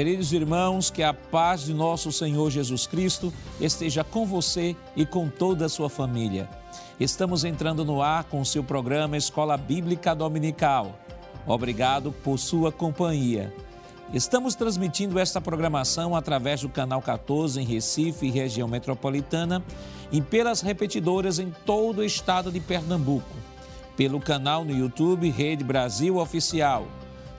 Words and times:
Queridos 0.00 0.32
irmãos, 0.32 0.88
que 0.88 1.02
a 1.02 1.12
paz 1.12 1.66
de 1.66 1.74
nosso 1.74 2.10
Senhor 2.10 2.50
Jesus 2.50 2.86
Cristo 2.86 3.30
esteja 3.60 4.02
com 4.02 4.24
você 4.24 4.74
e 4.96 5.04
com 5.04 5.28
toda 5.28 5.66
a 5.66 5.68
sua 5.68 5.90
família. 5.90 6.48
Estamos 6.98 7.44
entrando 7.44 7.84
no 7.84 8.00
ar 8.00 8.24
com 8.24 8.40
o 8.40 8.46
seu 8.46 8.64
programa 8.64 9.18
Escola 9.18 9.58
Bíblica 9.58 10.14
Dominical. 10.14 10.98
Obrigado 11.46 12.12
por 12.12 12.38
sua 12.38 12.72
companhia. 12.72 13.52
Estamos 14.10 14.54
transmitindo 14.54 15.18
esta 15.18 15.38
programação 15.38 16.16
através 16.16 16.62
do 16.62 16.70
canal 16.70 17.02
14 17.02 17.60
em 17.60 17.66
Recife 17.66 18.30
região 18.30 18.66
metropolitana 18.66 19.62
e 20.10 20.22
pelas 20.22 20.62
repetidoras 20.62 21.38
em 21.38 21.52
todo 21.66 21.98
o 21.98 22.04
estado 22.04 22.50
de 22.50 22.58
Pernambuco, 22.58 23.36
pelo 23.98 24.18
canal 24.18 24.64
no 24.64 24.72
YouTube 24.72 25.28
Rede 25.28 25.62
Brasil 25.62 26.16
Oficial 26.16 26.86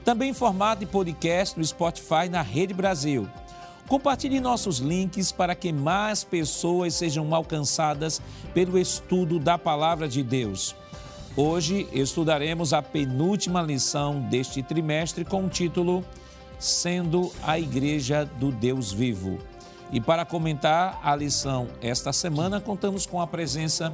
também 0.03 0.29
em 0.29 0.33
formato 0.33 0.79
de 0.79 0.85
podcast 0.85 1.57
no 1.57 1.65
Spotify 1.65 2.27
na 2.29 2.41
Rede 2.41 2.73
Brasil. 2.73 3.27
Compartilhe 3.87 4.39
nossos 4.39 4.77
links 4.77 5.31
para 5.31 5.53
que 5.53 5.71
mais 5.71 6.23
pessoas 6.23 6.93
sejam 6.93 7.33
alcançadas 7.35 8.21
pelo 8.53 8.77
estudo 8.77 9.37
da 9.37 9.57
Palavra 9.57 10.07
de 10.07 10.23
Deus. 10.23 10.75
Hoje 11.35 11.87
estudaremos 11.91 12.73
a 12.73 12.81
penúltima 12.81 13.61
lição 13.61 14.21
deste 14.29 14.63
trimestre 14.63 15.25
com 15.25 15.45
o 15.45 15.49
título 15.49 16.03
Sendo 16.57 17.31
a 17.43 17.59
Igreja 17.59 18.25
do 18.37 18.51
Deus 18.51 18.91
Vivo. 18.91 19.39
E 19.91 19.99
para 19.99 20.25
comentar 20.25 20.99
a 21.03 21.15
lição 21.15 21.67
esta 21.81 22.13
semana, 22.13 22.61
contamos 22.61 23.05
com 23.05 23.19
a 23.19 23.27
presença 23.27 23.93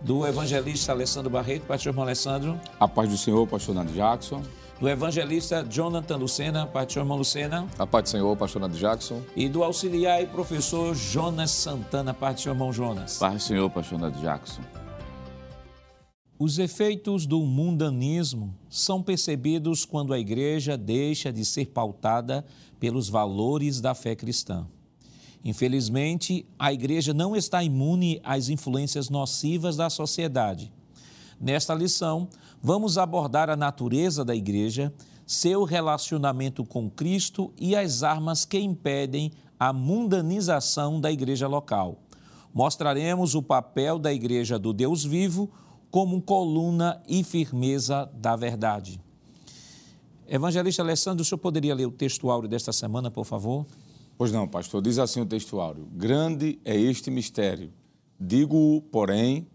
do 0.00 0.26
evangelista 0.26 0.92
Alessandro 0.92 1.30
Barreto. 1.30 1.64
Pastor 1.66 1.92
irmão 1.92 2.04
Alessandro. 2.04 2.60
A 2.78 2.86
paz 2.86 3.08
do 3.08 3.16
Senhor, 3.16 3.46
pastor 3.46 3.74
Nando 3.74 3.92
Jackson 3.92 4.42
do 4.84 4.90
evangelista 4.90 5.64
Jonathan 5.64 6.16
Lucena, 6.16 6.66
pastor 6.66 7.04
irmão 7.04 7.16
Lucena. 7.16 7.66
A 7.78 7.86
paz 7.86 8.04
do 8.04 8.08
Senhor, 8.10 8.36
pastor 8.36 8.60
Nando 8.60 8.76
Jackson. 8.76 9.22
E 9.34 9.48
do 9.48 9.64
auxiliar 9.64 10.22
e 10.22 10.26
professor 10.26 10.94
Jonas 10.94 11.52
Santana, 11.52 12.12
pastor 12.12 12.52
irmão 12.52 12.70
Jonas. 12.70 13.16
Paz 13.16 13.36
do 13.36 13.42
Senhor, 13.46 13.70
pastor 13.70 13.98
Nando 13.98 14.20
Jackson. 14.20 14.60
Os 16.38 16.58
efeitos 16.58 17.24
do 17.24 17.40
mundanismo 17.40 18.54
são 18.68 19.02
percebidos 19.02 19.86
quando 19.86 20.12
a 20.12 20.18
igreja 20.18 20.76
deixa 20.76 21.32
de 21.32 21.46
ser 21.46 21.68
pautada 21.68 22.44
pelos 22.78 23.08
valores 23.08 23.80
da 23.80 23.94
fé 23.94 24.14
cristã. 24.14 24.66
Infelizmente, 25.42 26.44
a 26.58 26.74
igreja 26.74 27.14
não 27.14 27.34
está 27.34 27.64
imune 27.64 28.20
às 28.22 28.50
influências 28.50 29.08
nocivas 29.08 29.78
da 29.78 29.88
sociedade. 29.88 30.70
Nesta 31.40 31.72
lição, 31.74 32.28
vamos 32.64 32.96
abordar 32.96 33.50
a 33.50 33.56
natureza 33.56 34.24
da 34.24 34.34
igreja, 34.34 34.90
seu 35.26 35.64
relacionamento 35.64 36.64
com 36.64 36.88
Cristo 36.88 37.52
e 37.58 37.76
as 37.76 38.02
armas 38.02 38.46
que 38.46 38.58
impedem 38.58 39.32
a 39.60 39.70
mundanização 39.70 40.98
da 40.98 41.12
igreja 41.12 41.46
local. 41.46 41.98
Mostraremos 42.54 43.34
o 43.34 43.42
papel 43.42 43.98
da 43.98 44.14
igreja 44.14 44.58
do 44.58 44.72
Deus 44.72 45.04
vivo 45.04 45.50
como 45.90 46.22
coluna 46.22 47.02
e 47.06 47.22
firmeza 47.22 48.10
da 48.14 48.34
verdade. 48.34 48.98
Evangelista 50.26 50.80
Alessandro, 50.80 51.20
o 51.20 51.24
senhor 51.24 51.38
poderia 51.38 51.74
ler 51.74 51.86
o 51.86 51.92
texto 51.92 52.30
áureo 52.30 52.48
desta 52.48 52.72
semana, 52.72 53.10
por 53.10 53.26
favor? 53.26 53.66
Pois 54.16 54.32
não, 54.32 54.48
pastor. 54.48 54.80
Diz 54.80 54.98
assim 54.98 55.20
o 55.20 55.26
texto 55.26 55.60
áureo: 55.60 55.86
Grande 55.92 56.58
é 56.64 56.74
este 56.74 57.10
mistério. 57.10 57.70
Digo-o, 58.18 58.80
porém, 58.80 59.46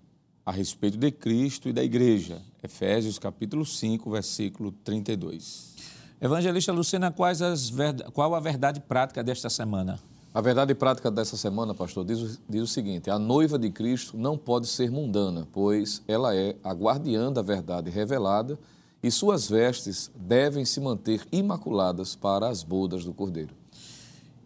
a 0.46 0.52
respeito 0.52 0.98
de 0.98 1.10
Cristo 1.10 1.68
e 1.68 1.74
da 1.74 1.84
igreja. 1.84 2.40
Efésios 2.62 3.18
capítulo 3.18 3.66
5, 3.66 4.10
versículo 4.12 4.72
32. 4.84 5.76
Evangelista 6.22 6.74
Lucena, 6.74 7.12
quais 7.12 7.42
as, 7.42 7.72
qual 8.14 8.36
a 8.36 8.40
verdade 8.40 8.82
prática 8.82 9.24
desta 9.24 9.50
semana? 9.50 10.00
A 10.34 10.42
verdade 10.42 10.76
prática 10.76 11.10
dessa 11.10 11.38
semana, 11.38 11.74
pastor, 11.74 12.06
diz, 12.06 12.40
diz 12.48 12.62
o 12.62 12.68
seguinte: 12.68 13.10
a 13.10 13.18
noiva 13.18 13.58
de 13.58 13.70
Cristo 13.72 14.18
não 14.18 14.38
pode 14.38 14.68
ser 14.68 14.92
mundana, 14.92 15.48
pois 15.52 16.04
ela 16.08 16.36
é 16.36 16.56
a 16.64 16.72
guardiã 16.72 17.32
da 17.32 17.42
verdade 17.42 17.90
revelada 17.90 18.60
e 19.02 19.10
suas 19.10 19.50
vestes 19.50 20.12
devem 20.14 20.66
se 20.66 20.82
manter 20.82 21.26
imaculadas 21.32 22.16
para 22.16 22.50
as 22.50 22.64
bodas 22.64 23.06
do 23.06 23.14
Cordeiro. 23.14 23.54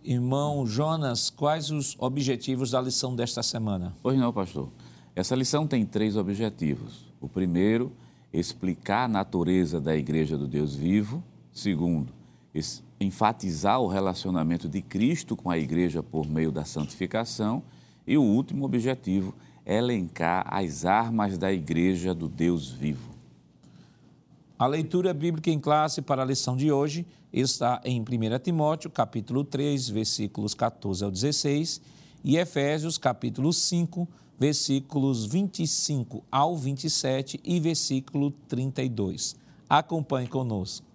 Irmão 0.04 0.66
Jonas, 0.68 1.30
quais 1.30 1.72
os 1.72 1.96
objetivos 1.98 2.72
da 2.72 2.82
lição 2.82 3.16
desta 3.16 3.42
semana? 3.42 3.96
Pois 4.04 4.18
não, 4.18 4.32
pastor. 4.32 4.70
Essa 5.16 5.36
lição 5.36 5.66
tem 5.66 5.86
três 5.86 6.16
objetivos. 6.16 7.06
O 7.20 7.28
primeiro, 7.28 7.92
explicar 8.34 9.04
a 9.04 9.08
natureza 9.08 9.80
da 9.80 9.96
Igreja 9.96 10.38
do 10.38 10.48
Deus 10.48 10.76
vivo. 10.76 11.24
Segundo, 11.52 12.12
enfatizar 13.00 13.80
o 13.80 13.88
relacionamento 13.88 14.68
de 14.68 14.82
Cristo 14.82 15.36
com 15.36 15.52
a 15.52 15.58
Igreja 15.58 16.02
por 16.02 16.28
meio 16.28 16.52
da 16.52 16.66
santificação. 16.66 17.64
E 18.06 18.18
o 18.18 18.24
último 18.24 18.66
objetivo, 18.66 19.36
elencar 19.66 20.46
as 20.50 20.84
armas 20.84 21.38
da 21.38 21.54
Igreja 21.54 22.14
do 22.14 22.28
Deus 22.28 22.72
vivo. 22.72 23.14
A 24.58 24.66
leitura 24.66 25.14
bíblica 25.14 25.50
em 25.50 25.60
classe 25.60 26.02
para 26.02 26.22
a 26.22 26.26
lição 26.26 26.56
de 26.56 26.72
hoje 26.72 27.06
está 27.32 27.82
em 27.84 28.00
1 28.02 28.06
Timóteo, 28.42 28.90
capítulo 28.90 29.44
3, 29.44 29.90
versículos 29.90 30.54
14 30.54 31.04
ao 31.04 31.12
16, 31.12 31.82
e 32.24 32.38
Efésios, 32.38 32.98
capítulo 32.98 33.52
5, 33.52 34.08
versículos 34.40 35.26
25 35.26 36.24
ao 36.32 36.58
27 36.58 37.40
e 37.44 37.60
versículo 37.60 38.32
32. 38.48 39.36
Acompanhe 39.70 40.28
conosco. 40.28 40.86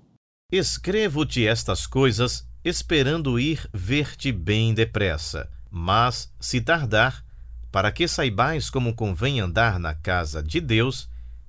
Escrevo-te 0.50 1.46
estas 1.46 1.86
coisas, 1.86 2.46
esperando 2.64 3.38
ir 3.38 3.68
ver-te 3.72 4.32
bem 4.32 4.72
depressa. 4.72 5.48
Mas, 5.70 6.32
se 6.40 6.60
tardar, 6.60 7.24
para 7.70 7.92
que 7.92 8.08
saibais 8.08 8.70
como 8.70 8.94
convém 8.94 9.40
andar 9.40 9.78
na 9.78 9.94
casa 9.94 10.42
de 10.42 10.60
Deus, 10.60 11.08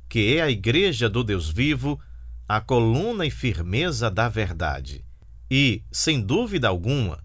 que 0.10 0.36
é 0.36 0.42
a 0.42 0.50
igreja 0.50 1.10
do 1.10 1.24
Deus 1.24 1.50
vivo, 1.50 2.00
a 2.48 2.60
coluna 2.60 3.26
e 3.26 3.32
firmeza 3.32 4.12
da 4.12 4.28
verdade. 4.28 5.06
E, 5.50 5.84
sem 5.92 6.20
dúvida 6.20 6.68
alguma, 6.68 7.24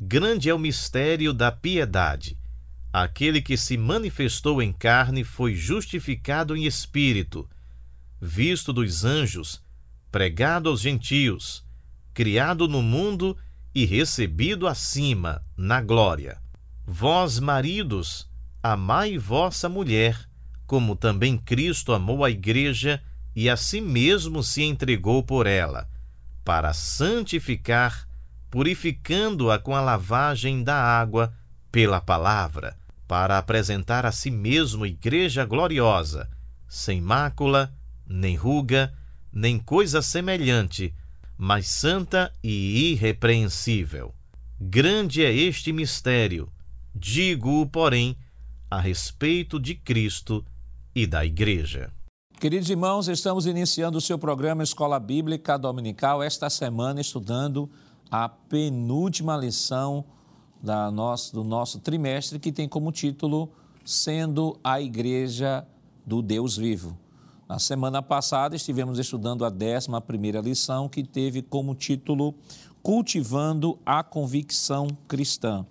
grande 0.00 0.48
é 0.48 0.54
o 0.54 0.58
mistério 0.58 1.32
da 1.32 1.50
piedade 1.50 2.36
aquele 3.02 3.42
que 3.42 3.58
se 3.58 3.76
manifestou 3.76 4.62
em 4.62 4.72
carne 4.72 5.22
foi 5.22 5.54
justificado 5.54 6.56
em 6.56 6.64
espírito, 6.64 7.46
visto 8.18 8.72
dos 8.72 9.04
anjos, 9.04 9.62
pregado 10.10 10.70
aos 10.70 10.80
gentios, 10.80 11.62
criado 12.14 12.66
no 12.66 12.80
mundo 12.80 13.36
e 13.74 13.84
recebido 13.84 14.66
acima, 14.66 15.44
na 15.54 15.82
glória. 15.82 16.40
Vós, 16.86 17.38
maridos, 17.38 18.26
amai 18.62 19.18
vossa 19.18 19.68
mulher, 19.68 20.18
como 20.66 20.96
também 20.96 21.36
Cristo 21.36 21.92
amou 21.92 22.24
a 22.24 22.30
igreja 22.30 23.02
e 23.34 23.50
a 23.50 23.58
si 23.58 23.78
mesmo 23.78 24.42
se 24.42 24.62
entregou 24.62 25.22
por 25.22 25.46
ela, 25.46 25.86
para 26.42 26.72
santificar, 26.72 28.05
purificando-a 28.56 29.58
com 29.58 29.76
a 29.76 29.82
lavagem 29.82 30.62
da 30.62 30.76
água 30.76 31.30
pela 31.70 32.00
palavra 32.00 32.74
para 33.06 33.36
apresentar 33.36 34.06
a 34.06 34.10
si 34.10 34.30
mesmo 34.30 34.86
igreja 34.86 35.44
gloriosa, 35.44 36.26
sem 36.66 36.98
mácula, 36.98 37.70
nem 38.06 38.34
ruga, 38.34 38.94
nem 39.30 39.58
coisa 39.58 40.00
semelhante, 40.00 40.94
mas 41.36 41.66
santa 41.66 42.32
e 42.42 42.92
irrepreensível. 42.92 44.14
Grande 44.58 45.22
é 45.22 45.30
este 45.30 45.70
mistério, 45.70 46.50
digo-o, 46.94 47.66
porém, 47.66 48.16
a 48.70 48.80
respeito 48.80 49.60
de 49.60 49.74
Cristo 49.74 50.42
e 50.94 51.06
da 51.06 51.26
Igreja. 51.26 51.92
Queridos 52.40 52.70
irmãos, 52.70 53.06
estamos 53.06 53.44
iniciando 53.44 53.98
o 53.98 54.00
seu 54.00 54.18
programa 54.18 54.62
Escola 54.62 54.98
Bíblica 54.98 55.58
Dominical 55.58 56.22
esta 56.22 56.48
semana, 56.48 57.02
estudando 57.02 57.70
a 58.10 58.28
penúltima 58.28 59.36
lição 59.36 60.04
da 60.62 60.90
nosso, 60.90 61.34
do 61.34 61.44
nosso 61.44 61.80
trimestre, 61.80 62.38
que 62.38 62.52
tem 62.52 62.68
como 62.68 62.92
título 62.92 63.50
Sendo 63.84 64.58
a 64.64 64.80
Igreja 64.80 65.66
do 66.04 66.22
Deus 66.22 66.56
Vivo. 66.56 66.96
Na 67.48 67.60
semana 67.60 68.02
passada 68.02 68.56
estivemos 68.56 68.98
estudando 68.98 69.44
a 69.44 69.48
11 69.48 70.40
lição, 70.42 70.88
que 70.88 71.04
teve 71.04 71.42
como 71.42 71.74
título 71.74 72.34
Cultivando 72.82 73.78
a 73.86 74.02
Convicção 74.02 74.88
Cristã. 75.06 75.64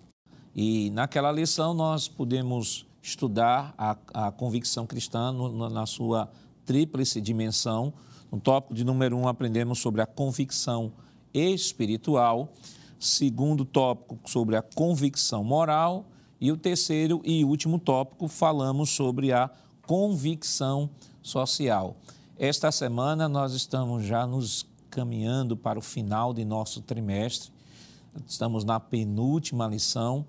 E 0.56 0.90
naquela 0.92 1.32
lição 1.32 1.74
nós 1.74 2.08
pudemos 2.08 2.86
estudar 3.02 3.74
a, 3.78 3.98
a 4.14 4.32
convicção 4.32 4.88
cristã 4.88 5.32
no, 5.32 5.70
na 5.70 5.86
sua 5.86 6.30
tríplice 6.66 7.20
dimensão. 7.20 7.94
No 8.32 8.40
tópico 8.40 8.74
de 8.74 8.84
número 8.84 9.18
1, 9.18 9.22
um, 9.22 9.28
aprendemos 9.28 9.80
sobre 9.80 10.02
a 10.02 10.06
convicção 10.06 10.94
espiritual 11.36 12.54
segundo 12.98 13.66
tópico 13.66 14.18
sobre 14.26 14.56
a 14.56 14.62
convicção 14.62 15.44
moral 15.44 16.06
e 16.40 16.52
o 16.52 16.58
terceiro 16.58 17.22
e 17.24 17.44
último 17.44 17.78
tópico 17.78 18.28
falamos 18.28 18.90
sobre 18.90 19.32
a 19.32 19.50
convicção 19.84 20.90
social. 21.22 21.98
Esta 22.38 22.72
semana 22.72 23.30
nós 23.30 23.54
estamos 23.54 24.04
já 24.04 24.26
nos 24.26 24.66
caminhando 24.90 25.56
para 25.56 25.78
o 25.78 25.82
final 25.82 26.34
de 26.34 26.44
nosso 26.44 26.82
trimestre. 26.82 27.52
estamos 28.28 28.64
na 28.64 28.80
penúltima 28.80 29.68
lição 29.68 30.26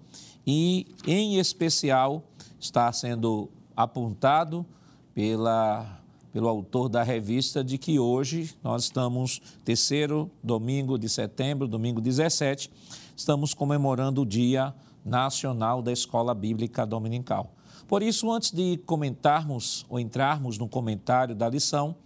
e, 0.47 0.87
em 1.07 1.39
especial, 1.39 2.23
está 2.61 2.93
sendo 2.93 3.49
apontado 3.77 4.67
pela, 5.15 6.01
pelo 6.37 6.49
autor 6.49 6.91
da 6.91 7.03
revista 7.03 7.65
de 7.65 7.79
que 7.79 7.99
hoje 7.99 8.55
nós 8.63 8.83
estamos, 8.83 9.41
terceiro 9.65 10.31
domingo 10.45 10.99
de 10.99 11.09
setembro, 11.09 11.67
domingo 11.67 11.99
17, 11.99 12.71
estamos 13.17 13.55
comemorando 13.55 14.21
o 14.21 14.27
Dia 14.27 14.75
Nacional 15.03 15.81
da 15.81 15.91
Escola 15.91 16.35
Bíblica 16.35 16.85
Dominical. 16.85 17.55
Por 17.89 18.03
isso, 18.03 18.31
antes 18.31 18.51
de 18.51 18.77
comentarmos 18.85 19.87
ou 19.89 19.99
entrarmos 19.99 20.59
no 20.59 20.69
comentário 20.69 21.35
da 21.35 21.49
lição, 21.49 21.97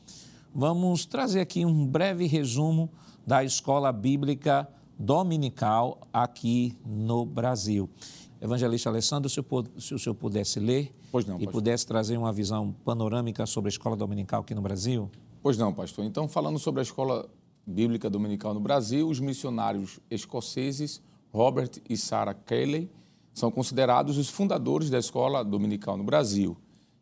vamos 0.55 1.05
trazer 1.05 1.41
aqui 1.41 1.67
um 1.67 1.85
breve 1.85 2.29
resumo 2.29 2.89
da 3.27 3.43
Escola 3.43 3.91
Bíblica 3.91 4.69
Dominical 4.97 6.03
aqui 6.13 6.79
no 6.87 7.27
Brasil. 7.27 7.91
Evangelista 8.41 8.91
Alessandro, 8.91 9.29
se 9.29 9.41
o 9.93 9.99
senhor 9.99 10.15
pudesse 10.15 10.61
ler 10.61 10.95
não, 11.27 11.41
e 11.41 11.47
pudesse 11.47 11.87
trazer 11.87 12.17
uma 12.17 12.33
visão 12.33 12.75
panorâmica 12.85 13.47
sobre 13.47 13.69
a 13.69 13.71
escola 13.71 13.97
dominical 13.97 14.43
aqui 14.43 14.55
no 14.55 14.63
Brasil? 14.63 15.11
Pois 15.43 15.57
não, 15.57 15.73
pastor. 15.73 16.05
Então, 16.05 16.29
falando 16.29 16.59
sobre 16.59 16.81
a 16.81 16.83
escola 16.83 17.29
bíblica 17.67 18.09
dominical 18.09 18.55
no 18.55 18.61
Brasil, 18.61 19.09
os 19.09 19.21
missionários 19.21 19.99
escoceses 20.11 21.03
Robert 21.33 21.71
e 21.89 21.97
Sarah 21.97 22.35
Kelly 22.35 22.91
são 23.33 23.51
considerados 23.51 24.19
os 24.19 24.29
fundadores 24.29 24.91
da 24.91 24.99
escola 24.99 25.45
dominical 25.45 25.97
no 25.97 26.05
Brasil. 26.05 26.57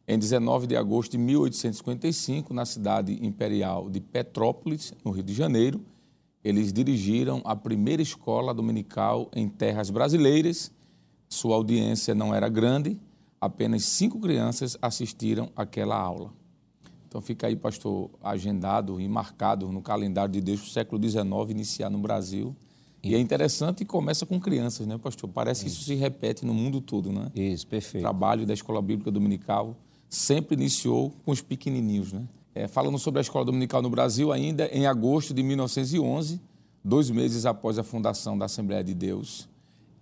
Em 0.07 0.19
19 0.19 0.67
de 0.67 0.77
agosto 0.77 1.13
de 1.13 1.19
1855, 1.19 2.55
na 2.55 2.65
cidade 2.65 3.19
imperial 3.25 3.91
de 3.91 4.01
Petrópolis, 4.01 4.93
no 5.05 5.11
Rio 5.11 5.23
de 5.23 5.35
Janeiro, 5.35 5.85
eles 6.43 6.73
dirigiram 6.73 7.43
a 7.45 7.55
primeira 7.55 8.01
escola 8.01 8.55
dominical 8.55 9.31
em 9.35 9.49
terras 9.49 9.91
brasileiras 9.91 10.73
sua 11.29 11.57
audiência 11.57 12.15
não 12.15 12.35
era 12.35 12.49
grande, 12.49 12.99
apenas 13.41 13.85
cinco 13.85 14.19
crianças 14.21 14.77
assistiram 14.81 15.51
àquela 15.57 15.97
aula. 15.97 16.33
Então 17.09 17.21
fica 17.21 17.47
aí, 17.47 17.57
pastor, 17.57 18.11
agendado 18.23 19.01
e 19.01 19.09
marcado 19.09 19.73
no 19.73 19.81
calendário 19.81 20.33
de 20.33 20.41
Deus 20.41 20.63
o 20.63 20.71
século 20.71 21.03
XIX 21.03 21.25
iniciar 21.51 21.89
no 21.89 21.99
Brasil. 21.99 22.55
Isso. 23.03 23.13
E 23.13 23.15
é 23.15 23.19
interessante 23.19 23.83
e 23.83 23.87
começa 23.87 24.27
com 24.27 24.39
crianças, 24.39 24.87
né, 24.87 24.99
pastor? 24.99 25.31
Parece 25.31 25.67
isso. 25.67 25.77
que 25.77 25.83
isso 25.83 25.91
se 25.91 25.95
repete 25.95 26.45
no 26.45 26.53
mundo 26.53 26.81
todo, 26.81 27.11
né? 27.11 27.31
Isso, 27.35 27.67
perfeito. 27.67 28.03
O 28.03 28.03
trabalho 28.03 28.45
da 28.45 28.53
Escola 28.53 28.83
Bíblica 28.83 29.11
Dominical 29.11 29.75
sempre 30.09 30.55
iniciou 30.55 31.13
com 31.25 31.31
os 31.31 31.41
pequenininhos, 31.41 32.13
né? 32.13 32.25
É, 32.55 32.67
falando 32.67 32.99
sobre 32.99 33.21
a 33.21 33.23
Escola 33.23 33.45
Dominical 33.45 33.81
no 33.81 33.89
Brasil, 33.89 34.33
ainda 34.33 34.67
em 34.67 34.87
agosto 34.87 35.33
de 35.33 35.43
1911, 35.43 36.41
dois 36.85 37.09
meses 37.09 37.47
após 37.47 37.79
a 37.79 37.85
fundação 37.85 38.37
da 38.37 38.47
Assembleia 38.47 38.83
de 38.83 38.95
Deus, 38.95 39.49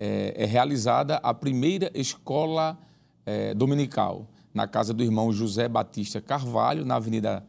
é, 0.01 0.35
é 0.37 0.45
realizada 0.45 1.17
a 1.17 1.35
primeira 1.35 1.91
escola 1.95 2.79
é, 3.27 3.53
dominical 3.53 4.27
na 4.55 4.67
casa 4.67 4.95
do 4.95 5.03
irmão 5.03 5.31
José 5.33 5.69
Batista 5.69 6.21
Carvalho, 6.21 6.85
na 6.85 6.97
Avenida 6.97 7.45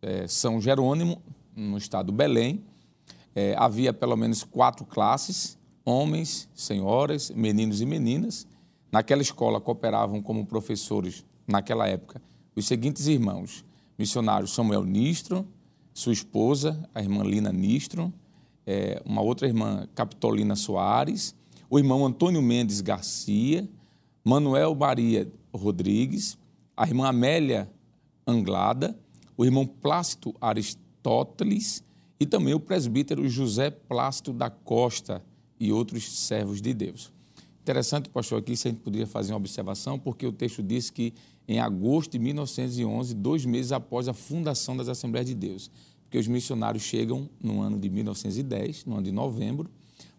é, 0.00 0.28
São 0.28 0.60
Jerônimo, 0.60 1.20
no 1.56 1.76
estado 1.78 2.06
do 2.06 2.12
Belém. 2.12 2.62
É, 3.34 3.54
havia 3.58 3.92
pelo 3.92 4.16
menos 4.16 4.44
quatro 4.44 4.84
classes: 4.84 5.58
homens, 5.84 6.48
senhoras, 6.54 7.30
meninos 7.30 7.80
e 7.80 7.86
meninas. 7.86 8.46
Naquela 8.92 9.22
escola 9.22 9.60
cooperavam 9.60 10.20
como 10.20 10.44
professores, 10.44 11.24
naquela 11.48 11.88
época, 11.88 12.20
os 12.54 12.66
seguintes 12.66 13.06
irmãos: 13.06 13.64
missionário 13.98 14.46
Samuel 14.46 14.84
Nistro, 14.84 15.46
sua 15.94 16.12
esposa, 16.12 16.88
a 16.94 17.00
irmã 17.00 17.24
Lina 17.24 17.50
Nistro, 17.50 18.12
é, 18.66 19.02
uma 19.04 19.22
outra 19.22 19.46
irmã, 19.48 19.88
Capitolina 19.94 20.54
Soares, 20.54 21.34
o 21.68 21.78
irmão 21.78 22.04
Antônio 22.06 22.42
Mendes 22.42 22.80
Garcia, 22.80 23.68
Manuel 24.24 24.74
Maria 24.74 25.30
Rodrigues, 25.52 26.38
a 26.76 26.86
irmã 26.86 27.08
Amélia 27.08 27.68
Anglada, 28.26 28.96
o 29.36 29.44
irmão 29.44 29.66
Plácido 29.66 30.34
Aristóteles 30.40 31.82
e 32.20 32.24
também 32.26 32.54
o 32.54 32.60
presbítero 32.60 33.28
José 33.28 33.70
Plácido 33.70 34.32
da 34.32 34.48
Costa 34.48 35.24
e 35.58 35.72
outros 35.72 36.08
servos 36.20 36.62
de 36.62 36.72
Deus. 36.72 37.12
Interessante, 37.60 38.08
pastor, 38.08 38.38
aqui 38.38 38.56
se 38.56 38.68
a 38.68 38.70
gente 38.70 38.80
poderia 38.80 39.06
fazer 39.06 39.32
uma 39.32 39.38
observação, 39.38 39.98
porque 39.98 40.24
o 40.24 40.32
texto 40.32 40.62
diz 40.62 40.88
que 40.88 41.12
em 41.48 41.58
agosto 41.58 42.12
de 42.12 42.20
1911, 42.20 43.14
dois 43.14 43.44
meses 43.44 43.72
após 43.72 44.06
a 44.06 44.12
fundação 44.12 44.76
das 44.76 44.88
Assembleias 44.88 45.28
de 45.28 45.34
Deus, 45.34 45.68
porque 46.04 46.18
os 46.18 46.28
missionários 46.28 46.84
chegam 46.84 47.28
no 47.42 47.60
ano 47.60 47.78
de 47.78 47.88
1910, 47.88 48.84
no 48.84 48.94
ano 48.94 49.02
de 49.02 49.12
novembro, 49.12 49.68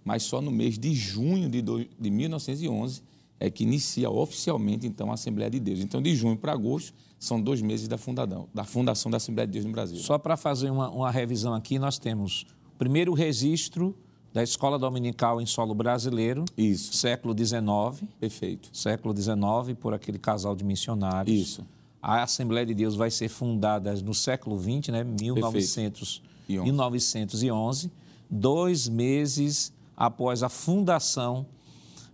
mas 0.03 0.23
só 0.23 0.41
no 0.41 0.51
mês 0.51 0.77
de 0.77 0.93
junho 0.93 1.49
de, 1.49 1.61
do, 1.61 1.85
de 1.85 2.11
1911 2.11 3.01
é 3.43 3.49
que 3.49 3.63
inicia 3.63 4.09
oficialmente 4.09 4.87
então 4.87 5.11
a 5.11 5.15
Assembleia 5.15 5.51
de 5.51 5.59
Deus. 5.59 5.81
Então, 5.81 6.01
de 6.01 6.15
junho 6.15 6.37
para 6.37 6.53
agosto 6.53 6.93
são 7.19 7.41
dois 7.41 7.61
meses 7.61 7.89
da, 7.89 7.97
fundadão, 7.97 8.47
da 8.53 8.63
fundação 8.63 9.11
da 9.11 9.17
Assembleia 9.17 9.45
de 9.45 9.51
Deus 9.51 9.65
no 9.65 9.71
Brasil. 9.73 9.97
Só 9.97 10.17
para 10.17 10.37
fazer 10.37 10.69
uma, 10.69 10.89
uma 10.89 11.11
revisão 11.11 11.53
aqui, 11.53 11.77
nós 11.77 11.99
temos 11.99 12.45
o 12.73 12.77
primeiro 12.77 13.13
registro 13.13 13.93
da 14.31 14.41
Escola 14.41 14.79
Dominical 14.79 15.41
em 15.41 15.45
solo 15.45 15.75
brasileiro, 15.75 16.45
Isso. 16.57 16.93
século 16.93 17.35
XIX. 17.37 18.09
Perfeito. 18.17 18.69
Século 18.71 19.13
XIX, 19.13 19.77
por 19.77 19.93
aquele 19.93 20.17
casal 20.17 20.55
de 20.55 20.63
missionários. 20.63 21.37
Isso. 21.37 21.67
A 22.01 22.23
Assembleia 22.23 22.65
de 22.65 22.73
Deus 22.73 22.95
vai 22.95 23.11
ser 23.11 23.27
fundada 23.27 23.93
no 23.95 24.13
século 24.13 24.57
XX, 24.57 24.87
né, 24.87 25.03
1900, 25.03 26.21
1911. 26.47 27.91
Dois 28.29 28.87
meses 28.87 29.73
após 29.97 30.43
a 30.43 30.49
fundação 30.49 31.45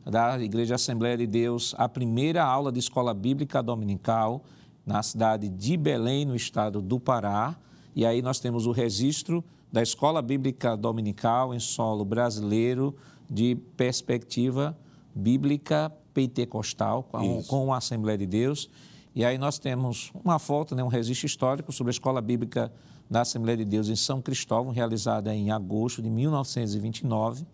da 0.10 0.40
Igreja 0.40 0.76
Assembleia 0.76 1.18
de 1.18 1.28
Deus, 1.28 1.76
a 1.78 1.88
primeira 1.88 2.44
aula 2.44 2.72
de 2.72 2.80
escola 2.80 3.14
bíblica 3.14 3.62
dominical 3.62 4.44
na 4.86 5.04
cidade 5.04 5.48
de 5.48 5.78
Belém, 5.78 6.26
no 6.26 6.36
estado 6.36 6.82
do 6.82 7.00
Pará. 7.00 7.56
E 7.96 8.06
aí 8.06 8.22
nós 8.22 8.40
temos 8.40 8.66
o 8.66 8.72
registro 8.72 9.44
da 9.72 9.84
Escola 9.84 10.22
Bíblica 10.22 10.76
Dominical 10.76 11.54
em 11.54 11.60
solo 11.60 12.04
brasileiro 12.04 12.96
de 13.30 13.56
perspectiva 13.78 14.76
bíblica 15.14 15.92
pentecostal 16.14 17.04
com, 17.04 17.44
com 17.44 17.74
a 17.74 17.78
Assembleia 17.78 18.18
de 18.18 18.26
Deus. 18.26 18.70
E 19.14 19.24
aí 19.24 19.38
nós 19.38 19.60
temos 19.60 20.12
uma 20.24 20.40
foto, 20.40 20.76
né, 20.76 20.84
um 20.84 20.88
registro 20.88 21.28
histórico 21.28 21.72
sobre 21.72 21.92
a 21.92 21.94
Escola 21.94 22.22
Bíblica 22.22 22.72
da 23.10 23.22
Assembleia 23.22 23.58
de 23.58 23.66
Deus 23.66 23.90
em 23.90 23.96
São 23.96 24.22
Cristóvão, 24.22 24.72
realizada 24.72 25.34
em 25.36 25.52
agosto 25.52 26.02
de 26.02 26.10
1929 26.10 27.46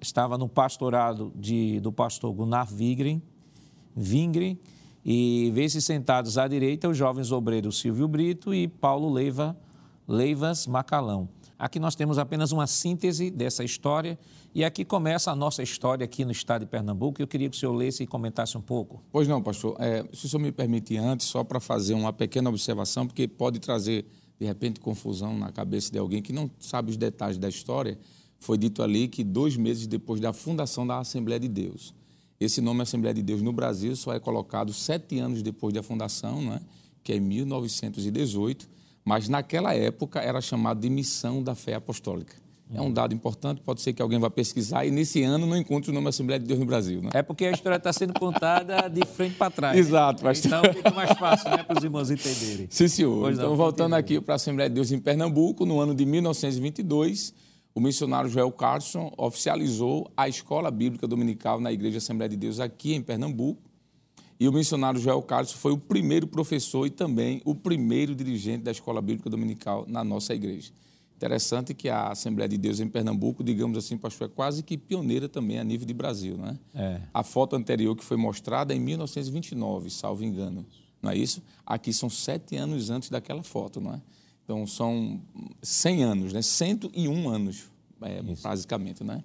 estava 0.00 0.38
no 0.38 0.48
pastorado 0.48 1.32
de, 1.34 1.80
do 1.80 1.92
pastor 1.92 2.32
Gunnar 2.32 2.66
Vigren, 2.66 3.22
Vingren, 3.94 4.58
e 5.04 5.50
vê-se 5.54 5.80
sentados 5.80 6.36
à 6.36 6.46
direita 6.46 6.88
os 6.88 6.96
jovens 6.96 7.32
obreiros 7.32 7.78
Silvio 7.78 8.06
Brito 8.06 8.52
e 8.52 8.68
Paulo 8.68 9.10
Leiva, 9.10 9.56
Leivas 10.06 10.66
Macalão. 10.66 11.28
Aqui 11.58 11.80
nós 11.80 11.96
temos 11.96 12.18
apenas 12.18 12.52
uma 12.52 12.66
síntese 12.68 13.30
dessa 13.30 13.64
história 13.64 14.16
e 14.54 14.64
aqui 14.64 14.84
começa 14.84 15.32
a 15.32 15.36
nossa 15.36 15.62
história 15.62 16.04
aqui 16.04 16.24
no 16.24 16.30
estado 16.30 16.60
de 16.60 16.66
Pernambuco. 16.70 17.20
Eu 17.20 17.26
queria 17.26 17.50
que 17.50 17.56
o 17.56 17.58
senhor 17.58 17.72
lesse 17.72 18.04
e 18.04 18.06
comentasse 18.06 18.56
um 18.56 18.60
pouco. 18.60 19.02
Pois 19.10 19.26
não, 19.26 19.42
pastor. 19.42 19.76
É, 19.80 20.04
se 20.12 20.26
o 20.26 20.28
senhor 20.28 20.40
me 20.40 20.52
permite 20.52 20.96
antes, 20.96 21.26
só 21.26 21.42
para 21.42 21.58
fazer 21.58 21.94
uma 21.94 22.12
pequena 22.12 22.48
observação, 22.48 23.06
porque 23.06 23.26
pode 23.26 23.58
trazer, 23.58 24.06
de 24.38 24.46
repente, 24.46 24.78
confusão 24.78 25.36
na 25.36 25.50
cabeça 25.50 25.90
de 25.90 25.98
alguém 25.98 26.22
que 26.22 26.32
não 26.32 26.48
sabe 26.60 26.90
os 26.90 26.96
detalhes 26.96 27.38
da 27.38 27.48
história 27.48 27.98
foi 28.38 28.56
dito 28.56 28.82
ali 28.82 29.08
que 29.08 29.24
dois 29.24 29.56
meses 29.56 29.86
depois 29.86 30.20
da 30.20 30.32
fundação 30.32 30.86
da 30.86 30.98
Assembleia 30.98 31.40
de 31.40 31.48
Deus. 31.48 31.94
Esse 32.40 32.60
nome 32.60 32.82
Assembleia 32.82 33.14
de 33.14 33.22
Deus 33.22 33.42
no 33.42 33.52
Brasil 33.52 33.96
só 33.96 34.14
é 34.14 34.20
colocado 34.20 34.72
sete 34.72 35.18
anos 35.18 35.42
depois 35.42 35.74
da 35.74 35.82
fundação, 35.82 36.40
não 36.40 36.54
é? 36.54 36.60
que 37.02 37.12
é 37.12 37.16
em 37.16 37.20
1918, 37.20 38.68
mas 39.04 39.28
naquela 39.28 39.74
época 39.74 40.20
era 40.20 40.40
chamado 40.40 40.80
de 40.80 40.90
Missão 40.90 41.42
da 41.42 41.54
Fé 41.54 41.74
Apostólica. 41.74 42.36
É 42.72 42.82
um 42.82 42.92
dado 42.92 43.14
importante, 43.14 43.62
pode 43.62 43.80
ser 43.80 43.94
que 43.94 44.02
alguém 44.02 44.18
vá 44.18 44.28
pesquisar 44.28 44.84
e 44.84 44.90
nesse 44.90 45.22
ano 45.22 45.46
não 45.46 45.56
encontre 45.56 45.90
o 45.90 45.94
nome 45.94 46.08
Assembleia 46.08 46.38
de 46.38 46.44
Deus 46.44 46.60
no 46.60 46.66
Brasil. 46.66 47.00
Né? 47.00 47.08
É 47.14 47.22
porque 47.22 47.46
a 47.46 47.50
história 47.50 47.76
está 47.76 47.90
sendo 47.94 48.12
contada 48.12 48.88
de 48.88 49.06
frente 49.06 49.36
para 49.36 49.50
trás. 49.50 49.78
Exato, 49.78 50.22
né? 50.22 50.32
Então 50.36 50.62
fica 50.74 50.90
mais 50.90 51.18
fácil 51.18 51.48
né, 51.48 51.62
para 51.62 51.78
os 51.78 51.82
irmãos 51.82 52.10
entenderem. 52.10 52.66
Sim, 52.68 52.88
senhor. 52.88 53.20
Pois 53.20 53.38
então, 53.38 53.48
não, 53.48 53.56
voltando 53.56 53.94
aqui 53.94 54.20
para 54.20 54.34
a 54.34 54.36
Assembleia 54.36 54.68
de 54.68 54.74
Deus 54.74 54.92
em 54.92 54.98
Pernambuco, 54.98 55.64
no 55.64 55.80
ano 55.80 55.94
de 55.94 56.04
1922 56.04 57.32
o 57.78 57.80
missionário 57.80 58.28
Joel 58.28 58.50
Carson 58.50 59.12
oficializou 59.16 60.10
a 60.16 60.28
escola 60.28 60.68
bíblica 60.68 61.06
dominical 61.06 61.60
na 61.60 61.72
Igreja 61.72 61.98
Assembleia 61.98 62.28
de 62.28 62.36
Deus 62.36 62.58
aqui 62.58 62.92
em 62.92 63.00
Pernambuco. 63.00 63.62
E 64.40 64.48
o 64.48 64.52
missionário 64.52 64.98
Joel 64.98 65.22
Carson 65.22 65.56
foi 65.56 65.70
o 65.70 65.78
primeiro 65.78 66.26
professor 66.26 66.86
e 66.86 66.90
também 66.90 67.40
o 67.44 67.54
primeiro 67.54 68.16
dirigente 68.16 68.64
da 68.64 68.72
escola 68.72 69.00
bíblica 69.00 69.30
dominical 69.30 69.84
na 69.86 70.02
nossa 70.02 70.34
igreja. 70.34 70.72
Interessante 71.14 71.72
que 71.72 71.88
a 71.88 72.08
Assembleia 72.08 72.48
de 72.48 72.58
Deus 72.58 72.80
em 72.80 72.88
Pernambuco, 72.88 73.44
digamos 73.44 73.78
assim, 73.78 73.96
pastor, 73.96 74.26
é 74.26 74.30
quase 74.34 74.64
que 74.64 74.76
pioneira 74.76 75.28
também 75.28 75.60
a 75.60 75.64
nível 75.64 75.86
de 75.86 75.94
Brasil, 75.94 76.36
né? 76.36 76.58
É. 76.74 77.00
A 77.14 77.22
foto 77.22 77.54
anterior 77.54 77.94
que 77.94 78.04
foi 78.04 78.16
mostrada 78.16 78.74
é 78.74 78.76
em 78.76 78.80
1929, 78.80 79.88
salvo 79.88 80.24
engano, 80.24 80.66
não 81.00 81.12
é 81.12 81.16
isso? 81.16 81.44
Aqui 81.64 81.92
são 81.92 82.10
sete 82.10 82.56
anos 82.56 82.90
antes 82.90 83.08
daquela 83.08 83.44
foto, 83.44 83.80
não 83.80 83.94
é? 83.94 84.00
Então, 84.48 84.66
são 84.66 85.20
100 85.62 86.04
anos, 86.04 86.32
né? 86.32 86.40
101 86.40 87.28
anos, 87.28 87.70
é, 88.00 88.22
basicamente, 88.42 89.04
né? 89.04 89.22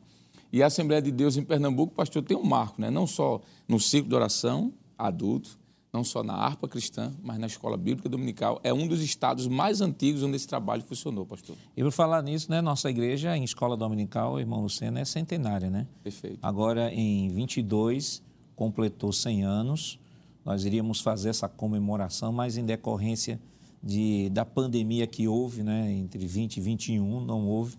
E 0.51 0.61
a 0.61 0.65
Assembleia 0.65 1.01
de 1.01 1.13
Deus 1.13 1.37
em 1.37 1.43
Pernambuco, 1.45 1.95
pastor, 1.95 2.21
tem 2.21 2.35
um 2.35 2.43
marco, 2.43 2.81
né? 2.81 2.91
não 2.91 3.07
só 3.07 3.39
no 3.65 3.79
ciclo 3.79 4.09
de 4.09 4.15
oração 4.15 4.73
adulto, 4.97 5.57
não 5.93 6.03
só 6.03 6.23
na 6.23 6.33
harpa 6.33 6.67
cristã, 6.67 7.13
mas 7.23 7.39
na 7.39 7.47
escola 7.47 7.77
bíblica 7.77 8.09
dominical. 8.09 8.59
É 8.65 8.73
um 8.73 8.85
dos 8.85 9.01
estados 9.01 9.47
mais 9.47 9.79
antigos 9.79 10.23
onde 10.23 10.35
esse 10.35 10.47
trabalho 10.47 10.83
funcionou, 10.83 11.25
pastor. 11.25 11.55
E 11.77 11.81
por 11.81 11.91
falar 11.93 12.21
nisso, 12.21 12.51
né, 12.51 12.59
nossa 12.59 12.89
igreja 12.89 13.35
em 13.37 13.45
escola 13.45 13.77
dominical, 13.77 14.37
irmão 14.41 14.61
Lucena, 14.61 14.99
é 14.99 15.05
centenária, 15.05 15.69
né? 15.69 15.87
Perfeito. 16.03 16.39
Agora, 16.41 16.93
em 16.93 17.29
22, 17.29 18.21
completou 18.57 19.13
100 19.13 19.45
anos. 19.45 19.97
Nós 20.43 20.65
iríamos 20.65 20.99
fazer 20.99 21.29
essa 21.29 21.47
comemoração, 21.47 22.33
mas 22.33 22.57
em 22.57 22.65
decorrência 22.65 23.39
de, 23.83 24.29
da 24.29 24.45
pandemia 24.45 25.05
que 25.05 25.27
houve, 25.27 25.61
né, 25.61 25.91
entre 25.91 26.25
20 26.25 26.57
e 26.57 26.61
21, 26.61 27.25
não 27.25 27.45
houve. 27.45 27.77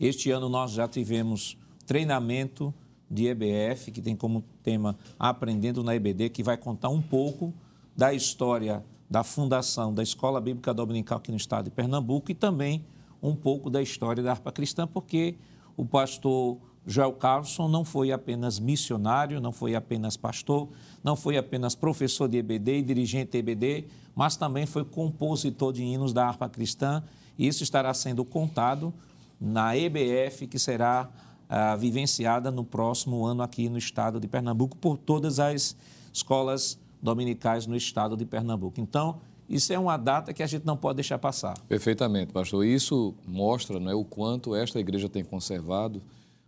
Este 0.00 0.30
ano 0.30 0.48
nós 0.48 0.72
já 0.72 0.88
tivemos 0.88 1.56
treinamento 1.86 2.74
de 3.08 3.28
EBF, 3.28 3.92
que 3.92 4.02
tem 4.02 4.16
como 4.16 4.42
tema 4.62 4.96
Aprendendo 5.18 5.84
na 5.84 5.94
EBD, 5.94 6.30
que 6.30 6.42
vai 6.42 6.56
contar 6.56 6.88
um 6.88 7.00
pouco 7.00 7.54
da 7.96 8.12
história 8.12 8.84
da 9.08 9.22
fundação 9.22 9.94
da 9.94 10.02
Escola 10.02 10.40
Bíblica 10.40 10.74
Dominical 10.74 11.18
aqui 11.18 11.30
no 11.30 11.36
estado 11.36 11.66
de 11.66 11.70
Pernambuco 11.70 12.32
e 12.32 12.34
também 12.34 12.84
um 13.22 13.36
pouco 13.36 13.70
da 13.70 13.80
história 13.80 14.22
da 14.22 14.32
harpa 14.32 14.50
cristã, 14.50 14.86
porque 14.86 15.36
o 15.76 15.84
pastor 15.84 16.58
Joel 16.86 17.12
Carlson 17.12 17.68
não 17.68 17.84
foi 17.84 18.12
apenas 18.12 18.58
missionário, 18.58 19.40
não 19.40 19.52
foi 19.52 19.74
apenas 19.74 20.16
pastor, 20.16 20.68
não 21.02 21.16
foi 21.16 21.36
apenas 21.36 21.74
professor 21.74 22.28
de 22.28 22.38
EBD 22.38 22.78
e 22.78 22.82
dirigente 22.82 23.32
de 23.32 23.38
EBD, 23.38 23.84
mas 24.14 24.36
também 24.36 24.66
foi 24.66 24.84
compositor 24.84 25.72
de 25.72 25.82
hinos 25.82 26.12
da 26.12 26.26
harpa 26.26 26.48
cristã. 26.48 27.02
Isso 27.38 27.62
estará 27.62 27.92
sendo 27.92 28.24
contado 28.24 28.92
na 29.40 29.76
EBF, 29.76 30.46
que 30.46 30.58
será 30.58 31.08
ah, 31.48 31.76
vivenciada 31.76 32.50
no 32.50 32.64
próximo 32.64 33.24
ano 33.24 33.42
aqui 33.42 33.68
no 33.68 33.78
estado 33.78 34.20
de 34.20 34.28
Pernambuco 34.28 34.76
por 34.76 34.96
todas 34.96 35.38
as 35.38 35.76
escolas 36.12 36.78
dominicais 37.02 37.66
no 37.66 37.76
estado 37.76 38.16
de 38.16 38.24
Pernambuco. 38.24 38.80
Então, 38.80 39.20
isso 39.48 39.72
é 39.72 39.78
uma 39.78 39.96
data 39.96 40.32
que 40.32 40.42
a 40.42 40.46
gente 40.46 40.64
não 40.64 40.76
pode 40.76 40.96
deixar 40.96 41.18
passar. 41.18 41.58
Perfeitamente, 41.68 42.32
pastor. 42.32 42.64
Isso 42.64 43.14
mostra 43.26 43.78
não 43.78 43.90
é, 43.90 43.94
o 43.94 44.04
quanto 44.04 44.54
esta 44.54 44.80
igreja 44.80 45.08
tem 45.08 45.22
conservado 45.22 46.02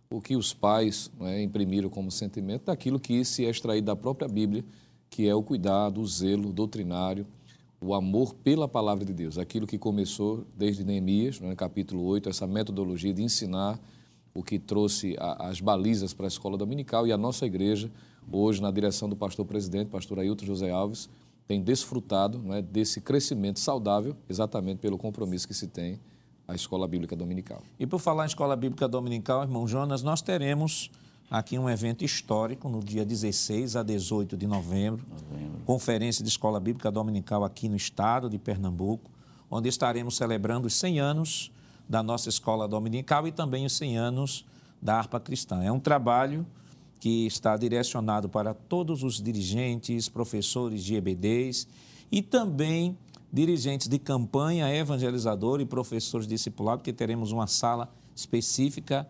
o 0.09 0.21
que 0.21 0.35
os 0.35 0.53
pais 0.53 1.11
é, 1.21 1.43
imprimiram 1.43 1.89
como 1.89 2.09
sentimento 2.09 2.65
daquilo 2.65 2.99
que 2.99 3.23
se 3.23 3.45
é 3.45 3.49
extraído 3.49 3.85
da 3.85 3.95
própria 3.95 4.27
Bíblia, 4.27 4.65
que 5.09 5.27
é 5.27 5.35
o 5.35 5.43
cuidado, 5.43 6.01
o 6.01 6.07
zelo 6.07 6.51
doutrinário, 6.51 7.27
o 7.79 7.93
amor 7.93 8.33
pela 8.33 8.67
palavra 8.67 9.05
de 9.05 9.13
Deus. 9.13 9.37
Aquilo 9.37 9.67
que 9.67 9.77
começou 9.77 10.45
desde 10.55 10.83
Neemias, 10.83 11.39
no 11.39 11.55
capítulo 11.55 12.03
8, 12.03 12.29
essa 12.29 12.47
metodologia 12.47 13.13
de 13.13 13.21
ensinar 13.21 13.79
o 14.33 14.43
que 14.43 14.59
trouxe 14.59 15.15
a, 15.19 15.47
as 15.49 15.61
balizas 15.61 16.13
para 16.13 16.25
a 16.25 16.27
escola 16.27 16.57
dominical 16.57 17.07
e 17.07 17.11
a 17.11 17.17
nossa 17.17 17.45
igreja, 17.45 17.91
hoje, 18.31 18.61
na 18.61 18.71
direção 18.71 19.07
do 19.07 19.15
pastor 19.15 19.45
presidente, 19.45 19.89
pastor 19.89 20.19
Ailton 20.19 20.45
José 20.45 20.69
Alves, 20.69 21.09
tem 21.47 21.61
desfrutado 21.61 22.41
é, 22.53 22.61
desse 22.61 22.99
crescimento 22.99 23.59
saudável, 23.59 24.15
exatamente 24.29 24.79
pelo 24.79 24.97
compromisso 24.97 25.47
que 25.47 25.53
se 25.53 25.67
tem 25.67 25.99
a 26.47 26.55
Escola 26.55 26.87
Bíblica 26.87 27.15
Dominical. 27.15 27.61
E 27.79 27.85
por 27.85 27.99
falar 27.99 28.23
em 28.23 28.27
Escola 28.27 28.55
Bíblica 28.55 28.87
Dominical, 28.87 29.43
irmão 29.43 29.67
Jonas, 29.67 30.03
nós 30.03 30.21
teremos 30.21 30.91
aqui 31.29 31.59
um 31.59 31.69
evento 31.69 32.05
histórico 32.05 32.69
no 32.69 32.81
dia 32.81 33.05
16 33.05 33.75
a 33.75 33.83
18 33.83 34.37
de 34.37 34.47
novembro, 34.47 35.05
novembro, 35.09 35.61
Conferência 35.65 36.23
de 36.23 36.29
Escola 36.29 36.59
Bíblica 36.59 36.89
Dominical 36.89 37.43
aqui 37.43 37.67
no 37.67 37.75
estado 37.75 38.29
de 38.29 38.37
Pernambuco, 38.37 39.11
onde 39.51 39.67
estaremos 39.67 40.15
celebrando 40.15 40.67
os 40.67 40.73
100 40.75 40.99
anos 40.99 41.51
da 41.87 42.01
nossa 42.01 42.29
escola 42.29 42.67
dominical 42.67 43.27
e 43.27 43.31
também 43.31 43.65
os 43.65 43.73
100 43.73 43.97
anos 43.97 44.45
da 44.81 44.97
harpa 44.97 45.19
cristã. 45.19 45.63
É 45.63 45.71
um 45.71 45.79
trabalho 45.79 46.45
que 46.99 47.27
está 47.27 47.55
direcionado 47.55 48.27
para 48.27 48.53
todos 48.53 49.03
os 49.03 49.21
dirigentes, 49.21 50.09
professores 50.09 50.83
de 50.83 50.95
EBDs 50.95 51.67
e 52.11 52.21
também 52.21 52.97
dirigentes 53.31 53.87
de 53.87 53.99
campanha, 53.99 54.73
evangelizador 54.73 55.59
e 55.59 55.65
professores 55.65 56.27
discipulados, 56.27 56.83
que 56.83 56.93
teremos 56.93 57.31
uma 57.31 57.47
sala 57.47 57.91
específica 58.15 59.07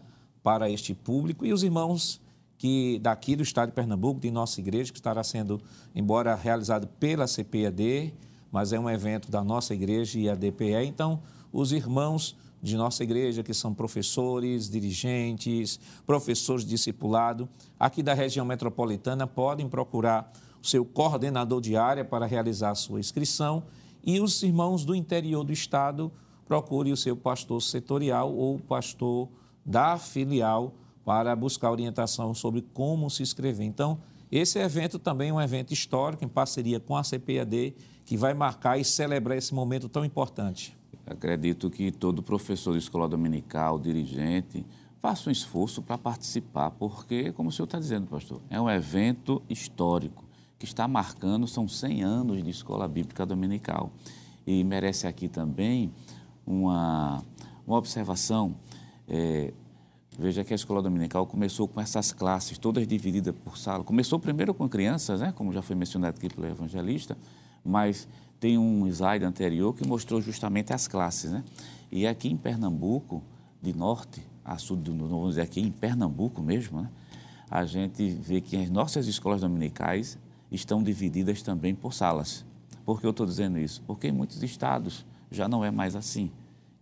para 0.47 0.69
este 0.69 0.93
público, 0.93 1.45
e 1.45 1.51
os 1.51 1.61
irmãos 1.61 2.21
que 2.57 2.99
daqui 2.99 3.35
do 3.35 3.43
estado 3.43 3.67
de 3.67 3.75
Pernambuco, 3.75 4.17
de 4.17 4.31
nossa 4.31 4.61
igreja, 4.61 4.93
que 4.93 4.97
estará 4.97 5.21
sendo, 5.21 5.59
embora 5.93 6.33
realizado 6.35 6.87
pela 6.87 7.27
CPAD, 7.27 8.13
mas 8.49 8.71
é 8.71 8.79
um 8.79 8.89
evento 8.89 9.29
da 9.29 9.43
nossa 9.43 9.73
igreja 9.73 10.17
e 10.17 10.29
a 10.29 10.35
DPE, 10.35 10.85
então 10.85 11.21
os 11.51 11.73
irmãos 11.73 12.33
de 12.63 12.77
nossa 12.77 13.03
igreja, 13.03 13.43
que 13.43 13.53
são 13.53 13.73
professores, 13.73 14.69
dirigentes, 14.69 15.81
professores 16.05 16.63
de 16.63 16.69
discipulado, 16.69 17.49
aqui 17.77 18.01
da 18.01 18.13
região 18.13 18.45
metropolitana, 18.45 19.27
podem 19.27 19.67
procurar 19.67 20.31
o 20.63 20.65
seu 20.65 20.85
coordenador 20.85 21.59
de 21.59 21.75
área 21.75 22.05
para 22.05 22.25
realizar 22.25 22.69
a 22.69 22.75
sua 22.75 23.01
inscrição. 23.01 23.63
E 24.01 24.21
os 24.21 24.41
irmãos 24.43 24.85
do 24.85 24.95
interior 24.95 25.43
do 25.43 25.51
estado 25.51 26.09
procurem 26.47 26.93
o 26.93 26.97
seu 26.97 27.17
pastor 27.17 27.61
setorial 27.61 28.33
ou 28.33 28.57
pastor 28.57 29.27
da 29.67 29.97
filial 29.97 30.73
para 31.03 31.35
buscar 31.35 31.69
orientação 31.69 32.33
sobre 32.33 32.61
como 32.73 33.09
se 33.09 33.21
inscrever. 33.21 33.67
Então, 33.67 33.99
esse 34.31 34.57
evento 34.59 34.97
também 34.97 35.29
é 35.29 35.33
um 35.33 35.41
evento 35.41 35.73
histórico 35.73 36.23
em 36.23 36.27
parceria 36.27 36.79
com 36.79 36.95
a 36.95 37.03
CPAD 37.03 37.75
que 38.05 38.15
vai 38.15 38.33
marcar 38.33 38.79
e 38.79 38.85
celebrar 38.85 39.37
esse 39.37 39.53
momento 39.53 39.89
tão 39.89 40.05
importante. 40.05 40.75
Acredito 41.05 41.69
que 41.69 41.91
todo 41.91 42.23
professor 42.23 42.73
de 42.73 42.79
escola 42.79 43.07
dominical, 43.07 43.77
dirigente, 43.79 44.65
faça 44.99 45.29
um 45.29 45.31
esforço 45.31 45.81
para 45.81 45.97
participar, 45.97 46.71
porque, 46.71 47.31
como 47.31 47.49
o 47.49 47.51
senhor 47.51 47.65
está 47.65 47.79
dizendo, 47.79 48.07
pastor, 48.07 48.41
é 48.49 48.59
um 48.59 48.69
evento 48.69 49.41
histórico 49.49 50.25
que 50.59 50.65
está 50.65 50.87
marcando, 50.87 51.47
são 51.47 51.67
100 51.67 52.03
anos 52.03 52.43
de 52.43 52.49
escola 52.49 52.87
bíblica 52.87 53.25
dominical. 53.25 53.91
E 54.45 54.63
merece 54.63 55.07
aqui 55.07 55.27
também 55.29 55.93
uma, 56.45 57.23
uma 57.65 57.77
observação. 57.77 58.55
É, 59.07 59.53
veja 60.17 60.43
que 60.43 60.53
a 60.53 60.55
escola 60.55 60.81
dominical 60.81 61.25
começou 61.25 61.67
com 61.67 61.79
essas 61.79 62.11
classes, 62.11 62.57
todas 62.57 62.87
divididas 62.87 63.33
por 63.43 63.57
sala. 63.57 63.83
Começou 63.83 64.19
primeiro 64.19 64.53
com 64.53 64.67
crianças, 64.67 65.21
né, 65.21 65.31
como 65.35 65.53
já 65.53 65.61
foi 65.61 65.75
mencionado 65.75 66.17
aqui 66.17 66.33
pelo 66.33 66.47
evangelista, 66.47 67.17
mas 67.63 68.07
tem 68.39 68.57
um 68.57 68.87
slide 68.87 69.25
anterior 69.25 69.73
que 69.73 69.87
mostrou 69.87 70.21
justamente 70.21 70.73
as 70.73 70.87
classes. 70.87 71.31
Né? 71.31 71.43
E 71.91 72.05
aqui 72.05 72.29
em 72.29 72.37
Pernambuco, 72.37 73.23
de 73.61 73.73
norte 73.73 74.21
a 74.43 74.57
sul, 74.57 74.79
vamos 74.83 75.29
dizer 75.29 75.41
aqui 75.41 75.59
em 75.59 75.71
Pernambuco 75.71 76.41
mesmo, 76.41 76.81
né? 76.81 76.89
a 77.49 77.65
gente 77.65 78.09
vê 78.09 78.41
que 78.41 78.57
as 78.57 78.69
nossas 78.69 79.07
escolas 79.07 79.41
dominicais 79.41 80.17
estão 80.51 80.83
divididas 80.83 81.41
também 81.41 81.73
por 81.73 81.93
salas. 81.93 82.45
Por 82.85 82.99
que 83.01 83.05
eu 83.05 83.11
estou 83.11 83.25
dizendo 83.25 83.57
isso? 83.57 83.81
Porque 83.85 84.07
em 84.07 84.11
muitos 84.11 84.41
estados 84.43 85.05
já 85.29 85.47
não 85.47 85.63
é 85.63 85.71
mais 85.71 85.95
assim. 85.95 86.31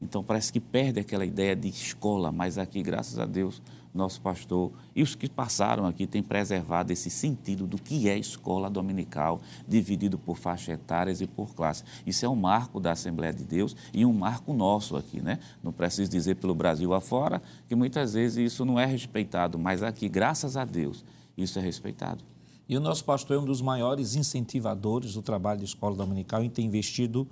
Então 0.02 0.24
parece 0.24 0.52
que 0.52 0.60
perde 0.60 1.00
aquela 1.00 1.26
ideia 1.26 1.56
de 1.56 1.68
escola, 1.68 2.32
mas 2.32 2.58
aqui, 2.58 2.82
graças 2.84 3.18
a 3.18 3.26
Deus, 3.26 3.62
nosso 3.96 4.20
pastor 4.20 4.74
e 4.94 5.02
os 5.02 5.16
que 5.16 5.30
passaram 5.30 5.86
aqui 5.86 6.06
têm 6.06 6.22
preservado 6.22 6.92
esse 6.92 7.10
sentido 7.10 7.66
do 7.66 7.78
que 7.78 8.10
é 8.10 8.18
escola 8.18 8.70
dominical, 8.70 9.40
dividido 9.66 10.20
por 10.20 10.38
faixas 10.38 10.76
etárias 10.76 11.22
e 11.22 11.28
por 11.28 11.56
classes. 11.56 11.86
Isso 12.06 12.26
é 12.26 12.30
um 12.30 12.36
marco 12.36 12.80
da 12.80 12.92
Assembleia 12.92 13.34
de 13.34 13.46
Deus 13.46 13.76
e 13.94 14.06
um 14.06 14.14
marco 14.14 14.54
nosso 14.54 14.98
aqui, 14.98 15.22
né? 15.22 15.40
Não 15.64 15.72
preciso 15.72 16.12
dizer 16.12 16.36
pelo 16.36 16.54
Brasil 16.54 16.94
afora 16.94 17.42
que 17.68 17.76
muitas 17.76 18.14
vezes 18.14 18.52
isso 18.52 18.66
não 18.66 18.78
é 18.78 18.86
respeitado, 18.86 19.58
mas 19.58 19.82
aqui, 19.82 20.10
graças 20.10 20.58
a 20.58 20.66
Deus, 20.66 21.06
isso 21.38 21.58
é 21.58 21.62
respeitado. 21.62 22.24
E 22.68 22.76
o 22.76 22.80
nosso 22.80 23.06
pastor 23.06 23.38
é 23.38 23.40
um 23.40 23.46
dos 23.46 23.62
maiores 23.62 24.16
incentivadores 24.16 25.14
do 25.14 25.22
trabalho 25.22 25.60
de 25.60 25.66
escola 25.66 25.96
dominical 25.96 26.44
e 26.44 26.50
tem 26.50 26.66
investido 26.66 27.28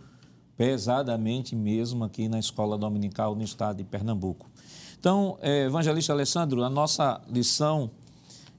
pesadamente 0.57 1.55
mesmo 1.55 2.03
aqui 2.03 2.27
na 2.27 2.39
escola 2.39 2.77
dominical 2.77 3.36
no 3.36 3.43
estado 3.43 3.77
de 3.77 3.83
Pernambuco. 3.83 4.50
Então, 5.00 5.38
é, 5.41 5.65
evangelista 5.65 6.13
Alessandro, 6.13 6.63
a 6.63 6.69
nossa 6.69 7.22
lição 7.29 7.91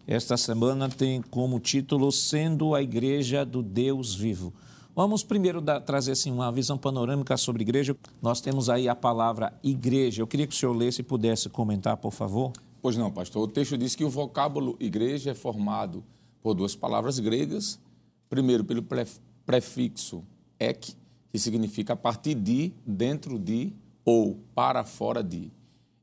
esta 0.07 0.37
semana 0.37 0.89
tem 0.89 1.23
como 1.23 1.59
título 1.59 2.13
Sendo 2.13 2.75
a 2.75 2.83
Igreja 2.83 3.45
do 3.45 3.63
Deus 3.63 4.15
Vivo. 4.15 4.53
Vamos 4.95 5.25
primeiro 5.25 5.61
dar, 5.63 5.81
trazer 5.81 6.13
assim, 6.13 6.31
uma 6.31 6.53
visão 6.53 6.77
panorâmica 6.77 7.37
sobre 7.39 7.63
igreja. 7.63 7.97
Nós 8.21 8.41
temos 8.41 8.69
aí 8.69 8.89
a 8.89 8.95
palavra 8.95 9.53
igreja. 9.63 10.21
Eu 10.21 10.27
queria 10.27 10.47
que 10.47 10.55
o 10.55 10.57
senhor 10.57 10.77
lesse 10.77 11.01
e 11.01 11.05
pudesse 11.05 11.49
comentar, 11.49 11.97
por 11.97 12.13
favor. 12.13 12.53
Pois 12.83 12.97
não, 12.97 13.11
pastor. 13.11 13.43
O 13.43 13.49
texto 13.49 13.79
diz 13.79 13.97
que 13.97 14.05
o 14.05 14.11
vocábulo 14.11 14.77
igreja 14.79 15.31
é 15.31 15.35
formado 15.35 16.05
por 16.43 16.53
duas 16.53 16.77
palavras 16.77 17.19
gregas. 17.19 17.81
Primeiro, 18.29 18.63
pelo 18.63 18.85
prefixo 19.47 20.23
ek, 20.61 20.95
que 21.35 21.39
significa 21.41 21.95
a 21.95 21.97
partir 21.97 22.37
de, 22.37 22.73
dentro 22.87 23.41
de 23.41 23.73
ou 24.05 24.39
para 24.55 24.85
fora 24.85 25.21
de. 25.21 25.51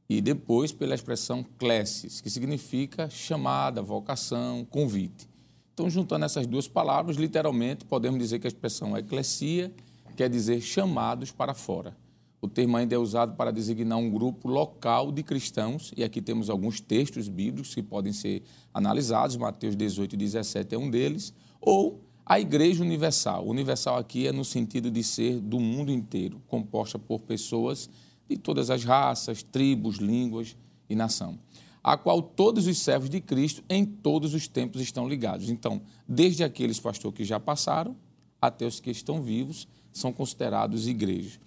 E 0.10 0.20
depois 0.20 0.74
pela 0.74 0.94
expressão 0.94 1.42
classes, 1.58 2.20
que 2.20 2.30
significa 2.30 3.10
chamada, 3.10 3.82
vocação, 3.82 4.66
convite. 4.66 5.30
Então, 5.74 5.90
juntando 5.90 6.26
essas 6.26 6.46
duas 6.46 6.68
palavras, 6.68 7.16
literalmente 7.16 7.86
podemos 7.86 8.20
dizer 8.20 8.40
que 8.40 8.48
a 8.48 8.50
expressão 8.50 8.98
eclesia 8.98 9.74
quer 10.18 10.30
dizer 10.30 10.60
chamados 10.60 11.32
para 11.32 11.54
fora. 11.54 11.96
o 12.42 12.48
termo 12.50 12.76
ainda 12.76 12.94
é 12.94 12.98
usado 12.98 13.38
para 13.38 13.52
designar 13.52 14.00
um 14.00 14.12
grupo 14.12 14.50
local 14.50 15.14
de 15.14 15.24
cristãos, 15.24 15.94
e 15.96 16.04
aqui 16.04 16.22
temos 16.22 16.50
alguns 16.50 16.82
textos 16.82 17.30
bíblicos 17.30 17.74
que 17.74 17.82
podem 17.82 18.12
ser 18.12 18.44
analisados, 18.74 19.38
Mateus 19.38 19.78
18 19.78 20.14
e 20.14 20.18
17 20.18 20.76
é 20.76 20.78
um 20.78 20.90
deles, 20.90 21.34
ou 21.62 22.02
a 22.32 22.40
Igreja 22.40 22.82
Universal. 22.82 23.46
Universal 23.46 23.98
aqui 23.98 24.26
é 24.26 24.32
no 24.32 24.46
sentido 24.46 24.90
de 24.90 25.04
ser 25.04 25.42
do 25.42 25.60
mundo 25.60 25.92
inteiro, 25.92 26.42
composta 26.48 26.98
por 26.98 27.20
pessoas 27.20 27.90
de 28.30 28.38
todas 28.38 28.70
as 28.70 28.86
raças, 28.86 29.44
tribos, 29.44 29.98
línguas 29.98 30.56
e 30.90 30.96
nação, 30.96 31.38
a 31.84 31.98
qual 31.98 32.22
todos 32.22 32.68
os 32.68 32.78
servos 32.78 33.10
de 33.10 33.20
Cristo 33.20 33.62
em 33.70 33.84
todos 33.84 34.34
os 34.34 34.48
tempos 34.48 34.80
estão 34.80 35.10
ligados. 35.10 35.50
Então, 35.50 35.82
desde 36.08 36.42
aqueles 36.42 36.80
pastores 36.80 37.18
que 37.18 37.26
já 37.26 37.38
passaram 37.38 37.98
até 38.42 38.66
os 38.66 38.80
que 38.80 38.92
estão 38.92 39.22
vivos, 39.22 39.68
são 39.92 40.14
considerados 40.14 40.88
igrejas. 40.88 41.38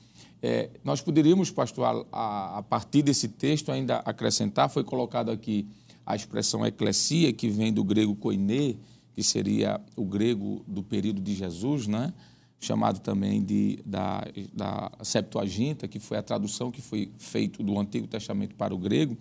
É, 0.42 0.68
nós 0.84 1.00
poderíamos, 1.00 1.50
pastor, 1.50 2.06
a, 2.12 2.58
a, 2.58 2.62
partir 2.62 3.00
desse 3.00 3.28
texto 3.28 3.72
ainda 3.72 4.00
acrescentar, 4.00 4.68
foi 4.68 4.84
colocado 4.84 5.30
aqui 5.30 5.66
a 6.04 6.14
expressão 6.14 6.66
eclesia, 6.66 7.32
que 7.32 7.48
vem 7.48 7.72
do 7.72 7.82
grego 7.82 8.14
koiné, 8.14 8.76
que 9.14 9.22
seria 9.22 9.80
o 9.96 10.04
grego 10.04 10.64
do 10.66 10.82
período 10.82 11.22
de 11.22 11.34
Jesus, 11.34 11.86
né? 11.86 12.12
chamado 12.64 12.98
também 13.00 13.42
de, 13.42 13.78
da, 13.84 14.24
da 14.52 14.90
Septuaginta, 15.02 15.86
que 15.86 15.98
foi 15.98 16.16
a 16.16 16.22
tradução 16.22 16.70
que 16.70 16.80
foi 16.80 17.12
feita 17.18 17.62
do 17.62 17.78
Antigo 17.78 18.06
Testamento 18.06 18.54
para 18.54 18.74
o 18.74 18.78
grego. 18.78 19.16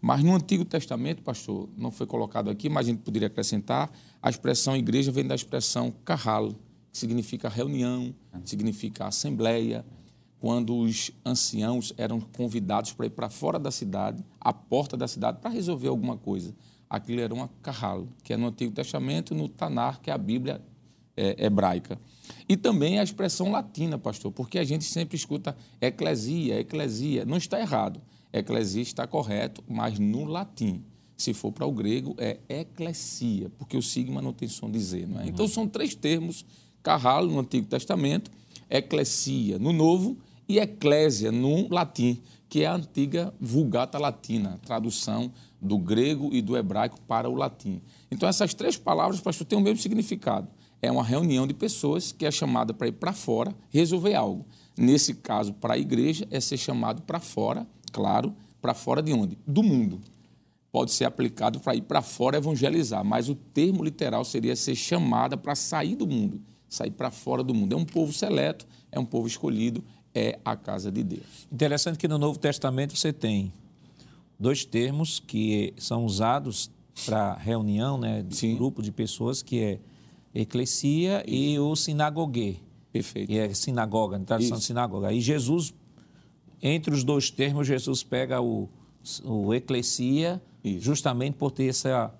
Mas 0.00 0.22
no 0.22 0.34
Antigo 0.34 0.64
Testamento, 0.64 1.22
pastor, 1.22 1.68
não 1.76 1.90
foi 1.90 2.06
colocado 2.06 2.48
aqui, 2.48 2.68
mas 2.68 2.86
a 2.86 2.90
gente 2.90 3.02
poderia 3.02 3.28
acrescentar, 3.28 3.90
a 4.20 4.30
expressão 4.30 4.74
igreja 4.76 5.12
vem 5.12 5.26
da 5.26 5.34
expressão 5.34 5.92
kahal, 6.04 6.52
que 6.90 6.98
significa 6.98 7.48
reunião, 7.48 8.14
significa 8.44 9.06
assembleia, 9.06 9.84
quando 10.38 10.76
os 10.76 11.10
anciãos 11.24 11.92
eram 11.96 12.20
convidados 12.20 12.92
para 12.92 13.06
ir 13.06 13.10
para 13.10 13.28
fora 13.28 13.58
da 13.58 13.70
cidade, 13.70 14.24
à 14.40 14.52
porta 14.52 14.96
da 14.96 15.08
cidade, 15.08 15.38
para 15.40 15.50
resolver 15.50 15.88
alguma 15.88 16.16
coisa. 16.16 16.54
Aquilo 16.88 17.20
era 17.20 17.34
uma 17.34 17.48
carral, 17.62 18.06
que 18.22 18.32
é 18.32 18.36
no 18.36 18.46
Antigo 18.46 18.72
Testamento, 18.72 19.34
no 19.34 19.48
Tanar, 19.48 20.00
que 20.00 20.10
é 20.10 20.12
a 20.12 20.18
Bíblia 20.18 20.60
é, 21.16 21.46
hebraica. 21.46 21.98
E 22.48 22.56
também 22.56 22.98
a 22.98 23.02
expressão 23.02 23.50
latina, 23.50 23.98
pastor, 23.98 24.30
porque 24.30 24.58
a 24.58 24.64
gente 24.64 24.84
sempre 24.84 25.16
escuta 25.16 25.56
eclesia, 25.80 26.60
eclesia. 26.60 27.24
Não 27.24 27.36
está 27.36 27.60
errado. 27.60 28.00
Eclesia 28.32 28.82
está 28.82 29.06
correto, 29.06 29.64
mas 29.66 29.98
no 29.98 30.24
latim. 30.24 30.84
Se 31.16 31.32
for 31.32 31.50
para 31.50 31.66
o 31.66 31.72
grego, 31.72 32.14
é 32.18 32.38
eclesia, 32.48 33.50
porque 33.56 33.76
o 33.76 33.82
sigma 33.82 34.20
não 34.20 34.32
tem 34.32 34.48
som 34.48 34.70
de 34.70 34.78
Z. 34.78 35.06
Não 35.06 35.18
é? 35.18 35.22
Uhum. 35.22 35.28
Então, 35.28 35.48
são 35.48 35.66
três 35.66 35.94
termos, 35.94 36.44
carralo 36.82 37.32
no 37.32 37.40
Antigo 37.40 37.66
Testamento, 37.66 38.30
eclesia 38.68 39.58
no 39.58 39.72
Novo 39.72 40.18
e 40.48 40.58
eclésia 40.58 41.32
no 41.32 41.68
latim, 41.72 42.20
que 42.48 42.62
é 42.62 42.66
a 42.66 42.74
antiga 42.74 43.34
Vulgata 43.40 43.98
Latina, 43.98 44.60
tradução 44.64 45.32
do 45.60 45.78
grego 45.78 46.30
e 46.32 46.40
do 46.40 46.56
hebraico 46.56 47.00
para 47.02 47.28
o 47.28 47.34
latim. 47.34 47.80
Então, 48.10 48.28
essas 48.28 48.54
três 48.54 48.76
palavras, 48.76 49.20
pastor, 49.20 49.46
têm 49.46 49.58
o 49.58 49.62
mesmo 49.62 49.80
significado. 49.80 50.48
É 50.80 50.90
uma 50.90 51.02
reunião 51.02 51.46
de 51.46 51.54
pessoas 51.54 52.12
que 52.12 52.26
é 52.26 52.30
chamada 52.30 52.74
para 52.74 52.88
ir 52.88 52.92
para 52.92 53.12
fora 53.12 53.54
resolver 53.70 54.14
algo. 54.14 54.46
Nesse 54.76 55.14
caso, 55.14 55.54
para 55.54 55.74
a 55.74 55.78
igreja, 55.78 56.26
é 56.30 56.38
ser 56.38 56.58
chamado 56.58 57.02
para 57.02 57.18
fora, 57.18 57.66
claro, 57.92 58.34
para 58.60 58.74
fora 58.74 59.02
de 59.02 59.12
onde? 59.12 59.38
Do 59.46 59.62
mundo. 59.62 60.00
Pode 60.70 60.92
ser 60.92 61.06
aplicado 61.06 61.60
para 61.60 61.74
ir 61.74 61.82
para 61.82 62.02
fora 62.02 62.36
evangelizar, 62.36 63.02
mas 63.02 63.28
o 63.30 63.34
termo 63.34 63.82
literal 63.82 64.24
seria 64.24 64.54
ser 64.54 64.74
chamada 64.74 65.36
para 65.36 65.54
sair 65.54 65.96
do 65.96 66.06
mundo, 66.06 66.42
sair 66.68 66.90
para 66.90 67.10
fora 67.10 67.42
do 67.42 67.54
mundo. 67.54 67.72
É 67.72 67.76
um 67.76 67.84
povo 67.84 68.12
seleto, 68.12 68.66
é 68.92 69.00
um 69.00 69.04
povo 69.04 69.26
escolhido, 69.26 69.82
é 70.14 70.38
a 70.44 70.54
casa 70.54 70.92
de 70.92 71.02
Deus. 71.02 71.48
Interessante 71.50 71.98
que 71.98 72.06
no 72.06 72.18
Novo 72.18 72.38
Testamento 72.38 72.94
você 72.94 73.12
tem 73.12 73.52
dois 74.38 74.64
termos 74.64 75.18
que 75.18 75.72
são 75.76 76.04
usados 76.04 76.70
para 77.04 77.34
reunião, 77.34 77.98
né, 77.98 78.22
de 78.22 78.36
Sim. 78.36 78.56
grupo 78.56 78.82
de 78.82 78.90
pessoas, 78.90 79.42
que 79.42 79.60
é 79.60 79.80
eclesia 80.34 81.22
Isso. 81.26 81.34
e 81.34 81.58
o 81.58 81.76
sinagogue. 81.76 82.60
Perfeito. 82.92 83.30
E 83.30 83.38
é 83.38 83.52
sinagoga, 83.52 84.18
tradução 84.20 84.58
de 84.58 84.64
sinagoga. 84.64 85.12
E 85.12 85.20
Jesus, 85.20 85.74
entre 86.62 86.94
os 86.94 87.04
dois 87.04 87.30
termos, 87.30 87.66
Jesus 87.66 88.02
pega 88.02 88.40
o, 88.40 88.68
o 89.24 89.52
eclesia, 89.52 90.40
Isso. 90.64 90.80
justamente 90.80 91.34
por 91.34 91.50
ter 91.50 91.68
essa 91.68 92.14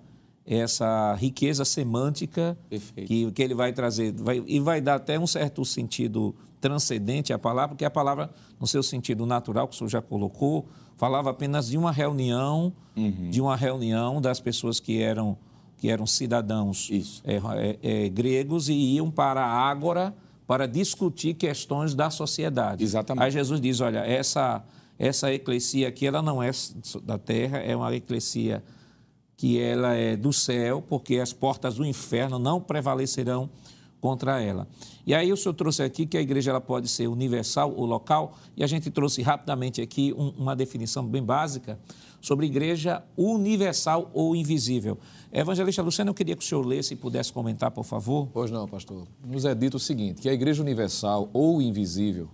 essa 0.49 1.13
riqueza 1.15 1.65
semântica 1.65 2.57
que, 3.05 3.29
que 3.31 3.43
ele 3.43 3.53
vai 3.53 3.73
trazer. 3.73 4.13
Vai, 4.13 4.41
e 4.47 4.61
vai 4.61 4.79
dar 4.79 4.95
até 4.95 5.19
um 5.19 5.27
certo 5.27 5.65
sentido 5.65 6.33
transcendente 6.59 7.31
à 7.31 7.39
palavra, 7.39 7.69
porque 7.69 7.85
a 7.85 7.89
palavra, 7.89 8.29
no 8.59 8.67
seu 8.67 8.81
sentido 8.81 9.25
natural, 9.25 9.67
que 9.67 9.75
o 9.75 9.77
senhor 9.77 9.89
já 9.89 10.01
colocou, 10.01 10.67
falava 10.95 11.29
apenas 11.29 11.67
de 11.67 11.77
uma 11.77 11.91
reunião, 11.91 12.73
uhum. 12.95 13.29
de 13.29 13.39
uma 13.39 13.55
reunião 13.55 14.19
das 14.19 14.39
pessoas 14.39 14.79
que 14.79 15.01
eram, 15.01 15.37
que 15.77 15.89
eram 15.89 16.05
cidadãos 16.05 16.89
é, 17.23 17.35
é, 17.35 18.05
é, 18.05 18.09
gregos 18.09 18.67
e 18.69 18.73
iam 18.73 19.11
para 19.11 19.45
a 19.45 19.69
Ágora 19.69 20.13
para 20.47 20.65
discutir 20.65 21.35
questões 21.35 21.93
da 21.93 22.09
sociedade. 22.09 22.83
Exatamente. 22.83 23.23
Aí 23.23 23.31
Jesus 23.31 23.61
diz, 23.61 23.81
olha, 23.81 23.99
essa, 23.99 24.63
essa 24.97 25.31
eclesia 25.31 25.89
aqui, 25.89 26.07
ela 26.07 26.21
não 26.21 26.41
é 26.41 26.49
da 27.03 27.17
terra, 27.17 27.59
é 27.59 27.75
uma 27.75 27.93
eclesia 27.93 28.63
que 29.35 29.61
ela 29.61 29.93
é 29.93 30.15
do 30.15 30.33
céu, 30.33 30.81
porque 30.81 31.19
as 31.19 31.31
portas 31.31 31.75
do 31.75 31.85
inferno 31.85 32.39
não 32.39 32.59
prevalecerão 32.59 33.49
contra 34.07 34.41
ela. 34.41 34.65
E 35.05 35.13
aí 35.13 35.33
o 35.33 35.35
senhor 35.35 35.53
trouxe 35.53 35.83
aqui 35.83 36.05
que 36.05 36.17
a 36.17 36.21
igreja 36.21 36.51
ela 36.51 36.61
pode 36.61 36.87
ser 36.87 37.07
universal 37.07 37.73
ou 37.75 37.85
local, 37.85 38.37
e 38.55 38.63
a 38.63 38.67
gente 38.67 38.89
trouxe 38.89 39.21
rapidamente 39.21 39.81
aqui 39.81 40.13
um, 40.17 40.29
uma 40.37 40.55
definição 40.55 41.05
bem 41.05 41.21
básica 41.21 41.77
sobre 42.21 42.45
igreja 42.45 43.03
universal 43.17 44.09
ou 44.13 44.33
invisível. 44.33 44.97
Evangelista 45.29 45.81
Luciano, 45.81 46.11
eu 46.11 46.13
queria 46.13 46.37
que 46.37 46.43
o 46.43 46.47
senhor 46.47 46.65
lesse 46.65 46.93
e 46.93 46.97
pudesse 46.97 47.33
comentar, 47.33 47.69
por 47.69 47.83
favor. 47.83 48.29
Pois 48.31 48.49
não, 48.49 48.65
pastor. 48.65 49.05
Nos 49.25 49.43
é 49.43 49.53
dito 49.53 49.75
o 49.75 49.79
seguinte, 49.79 50.21
que 50.21 50.29
a 50.29 50.33
igreja 50.33 50.63
universal 50.63 51.29
ou 51.33 51.61
invisível 51.61 52.29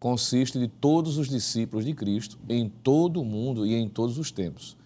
consiste 0.00 0.58
de 0.58 0.66
todos 0.66 1.18
os 1.18 1.28
discípulos 1.28 1.84
de 1.84 1.92
Cristo 1.92 2.38
em 2.48 2.70
todo 2.70 3.20
o 3.20 3.24
mundo 3.24 3.66
e 3.66 3.74
em 3.74 3.86
todos 3.86 4.16
os 4.16 4.30
tempos 4.30 4.78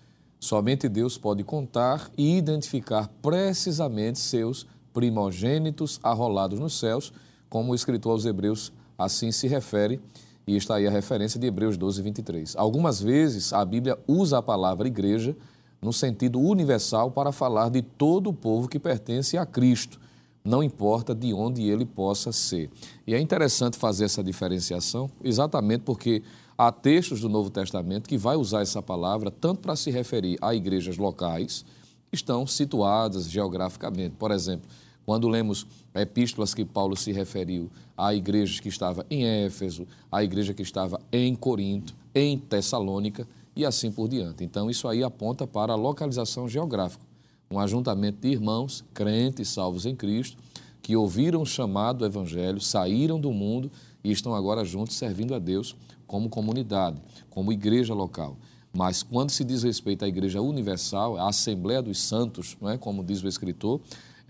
Somente 0.43 0.89
Deus 0.89 1.17
pode 1.17 1.45
contar 1.45 2.11
e 2.19 2.37
identificar 2.37 3.09
precisamente 3.23 4.19
seus 4.19 4.67
primogênitos 4.93 5.99
arrolados 6.03 6.59
nos 6.59 6.79
céus, 6.79 7.13
como 7.49 7.73
o 7.73 7.75
escritor 7.75 8.13
aos 8.13 8.25
Hebreus 8.25 8.73
assim 8.99 9.33
se 9.33 9.49
refere, 9.49 10.01
e 10.47 10.57
está 10.57 10.77
aí 10.77 10.87
a 10.87 10.91
referência 10.91 11.39
de 11.39 11.47
Hebreus 11.47 11.77
12, 11.77 12.03
23. 12.03 12.57
Algumas 12.57 13.01
vezes 13.01 13.53
a 13.53 13.65
Bíblia 13.65 13.99
usa 14.07 14.39
a 14.39 14.43
palavra 14.43 14.89
igreja 14.89 15.37
no 15.81 15.93
sentido 15.93 16.41
universal 16.41 17.11
para 17.11 17.33
falar 17.33 17.69
de 17.69 17.83
todo 17.83 18.31
o 18.31 18.33
povo 18.33 18.69
que 18.69 18.79
pertence 18.79 19.37
a 19.39 19.47
Cristo, 19.47 20.01
não 20.45 20.63
importa 20.63 21.15
de 21.15 21.33
onde 21.33 21.63
ele 21.63 21.85
possa 21.85 22.33
ser. 22.33 22.71
E 23.07 23.15
é 23.15 23.21
interessante 23.21 23.77
fazer 23.77 24.05
essa 24.05 24.23
diferenciação, 24.23 25.11
exatamente 25.23 25.83
porque 25.83 26.23
Há 26.57 26.71
textos 26.71 27.21
do 27.21 27.29
Novo 27.29 27.51
Testamento 27.51 28.09
que 28.09 28.19
vai 28.19 28.37
usar 28.37 28.61
essa 28.61 28.83
palavra 28.83 29.31
tanto 29.31 29.61
para 29.61 29.75
se 29.75 29.91
referir 29.91 30.39
a 30.41 30.55
igrejas 30.55 30.97
locais, 30.97 31.65
que 32.09 32.15
estão 32.15 32.47
situadas 32.47 33.29
geograficamente. 33.29 34.15
Por 34.17 34.31
exemplo, 34.31 34.71
quando 35.05 35.29
lemos 35.29 35.67
epístolas 35.95 36.55
que 36.55 36.65
Paulo 36.65 36.97
se 36.97 37.13
referiu 37.13 37.71
à 37.97 38.15
igreja 38.15 38.61
que 38.61 38.69
estava 38.69 39.05
em 39.11 39.25
Éfeso, 39.25 39.87
à 40.11 40.23
igreja 40.23 40.55
que 40.55 40.63
estava 40.63 41.01
em 41.13 41.35
Corinto, 41.35 41.95
em 42.15 42.39
Tessalônica 42.39 43.27
e 43.55 43.65
assim 43.65 43.91
por 43.91 44.09
diante. 44.09 44.45
Então, 44.45 44.71
isso 44.71 44.89
aí 44.89 45.03
aponta 45.03 45.47
para 45.47 45.73
a 45.73 45.77
localização 45.77 46.49
geográfica. 46.49 47.05
Um 47.51 47.59
ajuntamento 47.59 48.21
de 48.21 48.29
irmãos, 48.29 48.85
crentes, 48.95 49.49
salvos 49.49 49.85
em 49.85 49.95
Cristo, 49.95 50.39
que 50.81 50.97
ouviram 50.97 51.43
o 51.43 51.47
chamado 51.47 51.99
do 51.99 52.07
Evangelho, 52.07 52.61
saíram 52.61 53.21
do 53.21 53.31
mundo 53.31 53.71
e 54.03 54.11
estão 54.11 54.35
agora 54.35 54.65
juntos 54.65 54.97
servindo 54.97 55.35
a 55.35 55.39
Deus 55.39 55.77
como 56.07 56.29
comunidade, 56.29 57.01
como 57.31 57.53
igreja 57.53 57.95
local. 57.95 58.37
Mas 58.73 59.03
quando 59.03 59.31
se 59.31 59.45
diz 59.45 59.63
respeito 59.63 60.05
à 60.05 60.09
igreja 60.09 60.41
universal, 60.41 61.19
a 61.19 61.29
Assembleia 61.29 61.83
dos 61.83 61.99
Santos, 61.99 62.57
não 62.61 62.71
é 62.71 62.79
como 62.79 63.05
diz 63.05 63.23
o 63.23 63.29
escritor, 63.29 63.81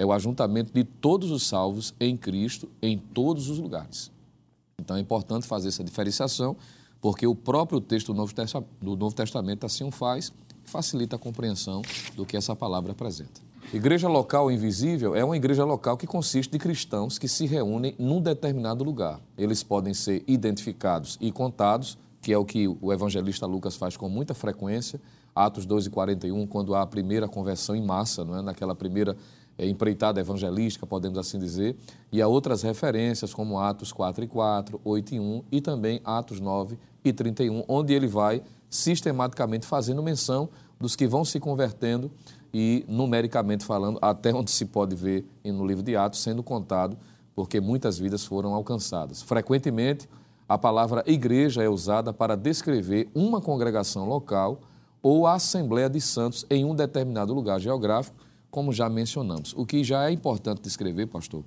é 0.03 0.07
o 0.07 0.13
ajuntamento 0.13 0.73
de 0.73 0.83
todos 0.83 1.31
os 1.31 1.47
salvos 1.47 1.95
em 2.01 2.17
Cristo 2.17 2.69
em 2.83 2.99
todos 2.99 3.49
os 3.49 3.59
lugares. 3.59 4.11
Então 4.79 4.97
é 4.97 5.01
importante 5.01 5.47
fazer 5.47 5.69
essa 5.69 5.85
diferenciação, 5.85 6.57
porque 7.01 7.25
o 7.25 7.37
próprio 7.37 7.81
texto 7.81 8.13
do 8.13 8.97
Novo 8.97 9.15
Testamento 9.15 9.65
assim 9.65 9.85
o 9.85 9.93
faz, 9.93 10.33
facilita 10.65 11.15
a 11.15 11.19
compreensão 11.19 11.83
do 12.17 12.27
que 12.27 12.37
essa 12.37 12.57
palavra 12.57 12.91
apresenta. 12.91 13.41
Igreja 13.73 14.09
local 14.09 14.51
invisível 14.51 15.15
é 15.15 15.25
uma 15.25 15.37
igreja 15.37 15.65
local 15.65 15.97
que 15.97 16.07
consiste 16.07 16.51
de 16.51 16.59
cristãos 16.59 17.17
que 17.17 17.29
se 17.29 17.47
reúnem 17.47 17.95
num 17.97 18.21
determinado 18.21 18.83
lugar. 18.83 19.21
Eles 19.39 19.63
podem 19.63 19.95
ser 19.95 20.25
identificados 20.27 21.17
e 21.21 21.31
contados, 21.31 21.97
que 22.21 22.33
é 22.33 22.39
o 22.39 22.45
que 22.45 22.67
o 22.67 22.93
evangelista 22.93 23.47
Lucas 23.47 23.77
faz 23.77 23.97
com 23.97 24.09
muita 24.09 24.35
frequência, 24.35 25.01
Atos 25.35 25.65
2 25.65 25.87
e 25.87 25.91
41, 25.91 26.47
quando 26.47 26.75
há 26.75 26.83
a 26.83 26.87
primeira 26.87 27.27
conversão 27.27 27.75
em 27.75 27.83
massa, 27.83 28.25
não 28.25 28.37
é? 28.37 28.43
naquela 28.43 28.75
primeira 28.75 29.17
empreitada 29.67 30.21
evangelística, 30.21 30.87
podemos 30.87 31.19
assim 31.19 31.39
dizer, 31.39 31.77
e 32.11 32.21
há 32.21 32.29
outras 32.29 32.63
referências, 32.63 33.33
como 33.33 33.59
Atos 33.59 33.93
4 33.93 34.25
e 34.25 34.29
4, 34.29 34.81
8 34.85 35.15
e 35.15 35.21
1 35.21 35.45
e 35.53 35.61
também 35.61 36.01
Atos 36.05 36.41
9 36.41 36.79
e 37.05 37.13
31, 37.13 37.65
onde 37.69 37.93
ele 37.93 38.07
vai 38.07 38.43
sistematicamente 38.71 39.67
fazendo 39.67 40.03
menção 40.03 40.49
dos 40.81 40.97
que 40.97 41.07
vão 41.07 41.25
se 41.25 41.39
convertendo 41.39 42.11
e, 42.53 42.85
numericamente 42.89 43.65
falando, 43.65 43.99
até 44.03 44.33
onde 44.35 44.51
se 44.51 44.67
pode 44.67 44.97
ver 44.97 45.27
no 45.45 45.67
livro 45.67 45.83
de 45.83 45.97
Atos, 45.97 46.21
sendo 46.23 46.43
contado, 46.43 46.97
porque 47.35 47.61
muitas 47.61 47.99
vidas 47.99 48.25
foram 48.25 48.55
alcançadas. 48.55 49.23
Frequentemente, 49.23 50.09
a 50.49 50.59
palavra 50.59 51.03
igreja 51.07 51.63
é 51.63 51.69
usada 51.69 52.13
para 52.13 52.37
descrever 52.37 53.09
uma 53.15 53.41
congregação 53.41 54.07
local 54.07 54.61
ou 55.03 55.27
a 55.27 55.35
assembleia 55.35 55.89
de 55.89 56.01
santos 56.01 56.45
em 56.51 56.65
um 56.65 56.75
determinado 56.75 57.33
lugar 57.33 57.59
geográfico, 57.59 58.17
como 58.53 58.71
já 58.71 58.87
mencionamos. 58.89 59.55
O 59.57 59.65
que 59.65 59.83
já 59.83 60.09
é 60.09 60.13
importante 60.13 60.61
descrever, 60.61 61.07
pastor, 61.07 61.43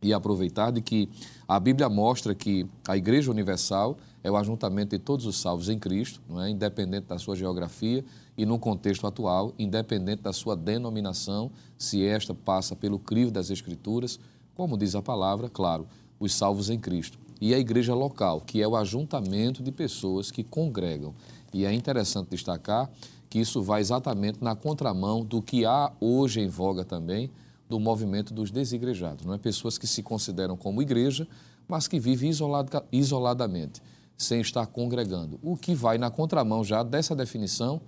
e 0.00 0.12
aproveitar 0.12 0.70
de 0.70 0.80
que 0.80 1.08
a 1.48 1.58
Bíblia 1.58 1.88
mostra 1.88 2.36
que 2.36 2.64
a 2.86 2.96
Igreja 2.96 3.32
Universal 3.32 3.96
é 4.22 4.30
o 4.30 4.36
ajuntamento 4.36 4.96
de 4.96 5.02
todos 5.02 5.26
os 5.26 5.40
salvos 5.40 5.68
em 5.68 5.76
Cristo, 5.76 6.22
não 6.28 6.40
é? 6.40 6.48
independente 6.48 7.08
da 7.08 7.18
sua 7.18 7.34
geografia 7.34 8.04
e 8.38 8.46
no 8.46 8.60
contexto 8.60 9.08
atual, 9.08 9.52
independente 9.58 10.22
da 10.22 10.32
sua 10.32 10.54
denominação, 10.54 11.50
se 11.76 12.06
esta 12.06 12.32
passa 12.32 12.76
pelo 12.76 13.00
crivo 13.00 13.32
das 13.32 13.50
Escrituras, 13.50 14.20
como 14.54 14.78
diz 14.78 14.94
a 14.94 15.02
palavra, 15.02 15.48
claro, 15.48 15.84
os 16.20 16.32
salvos 16.32 16.70
em 16.70 16.78
Cristo 16.78 17.18
e 17.40 17.52
a 17.54 17.58
igreja 17.58 17.92
local, 17.92 18.40
que 18.40 18.62
é 18.62 18.68
o 18.68 18.76
ajuntamento 18.76 19.64
de 19.64 19.72
pessoas 19.72 20.30
que 20.30 20.44
congregam. 20.44 21.12
E 21.52 21.64
é 21.64 21.72
interessante 21.72 22.30
destacar 22.30 22.88
que 23.36 23.40
isso 23.40 23.60
vai 23.60 23.82
exatamente 23.82 24.42
na 24.42 24.56
contramão 24.56 25.22
do 25.22 25.42
que 25.42 25.66
há 25.66 25.92
hoje 26.00 26.40
em 26.40 26.48
voga 26.48 26.86
também 26.86 27.30
do 27.68 27.78
movimento 27.78 28.32
dos 28.32 28.50
desigrejados, 28.50 29.26
não 29.26 29.34
é? 29.34 29.38
Pessoas 29.38 29.76
que 29.76 29.86
se 29.86 30.02
consideram 30.02 30.56
como 30.56 30.80
igreja, 30.80 31.28
mas 31.68 31.86
que 31.86 32.00
vivem 32.00 32.30
isolada, 32.30 32.82
isoladamente, 32.90 33.82
sem 34.16 34.40
estar 34.40 34.66
congregando. 34.66 35.38
O 35.42 35.54
que 35.54 35.74
vai 35.74 35.98
na 35.98 36.10
contramão 36.10 36.64
já 36.64 36.82
dessa 36.82 37.14
definição, 37.14 37.82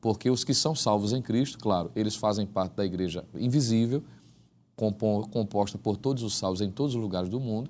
porque 0.00 0.30
os 0.30 0.42
que 0.42 0.54
são 0.54 0.74
salvos 0.74 1.12
em 1.12 1.20
Cristo, 1.20 1.58
claro, 1.58 1.92
eles 1.94 2.16
fazem 2.16 2.46
parte 2.46 2.74
da 2.74 2.86
igreja 2.86 3.26
invisível, 3.34 4.02
composta 5.30 5.76
por 5.76 5.98
todos 5.98 6.22
os 6.22 6.34
salvos 6.34 6.62
em 6.62 6.70
todos 6.70 6.94
os 6.94 7.02
lugares 7.02 7.28
do 7.28 7.38
mundo, 7.38 7.68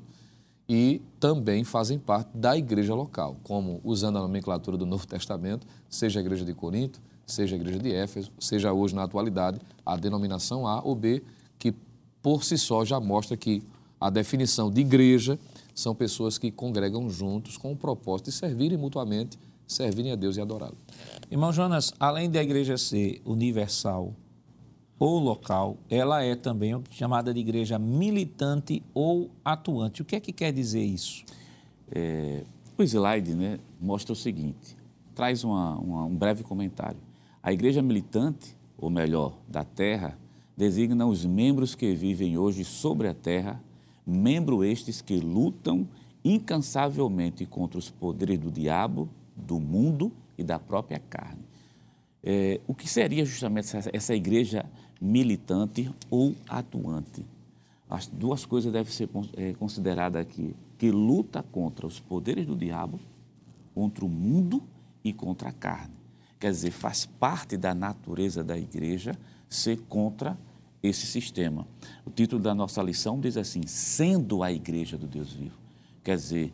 e 0.68 1.02
também 1.18 1.64
fazem 1.64 1.98
parte 1.98 2.30
da 2.32 2.56
igreja 2.56 2.94
local, 2.94 3.36
como 3.42 3.80
usando 3.82 4.18
a 4.18 4.20
nomenclatura 4.20 4.76
do 4.76 4.86
Novo 4.86 5.04
Testamento, 5.04 5.66
seja 5.90 6.20
a 6.20 6.22
igreja 6.22 6.44
de 6.44 6.54
Corinto, 6.54 7.02
seja 7.26 7.56
a 7.56 7.58
igreja 7.58 7.78
de 7.78 7.92
Éfeso, 7.92 8.30
seja 8.38 8.72
hoje 8.72 8.94
na 8.94 9.04
atualidade 9.04 9.60
a 9.84 9.96
denominação 9.96 10.66
A 10.66 10.82
ou 10.82 10.94
B, 10.94 11.22
que 11.58 11.74
por 12.22 12.44
si 12.44 12.58
só 12.58 12.84
já 12.84 13.00
mostra 13.00 13.36
que 13.36 13.62
a 14.00 14.10
definição 14.10 14.70
de 14.70 14.80
igreja 14.80 15.38
são 15.74 15.94
pessoas 15.94 16.38
que 16.38 16.50
congregam 16.50 17.08
juntos 17.10 17.56
com 17.56 17.72
o 17.72 17.76
propósito 17.76 18.26
de 18.26 18.32
servirem 18.32 18.78
mutuamente, 18.78 19.38
servirem 19.66 20.12
a 20.12 20.16
Deus 20.16 20.36
e 20.36 20.40
adorá-lo. 20.40 20.76
Irmão 21.30 21.52
Jonas, 21.52 21.92
além 21.98 22.30
da 22.30 22.42
igreja 22.42 22.76
ser 22.76 23.20
universal, 23.24 24.14
ou 24.98 25.18
local, 25.18 25.76
ela 25.90 26.22
é 26.22 26.34
também 26.36 26.80
chamada 26.90 27.34
de 27.34 27.40
igreja 27.40 27.78
militante 27.78 28.82
ou 28.94 29.30
atuante. 29.44 30.02
O 30.02 30.04
que 30.04 30.16
é 30.16 30.20
que 30.20 30.32
quer 30.32 30.52
dizer 30.52 30.82
isso? 30.82 31.24
É, 31.90 32.44
o 32.78 32.82
slide 32.82 33.34
né, 33.34 33.58
mostra 33.80 34.12
o 34.12 34.16
seguinte, 34.16 34.76
traz 35.14 35.44
uma, 35.44 35.76
uma, 35.76 36.04
um 36.04 36.14
breve 36.14 36.42
comentário. 36.42 36.98
A 37.44 37.52
igreja 37.52 37.82
militante, 37.82 38.56
ou 38.78 38.88
melhor, 38.88 39.36
da 39.46 39.62
terra, 39.62 40.18
designa 40.56 41.04
os 41.04 41.26
membros 41.26 41.74
que 41.74 41.94
vivem 41.94 42.38
hoje 42.38 42.64
sobre 42.64 43.06
a 43.06 43.12
terra, 43.12 43.62
membros 44.06 44.64
estes 44.64 45.02
que 45.02 45.18
lutam 45.18 45.86
incansavelmente 46.24 47.44
contra 47.44 47.78
os 47.78 47.90
poderes 47.90 48.38
do 48.38 48.50
diabo, 48.50 49.10
do 49.36 49.60
mundo 49.60 50.10
e 50.38 50.42
da 50.42 50.58
própria 50.58 50.98
carne. 50.98 51.44
É, 52.22 52.62
o 52.66 52.74
que 52.74 52.88
seria 52.88 53.26
justamente 53.26 53.76
essa, 53.76 53.90
essa 53.92 54.14
igreja 54.14 54.64
militante 54.98 55.94
ou 56.10 56.34
atuante. 56.48 57.26
As 57.90 58.06
duas 58.06 58.46
coisas 58.46 58.72
devem 58.72 58.90
ser 58.90 59.10
é, 59.36 59.52
consideradas 59.52 60.22
aqui, 60.22 60.56
que 60.78 60.90
luta 60.90 61.42
contra 61.42 61.86
os 61.86 62.00
poderes 62.00 62.46
do 62.46 62.56
diabo, 62.56 62.98
contra 63.74 64.02
o 64.02 64.08
mundo 64.08 64.62
e 65.04 65.12
contra 65.12 65.50
a 65.50 65.52
carne. 65.52 66.03
Quer 66.44 66.50
dizer, 66.50 66.72
faz 66.72 67.06
parte 67.06 67.56
da 67.56 67.74
natureza 67.74 68.44
da 68.44 68.54
igreja 68.54 69.18
ser 69.48 69.78
contra 69.88 70.38
esse 70.82 71.06
sistema. 71.06 71.66
O 72.04 72.10
título 72.10 72.42
da 72.42 72.54
nossa 72.54 72.82
lição 72.82 73.18
diz 73.18 73.38
assim: 73.38 73.62
sendo 73.66 74.42
a 74.42 74.52
igreja 74.52 74.98
do 74.98 75.06
Deus 75.06 75.32
vivo. 75.32 75.56
Quer 76.02 76.16
dizer, 76.16 76.52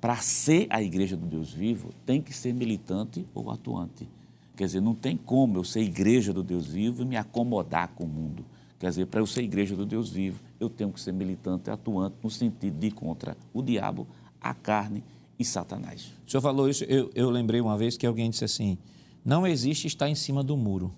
para 0.00 0.16
ser 0.16 0.66
a 0.70 0.82
igreja 0.82 1.18
do 1.18 1.26
Deus 1.26 1.52
vivo, 1.52 1.90
tem 2.06 2.22
que 2.22 2.32
ser 2.32 2.54
militante 2.54 3.26
ou 3.34 3.50
atuante. 3.50 4.08
Quer 4.56 4.64
dizer, 4.64 4.80
não 4.80 4.94
tem 4.94 5.18
como 5.18 5.58
eu 5.58 5.64
ser 5.64 5.82
igreja 5.82 6.32
do 6.32 6.42
Deus 6.42 6.68
vivo 6.68 7.02
e 7.02 7.04
me 7.04 7.18
acomodar 7.18 7.88
com 7.88 8.04
o 8.04 8.08
mundo. 8.08 8.42
Quer 8.78 8.88
dizer, 8.88 9.04
para 9.04 9.20
eu 9.20 9.26
ser 9.26 9.42
igreja 9.42 9.76
do 9.76 9.84
Deus 9.84 10.08
vivo, 10.08 10.40
eu 10.58 10.70
tenho 10.70 10.90
que 10.90 10.98
ser 10.98 11.12
militante 11.12 11.68
e 11.68 11.70
atuante 11.70 12.16
no 12.22 12.30
sentido 12.30 12.78
de 12.78 12.90
contra 12.90 13.36
o 13.52 13.60
diabo, 13.60 14.06
a 14.40 14.54
carne 14.54 15.04
e 15.38 15.44
Satanás. 15.44 16.10
O 16.26 16.30
senhor 16.30 16.40
falou 16.40 16.70
isso, 16.70 16.84
eu, 16.84 17.10
eu 17.14 17.28
lembrei 17.28 17.60
uma 17.60 17.76
vez 17.76 17.98
que 17.98 18.06
alguém 18.06 18.30
disse 18.30 18.46
assim: 18.46 18.78
não 19.24 19.46
existe 19.46 19.86
estar 19.86 20.08
em 20.08 20.14
cima 20.14 20.42
do 20.42 20.56
muro, 20.56 20.92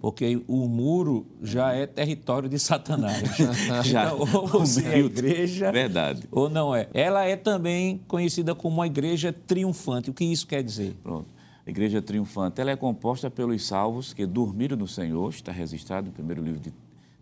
porque 0.00 0.42
o 0.48 0.66
muro 0.66 1.26
já 1.40 1.72
é 1.72 1.86
território 1.86 2.48
de 2.48 2.58
Satanás. 2.58 3.22
já, 3.84 4.06
então, 4.06 4.18
ou 4.18 4.46
você 4.46 4.86
é 4.86 4.98
igreja, 4.98 5.70
verdade. 5.70 6.22
ou 6.32 6.48
não 6.48 6.74
é. 6.74 6.88
Ela 6.92 7.24
é 7.24 7.36
também 7.36 8.00
conhecida 8.08 8.54
como 8.54 8.76
uma 8.76 8.86
igreja 8.86 9.32
triunfante. 9.32 10.10
O 10.10 10.14
que 10.14 10.24
isso 10.24 10.46
quer 10.46 10.62
dizer? 10.62 10.96
Pronto. 11.02 11.28
A 11.66 11.70
igreja 11.70 12.02
triunfante 12.02 12.60
ela 12.60 12.72
é 12.72 12.76
composta 12.76 13.30
pelos 13.30 13.64
salvos 13.66 14.12
que 14.12 14.26
dormiram 14.26 14.76
no 14.76 14.88
Senhor, 14.88 15.30
está 15.30 15.52
registrado 15.52 16.08
no 16.08 16.12
primeiro 16.12 16.42
livro 16.42 16.58
de 16.58 16.72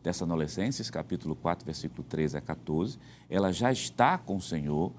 Tessalonicenses, 0.02 0.88
capítulo 0.88 1.36
4, 1.36 1.66
versículo 1.66 2.02
13 2.02 2.38
a 2.38 2.40
14. 2.40 2.98
Ela 3.28 3.52
já 3.52 3.70
está 3.70 4.16
com 4.16 4.36
o 4.36 4.40
Senhor, 4.40 4.92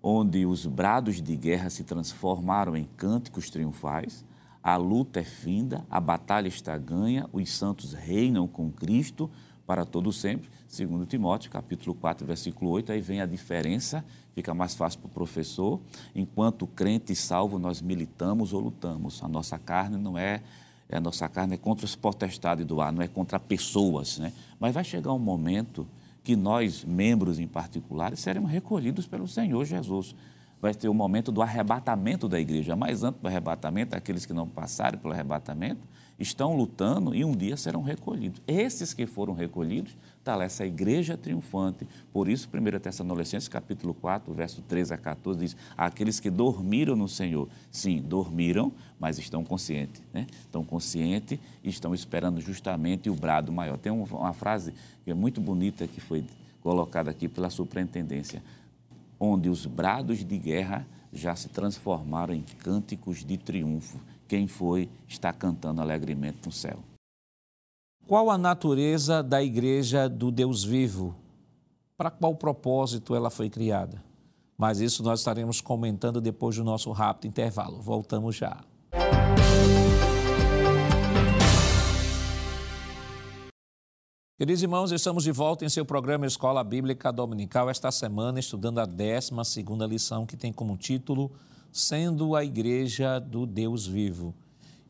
onde 0.00 0.46
os 0.46 0.66
brados 0.66 1.20
de 1.20 1.34
guerra 1.34 1.70
se 1.70 1.82
transformaram 1.82 2.76
em 2.76 2.84
cânticos 2.96 3.50
triunfais. 3.50 4.24
A 4.64 4.76
luta 4.76 5.20
é 5.20 5.24
finda, 5.24 5.84
a 5.90 6.00
batalha 6.00 6.48
está 6.48 6.78
ganha, 6.78 7.28
os 7.34 7.52
santos 7.52 7.92
reinam 7.92 8.48
com 8.48 8.72
Cristo 8.72 9.30
para 9.66 9.84
todo 9.84 10.10
sempre, 10.10 10.48
segundo 10.66 11.04
Timóteo, 11.04 11.50
capítulo 11.50 11.94
4, 11.94 12.26
versículo 12.26 12.70
8, 12.70 12.90
aí 12.90 13.02
vem 13.02 13.20
a 13.20 13.26
diferença, 13.26 14.02
fica 14.34 14.54
mais 14.54 14.74
fácil 14.74 15.00
para 15.00 15.08
o 15.08 15.10
professor, 15.10 15.78
enquanto 16.14 16.66
crente 16.66 17.12
e 17.12 17.16
salvo 17.16 17.58
nós 17.58 17.82
militamos 17.82 18.54
ou 18.54 18.60
lutamos, 18.60 19.22
a 19.22 19.28
nossa 19.28 19.58
carne 19.58 19.98
não 19.98 20.16
é, 20.16 20.40
a 20.90 21.00
nossa 21.00 21.28
carne 21.28 21.54
é 21.54 21.58
contra 21.58 21.84
as 21.84 21.94
potestades 21.94 22.64
do 22.64 22.80
ar, 22.80 22.90
não 22.90 23.02
é 23.02 23.08
contra 23.08 23.38
pessoas, 23.38 24.18
né? 24.18 24.32
mas 24.58 24.72
vai 24.72 24.82
chegar 24.82 25.12
um 25.12 25.18
momento 25.18 25.86
que 26.22 26.34
nós, 26.34 26.86
membros 26.86 27.38
em 27.38 27.46
particular, 27.46 28.16
seremos 28.16 28.50
recolhidos 28.50 29.06
pelo 29.06 29.28
Senhor 29.28 29.62
Jesus, 29.66 30.16
vai 30.60 30.74
ter 30.74 30.88
o 30.88 30.94
momento 30.94 31.30
do 31.30 31.42
arrebatamento 31.42 32.28
da 32.28 32.40
igreja, 32.40 32.74
mas 32.74 33.02
antes 33.04 33.20
do 33.20 33.28
arrebatamento, 33.28 33.94
aqueles 33.94 34.24
que 34.24 34.32
não 34.32 34.48
passaram 34.48 34.98
pelo 34.98 35.12
arrebatamento, 35.12 35.80
estão 36.18 36.56
lutando 36.56 37.14
e 37.14 37.24
um 37.24 37.32
dia 37.32 37.56
serão 37.56 37.82
recolhidos. 37.82 38.40
Esses 38.46 38.94
que 38.94 39.06
foram 39.06 39.34
recolhidos, 39.34 39.96
está 40.18 40.36
lá 40.36 40.44
essa 40.44 40.64
igreja 40.64 41.16
triunfante. 41.16 41.86
Por 42.12 42.28
isso, 42.28 42.48
1 42.48 42.78
Tessalonicenses 42.78 43.48
capítulo 43.48 43.92
4, 43.94 44.32
verso 44.32 44.62
13 44.62 44.94
a 44.94 44.96
14, 44.96 45.38
diz, 45.38 45.56
aqueles 45.76 46.20
que 46.20 46.30
dormiram 46.30 46.96
no 46.96 47.08
Senhor. 47.08 47.48
Sim, 47.70 48.00
dormiram, 48.00 48.72
mas 48.98 49.18
estão 49.18 49.44
conscientes. 49.44 50.02
Né? 50.12 50.26
Estão 50.40 50.64
conscientes 50.64 51.38
e 51.62 51.68
estão 51.68 51.94
esperando 51.94 52.40
justamente 52.40 53.10
o 53.10 53.14
brado 53.14 53.52
maior. 53.52 53.76
Tem 53.76 53.92
uma 53.92 54.32
frase 54.32 54.72
que 55.04 55.10
é 55.10 55.14
muito 55.14 55.40
bonita 55.40 55.86
que 55.86 56.00
foi 56.00 56.24
colocada 56.62 57.10
aqui 57.10 57.28
pela 57.28 57.50
superintendência, 57.50 58.42
onde 59.24 59.48
os 59.48 59.66
brados 59.66 60.24
de 60.24 60.38
guerra 60.38 60.86
já 61.12 61.34
se 61.34 61.48
transformaram 61.48 62.34
em 62.34 62.42
cânticos 62.42 63.24
de 63.24 63.36
triunfo. 63.36 63.98
Quem 64.28 64.46
foi 64.46 64.88
está 65.08 65.32
cantando 65.32 65.80
alegremente 65.80 66.38
no 66.44 66.52
céu. 66.52 66.78
Qual 68.06 68.30
a 68.30 68.36
natureza 68.36 69.22
da 69.22 69.42
igreja 69.42 70.08
do 70.08 70.30
Deus 70.30 70.62
vivo? 70.62 71.14
Para 71.96 72.10
qual 72.10 72.34
propósito 72.34 73.14
ela 73.14 73.30
foi 73.30 73.48
criada? 73.48 74.02
Mas 74.58 74.80
isso 74.80 75.02
nós 75.02 75.20
estaremos 75.20 75.60
comentando 75.60 76.20
depois 76.20 76.56
do 76.56 76.64
nosso 76.64 76.90
rápido 76.92 77.28
intervalo. 77.28 77.80
Voltamos 77.80 78.36
já. 78.36 78.58
Queridos 84.36 84.64
irmãos, 84.64 84.90
estamos 84.90 85.22
de 85.22 85.30
volta 85.30 85.64
em 85.64 85.68
seu 85.68 85.86
programa 85.86 86.26
Escola 86.26 86.64
Bíblica 86.64 87.12
Dominical, 87.12 87.70
esta 87.70 87.92
semana 87.92 88.40
estudando 88.40 88.80
a 88.80 88.84
12 88.84 89.30
lição 89.88 90.26
que 90.26 90.36
tem 90.36 90.52
como 90.52 90.76
título 90.76 91.30
Sendo 91.70 92.34
a 92.34 92.44
Igreja 92.44 93.20
do 93.20 93.46
Deus 93.46 93.86
Vivo. 93.86 94.34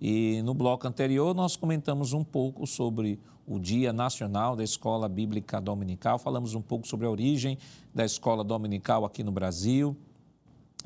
E 0.01 0.41
no 0.41 0.55
bloco 0.55 0.89
anterior 0.89 1.35
nós 1.35 1.57
comentamos 1.57 2.15
um 2.15 2.25
pouco 2.25 2.67
sobre 2.67 3.21
o 3.47 3.59
Dia 3.59 3.93
Nacional 3.93 4.57
da 4.57 4.65
Escola 4.65 5.11
Bíblica 5.11 5.61
Dominical, 5.61 6.19
falamos 6.19 6.55
um 6.55 6.63
pouco 6.63 6.89
sobre 6.89 7.07
a 7.07 7.11
origem 7.11 7.59
da 7.95 8.03
escola 8.03 8.43
dominical 8.43 9.05
aqui 9.05 9.23
no 9.23 9.31
Brasil, 9.31 9.95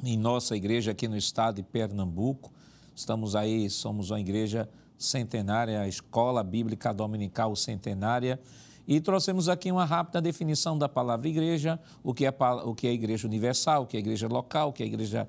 em 0.03 0.19
nossa 0.19 0.57
igreja 0.57 0.91
aqui 0.91 1.07
no 1.07 1.17
estado 1.17 1.55
de 1.55 1.63
Pernambuco. 1.63 2.51
Estamos 2.93 3.37
aí, 3.37 3.71
somos 3.71 4.11
uma 4.11 4.19
igreja 4.19 4.69
centenária, 4.99 5.81
a 5.81 5.89
Escola 5.89 6.43
Bíblica 6.43 6.93
Dominical 6.93 7.55
Centenária. 7.55 8.41
E 8.87 9.01
trouxemos 9.01 9.49
aqui 9.49 9.71
uma 9.71 9.85
rápida 9.85 10.21
definição 10.21 10.77
da 10.77 10.89
palavra 10.89 11.29
igreja, 11.29 11.79
o 12.03 12.13
que 12.13 12.27
é, 12.27 12.35
o 12.65 12.75
que 12.75 12.89
é 12.89 12.93
igreja 12.93 13.27
universal, 13.27 13.83
o 13.83 13.87
que 13.87 13.97
é 13.97 14.01
igreja 14.01 14.27
local, 14.27 14.71
o 14.71 14.73
que 14.73 14.83
é 14.83 14.87
igreja 14.87 15.29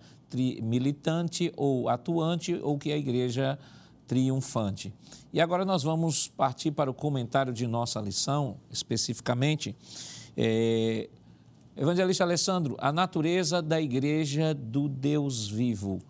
militante 0.63 1.51
ou 1.55 1.89
atuante, 1.89 2.55
ou 2.63 2.75
o 2.75 2.79
que 2.79 2.91
é 2.91 2.97
igreja 2.97 3.59
triunfante. 4.07 4.93
E 5.31 5.39
agora 5.39 5.63
nós 5.65 5.83
vamos 5.83 6.27
partir 6.27 6.71
para 6.71 6.89
o 6.89 6.93
comentário 6.93 7.53
de 7.53 7.67
nossa 7.67 7.99
lição, 7.99 8.57
especificamente. 8.71 9.75
É, 10.35 11.09
Evangelista 11.75 12.23
Alessandro, 12.23 12.75
a 12.79 12.91
natureza 12.91 13.61
da 13.61 13.79
igreja 13.79 14.53
do 14.53 14.89
Deus 14.89 15.47
vivo 15.47 16.01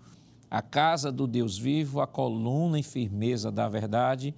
a 0.49 0.61
casa 0.61 1.11
do 1.11 1.27
Deus 1.27 1.57
vivo, 1.57 2.01
a 2.01 2.07
coluna 2.07 2.79
e 2.79 2.83
firmeza 2.83 3.51
da 3.51 3.69
verdade, 3.69 4.33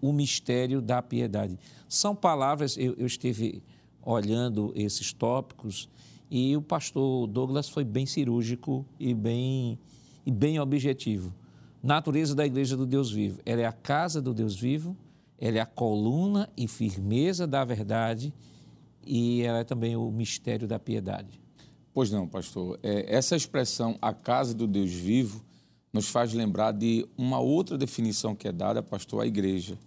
o 0.00 0.12
mistério 0.12 0.80
da 0.80 1.02
piedade. 1.02 1.58
São 1.88 2.14
palavras, 2.14 2.76
eu, 2.78 2.94
eu 2.96 3.06
estive 3.06 3.62
olhando 4.02 4.72
esses 4.74 5.12
tópicos 5.12 5.88
e 6.30 6.56
o 6.56 6.62
pastor 6.62 7.26
Douglas 7.26 7.68
foi 7.68 7.84
bem 7.84 8.06
cirúrgico 8.06 8.86
e 8.98 9.12
bem, 9.12 9.78
e 10.24 10.30
bem 10.30 10.58
objetivo. 10.58 11.34
Natureza 11.82 12.34
da 12.34 12.46
igreja 12.46 12.76
do 12.76 12.86
Deus 12.86 13.10
vivo. 13.10 13.40
Ela 13.44 13.62
é 13.62 13.66
a 13.66 13.72
casa 13.72 14.22
do 14.22 14.32
Deus 14.32 14.56
vivo, 14.56 14.96
ela 15.38 15.58
é 15.58 15.60
a 15.60 15.66
coluna 15.66 16.48
e 16.56 16.68
firmeza 16.68 17.46
da 17.46 17.64
verdade 17.64 18.32
e 19.04 19.42
ela 19.42 19.58
é 19.58 19.64
também 19.64 19.96
o 19.96 20.10
mistério 20.10 20.68
da 20.68 20.78
piedade. 20.78 21.40
Pois 21.92 22.10
não, 22.10 22.28
pastor. 22.28 22.78
É, 22.82 23.14
essa 23.14 23.34
expressão, 23.34 23.98
a 24.00 24.12
casa 24.12 24.54
do 24.54 24.66
Deus 24.66 24.92
vivo, 24.92 25.44
nos 25.92 26.08
faz 26.08 26.32
lembrar 26.32 26.72
de 26.72 27.06
uma 27.16 27.40
outra 27.40 27.76
definição 27.76 28.34
que 28.34 28.46
é 28.46 28.52
dada, 28.52 28.82
pastor, 28.82 29.22
à 29.22 29.26
igreja. 29.26 29.78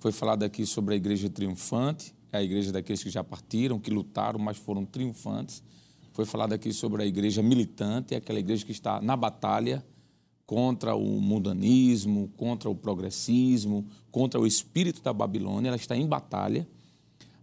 Foi 0.00 0.10
falado 0.10 0.42
aqui 0.42 0.66
sobre 0.66 0.94
a 0.94 0.96
igreja 0.96 1.30
triunfante, 1.30 2.14
é 2.32 2.38
a 2.38 2.42
igreja 2.42 2.72
daqueles 2.72 3.02
que 3.02 3.10
já 3.10 3.22
partiram, 3.22 3.78
que 3.78 3.90
lutaram, 3.90 4.38
mas 4.38 4.56
foram 4.56 4.84
triunfantes. 4.84 5.62
Foi 6.12 6.24
falado 6.24 6.52
aqui 6.52 6.72
sobre 6.72 7.02
a 7.02 7.06
igreja 7.06 7.42
militante, 7.42 8.14
é 8.14 8.16
aquela 8.18 8.38
igreja 8.38 8.66
que 8.66 8.72
está 8.72 9.00
na 9.00 9.16
batalha 9.16 9.84
contra 10.44 10.94
o 10.94 11.20
mundanismo, 11.20 12.28
contra 12.36 12.68
o 12.68 12.74
progressismo, 12.74 13.86
contra 14.10 14.40
o 14.40 14.46
espírito 14.46 15.00
da 15.02 15.12
Babilônia, 15.12 15.68
ela 15.68 15.76
está 15.76 15.96
em 15.96 16.06
batalha. 16.06 16.66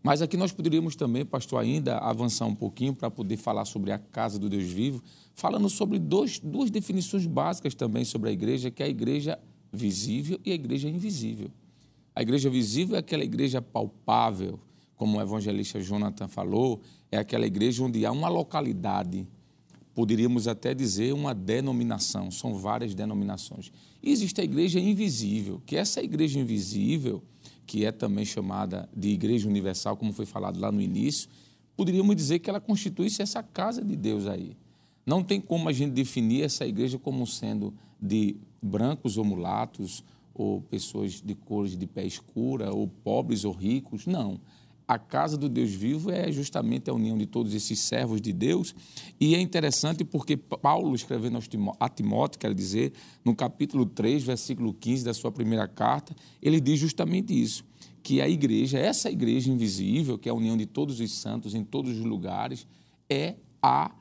Mas 0.01 0.21
aqui 0.21 0.37
nós 0.37 0.51
poderíamos 0.51 0.95
também, 0.95 1.25
pastor, 1.25 1.59
ainda 1.59 1.97
avançar 1.97 2.45
um 2.45 2.55
pouquinho 2.55 2.93
para 2.93 3.11
poder 3.11 3.37
falar 3.37 3.65
sobre 3.65 3.91
a 3.91 3.99
casa 3.99 4.39
do 4.39 4.49
Deus 4.49 4.65
vivo, 4.65 5.03
falando 5.35 5.69
sobre 5.69 5.99
dois, 5.99 6.39
duas 6.39 6.71
definições 6.71 7.25
básicas 7.25 7.75
também 7.75 8.05
sobre 8.05 8.29
a 8.29 8.31
igreja, 8.31 8.71
que 8.71 8.81
é 8.81 8.85
a 8.85 8.89
igreja 8.89 9.37
visível 9.71 10.39
e 10.45 10.51
a 10.51 10.55
igreja 10.55 10.87
invisível. 10.87 11.51
A 12.15 12.21
igreja 12.21 12.49
visível 12.49 12.95
é 12.95 12.99
aquela 12.99 13.23
igreja 13.23 13.61
palpável, 13.61 14.59
como 14.95 15.17
o 15.17 15.21
evangelista 15.21 15.81
Jonathan 15.81 16.27
falou, 16.27 16.81
é 17.11 17.17
aquela 17.17 17.45
igreja 17.45 17.83
onde 17.83 18.05
há 18.05 18.11
uma 18.11 18.27
localidade, 18.27 19.27
poderíamos 19.93 20.47
até 20.47 20.73
dizer 20.73 21.13
uma 21.13 21.33
denominação, 21.33 22.31
são 22.31 22.55
várias 22.55 22.93
denominações. 22.93 23.71
E 24.01 24.11
existe 24.11 24.39
a 24.39 24.43
igreja 24.43 24.79
invisível, 24.79 25.61
que 25.65 25.75
essa 25.75 26.01
igreja 26.01 26.39
invisível 26.39 27.23
que 27.69 27.85
é 27.85 27.91
também 27.91 28.25
chamada 28.25 28.89
de 28.97 29.09
Igreja 29.09 29.47
Universal, 29.47 29.95
como 29.95 30.11
foi 30.11 30.25
falado 30.25 30.59
lá 30.59 30.71
no 30.71 30.81
início, 30.81 31.29
poderíamos 31.77 32.15
dizer 32.15 32.39
que 32.39 32.49
ela 32.49 32.59
constitui-se 32.59 33.21
essa 33.21 33.43
casa 33.43 33.85
de 33.85 33.95
Deus 33.95 34.25
aí. 34.25 34.57
Não 35.05 35.23
tem 35.23 35.39
como 35.39 35.69
a 35.69 35.71
gente 35.71 35.91
definir 35.91 36.41
essa 36.41 36.65
igreja 36.65 36.97
como 36.97 37.27
sendo 37.27 37.71
de 38.01 38.37
brancos 38.59 39.19
ou 39.19 39.23
mulatos, 39.23 40.03
ou 40.33 40.61
pessoas 40.61 41.21
de 41.21 41.35
cores 41.35 41.77
de 41.77 41.85
pé 41.85 42.03
escura, 42.07 42.73
ou 42.73 42.87
pobres 42.87 43.45
ou 43.45 43.53
ricos. 43.53 44.07
Não. 44.07 44.41
A 44.89 44.97
casa 44.97 45.37
do 45.37 45.47
Deus 45.47 45.69
vivo 45.69 46.09
é 46.09 46.31
justamente 46.31 46.89
a 46.89 46.93
união 46.95 47.15
de 47.15 47.27
todos 47.27 47.53
esses 47.53 47.79
servos 47.79 48.19
de 48.19 48.33
Deus. 48.33 48.73
E 49.19 49.35
é 49.35 49.39
interessante 49.39 50.03
porque 50.03 50.35
Paulo, 50.35 50.95
escrevendo 50.95 51.37
a 51.79 51.87
Timóteo, 51.87 52.39
quer 52.39 52.55
dizer, 52.55 52.93
no 53.23 53.35
capítulo 53.35 53.85
3, 53.85 54.23
versículo 54.23 54.73
15 54.73 55.05
da 55.05 55.13
sua 55.13 55.31
primeira 55.31 55.67
carta, 55.67 56.15
ele 56.41 56.59
diz 56.59 56.79
justamente 56.79 57.39
isso: 57.39 57.63
que 58.01 58.19
a 58.19 58.27
igreja, 58.27 58.79
essa 58.79 59.11
igreja 59.11 59.51
invisível, 59.51 60.17
que 60.17 60.27
é 60.27 60.31
a 60.31 60.35
união 60.35 60.57
de 60.57 60.65
todos 60.65 60.99
os 60.99 61.11
santos 61.19 61.53
em 61.53 61.63
todos 61.63 61.95
os 61.95 62.03
lugares, 62.03 62.65
é 63.07 63.35
a 63.61 63.91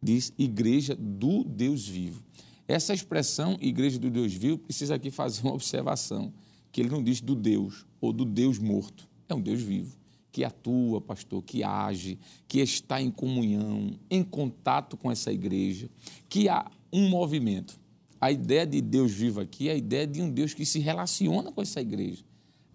diz, 0.00 0.32
igreja 0.38 0.94
do 0.94 1.42
Deus 1.42 1.84
vivo. 1.84 2.22
Essa 2.68 2.94
expressão, 2.94 3.56
igreja 3.60 3.98
do 3.98 4.08
Deus 4.08 4.32
vivo, 4.34 4.58
precisa 4.58 4.94
aqui 4.94 5.10
fazer 5.10 5.42
uma 5.42 5.54
observação: 5.54 6.32
que 6.70 6.80
ele 6.80 6.90
não 6.90 7.02
diz 7.02 7.20
do 7.20 7.34
Deus 7.34 7.84
ou 8.00 8.12
do 8.12 8.24
Deus 8.24 8.60
morto, 8.60 9.08
é 9.28 9.34
um 9.34 9.40
Deus 9.40 9.60
vivo 9.60 9.97
que 10.38 10.44
atua, 10.44 11.00
pastor, 11.00 11.42
que 11.42 11.64
age, 11.64 12.16
que 12.46 12.60
está 12.60 13.02
em 13.02 13.10
comunhão, 13.10 13.98
em 14.08 14.22
contato 14.22 14.96
com 14.96 15.10
essa 15.10 15.32
igreja, 15.32 15.90
que 16.28 16.48
há 16.48 16.70
um 16.92 17.08
movimento. 17.08 17.76
A 18.20 18.30
ideia 18.30 18.64
de 18.64 18.80
Deus 18.80 19.10
vivo 19.10 19.40
aqui 19.40 19.68
é 19.68 19.72
a 19.72 19.76
ideia 19.76 20.06
de 20.06 20.22
um 20.22 20.30
Deus 20.30 20.54
que 20.54 20.64
se 20.64 20.78
relaciona 20.78 21.50
com 21.50 21.60
essa 21.60 21.80
igreja. 21.80 22.22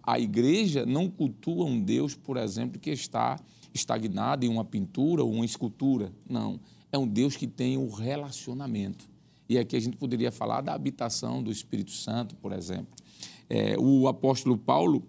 A 0.02 0.20
igreja 0.20 0.84
não 0.84 1.08
cultua 1.08 1.64
um 1.64 1.80
Deus, 1.80 2.14
por 2.14 2.36
exemplo, 2.36 2.78
que 2.78 2.90
está 2.90 3.40
estagnado 3.72 4.44
em 4.44 4.50
uma 4.50 4.64
pintura 4.64 5.24
ou 5.24 5.32
uma 5.32 5.46
escultura. 5.46 6.12
Não. 6.28 6.60
É 6.92 6.98
um 6.98 7.08
Deus 7.08 7.34
que 7.34 7.46
tem 7.46 7.78
o 7.78 7.84
um 7.84 7.90
relacionamento. 7.90 9.08
E 9.48 9.56
aqui 9.56 9.74
a 9.74 9.80
gente 9.80 9.96
poderia 9.96 10.30
falar 10.30 10.60
da 10.60 10.74
habitação 10.74 11.42
do 11.42 11.50
Espírito 11.50 11.92
Santo, 11.92 12.36
por 12.36 12.52
exemplo. 12.52 12.92
É, 13.48 13.74
o 13.78 14.06
apóstolo 14.06 14.58
Paulo 14.58 15.02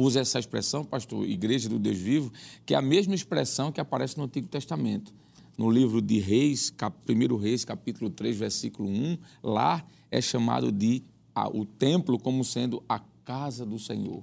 usa 0.00 0.20
essa 0.20 0.38
expressão, 0.38 0.84
pastor, 0.84 1.28
Igreja 1.28 1.68
do 1.68 1.78
Deus 1.78 1.98
Vivo, 1.98 2.32
que 2.64 2.74
é 2.74 2.76
a 2.76 2.82
mesma 2.82 3.14
expressão 3.14 3.70
que 3.72 3.80
aparece 3.80 4.16
no 4.18 4.24
Antigo 4.24 4.46
Testamento. 4.48 5.12
No 5.56 5.70
livro 5.70 6.02
de 6.02 6.18
Reis, 6.18 6.70
cap, 6.70 6.96
1 7.08 7.36
Reis, 7.36 7.64
capítulo 7.64 8.10
3, 8.10 8.36
versículo 8.36 8.88
1, 8.88 9.18
lá 9.42 9.86
é 10.10 10.20
chamado 10.20 10.70
de 10.70 11.02
a, 11.34 11.48
o 11.48 11.64
templo 11.64 12.18
como 12.18 12.44
sendo 12.44 12.82
a 12.88 13.00
casa 13.24 13.64
do 13.66 13.78
Senhor. 13.78 14.22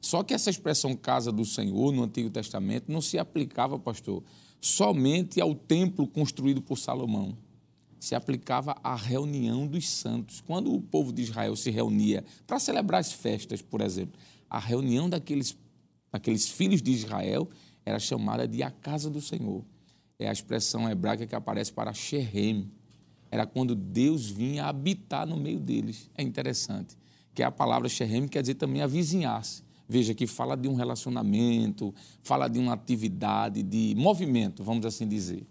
Só 0.00 0.22
que 0.22 0.32
essa 0.32 0.50
expressão 0.50 0.94
casa 0.94 1.32
do 1.32 1.44
Senhor 1.44 1.92
no 1.92 2.04
Antigo 2.04 2.30
Testamento 2.30 2.92
não 2.92 3.00
se 3.00 3.18
aplicava, 3.18 3.78
pastor, 3.78 4.22
somente 4.60 5.40
ao 5.40 5.54
templo 5.54 6.06
construído 6.06 6.62
por 6.62 6.78
Salomão. 6.78 7.36
Se 7.98 8.14
aplicava 8.14 8.76
à 8.84 8.94
reunião 8.94 9.66
dos 9.66 9.88
santos. 9.88 10.40
Quando 10.40 10.72
o 10.72 10.80
povo 10.80 11.12
de 11.12 11.22
Israel 11.22 11.56
se 11.56 11.70
reunia 11.70 12.24
para 12.46 12.60
celebrar 12.60 13.00
as 13.00 13.12
festas, 13.12 13.60
por 13.60 13.80
exemplo, 13.80 14.18
a 14.48 14.58
reunião 14.58 15.08
daqueles, 15.08 15.56
daqueles 16.10 16.48
filhos 16.48 16.80
de 16.80 16.92
Israel 16.92 17.48
era 17.84 17.98
chamada 17.98 18.46
de 18.48 18.62
a 18.62 18.70
casa 18.70 19.08
do 19.08 19.20
Senhor. 19.20 19.64
É 20.18 20.28
a 20.28 20.32
expressão 20.32 20.88
hebraica 20.90 21.26
que 21.26 21.34
aparece 21.34 21.72
para 21.72 21.92
Sherem. 21.92 22.70
Era 23.30 23.46
quando 23.46 23.74
Deus 23.74 24.28
vinha 24.28 24.66
habitar 24.66 25.26
no 25.26 25.36
meio 25.36 25.60
deles. 25.60 26.10
É 26.16 26.22
interessante. 26.22 26.96
Que 27.34 27.42
a 27.42 27.50
palavra 27.50 27.88
Sherem 27.88 28.26
quer 28.26 28.40
dizer 28.40 28.54
também 28.54 28.82
avizinhar-se. 28.82 29.62
Veja 29.88 30.14
que 30.14 30.26
fala 30.26 30.56
de 30.56 30.68
um 30.68 30.74
relacionamento, 30.74 31.94
fala 32.22 32.48
de 32.48 32.58
uma 32.58 32.72
atividade, 32.72 33.62
de 33.62 33.94
movimento, 33.96 34.64
vamos 34.64 34.84
assim 34.84 35.06
dizer. 35.06 35.46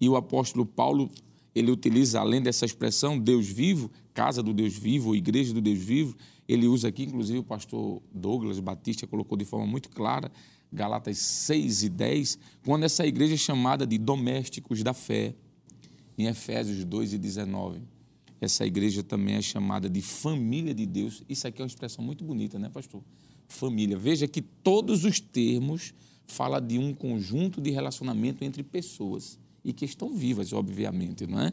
E 0.00 0.08
o 0.08 0.16
apóstolo 0.16 0.64
Paulo, 0.64 1.10
ele 1.54 1.70
utiliza, 1.70 2.18
além 2.18 2.40
dessa 2.40 2.64
expressão, 2.64 3.18
Deus 3.18 3.46
vivo, 3.46 3.90
casa 4.14 4.42
do 4.42 4.54
Deus 4.54 4.74
vivo, 4.74 5.14
igreja 5.14 5.52
do 5.52 5.60
Deus 5.60 5.78
vivo, 5.78 6.16
ele 6.48 6.66
usa 6.66 6.88
aqui, 6.88 7.04
inclusive 7.04 7.38
o 7.38 7.44
pastor 7.44 8.02
Douglas 8.12 8.60
Batista 8.60 9.06
colocou 9.06 9.36
de 9.36 9.44
forma 9.44 9.66
muito 9.66 9.88
clara, 9.88 10.30
Galatas 10.72 11.18
6 11.18 11.84
e 11.84 11.88
10, 11.88 12.38
quando 12.64 12.84
essa 12.84 13.06
igreja 13.06 13.34
é 13.34 13.36
chamada 13.36 13.86
de 13.86 13.96
domésticos 13.96 14.82
da 14.82 14.92
fé, 14.92 15.34
em 16.18 16.26
Efésios 16.26 16.84
2 16.84 17.14
e 17.14 17.18
19. 17.18 17.80
Essa 18.40 18.66
igreja 18.66 19.02
também 19.02 19.36
é 19.36 19.42
chamada 19.42 19.88
de 19.88 20.02
família 20.02 20.74
de 20.74 20.84
Deus. 20.84 21.22
Isso 21.28 21.46
aqui 21.46 21.60
é 21.60 21.64
uma 21.64 21.68
expressão 21.68 22.04
muito 22.04 22.24
bonita, 22.24 22.58
né, 22.58 22.68
pastor? 22.68 23.02
Família. 23.48 23.96
Veja 23.96 24.28
que 24.28 24.42
todos 24.42 25.04
os 25.04 25.20
termos 25.20 25.94
falam 26.26 26.60
de 26.60 26.78
um 26.78 26.92
conjunto 26.92 27.60
de 27.60 27.70
relacionamento 27.70 28.44
entre 28.44 28.62
pessoas 28.62 29.38
e 29.64 29.72
que 29.72 29.84
estão 29.84 30.14
vivas, 30.14 30.52
obviamente, 30.52 31.26
não 31.26 31.40
é? 31.40 31.52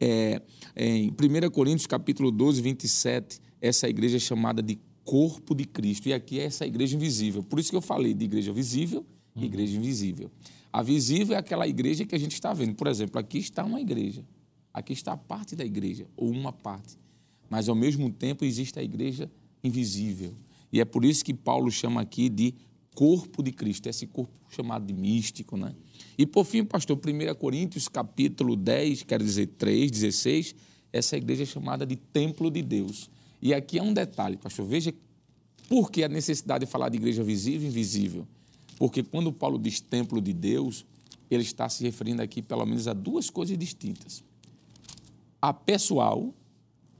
é 0.00 0.42
em 0.76 1.10
1 1.10 1.50
Coríntios 1.50 1.86
capítulo 1.86 2.30
12, 2.30 2.62
27, 2.62 3.40
essa 3.60 3.88
igreja 3.88 4.16
é 4.16 4.20
chamada 4.20 4.62
de 4.62 4.78
corpo 5.04 5.54
de 5.54 5.64
Cristo. 5.64 6.08
E 6.08 6.12
aqui 6.12 6.38
é 6.38 6.44
essa 6.44 6.66
igreja 6.66 6.96
invisível. 6.96 7.42
Por 7.42 7.58
isso 7.58 7.70
que 7.70 7.76
eu 7.76 7.80
falei 7.80 8.14
de 8.14 8.24
igreja 8.24 8.52
visível 8.52 9.04
e 9.34 9.44
igreja 9.44 9.76
invisível. 9.76 10.30
A 10.72 10.82
visível 10.82 11.34
é 11.34 11.38
aquela 11.38 11.66
igreja 11.66 12.04
que 12.04 12.14
a 12.14 12.18
gente 12.18 12.32
está 12.32 12.52
vendo. 12.52 12.74
Por 12.74 12.86
exemplo, 12.86 13.18
aqui 13.18 13.38
está 13.38 13.64
uma 13.64 13.80
igreja. 13.80 14.24
Aqui 14.72 14.92
está 14.92 15.12
a 15.12 15.16
parte 15.16 15.56
da 15.56 15.64
igreja, 15.64 16.06
ou 16.16 16.30
uma 16.30 16.52
parte. 16.52 16.98
mas 17.50 17.68
ao 17.68 17.74
mesmo 17.74 18.10
tempo 18.10 18.44
existe 18.44 18.78
a 18.78 18.82
igreja 18.82 19.30
invisível. 19.64 20.34
E 20.70 20.80
é 20.80 20.84
por 20.84 21.04
isso 21.04 21.24
que 21.24 21.32
Paulo 21.32 21.70
chama 21.70 22.02
aqui 22.02 22.28
de 22.28 22.54
corpo 22.94 23.42
de 23.42 23.52
Cristo, 23.52 23.88
esse 23.88 24.06
corpo 24.06 24.32
chamado 24.50 24.84
de 24.86 24.92
místico, 24.92 25.56
né? 25.56 25.74
E 26.16 26.26
por 26.26 26.44
fim, 26.44 26.64
pastor, 26.64 26.98
1 26.98 27.34
Coríntios 27.36 27.88
capítulo 27.88 28.54
10, 28.56 29.04
quer 29.04 29.22
dizer 29.22 29.46
3, 29.58 29.90
16, 29.90 30.54
essa 30.92 31.16
igreja 31.16 31.44
é 31.44 31.46
chamada 31.46 31.86
de 31.86 31.96
templo 31.96 32.50
de 32.50 32.62
Deus. 32.62 33.10
E 33.40 33.54
aqui 33.54 33.78
é 33.78 33.82
um 33.82 33.92
detalhe, 33.92 34.36
pastor, 34.36 34.66
veja 34.66 34.92
por 35.68 35.90
que 35.90 36.02
a 36.02 36.08
necessidade 36.08 36.64
de 36.64 36.70
falar 36.70 36.88
de 36.88 36.96
igreja 36.96 37.22
visível 37.22 37.66
e 37.66 37.70
invisível. 37.70 38.26
Porque 38.78 39.02
quando 39.02 39.32
Paulo 39.32 39.58
diz 39.58 39.80
templo 39.80 40.20
de 40.20 40.32
Deus, 40.32 40.86
ele 41.30 41.42
está 41.42 41.68
se 41.68 41.82
referindo 41.84 42.22
aqui 42.22 42.40
pelo 42.40 42.64
menos 42.64 42.88
a 42.88 42.92
duas 42.92 43.28
coisas 43.28 43.56
distintas. 43.58 44.24
A 45.40 45.52
pessoal, 45.52 46.34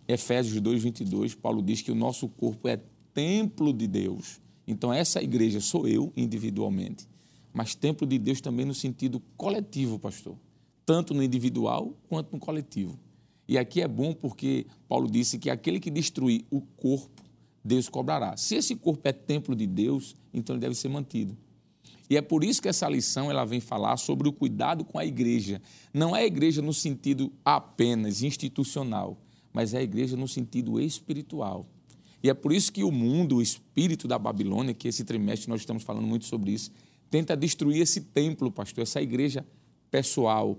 Efésios 0.07 0.61
2, 0.61 0.83
22, 0.83 1.35
Paulo 1.35 1.63
diz 1.63 1.83
que 1.83 1.91
o 1.91 1.95
nosso 1.95 2.29
corpo 2.29 2.69
é 2.69 2.81
templo 3.15 3.73
de 3.73 3.87
Deus. 3.87 4.41
Então, 4.67 4.93
essa 4.93 5.23
igreja 5.23 5.61
sou 5.61 5.89
eu 5.89 6.13
individualmente, 6.17 7.09
mas 7.53 7.75
templo 7.75 8.07
de 8.07 8.19
Deus 8.19 8.41
também 8.41 8.67
no 8.67 8.75
sentido 8.75 9.21
coletivo, 9.37 9.99
pastor. 9.99 10.37
Tanto 10.85 11.15
no 11.15 11.23
individual 11.23 11.97
quanto 12.09 12.33
no 12.33 12.39
coletivo. 12.39 12.99
E 13.49 13.57
aqui 13.57 13.81
é 13.81 13.89
bom 13.89 14.13
porque 14.13 14.67
Paulo 14.87 15.11
disse 15.11 15.39
que 15.39 15.49
aquele 15.49 15.81
que 15.81 15.91
destruir 15.91 16.45
o 16.51 16.61
corpo, 16.61 17.23
Deus 17.65 17.89
cobrará. 17.89 18.37
Se 18.37 18.57
esse 18.57 18.77
corpo 18.77 19.09
é 19.09 19.13
templo 19.13 19.57
de 19.57 19.67
Deus, 19.67 20.15
então 20.35 20.55
ele 20.55 20.61
deve 20.61 20.75
ser 20.75 20.89
mantido. 20.89 21.37
E 22.11 22.17
é 22.17 22.23
por 22.23 22.45
isso 22.45 22.61
que 22.61 22.69
essa 22.69 22.89
lição 22.89 23.31
ela 23.31 23.45
vem 23.45 23.61
falar 23.61 23.97
sobre 23.97 24.29
o 24.29 24.33
cuidado 24.33 24.85
com 24.85 24.99
a 24.99 25.05
igreja. 25.05 25.61
Não 25.93 26.15
é 26.15 26.21
a 26.21 26.27
igreja 26.27 26.63
no 26.63 26.73
sentido 26.73 27.33
apenas 27.45 28.23
institucional, 28.23 29.19
mas 29.53 29.75
é 29.75 29.79
a 29.79 29.83
igreja 29.83 30.17
no 30.17 30.29
sentido 30.29 30.81
espiritual. 30.81 31.67
E 32.23 32.29
é 32.29 32.35
por 32.35 32.53
isso 32.53 32.73
que 32.73 32.83
o 32.83 32.91
mundo, 32.91 33.37
o 33.37 33.43
espírito 33.43 34.09
da 34.09 34.19
Babilônia, 34.19 34.75
que 34.75 34.89
esse 34.89 35.05
trimestre 35.05 35.49
nós 35.49 35.61
estamos 35.61 35.83
falando 35.83 36.07
muito 36.07 36.25
sobre 36.25 36.51
isso, 36.51 36.71
tenta 37.11 37.37
destruir 37.37 37.83
esse 37.83 38.01
templo, 38.01 38.51
pastor, 38.51 38.83
essa 38.83 39.01
igreja 39.01 39.47
pessoal, 39.91 40.59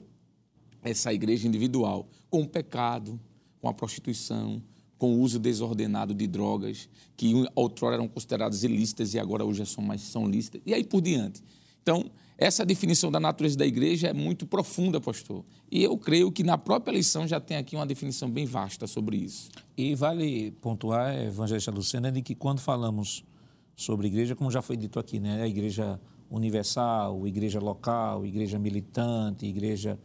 essa 0.84 1.14
igreja 1.14 1.48
individual, 1.48 2.08
com 2.30 2.42
o 2.42 2.48
pecado, 2.48 3.20
com 3.62 3.68
a 3.68 3.74
prostituição, 3.74 4.62
com 4.98 5.16
o 5.16 5.20
uso 5.20 5.40
desordenado 5.40 6.14
de 6.14 6.28
drogas, 6.28 6.90
que 7.16 7.34
outrora 7.56 7.96
eram 7.96 8.08
consideradas 8.08 8.64
ilícitas 8.64 9.14
e 9.14 9.20
agora 9.20 9.46
hoje 9.46 9.66
são 9.66 9.84
mais 9.84 10.02
são 10.02 10.28
lícitas, 10.28 10.62
e 10.66 10.74
aí 10.74 10.84
por 10.84 11.02
diante. 11.02 11.42
Então, 11.82 12.12
essa 12.38 12.66
definição 12.66 13.10
da 13.12 13.20
natureza 13.20 13.58
da 13.58 13.66
igreja 13.66 14.08
é 14.08 14.14
muito 14.14 14.46
profunda, 14.46 15.02
pastor. 15.02 15.44
E 15.72 15.84
eu 15.84 15.98
creio 15.98 16.32
que 16.32 16.44
na 16.44 16.58
própria 16.58 16.92
lição 16.92 17.28
já 17.28 17.40
tem 17.40 17.58
aqui 17.58 17.76
uma 17.76 17.86
definição 17.86 18.30
bem 18.30 18.46
vasta 18.46 18.88
sobre 18.88 19.18
isso. 19.18 19.50
E 19.76 19.96
vale 19.96 20.52
pontuar, 20.52 21.18
evangelista 21.18 21.72
Lucena, 21.72 22.12
de 22.12 22.22
que 22.22 22.36
quando 22.36 22.60
falamos 22.60 23.24
sobre 23.76 24.08
igreja, 24.08 24.36
como 24.36 24.52
já 24.52 24.62
foi 24.62 24.78
dito 24.78 25.00
aqui, 25.00 25.20
né, 25.20 25.42
a 25.42 25.48
igreja 25.48 26.00
universal, 26.30 27.28
igreja 27.28 27.60
local, 27.60 28.26
igreja 28.26 28.60
militante, 28.60 29.46
igreja, 29.46 30.00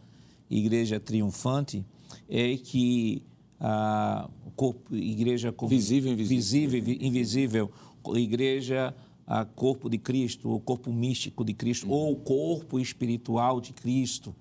igreja 0.49 0.99
triunfante, 0.99 1.85
é 2.29 2.55
que 2.57 3.23
a 3.59 4.29
corpo, 4.55 4.95
igreja 4.95 5.53
visível, 5.67 6.11
invisível, 6.13 6.69
visível, 6.69 6.97
invisível, 7.07 7.71
igreja 8.15 8.93
a 9.27 9.43
corpo 9.43 9.89
de 9.89 9.97
Cristo, 9.97 10.53
o 10.53 10.59
corpo 10.59 10.91
místico 10.91 11.43
de 11.43 11.53
Cristo, 11.53 11.87
uhum. 11.87 11.93
ou 11.93 12.11
o 12.13 12.15
corpo 12.15 12.79
espiritual 12.79 13.59
de 13.59 13.73
Cristo. 13.73 14.35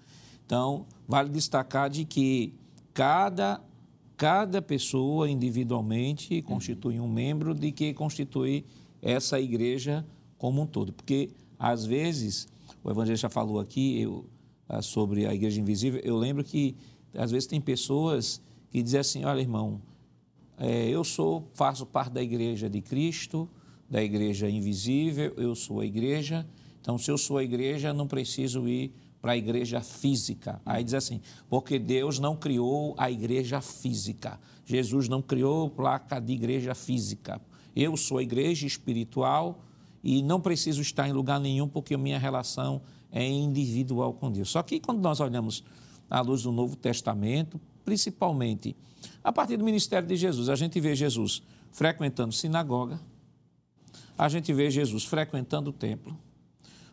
Então, 0.44 0.84
vale 1.08 1.30
destacar 1.30 1.88
de 1.88 2.04
que 2.04 2.52
cada, 2.92 3.62
cada 4.16 4.60
pessoa 4.60 5.30
individualmente 5.30 6.42
constitui 6.42 7.00
um 7.00 7.08
membro 7.08 7.54
de 7.54 7.72
que 7.72 7.94
constitui 7.94 8.64
essa 9.00 9.40
igreja 9.40 10.04
como 10.36 10.62
um 10.62 10.66
todo. 10.66 10.92
Porque, 10.92 11.30
às 11.58 11.86
vezes, 11.86 12.46
o 12.82 12.90
Evangelho 12.90 13.16
já 13.16 13.30
falou 13.30 13.58
aqui 13.58 14.00
eu, 14.02 14.26
sobre 14.80 15.26
a 15.26 15.34
igreja 15.34 15.60
invisível, 15.60 16.00
eu 16.04 16.16
lembro 16.16 16.42
que, 16.42 16.76
às 17.14 17.30
vezes, 17.30 17.46
tem 17.46 17.60
pessoas 17.60 18.40
que 18.70 18.82
dizem 18.82 19.00
assim, 19.00 19.24
olha, 19.24 19.40
irmão, 19.40 19.80
é, 20.58 20.88
eu 20.88 21.04
sou, 21.04 21.48
faço 21.54 21.84
parte 21.84 22.12
da 22.12 22.22
igreja 22.22 22.68
de 22.68 22.80
Cristo, 22.80 23.48
da 23.88 24.02
igreja 24.02 24.48
invisível, 24.48 25.34
eu 25.36 25.54
sou 25.54 25.80
a 25.80 25.86
igreja. 25.86 26.46
Então, 26.80 26.98
se 26.98 27.10
eu 27.10 27.18
sou 27.18 27.38
a 27.38 27.44
igreja, 27.44 27.92
não 27.92 28.06
preciso 28.06 28.68
ir 28.68 28.92
para 29.20 29.32
a 29.32 29.36
igreja 29.36 29.80
física. 29.80 30.60
Aí 30.66 30.84
diz 30.84 30.94
assim, 30.94 31.20
porque 31.48 31.78
Deus 31.78 32.18
não 32.18 32.36
criou 32.36 32.94
a 32.98 33.10
igreja 33.10 33.60
física. 33.60 34.38
Jesus 34.66 35.08
não 35.08 35.22
criou 35.22 35.70
placa 35.70 36.20
de 36.20 36.32
igreja 36.32 36.74
física. 36.74 37.40
Eu 37.74 37.96
sou 37.96 38.18
a 38.18 38.22
igreja 38.22 38.66
espiritual 38.66 39.64
e 40.02 40.22
não 40.22 40.40
preciso 40.40 40.82
estar 40.82 41.08
em 41.08 41.12
lugar 41.12 41.40
nenhum 41.40 41.66
porque 41.66 41.96
minha 41.96 42.18
relação 42.18 42.82
é 43.14 43.24
individual 43.24 44.12
com 44.12 44.30
Deus. 44.30 44.50
Só 44.50 44.60
que 44.60 44.80
quando 44.80 45.00
nós 45.00 45.20
olhamos 45.20 45.62
à 46.10 46.20
luz 46.20 46.42
do 46.42 46.50
Novo 46.50 46.74
Testamento, 46.74 47.60
principalmente 47.84 48.76
a 49.22 49.32
partir 49.32 49.56
do 49.56 49.64
ministério 49.64 50.06
de 50.08 50.16
Jesus, 50.16 50.48
a 50.48 50.56
gente 50.56 50.80
vê 50.80 50.96
Jesus 50.96 51.40
frequentando 51.70 52.32
sinagoga, 52.32 53.00
a 54.18 54.28
gente 54.28 54.52
vê 54.52 54.68
Jesus 54.68 55.04
frequentando 55.04 55.70
o 55.70 55.72
templo. 55.72 56.18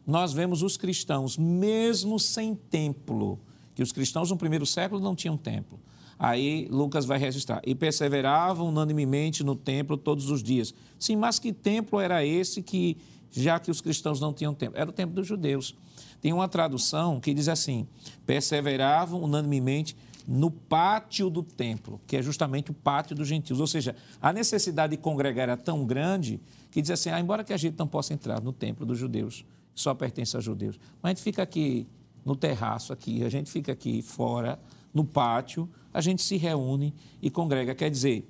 Nós 0.06 0.32
vemos 0.32 0.62
os 0.62 0.78
cristãos, 0.78 1.38
mesmo 1.38 2.20
sem 2.20 2.54
templo, 2.54 3.40
que 3.74 3.82
os 3.82 3.92
cristãos 3.92 4.30
no 4.30 4.38
primeiro 4.38 4.66
século 4.66 5.02
não 5.02 5.16
tinham 5.16 5.38
templo. 5.38 5.80
Aí 6.20 6.68
Lucas 6.70 7.06
vai 7.06 7.18
registrar. 7.18 7.62
E 7.66 7.74
perseveravam 7.74 8.70
unanimemente 8.70 9.44
no 9.44 9.56
templo 9.56 9.98
todos 9.98 10.30
os 10.30 10.44
dias. 10.44 10.72
Sim, 11.00 11.16
mas 11.16 11.40
que 11.40 11.52
templo 11.52 12.00
era 12.00 12.24
esse 12.24 12.62
que, 12.62 12.98
já 13.32 13.60
que 13.60 13.72
os 13.72 13.82
cristãos 13.82 14.20
não 14.20 14.32
tinham 14.32 14.54
templo? 14.54 14.78
Era 14.78 14.90
o 14.90 14.94
templo 14.94 15.16
dos 15.16 15.26
judeus. 15.26 15.76
Tem 16.22 16.32
uma 16.32 16.48
tradução 16.48 17.20
que 17.20 17.34
diz 17.34 17.48
assim: 17.48 17.88
perseveravam 18.26 19.22
unanimemente 19.22 19.96
no 20.28 20.52
pátio 20.52 21.30
do 21.30 21.42
templo, 21.42 22.00
que 22.06 22.16
é 22.16 22.22
justamente 22.22 22.72
o 22.72 22.74
pátio 22.74 23.16
dos 23.16 23.28
gentios. 23.28 23.60
Ou 23.60 23.68
seja, 23.68 23.96
a 24.22 24.32
necessidade 24.32 24.96
de 24.96 25.02
congregar 25.02 25.44
era 25.44 25.58
tão 25.58 25.86
grande 25.86 26.40
que 26.70 26.82
diz 26.82 26.92
assim: 26.92 27.10
ah, 27.10 27.20
embora 27.20 27.44
que 27.44 27.52
a 27.52 27.58
gente 27.58 27.78
não 27.78 27.88
possa 27.88 28.14
entrar 28.14 28.40
no 28.40 28.54
templo 28.54 28.86
dos 28.86 28.98
judeus, 28.98 29.44
só 29.74 29.94
pertence 29.94 30.36
aos 30.36 30.46
judeus, 30.46 30.80
mas 31.02 31.10
a 31.10 31.14
gente 31.14 31.24
fica 31.24 31.42
aqui 31.42 31.88
no 32.24 32.36
terraço, 32.36 32.94
aqui, 32.94 33.24
a 33.24 33.30
gente 33.30 33.50
fica 33.50 33.72
aqui 33.72 34.02
fora, 34.02 34.60
no 34.94 35.04
pátio, 35.04 35.68
a 35.94 36.02
gente 36.02 36.22
se 36.22 36.38
reúne 36.38 36.94
e 37.22 37.30
congrega. 37.30 37.74
Quer 37.74 37.90
dizer, 37.90 38.30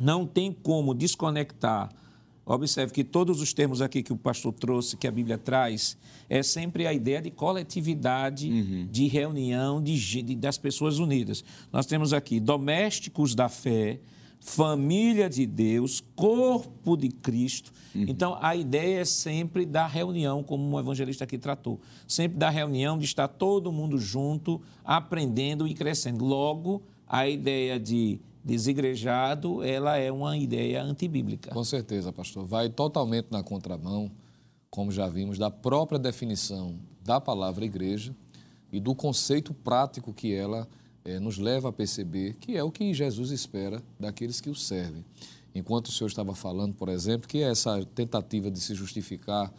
não 0.00 0.26
tem 0.26 0.52
como 0.52 0.94
desconectar. 0.94 1.90
Observe 2.44 2.92
que 2.92 3.04
todos 3.04 3.40
os 3.40 3.52
termos 3.52 3.80
aqui 3.80 4.02
que 4.02 4.12
o 4.12 4.16
pastor 4.16 4.52
trouxe, 4.52 4.96
que 4.96 5.06
a 5.06 5.12
Bíblia 5.12 5.38
traz, 5.38 5.96
é 6.28 6.42
sempre 6.42 6.86
a 6.86 6.92
ideia 6.92 7.22
de 7.22 7.30
coletividade, 7.30 8.50
uhum. 8.50 8.88
de 8.90 9.06
reunião 9.06 9.80
de, 9.82 10.22
de, 10.22 10.34
das 10.34 10.58
pessoas 10.58 10.98
unidas. 10.98 11.44
Nós 11.72 11.86
temos 11.86 12.12
aqui 12.12 12.40
domésticos 12.40 13.34
da 13.34 13.48
fé, 13.48 14.00
família 14.40 15.30
de 15.30 15.46
Deus, 15.46 16.02
corpo 16.16 16.96
de 16.96 17.10
Cristo. 17.10 17.72
Uhum. 17.94 18.06
Então, 18.08 18.36
a 18.40 18.56
ideia 18.56 19.02
é 19.02 19.04
sempre 19.04 19.64
da 19.64 19.86
reunião, 19.86 20.42
como 20.42 20.68
o 20.74 20.80
evangelista 20.80 21.22
aqui 21.22 21.38
tratou. 21.38 21.80
Sempre 22.08 22.38
da 22.38 22.50
reunião, 22.50 22.98
de 22.98 23.04
estar 23.04 23.28
todo 23.28 23.70
mundo 23.70 23.98
junto, 23.98 24.60
aprendendo 24.84 25.68
e 25.68 25.74
crescendo. 25.74 26.24
Logo, 26.24 26.82
a 27.06 27.28
ideia 27.28 27.78
de 27.78 28.18
desigrejado, 28.44 29.62
ela 29.62 29.96
é 29.96 30.10
uma 30.10 30.36
ideia 30.36 30.82
antibíblica. 30.82 31.50
Com 31.50 31.64
certeza, 31.64 32.12
pastor. 32.12 32.44
Vai 32.44 32.68
totalmente 32.68 33.28
na 33.30 33.42
contramão, 33.42 34.10
como 34.70 34.90
já 34.90 35.08
vimos, 35.08 35.38
da 35.38 35.50
própria 35.50 35.98
definição 35.98 36.78
da 37.04 37.20
palavra 37.20 37.64
igreja 37.64 38.14
e 38.72 38.80
do 38.80 38.94
conceito 38.94 39.52
prático 39.52 40.12
que 40.12 40.32
ela 40.32 40.66
é, 41.04 41.18
nos 41.18 41.38
leva 41.38 41.68
a 41.68 41.72
perceber 41.72 42.34
que 42.34 42.56
é 42.56 42.62
o 42.62 42.70
que 42.70 42.94
Jesus 42.94 43.30
espera 43.30 43.82
daqueles 43.98 44.40
que 44.40 44.50
o 44.50 44.54
servem. 44.54 45.04
Enquanto 45.54 45.86
o 45.86 45.92
senhor 45.92 46.08
estava 46.08 46.34
falando, 46.34 46.74
por 46.74 46.88
exemplo, 46.88 47.28
que 47.28 47.42
essa 47.42 47.84
tentativa 47.94 48.50
de 48.50 48.60
se 48.60 48.74
justificar 48.74 49.52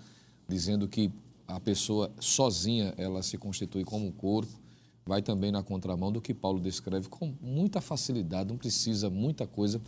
dizendo 0.48 0.88
que 0.88 1.12
a 1.48 1.60
pessoa 1.60 2.12
sozinha 2.20 2.94
ela 2.98 3.22
se 3.22 3.38
constitui 3.38 3.84
como 3.84 4.08
um 4.08 4.12
corpo, 4.12 4.52
vai 5.06 5.22
também 5.22 5.52
na 5.52 5.62
contramão 5.62 6.12
do 6.12 6.22
que 6.22 6.34
Paulo 6.34 6.60
descreve 6.60 7.10
com 7.10 7.34
muita 7.42 7.82
facilidade, 7.82 8.50
não 8.50 8.58
precisa 8.58 9.10
muita 9.10 9.46
coisa. 9.46 9.82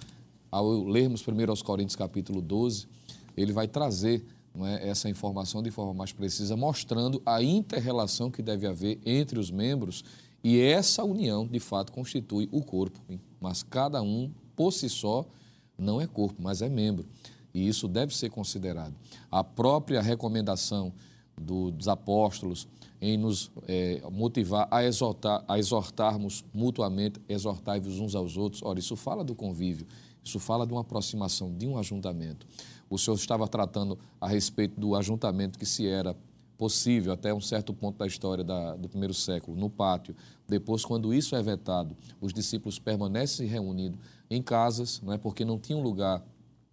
Ao 0.52 0.70
lermos 0.84 1.22
primeiro 1.22 1.52
aos 1.52 1.62
Coríntios 1.62 1.96
capítulo 1.96 2.42
12, 2.42 2.88
ele 3.36 3.52
vai 3.52 3.68
trazer 3.68 4.26
é, 4.64 4.90
essa 4.90 5.10
informação 5.10 5.62
de 5.62 5.72
forma 5.72 5.94
mais 5.94 6.12
precisa, 6.12 6.56
mostrando 6.56 7.22
a 7.26 7.42
inter-relação 7.42 8.32
que 8.32 8.42
deve 8.42 8.66
haver 8.68 9.00
entre 9.06 9.40
os 9.40 9.52
membros 9.52 10.04
e 10.44 10.60
essa 10.60 11.04
união, 11.04 11.48
de 11.48 11.60
fato, 11.60 11.92
constitui 11.92 12.48
o 12.52 12.62
corpo. 12.62 13.00
Mas 13.42 13.64
cada 13.64 14.02
um, 14.02 14.32
por 14.56 14.72
si 14.72 14.88
só, 14.88 15.26
não 15.78 16.00
é 16.00 16.06
corpo, 16.06 16.40
mas 16.40 16.62
é 16.62 16.70
membro. 16.70 17.06
E 17.54 17.68
isso 17.68 17.88
deve 17.88 18.16
ser 18.16 18.30
considerado. 18.30 18.94
A 19.32 19.44
própria 19.44 20.02
recomendação 20.02 20.94
do, 21.40 21.72
dos 21.72 21.88
apóstolos, 21.88 22.68
em 23.02 23.18
nos 23.18 23.52
é, 23.68 24.02
motivar 24.12 24.68
a, 24.72 24.84
exortar, 24.84 25.44
a 25.48 25.60
exortarmos 25.60 26.44
mutuamente, 26.54 27.20
exortai-vos 27.28 28.00
uns 28.00 28.16
aos 28.16 28.38
outros. 28.38 28.64
Ora, 28.64 28.80
isso 28.80 28.96
fala 28.96 29.24
do 29.24 29.36
convívio, 29.36 29.86
isso 30.24 30.40
fala 30.40 30.66
de 30.66 30.74
uma 30.74 30.82
aproximação, 30.82 31.54
de 31.54 31.68
um 31.68 31.78
ajuntamento. 31.78 32.48
O 32.90 32.98
Senhor 32.98 33.16
estava 33.16 33.48
tratando 33.48 33.98
a 34.20 34.28
respeito 34.28 34.80
do 34.80 34.96
ajuntamento 34.96 35.60
que 35.60 35.66
se 35.66 35.88
era 35.88 36.16
possível 36.58 37.14
até 37.14 37.34
um 37.34 37.42
certo 37.42 37.74
ponto 37.74 37.98
da 37.98 38.08
história 38.08 38.44
da, 38.44 38.76
do 38.76 38.88
primeiro 38.88 39.14
século, 39.14 39.58
no 39.58 39.70
pátio. 39.70 40.16
Depois, 40.48 40.86
quando 40.86 41.14
isso 41.14 41.36
é 41.36 41.42
vetado, 41.42 41.96
os 42.22 42.34
discípulos 42.34 42.80
permanecem 42.80 43.48
reunidos 43.48 44.00
em 44.30 44.42
casas, 44.42 45.02
não 45.02 45.14
é 45.14 45.18
porque 45.18 45.44
não 45.44 45.60
tinha 45.60 45.78
um 45.78 45.84
lugar 45.84 46.24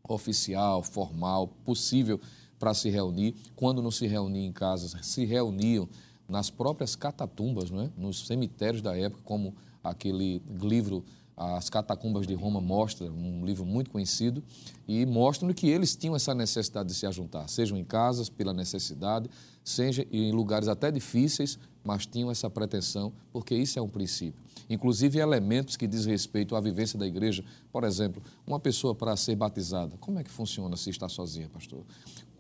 oficial, 0.09 0.83
formal, 0.83 1.49
possível 1.65 2.21
para 2.63 2.75
se 2.75 2.89
reunir. 2.89 3.35
Quando 3.57 3.83
não 3.83 3.91
se 3.91 4.07
reuniam 4.07 4.47
em 4.47 4.53
casas, 4.53 4.95
se 5.05 5.25
reuniam 5.25 5.89
nas 6.29 6.49
próprias 6.49 6.95
catatumbas, 6.95 7.73
é? 7.73 7.91
nos 7.97 8.25
cemitérios 8.25 8.81
da 8.81 8.97
época, 8.97 9.21
como 9.25 9.53
aquele 9.83 10.41
livro 10.49 11.05
As 11.37 11.69
Catacumbas 11.69 12.25
de 12.25 12.35
Roma 12.35 12.61
mostra, 12.61 13.11
um 13.11 13.45
livro 13.45 13.67
muito 13.67 13.91
conhecido, 13.91 14.45
e 14.87 15.05
mostram 15.05 15.53
que 15.53 15.67
eles 15.67 15.97
tinham 15.97 16.15
essa 16.15 16.37
necessidade 16.37 16.91
de 16.91 16.95
se 16.95 17.05
ajuntar, 17.05 17.49
sejam 17.49 17.77
em 17.77 17.83
casas 17.83 18.29
pela 18.29 18.53
necessidade, 18.53 19.29
seja 19.65 20.07
em 20.13 20.31
lugares 20.31 20.69
até 20.69 20.89
difíceis, 20.93 21.59
mas 21.83 22.07
tinham 22.07 22.31
essa 22.31 22.49
pretensão, 22.49 23.13
porque 23.33 23.57
isso 23.57 23.77
é 23.77 23.83
um 23.83 23.89
princípio. 23.89 24.41
Inclusive 24.71 25.19
elementos 25.19 25.77
que 25.77 25.89
diz 25.89 26.07
respeito 26.07 26.55
à 26.55 26.61
vivência 26.61 26.99
da 26.99 27.07
igreja. 27.07 27.45
Por 27.73 27.85
exemplo, 27.85 28.23
uma 28.47 28.61
pessoa 28.61 28.95
para 28.95 29.17
ser 29.17 29.35
batizada, 29.35 29.97
como 29.99 30.21
é 30.21 30.25
que 30.25 30.31
funciona 30.31 30.77
se 30.77 30.91
está 30.91 31.09
sozinha, 31.09 31.49
pastor? 31.49 31.85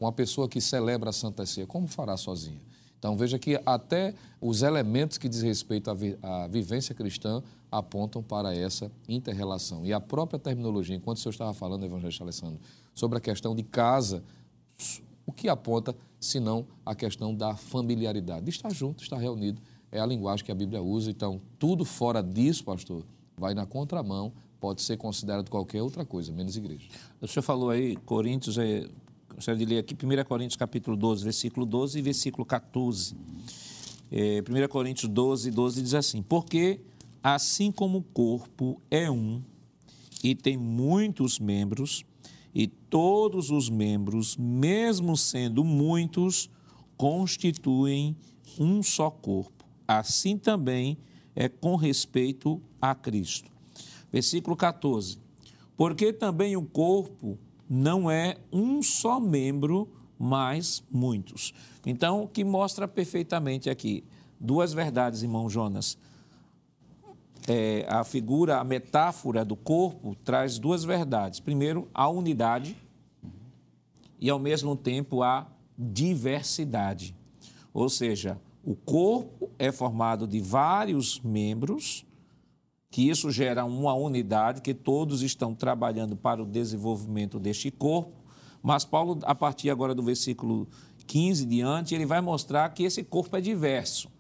Uma 0.03 0.11
pessoa 0.11 0.49
que 0.49 0.61
celebra 0.61 1.11
a 1.11 1.13
Santa 1.13 1.47
Ceia, 1.47 1.65
como 1.65 1.87
fará 1.87 2.17
sozinha? 2.17 2.61
Então 2.99 3.17
veja 3.17 3.39
que 3.39 3.61
até 3.65 4.13
os 4.41 4.63
elementos 4.63 5.17
que 5.17 5.29
diz 5.29 5.43
respeito 5.43 5.89
à, 5.89 5.95
vi 5.95 6.19
à 6.21 6.49
vivência 6.49 6.93
cristã 6.93 7.41
apontam 7.71 8.21
para 8.21 8.53
essa 8.53 8.91
interrelação. 9.09 9.87
E 9.87 9.93
a 9.93 10.01
própria 10.01 10.41
terminologia, 10.41 10.97
enquanto 10.97 11.19
o 11.19 11.21
senhor 11.21 11.31
estava 11.31 11.55
falando, 11.55 11.85
evangelista 11.85 12.25
Alessandro, 12.25 12.59
sobre 12.93 13.19
a 13.19 13.21
questão 13.21 13.55
de 13.55 13.63
casa, 13.63 14.25
o 15.25 15.33
que 15.33 15.49
aponta 15.49 15.95
senão 16.19 16.67
a 16.85 16.97
questão 16.97 17.33
da 17.33 17.55
familiaridade. 17.55 18.47
De 18.47 18.51
estar 18.51 18.71
junto, 18.71 19.05
estar 19.05 19.19
reunido, 19.19 19.63
é 19.93 20.01
a 20.01 20.07
linguagem 20.07 20.45
que 20.45 20.51
a 20.51 20.55
Bíblia 20.57 20.83
usa. 20.83 21.13
Então, 21.13 21.41
tudo 21.61 21.85
fora 21.85 22.21
disso, 22.21 22.65
pastor, 22.65 23.05
vai 23.37 23.55
na 23.55 23.67
contramão, 23.67 24.33
pode 24.59 24.83
ser 24.83 24.97
considerado 24.97 25.49
qualquer 25.49 25.81
outra 25.81 26.05
coisa, 26.05 26.33
menos 26.33 26.57
igreja. 26.57 26.89
O 27.21 27.29
senhor 27.29 27.45
falou 27.45 27.71
aí, 27.71 27.95
Coríntios, 27.95 28.59
é, 28.59 28.89
gostaria 29.35 29.59
de 29.59 29.65
ler 29.65 29.79
aqui 29.79 29.95
1 29.95 30.25
Coríntios 30.25 30.57
capítulo 30.57 30.97
12, 30.97 31.25
versículo 31.25 31.67
12 31.67 31.99
e 31.99 32.03
versículo 32.03 32.45
14. 32.45 33.17
É, 34.11 34.41
1 34.41 34.69
Coríntios 34.69 35.11
12, 35.11 35.51
12 35.51 35.83
diz 35.83 35.95
assim, 35.95 36.23
porque 36.23 36.81
assim 37.23 37.73
como 37.73 37.99
o 37.99 38.03
corpo 38.03 38.81
é 38.91 39.11
um 39.11 39.43
e 40.23 40.35
tem 40.35 40.57
muitos 40.57 41.39
membros, 41.39 42.05
e 42.55 42.67
todos 42.67 43.51
os 43.51 43.69
membros, 43.69 44.37
mesmo 44.37 45.17
sendo 45.17 45.65
muitos, 45.65 46.51
constituem 46.97 48.15
um 48.59 48.83
só 48.83 49.11
corpo. 49.11 49.65
Assim 49.89 50.37
também 50.37 50.99
é 51.35 51.49
com 51.49 51.75
respeito 51.77 52.61
a 52.81 52.95
Cristo. 52.95 53.51
Versículo 54.13 54.55
14. 54.55 55.19
Porque 55.77 56.13
também 56.13 56.57
o 56.57 56.63
corpo 56.63 57.39
não 57.75 58.11
é 58.11 58.37
um 58.53 58.83
só 58.83 59.19
membro, 59.19 59.89
mas 60.19 60.85
muitos. 60.91 61.55
Então, 61.87 62.25
o 62.25 62.29
que 62.29 62.45
mostra 62.45 62.87
perfeitamente 62.87 63.71
aqui 63.71 64.05
duas 64.39 64.73
verdades, 64.73 65.23
irmão 65.23 65.49
Jonas 65.49 65.97
é, 67.49 67.85
a 67.89 68.05
figura, 68.05 68.59
a 68.59 68.65
metáfora 68.65 69.45
do 69.45 69.57
corpo 69.57 70.15
traz 70.25 70.59
duas 70.59 70.85
verdades. 70.85 71.41
Primeiro, 71.41 71.89
a 71.93 72.09
unidade 72.09 72.77
e, 74.21 74.31
ao 74.31 74.39
mesmo 74.39 74.77
tempo, 74.77 75.23
a 75.23 75.47
diversidade. 75.77 77.15
Ou 77.73 77.89
seja, 77.89 78.39
o 78.65 78.77
corpo 78.77 79.51
é 79.59 79.73
formado 79.73 80.27
de 80.27 80.41
vários 80.41 81.21
membros, 81.21 82.05
que 82.93 83.09
isso 83.09 83.31
gera 83.31 83.65
uma 83.65 83.95
unidade, 83.95 84.61
que 84.61 84.75
todos 84.75 85.23
estão 85.23 85.55
trabalhando 85.55 86.15
para 86.15 86.43
o 86.43 86.47
desenvolvimento 86.47 87.41
deste 87.41 87.71
corpo. 87.71 88.13
Mas 88.63 88.85
Paulo, 88.85 89.19
a 89.23 89.35
partir 89.35 89.71
agora 89.71 89.95
do 89.95 90.03
versículo 90.03 90.69
15 91.07 91.47
diante, 91.47 91.95
ele 91.95 92.05
vai 92.05 92.21
mostrar 92.21 92.69
que 92.69 92.83
esse 92.83 93.03
corpo 93.03 93.35
é 93.35 93.41
diverso. 93.41 94.11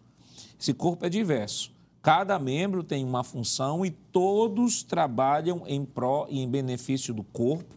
Esse 0.58 0.72
corpo 0.72 1.04
é 1.04 1.10
diverso. 1.10 1.70
Cada 2.00 2.38
membro 2.38 2.82
tem 2.82 3.04
uma 3.04 3.22
função 3.22 3.84
e 3.84 3.90
todos 3.90 4.82
trabalham 4.82 5.64
em 5.66 5.84
pró 5.84 6.26
e 6.30 6.40
em 6.40 6.48
benefício 6.48 7.12
do 7.12 7.22
corpo. 7.22 7.76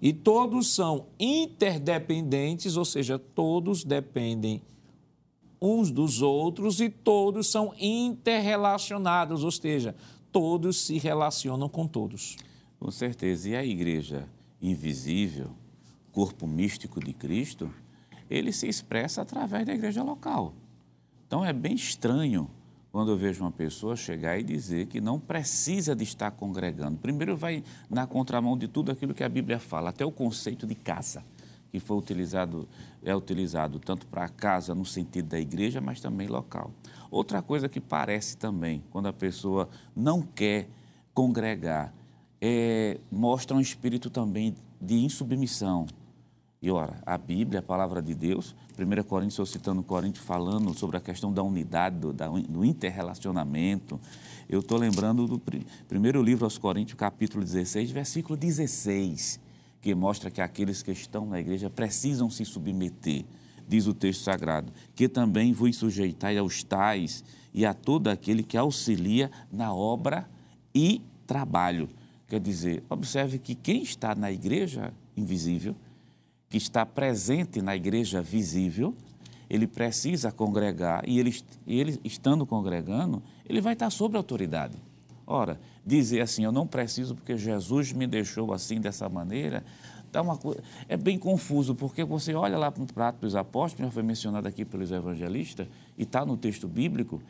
E 0.00 0.14
todos 0.14 0.74
são 0.74 1.08
interdependentes, 1.20 2.78
ou 2.78 2.86
seja, 2.86 3.18
todos 3.18 3.84
dependem 3.84 4.62
uns 5.60 5.92
dos 5.92 6.22
outros 6.22 6.80
e 6.80 6.90
todos 6.90 7.46
são 7.46 7.72
interrelacionados, 7.78 9.44
ou 9.44 9.50
seja, 9.52 9.94
todos 10.32 10.86
se 10.86 10.98
relacionam 10.98 11.68
com 11.68 11.86
todos. 11.86 12.36
Com 12.80 12.90
certeza. 12.90 13.50
E 13.50 13.54
a 13.54 13.64
igreja 13.64 14.28
invisível, 14.60 15.50
corpo 16.10 16.46
místico 16.46 16.98
de 16.98 17.12
Cristo, 17.12 17.72
ele 18.30 18.52
se 18.52 18.66
expressa 18.66 19.22
através 19.22 19.66
da 19.66 19.74
igreja 19.74 20.02
local. 20.02 20.54
Então 21.26 21.44
é 21.44 21.52
bem 21.52 21.74
estranho 21.74 22.50
quando 22.90 23.10
eu 23.10 23.16
vejo 23.16 23.42
uma 23.42 23.50
pessoa 23.50 23.96
chegar 23.96 24.38
e 24.38 24.42
dizer 24.42 24.86
que 24.86 25.00
não 25.00 25.18
precisa 25.18 25.96
de 25.96 26.04
estar 26.04 26.30
congregando. 26.30 26.98
Primeiro 26.98 27.36
vai 27.36 27.64
na 27.88 28.06
contramão 28.06 28.56
de 28.56 28.68
tudo 28.68 28.92
aquilo 28.92 29.14
que 29.14 29.24
a 29.24 29.28
Bíblia 29.28 29.58
fala, 29.58 29.90
até 29.90 30.04
o 30.04 30.12
conceito 30.12 30.66
de 30.66 30.74
casa, 30.74 31.24
que 31.70 31.80
foi 31.80 31.96
utilizado, 31.96 32.68
é 33.02 33.16
utilizado 33.16 33.78
tanto 33.78 34.06
para 34.06 34.28
casa 34.28 34.74
no 34.74 34.84
sentido 34.84 35.28
da 35.28 35.40
igreja, 35.40 35.80
mas 35.80 36.00
também 36.00 36.28
local. 36.28 36.70
Outra 37.12 37.42
coisa 37.42 37.68
que 37.68 37.78
parece 37.78 38.38
também, 38.38 38.82
quando 38.90 39.06
a 39.06 39.12
pessoa 39.12 39.68
não 39.94 40.22
quer 40.22 40.66
congregar, 41.12 41.92
é, 42.40 42.98
mostra 43.10 43.54
um 43.54 43.60
espírito 43.60 44.08
também 44.08 44.56
de 44.80 44.94
insubmissão, 44.94 45.86
e 46.62 46.70
ora, 46.70 47.02
a 47.04 47.18
Bíblia, 47.18 47.58
a 47.58 47.62
palavra 47.62 48.00
de 48.00 48.14
Deus, 48.14 48.54
1 48.78 49.02
Coríntios, 49.02 49.34
estou 49.34 49.44
citando 49.44 49.82
Coríntios, 49.82 50.24
falando 50.24 50.72
sobre 50.72 50.96
a 50.96 51.00
questão 51.00 51.30
da 51.30 51.42
unidade, 51.42 51.98
do, 51.98 52.12
do 52.12 52.64
interrelacionamento. 52.64 54.00
Eu 54.48 54.60
estou 54.60 54.78
lembrando 54.78 55.26
do 55.26 55.42
primeiro 55.88 56.22
livro 56.22 56.44
aos 56.44 56.56
Coríntios, 56.56 56.96
capítulo 56.96 57.44
16, 57.44 57.90
versículo 57.90 58.38
16, 58.38 59.38
que 59.82 59.94
mostra 59.94 60.30
que 60.30 60.40
aqueles 60.40 60.82
que 60.82 60.92
estão 60.92 61.26
na 61.26 61.40
igreja 61.40 61.68
precisam 61.68 62.30
se 62.30 62.44
submeter, 62.44 63.24
diz 63.72 63.86
o 63.86 63.94
texto 63.94 64.22
sagrado, 64.22 64.70
que 64.94 65.08
também 65.08 65.54
vos 65.54 65.76
sujeitai 65.76 66.36
aos 66.36 66.62
tais 66.62 67.24
e 67.54 67.64
a 67.64 67.72
todo 67.72 68.08
aquele 68.08 68.42
que 68.42 68.58
auxilia 68.58 69.30
na 69.50 69.72
obra 69.72 70.28
e 70.74 71.00
trabalho. 71.26 71.88
Quer 72.28 72.38
dizer, 72.38 72.82
observe 72.90 73.38
que 73.38 73.54
quem 73.54 73.82
está 73.82 74.14
na 74.14 74.30
igreja 74.30 74.92
invisível, 75.16 75.74
que 76.50 76.58
está 76.58 76.84
presente 76.84 77.62
na 77.62 77.74
igreja 77.74 78.20
visível, 78.20 78.94
ele 79.48 79.66
precisa 79.66 80.30
congregar 80.30 81.02
e 81.08 81.18
ele, 81.18 81.34
ele 81.66 81.98
estando 82.04 82.44
congregando, 82.44 83.22
ele 83.48 83.62
vai 83.62 83.72
estar 83.72 83.88
sob 83.88 84.18
autoridade. 84.18 84.76
Ora, 85.26 85.58
dizer 85.84 86.20
assim, 86.20 86.44
eu 86.44 86.52
não 86.52 86.66
preciso 86.66 87.14
porque 87.14 87.38
Jesus 87.38 87.92
me 87.92 88.06
deixou 88.06 88.52
assim, 88.52 88.80
dessa 88.80 89.08
maneira, 89.08 89.64
uma, 90.20 90.38
é 90.88 90.96
bem 90.96 91.18
confuso, 91.18 91.74
porque 91.74 92.04
você 92.04 92.34
olha 92.34 92.58
lá 92.58 92.70
para 92.70 92.82
o 92.82 92.86
prato 92.86 93.20
dos 93.20 93.34
apóstolos, 93.34 93.88
já 93.88 93.92
foi 93.92 94.02
mencionado 94.02 94.46
aqui 94.46 94.64
pelos 94.64 94.90
evangelistas, 94.90 95.66
e 95.96 96.02
está 96.02 96.26
no 96.26 96.36
texto 96.36 96.68
bíblico, 96.68 97.22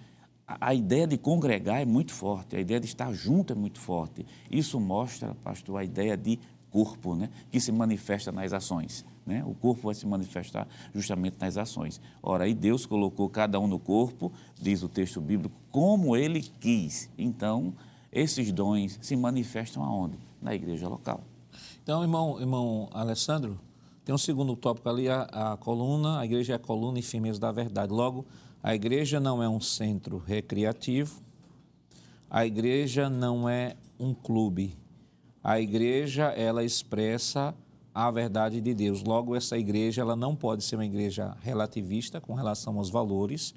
a, 0.47 0.69
a 0.69 0.75
ideia 0.75 1.07
de 1.07 1.17
congregar 1.17 1.81
é 1.81 1.85
muito 1.85 2.13
forte, 2.13 2.57
a 2.57 2.61
ideia 2.61 2.81
de 2.81 2.87
estar 2.87 3.13
junto 3.13 3.53
é 3.53 3.57
muito 3.57 3.79
forte. 3.79 4.27
Isso 4.51 4.81
mostra, 4.81 5.35
pastor, 5.43 5.79
a 5.79 5.85
ideia 5.85 6.17
de 6.17 6.39
corpo, 6.71 7.15
né, 7.15 7.29
que 7.51 7.61
se 7.61 7.71
manifesta 7.71 8.33
nas 8.33 8.53
ações. 8.53 9.05
Né? 9.25 9.45
O 9.47 9.55
corpo 9.55 9.83
vai 9.83 9.95
se 9.95 10.07
manifestar 10.07 10.67
justamente 10.93 11.37
nas 11.39 11.57
ações. 11.57 12.01
Ora, 12.23 12.45
aí 12.45 12.55
Deus 12.55 12.87
colocou 12.87 13.29
cada 13.29 13.61
um 13.61 13.69
no 13.69 13.79
corpo, 13.79 14.33
diz 14.61 14.83
o 14.83 14.89
texto 14.89 15.21
bíblico, 15.21 15.55
como 15.71 16.17
ele 16.17 16.43
quis. 16.43 17.09
Então, 17.17 17.75
esses 18.11 18.51
dons 18.51 18.99
se 19.01 19.15
manifestam 19.15 19.85
aonde? 19.85 20.19
Na 20.41 20.55
igreja 20.55 20.89
local. 20.89 21.23
Então, 21.83 22.01
irmão, 22.03 22.39
irmão 22.39 22.89
Alessandro, 22.93 23.59
tem 24.05 24.15
um 24.15 24.19
segundo 24.19 24.55
tópico 24.55 24.89
ali, 24.89 25.09
a, 25.09 25.23
a 25.23 25.57
coluna, 25.57 26.21
a 26.21 26.25
igreja 26.25 26.53
é 26.53 26.57
a 26.57 26.59
coluna 26.59 27.01
e 27.01 27.03
firmeza 27.03 27.41
da 27.41 27.51
verdade. 27.51 27.93
Logo, 27.93 28.25
a 28.63 28.73
igreja 28.73 29.19
não 29.19 29.43
é 29.43 29.49
um 29.49 29.61
centro 29.61 30.19
recreativo, 30.19 31.21
a 32.31 32.47
igreja 32.47 33.11
não 33.11 33.49
é 33.49 33.75
um 33.99 34.15
clube. 34.15 34.79
A 35.43 35.61
igreja, 35.61 36.27
ela 36.27 36.63
expressa 36.63 37.53
a 37.93 38.09
verdade 38.13 38.61
de 38.61 38.73
Deus. 38.73 39.03
Logo, 39.03 39.35
essa 39.35 39.59
igreja 39.59 40.03
ela 40.03 40.15
não 40.15 40.37
pode 40.37 40.63
ser 40.63 40.77
uma 40.77 40.87
igreja 40.87 41.37
relativista 41.41 42.21
com 42.21 42.35
relação 42.35 42.79
aos 42.79 42.91
valores, 42.91 43.57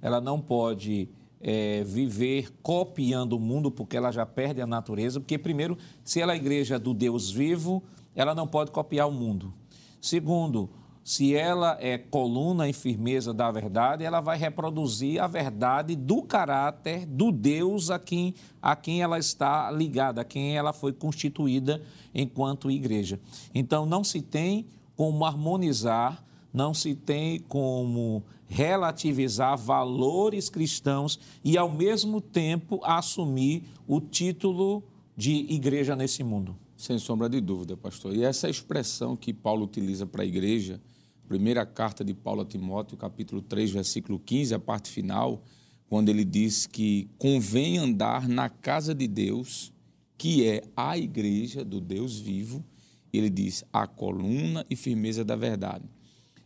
ela 0.00 0.18
não 0.18 0.40
pode 0.40 1.10
é, 1.40 1.82
viver 1.84 2.52
copiando 2.62 3.34
o 3.34 3.40
mundo, 3.40 3.70
porque 3.70 3.96
ela 3.96 4.12
já 4.12 4.26
perde 4.26 4.60
a 4.60 4.66
natureza. 4.66 5.20
Porque, 5.20 5.38
primeiro, 5.38 5.78
se 6.04 6.20
ela 6.20 6.32
é 6.32 6.34
a 6.34 6.38
igreja 6.38 6.78
do 6.78 6.92
Deus 6.92 7.30
vivo, 7.30 7.82
ela 8.14 8.34
não 8.34 8.46
pode 8.46 8.70
copiar 8.70 9.08
o 9.08 9.12
mundo. 9.12 9.54
Segundo, 10.00 10.70
se 11.02 11.34
ela 11.34 11.78
é 11.80 11.96
coluna 11.96 12.68
e 12.68 12.72
firmeza 12.72 13.32
da 13.32 13.50
verdade, 13.50 14.04
ela 14.04 14.20
vai 14.20 14.36
reproduzir 14.36 15.20
a 15.20 15.26
verdade 15.26 15.96
do 15.96 16.22
caráter 16.22 17.06
do 17.06 17.32
Deus 17.32 17.90
a 17.90 17.98
quem, 17.98 18.34
a 18.60 18.76
quem 18.76 19.02
ela 19.02 19.18
está 19.18 19.70
ligada, 19.70 20.20
a 20.20 20.24
quem 20.24 20.56
ela 20.56 20.72
foi 20.72 20.92
constituída 20.92 21.82
enquanto 22.14 22.70
igreja. 22.70 23.18
Então, 23.54 23.86
não 23.86 24.04
se 24.04 24.20
tem 24.20 24.66
como 24.94 25.24
harmonizar, 25.24 26.22
não 26.52 26.74
se 26.74 26.94
tem 26.94 27.40
como 27.40 28.22
relativizar 28.50 29.56
valores 29.56 30.50
cristãos 30.50 31.20
e, 31.42 31.56
ao 31.56 31.72
mesmo 31.72 32.20
tempo, 32.20 32.80
assumir 32.82 33.62
o 33.86 34.00
título 34.00 34.82
de 35.16 35.46
igreja 35.48 35.94
nesse 35.94 36.24
mundo. 36.24 36.56
Sem 36.76 36.98
sombra 36.98 37.28
de 37.28 37.40
dúvida, 37.40 37.76
pastor. 37.76 38.14
E 38.14 38.24
essa 38.24 38.50
expressão 38.50 39.16
que 39.16 39.32
Paulo 39.32 39.64
utiliza 39.64 40.04
para 40.04 40.24
a 40.24 40.26
igreja, 40.26 40.80
primeira 41.28 41.64
carta 41.64 42.04
de 42.04 42.12
Paulo 42.12 42.40
a 42.40 42.44
Timóteo, 42.44 42.96
capítulo 42.96 43.40
3, 43.40 43.70
versículo 43.70 44.18
15, 44.18 44.52
a 44.52 44.58
parte 44.58 44.90
final, 44.90 45.44
quando 45.88 46.08
ele 46.08 46.24
diz 46.24 46.66
que 46.66 47.08
convém 47.18 47.78
andar 47.78 48.28
na 48.28 48.48
casa 48.48 48.92
de 48.92 49.06
Deus, 49.06 49.72
que 50.18 50.44
é 50.44 50.64
a 50.76 50.98
igreja 50.98 51.64
do 51.64 51.80
Deus 51.80 52.18
vivo, 52.18 52.64
ele 53.12 53.30
diz 53.30 53.64
a 53.72 53.86
coluna 53.86 54.66
e 54.68 54.74
firmeza 54.74 55.24
da 55.24 55.36
verdade. 55.36 55.84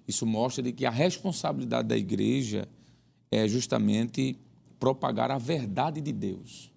Isso 0.06 0.26
mostra 0.26 0.70
que 0.70 0.84
a 0.84 0.90
responsabilidade 0.90 1.88
da 1.88 1.96
igreja 1.96 2.68
é 3.30 3.48
justamente 3.48 4.38
propagar 4.78 5.30
a 5.30 5.38
verdade 5.38 6.00
de 6.00 6.12
Deus. 6.12 6.70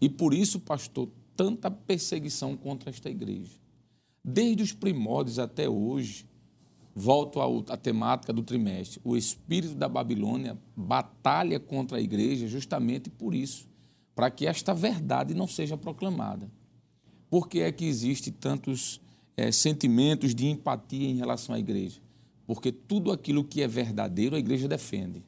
E 0.00 0.08
por 0.08 0.34
isso, 0.34 0.60
pastor, 0.60 1.08
tanta 1.36 1.70
perseguição 1.70 2.56
contra 2.56 2.90
esta 2.90 3.08
igreja. 3.08 3.58
Desde 4.22 4.62
os 4.62 4.72
primórdios 4.72 5.38
até 5.38 5.68
hoje, 5.68 6.26
volto 6.94 7.40
à, 7.40 7.74
à 7.74 7.76
temática 7.76 8.32
do 8.32 8.42
trimestre, 8.42 9.00
o 9.02 9.16
espírito 9.16 9.74
da 9.74 9.88
Babilônia 9.88 10.58
batalha 10.76 11.58
contra 11.58 11.98
a 11.98 12.00
igreja 12.00 12.46
justamente 12.46 13.08
por 13.08 13.34
isso, 13.34 13.68
para 14.14 14.30
que 14.30 14.46
esta 14.46 14.74
verdade 14.74 15.34
não 15.34 15.46
seja 15.46 15.76
proclamada. 15.76 16.50
Por 17.30 17.48
que 17.48 17.60
é 17.60 17.72
que 17.72 17.86
existe 17.86 18.30
tantos 18.30 19.00
é, 19.36 19.50
sentimentos 19.50 20.34
de 20.34 20.46
empatia 20.46 21.08
em 21.08 21.16
relação 21.16 21.54
à 21.54 21.58
igreja? 21.58 22.02
Porque 22.50 22.72
tudo 22.72 23.12
aquilo 23.12 23.44
que 23.44 23.62
é 23.62 23.68
verdadeiro 23.68 24.34
a 24.34 24.38
igreja 24.40 24.66
defende. 24.66 25.22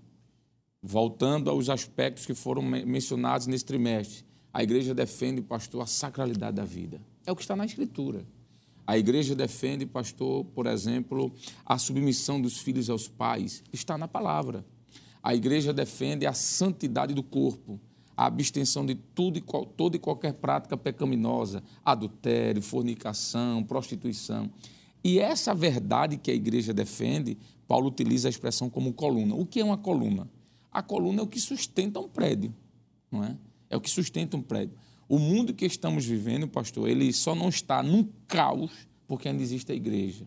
Voltando 0.83 1.49
aos 1.49 1.69
aspectos 1.69 2.27
que 2.27 2.35
foram 2.35 2.61
mencionados 2.61 3.47
nesse 3.47 3.65
trimestre, 3.65 4.25
a 4.53 4.61
igreja 4.61 4.93
defende, 4.93 5.41
pastor, 5.41 5.83
a 5.83 5.87
sacralidade 5.87 6.57
da 6.57 6.65
vida. 6.65 7.01
É 7.25 7.31
o 7.31 7.37
que 7.37 7.43
está 7.43 7.55
na 7.55 7.65
Escritura. 7.65 8.27
A 8.85 8.99
igreja 8.99 9.37
defende, 9.37 9.87
pastor, 9.87 10.45
por 10.47 10.67
exemplo, 10.67 11.33
a 11.65 11.79
submissão 11.79 12.43
dos 12.43 12.59
filhos 12.59 12.91
aos 12.91 13.07
pais. 13.07 13.63
Está 13.73 13.97
na 13.97 14.09
palavra. 14.09 14.67
A 15.23 15.33
igreja 15.33 15.73
defende 15.73 16.27
a 16.27 16.33
santidade 16.33 17.15
do 17.15 17.23
corpo, 17.23 17.79
a 18.17 18.27
abstenção 18.27 18.85
de 18.85 18.97
tudo 18.97 19.39
e 19.39 19.45
toda 19.77 19.95
e 19.95 20.01
qualquer 20.01 20.33
prática 20.33 20.77
pecaminosa, 20.77 21.63
adultério, 21.85 22.61
fornicação, 22.61 23.63
prostituição. 23.63 24.51
E 25.05 25.19
essa 25.19 25.55
verdade 25.55 26.17
que 26.17 26.31
a 26.31 26.35
igreja 26.35 26.73
defende, 26.73 27.37
Paulo 27.67 27.89
utiliza 27.89 28.29
a 28.29 28.31
expressão 28.31 28.71
como 28.71 28.93
coluna. 28.93 29.35
O 29.35 29.45
que 29.45 29.61
é 29.61 29.65
uma 29.65 29.79
coluna? 29.79 30.29
A 30.71 30.83
coluna 30.83 31.21
é 31.21 31.23
o 31.23 31.27
que 31.27 31.41
sustenta 31.41 32.01
um 32.01 32.09
prédio, 32.09 32.55
não 33.11 33.25
é? 33.25 33.37
é 33.69 33.77
o 33.77 33.81
que 33.81 33.91
sustenta 33.91 34.37
um 34.37 34.43
prédio. 34.43 34.77
O 35.09 35.19
mundo 35.19 35.53
que 35.53 35.67
estamos 35.67 36.05
vivendo, 36.05 36.49
pastor, 36.49 36.89
ele 36.89 37.13
só 37.13 37.35
não 37.35 37.49
está 37.49 37.83
num 37.83 38.09
caos 38.27 38.71
porque 39.07 39.29
ainda 39.29 39.43
existe 39.43 39.73
a 39.73 39.75
igreja. 39.75 40.27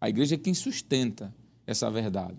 A 0.00 0.08
igreja 0.08 0.36
é 0.36 0.38
quem 0.38 0.54
sustenta 0.54 1.34
essa 1.66 1.90
verdade. 1.90 2.38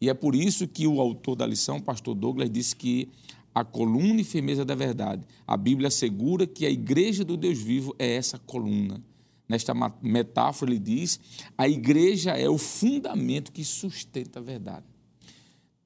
E 0.00 0.08
é 0.08 0.14
por 0.14 0.34
isso 0.34 0.66
que 0.66 0.86
o 0.86 1.00
autor 1.00 1.36
da 1.36 1.46
lição, 1.46 1.80
pastor 1.80 2.14
Douglas, 2.14 2.50
disse 2.50 2.74
que 2.74 3.08
a 3.54 3.64
coluna 3.64 4.20
e 4.20 4.24
firmeza 4.24 4.64
da 4.64 4.74
verdade. 4.74 5.26
A 5.46 5.56
Bíblia 5.56 5.88
assegura 5.88 6.46
que 6.46 6.64
a 6.64 6.70
igreja 6.70 7.24
do 7.24 7.36
Deus 7.36 7.58
vivo 7.58 7.94
é 7.98 8.14
essa 8.14 8.38
coluna. 8.38 9.02
Nesta 9.48 9.72
metáfora, 10.02 10.70
ele 10.70 10.78
diz: 10.78 11.18
a 11.56 11.66
igreja 11.66 12.32
é 12.32 12.48
o 12.48 12.58
fundamento 12.58 13.50
que 13.50 13.64
sustenta 13.64 14.40
a 14.40 14.42
verdade. 14.42 14.84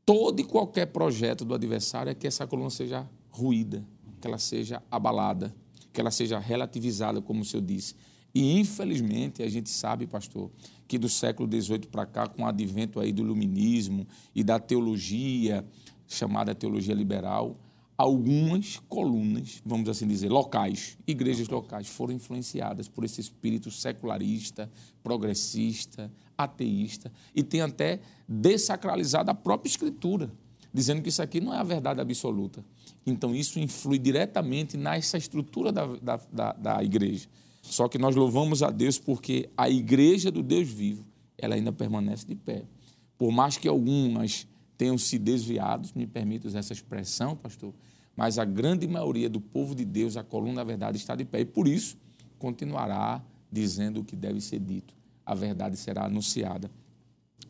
Todo 0.04 0.40
e 0.40 0.44
qualquer 0.44 0.86
projeto 0.86 1.44
do 1.44 1.54
adversário 1.54 2.10
é 2.10 2.14
que 2.14 2.26
essa 2.26 2.46
coluna 2.46 2.70
seja 2.70 3.08
ruída, 3.30 3.86
que 4.20 4.26
ela 4.26 4.38
seja 4.38 4.82
abalada, 4.90 5.54
que 5.92 6.00
ela 6.00 6.10
seja 6.10 6.38
relativizada, 6.38 7.22
como 7.22 7.42
o 7.42 7.44
senhor 7.44 7.62
disse. 7.62 7.94
E, 8.34 8.58
infelizmente, 8.58 9.42
a 9.42 9.48
gente 9.48 9.70
sabe, 9.70 10.06
pastor, 10.06 10.50
que 10.88 10.98
do 10.98 11.08
século 11.08 11.48
XVIII 11.48 11.86
para 11.90 12.06
cá, 12.06 12.26
com 12.26 12.42
o 12.42 12.46
advento 12.46 12.98
aí 12.98 13.12
do 13.12 13.22
iluminismo 13.22 14.06
e 14.34 14.42
da 14.42 14.58
teologia, 14.58 15.64
chamada 16.08 16.54
teologia 16.54 16.94
liberal, 16.94 17.56
algumas 18.03 18.80
colunas, 18.88 19.62
vamos 19.64 19.88
assim 19.88 20.09
dizer, 20.09 20.28
locais, 20.28 20.98
igrejas 21.07 21.46
locais, 21.46 21.86
foram 21.86 22.12
influenciadas 22.12 22.88
por 22.88 23.05
esse 23.05 23.20
espírito 23.20 23.70
secularista, 23.70 24.68
progressista, 25.05 26.11
ateísta, 26.36 27.12
e 27.32 27.44
tem 27.44 27.61
até 27.61 28.00
desacralizado 28.26 29.30
a 29.30 29.34
própria 29.34 29.68
escritura, 29.68 30.32
dizendo 30.74 31.00
que 31.00 31.11
isso 31.11 31.22
aqui 31.22 31.40
não 31.40 31.55
é 31.55 31.59
a 31.59 31.62
verdade 31.62 32.00
absoluta. 32.00 32.64
Então, 33.07 33.32
isso 33.36 33.61
influi 33.61 34.00
diretamente 34.00 34.76
nessa 34.76 35.16
estrutura 35.16 35.70
da, 35.70 35.86
da, 35.86 36.20
da, 36.32 36.53
da 36.55 36.82
igreja. 36.82 37.28
Só 37.62 37.86
que 37.86 37.98
nós 37.98 38.16
louvamos 38.16 38.64
a 38.64 38.70
Deus 38.72 38.98
porque 38.98 39.48
a 39.57 39.70
igreja 39.70 40.28
do 40.28 40.42
Deus 40.42 40.68
vivo, 40.68 41.05
ela 41.38 41.55
ainda 41.55 41.72
permanece 41.72 42.26
de 42.26 42.34
pé. 42.34 42.64
Por 43.16 43.30
mais 43.30 43.57
que 43.57 43.68
algumas 43.68 44.44
tenham 44.76 44.98
se 44.98 45.20
desviado, 45.20 45.88
me 45.94 46.05
permita 46.05 46.48
usar 46.48 46.59
essa 46.59 46.72
expressão, 46.72 47.36
pastor, 47.36 47.72
mas 48.16 48.38
a 48.38 48.44
grande 48.44 48.86
maioria 48.86 49.28
do 49.28 49.40
povo 49.40 49.74
de 49.74 49.84
Deus, 49.84 50.16
a 50.16 50.22
coluna 50.22 50.56
da 50.56 50.64
verdade, 50.64 50.96
está 50.96 51.14
de 51.14 51.24
pé. 51.24 51.40
E 51.40 51.44
por 51.44 51.66
isso, 51.66 51.96
continuará 52.38 53.22
dizendo 53.50 54.00
o 54.00 54.04
que 54.04 54.16
deve 54.16 54.40
ser 54.40 54.58
dito. 54.58 54.94
A 55.24 55.34
verdade 55.34 55.76
será 55.76 56.06
anunciada. 56.06 56.70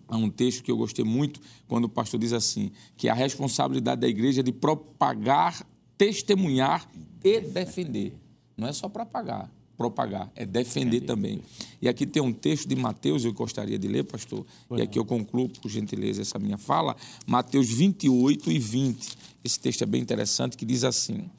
Há 0.09 0.17
um 0.17 0.29
texto 0.29 0.63
que 0.63 0.71
eu 0.71 0.77
gostei 0.77 1.05
muito, 1.05 1.41
quando 1.67 1.85
o 1.85 1.89
pastor 1.89 2.21
diz 2.21 2.33
assim: 2.33 2.71
que 2.97 3.09
a 3.09 3.15
responsabilidade 3.15 4.01
da 4.01 4.09
igreja 4.09 4.41
é 4.41 4.43
de 4.43 4.53
propagar, 4.53 5.67
testemunhar 5.97 6.87
e 7.25 7.41
defender. 7.41 8.15
Não 8.57 8.69
é 8.69 8.73
só 8.73 8.89
propagar, 8.89 9.51
propagar, 9.77 10.31
é 10.37 10.45
defender 10.45 11.01
também. 11.01 11.41
E 11.81 11.89
aqui 11.89 12.07
tem 12.07 12.23
um 12.23 12.33
texto 12.33 12.69
de 12.69 12.77
Mateus, 12.77 13.25
eu 13.25 13.33
gostaria 13.33 13.79
de 13.79 13.89
ler, 13.89 14.05
pastor, 14.05 14.45
e 14.77 14.83
aqui 14.83 14.99
eu 14.99 15.05
concluo, 15.05 15.49
por 15.49 15.71
gentileza, 15.71 16.21
essa 16.21 16.39
minha 16.39 16.59
fala. 16.59 16.95
Mateus 17.27 17.71
28 17.71 18.53
e 18.53 18.59
20. 18.59 19.19
Esse 19.45 19.59
texto 19.59 19.83
é 19.83 19.87
bem 19.87 20.01
interessante, 20.01 20.57
que 20.57 20.65
diz 20.65 20.85
assim: 20.85 21.31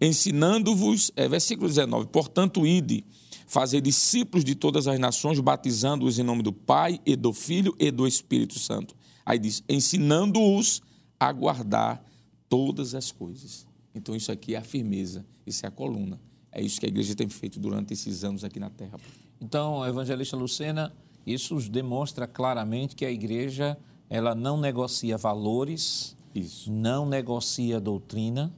Ensinando-vos, 0.00 1.10
é, 1.16 1.28
versículo 1.28 1.68
19, 1.68 2.06
portanto, 2.08 2.66
ide 2.66 3.04
fazer 3.46 3.80
discípulos 3.80 4.44
de 4.44 4.54
todas 4.54 4.88
as 4.88 4.98
nações, 4.98 5.38
batizando-os 5.38 6.18
em 6.18 6.22
nome 6.22 6.42
do 6.42 6.52
Pai 6.52 7.00
e 7.04 7.14
do 7.14 7.32
Filho 7.32 7.74
e 7.78 7.90
do 7.90 8.06
Espírito 8.06 8.58
Santo. 8.58 8.96
Aí 9.24 9.38
diz: 9.38 9.62
ensinando-os 9.68 10.82
a 11.18 11.32
guardar 11.32 12.04
todas 12.48 12.94
as 12.94 13.10
coisas. 13.12 13.66
Então, 13.94 14.14
isso 14.14 14.32
aqui 14.32 14.54
é 14.54 14.58
a 14.58 14.64
firmeza, 14.64 15.24
isso 15.46 15.64
é 15.64 15.68
a 15.68 15.70
coluna. 15.70 16.20
É 16.50 16.62
isso 16.62 16.78
que 16.78 16.86
a 16.86 16.88
igreja 16.88 17.14
tem 17.14 17.28
feito 17.28 17.58
durante 17.58 17.92
esses 17.92 18.22
anos 18.22 18.44
aqui 18.44 18.60
na 18.60 18.70
terra. 18.70 18.98
Então, 19.40 19.84
evangelista 19.86 20.36
Lucena, 20.36 20.94
isso 21.26 21.58
demonstra 21.68 22.26
claramente 22.26 22.94
que 22.94 23.04
a 23.04 23.10
igreja 23.10 23.76
ela 24.08 24.34
não 24.34 24.56
negocia 24.56 25.16
valores, 25.16 26.13
isso. 26.34 26.72
não 26.72 27.06
negocia 27.06 27.80
doutrina, 27.80 28.52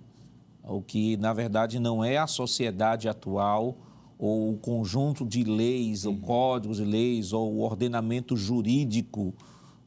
o 0.62 0.80
que 0.80 1.16
na 1.16 1.32
verdade 1.32 1.78
não 1.78 2.02
é 2.02 2.16
a 2.16 2.26
sociedade 2.26 3.08
atual 3.08 3.76
ou 4.18 4.52
o 4.52 4.56
conjunto 4.56 5.26
de 5.26 5.44
leis, 5.44 6.06
ou 6.06 6.16
códigos 6.16 6.78
de 6.78 6.84
leis, 6.84 7.32
ou 7.32 7.52
o 7.52 7.60
ordenamento 7.60 8.36
jurídico 8.36 9.34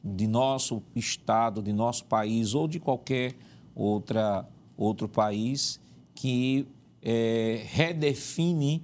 de 0.02 0.26
nosso 0.26 0.82
estado, 0.94 1.62
de 1.62 1.72
nosso 1.72 2.04
país 2.04 2.54
ou 2.54 2.68
de 2.68 2.78
qualquer 2.78 3.34
outra, 3.74 4.48
outro 4.76 5.08
país 5.08 5.80
que 6.14 6.66
é, 7.02 7.62
redefine 7.66 8.82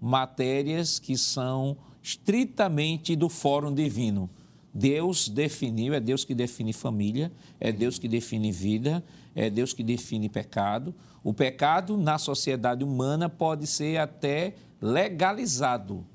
matérias 0.00 0.98
que 0.98 1.16
são 1.16 1.76
estritamente 2.02 3.14
do 3.14 3.28
fórum 3.28 3.72
divino. 3.74 4.30
Deus 4.72 5.28
definiu, 5.28 5.94
é 5.94 6.00
Deus 6.00 6.24
que 6.24 6.34
define 6.34 6.72
família, 6.72 7.32
é 7.58 7.72
Deus 7.72 7.98
que 7.98 8.06
define 8.06 8.52
vida, 8.52 9.02
é 9.34 9.48
Deus 9.48 9.72
que 9.72 9.82
define 9.82 10.28
pecado. 10.28 10.94
O 11.24 11.32
pecado 11.32 11.96
na 11.96 12.18
sociedade 12.18 12.84
humana 12.84 13.28
pode 13.28 13.66
ser 13.66 13.98
até 13.98 14.54
legalizado, 14.80 16.06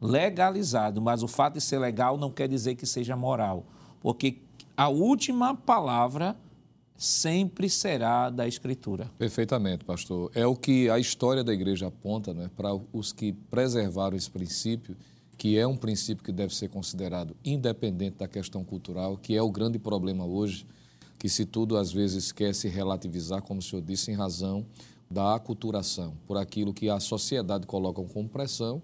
legalizado, 0.00 1.00
mas 1.00 1.22
o 1.22 1.28
fato 1.28 1.54
de 1.54 1.60
ser 1.60 1.78
legal 1.78 2.18
não 2.18 2.30
quer 2.30 2.48
dizer 2.48 2.74
que 2.74 2.86
seja 2.86 3.16
moral, 3.16 3.64
porque 4.00 4.38
a 4.76 4.88
última 4.88 5.54
palavra 5.54 6.36
sempre 6.96 7.68
será 7.68 8.30
da 8.30 8.46
Escritura. 8.46 9.10
Perfeitamente, 9.18 9.84
pastor. 9.84 10.30
É 10.34 10.46
o 10.46 10.54
que 10.54 10.88
a 10.88 10.98
história 10.98 11.42
da 11.42 11.52
igreja 11.52 11.88
aponta 11.88 12.32
né, 12.32 12.48
para 12.56 12.78
os 12.92 13.12
que 13.12 13.32
preservaram 13.32 14.16
esse 14.16 14.30
princípio, 14.30 14.96
que 15.42 15.58
é 15.58 15.66
um 15.66 15.76
princípio 15.76 16.22
que 16.22 16.30
deve 16.30 16.54
ser 16.54 16.68
considerado 16.68 17.34
independente 17.44 18.16
da 18.16 18.28
questão 18.28 18.62
cultural, 18.62 19.16
que 19.16 19.34
é 19.34 19.42
o 19.42 19.50
grande 19.50 19.76
problema 19.76 20.24
hoje, 20.24 20.64
que 21.18 21.28
se 21.28 21.44
tudo 21.44 21.76
às 21.76 21.90
vezes 21.90 22.30
quer 22.30 22.54
se 22.54 22.68
relativizar, 22.68 23.42
como 23.42 23.58
o 23.58 23.62
senhor 23.62 23.82
disse, 23.82 24.12
em 24.12 24.14
razão 24.14 24.64
da 25.10 25.34
aculturação, 25.34 26.14
por 26.28 26.36
aquilo 26.36 26.72
que 26.72 26.88
a 26.88 27.00
sociedade 27.00 27.66
coloca 27.66 28.00
como 28.04 28.28
pressão 28.28 28.80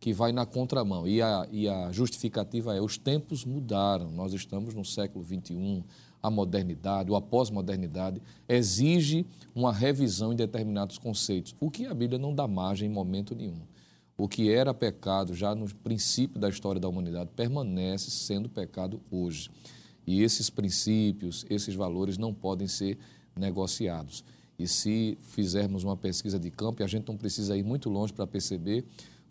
que 0.00 0.12
vai 0.12 0.32
na 0.32 0.44
contramão. 0.44 1.06
E 1.06 1.22
a, 1.22 1.46
e 1.48 1.68
a 1.68 1.92
justificativa 1.92 2.74
é: 2.74 2.80
os 2.80 2.98
tempos 2.98 3.44
mudaram, 3.44 4.10
nós 4.10 4.32
estamos 4.32 4.74
no 4.74 4.84
século 4.84 5.24
XXI, 5.24 5.84
a 6.20 6.28
modernidade, 6.28 7.08
ou 7.08 7.16
a 7.16 7.22
pós-modernidade, 7.22 8.20
exige 8.48 9.24
uma 9.54 9.72
revisão 9.72 10.32
em 10.32 10.36
determinados 10.36 10.98
conceitos, 10.98 11.54
o 11.60 11.70
que 11.70 11.86
a 11.86 11.94
Bíblia 11.94 12.18
não 12.18 12.34
dá 12.34 12.48
margem 12.48 12.90
em 12.90 12.92
momento 12.92 13.32
nenhum. 13.32 13.69
O 14.20 14.28
que 14.28 14.52
era 14.52 14.74
pecado 14.74 15.34
já 15.34 15.54
no 15.54 15.66
princípio 15.76 16.38
da 16.38 16.50
história 16.50 16.78
da 16.78 16.86
humanidade 16.86 17.30
permanece 17.34 18.10
sendo 18.10 18.50
pecado 18.50 19.00
hoje. 19.10 19.50
E 20.06 20.22
esses 20.22 20.50
princípios, 20.50 21.46
esses 21.48 21.74
valores 21.74 22.18
não 22.18 22.34
podem 22.34 22.68
ser 22.68 22.98
negociados. 23.34 24.22
E 24.58 24.68
se 24.68 25.16
fizermos 25.22 25.84
uma 25.84 25.96
pesquisa 25.96 26.38
de 26.38 26.50
campo, 26.50 26.82
e 26.82 26.84
a 26.84 26.86
gente 26.86 27.08
não 27.08 27.16
precisa 27.16 27.56
ir 27.56 27.62
muito 27.62 27.88
longe 27.88 28.12
para 28.12 28.26
perceber, 28.26 28.84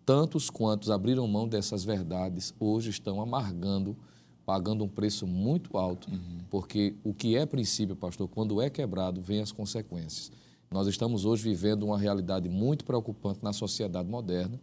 tantos 0.03 0.49
quantos 0.49 0.89
abriram 0.89 1.27
mão 1.27 1.47
dessas 1.47 1.83
verdades 1.83 2.51
hoje 2.59 2.89
estão 2.89 3.21
amargando, 3.21 3.95
pagando 4.43 4.83
um 4.83 4.89
preço 4.89 5.27
muito 5.27 5.77
alto, 5.77 6.09
uhum. 6.09 6.39
porque 6.49 6.95
o 7.03 7.13
que 7.13 7.37
é 7.37 7.45
princípio, 7.45 7.95
pastor, 7.95 8.27
quando 8.27 8.59
é 8.59 8.71
quebrado, 8.71 9.21
vem 9.21 9.39
as 9.39 9.51
consequências. 9.51 10.31
Nós 10.71 10.87
estamos 10.87 11.25
hoje 11.25 11.43
vivendo 11.43 11.83
uma 11.83 11.97
realidade 11.97 12.47
muito 12.47 12.85
preocupante 12.85 13.39
na 13.43 13.51
sociedade 13.51 14.07
moderna, 14.07 14.59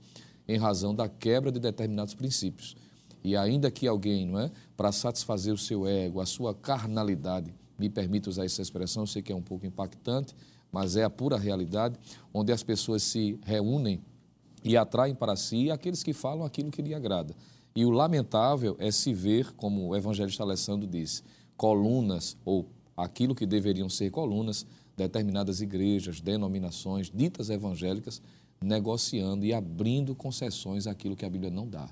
em 0.47 0.57
razão 0.57 0.95
da 0.95 1.09
quebra 1.09 1.51
de 1.51 1.59
determinados 1.59 2.15
princípios. 2.15 2.77
E 3.25 3.37
ainda 3.37 3.73
que 3.73 3.89
alguém, 3.89 4.25
não 4.25 4.39
é, 4.39 4.53
para 4.77 4.93
satisfazer 4.93 5.53
o 5.53 5.59
seu 5.59 5.85
ego, 5.85 6.21
a 6.21 6.27
sua 6.27 6.55
carnalidade, 6.55 7.53
me 7.77 7.91
permita 7.91 8.31
usar 8.31 8.45
essa 8.45 8.63
expressão, 8.63 9.03
eu 9.03 9.07
sei 9.09 9.21
que 9.21 9.33
é 9.33 9.35
um 9.35 9.43
pouco 9.43 9.67
impactante, 9.67 10.33
mas 10.71 10.95
é 10.97 11.03
a 11.03 11.11
pura 11.11 11.37
realidade, 11.37 11.99
onde 12.33 12.53
as 12.53 12.63
pessoas 12.63 13.03
se 13.03 13.39
reúnem 13.43 14.01
e 14.63 14.77
atraem 14.77 15.15
para 15.15 15.35
si 15.35 15.73
aqueles 15.73 16.05
que 16.05 16.13
falam 16.13 16.47
aquilo 16.47 16.71
que 16.71 16.83
lhe 16.83 16.95
agrada. 16.95 17.35
E 17.75 17.85
o 17.85 17.91
lamentável 17.91 18.77
é 18.79 18.93
se 18.93 19.13
ver, 19.13 19.53
como 19.55 19.89
o 19.89 19.97
evangelista 19.97 20.45
Alessandro 20.45 20.87
disse, 20.87 21.23
colunas, 21.57 22.37
ou 22.45 22.69
aquilo 22.97 23.35
que 23.35 23.45
deveriam 23.45 23.89
ser 23.89 24.11
colunas, 24.11 24.65
determinadas 24.97 25.61
igrejas, 25.61 26.20
denominações, 26.20 27.11
ditas 27.12 27.51
evangélicas, 27.51 28.22
negociando 28.61 29.44
e 29.44 29.53
abrindo 29.53 30.14
concessões 30.14 30.86
àquilo 30.86 31.16
que 31.16 31.26
a 31.26 31.30
Bíblia 31.30 31.51
não 31.51 31.68
dá. 31.68 31.88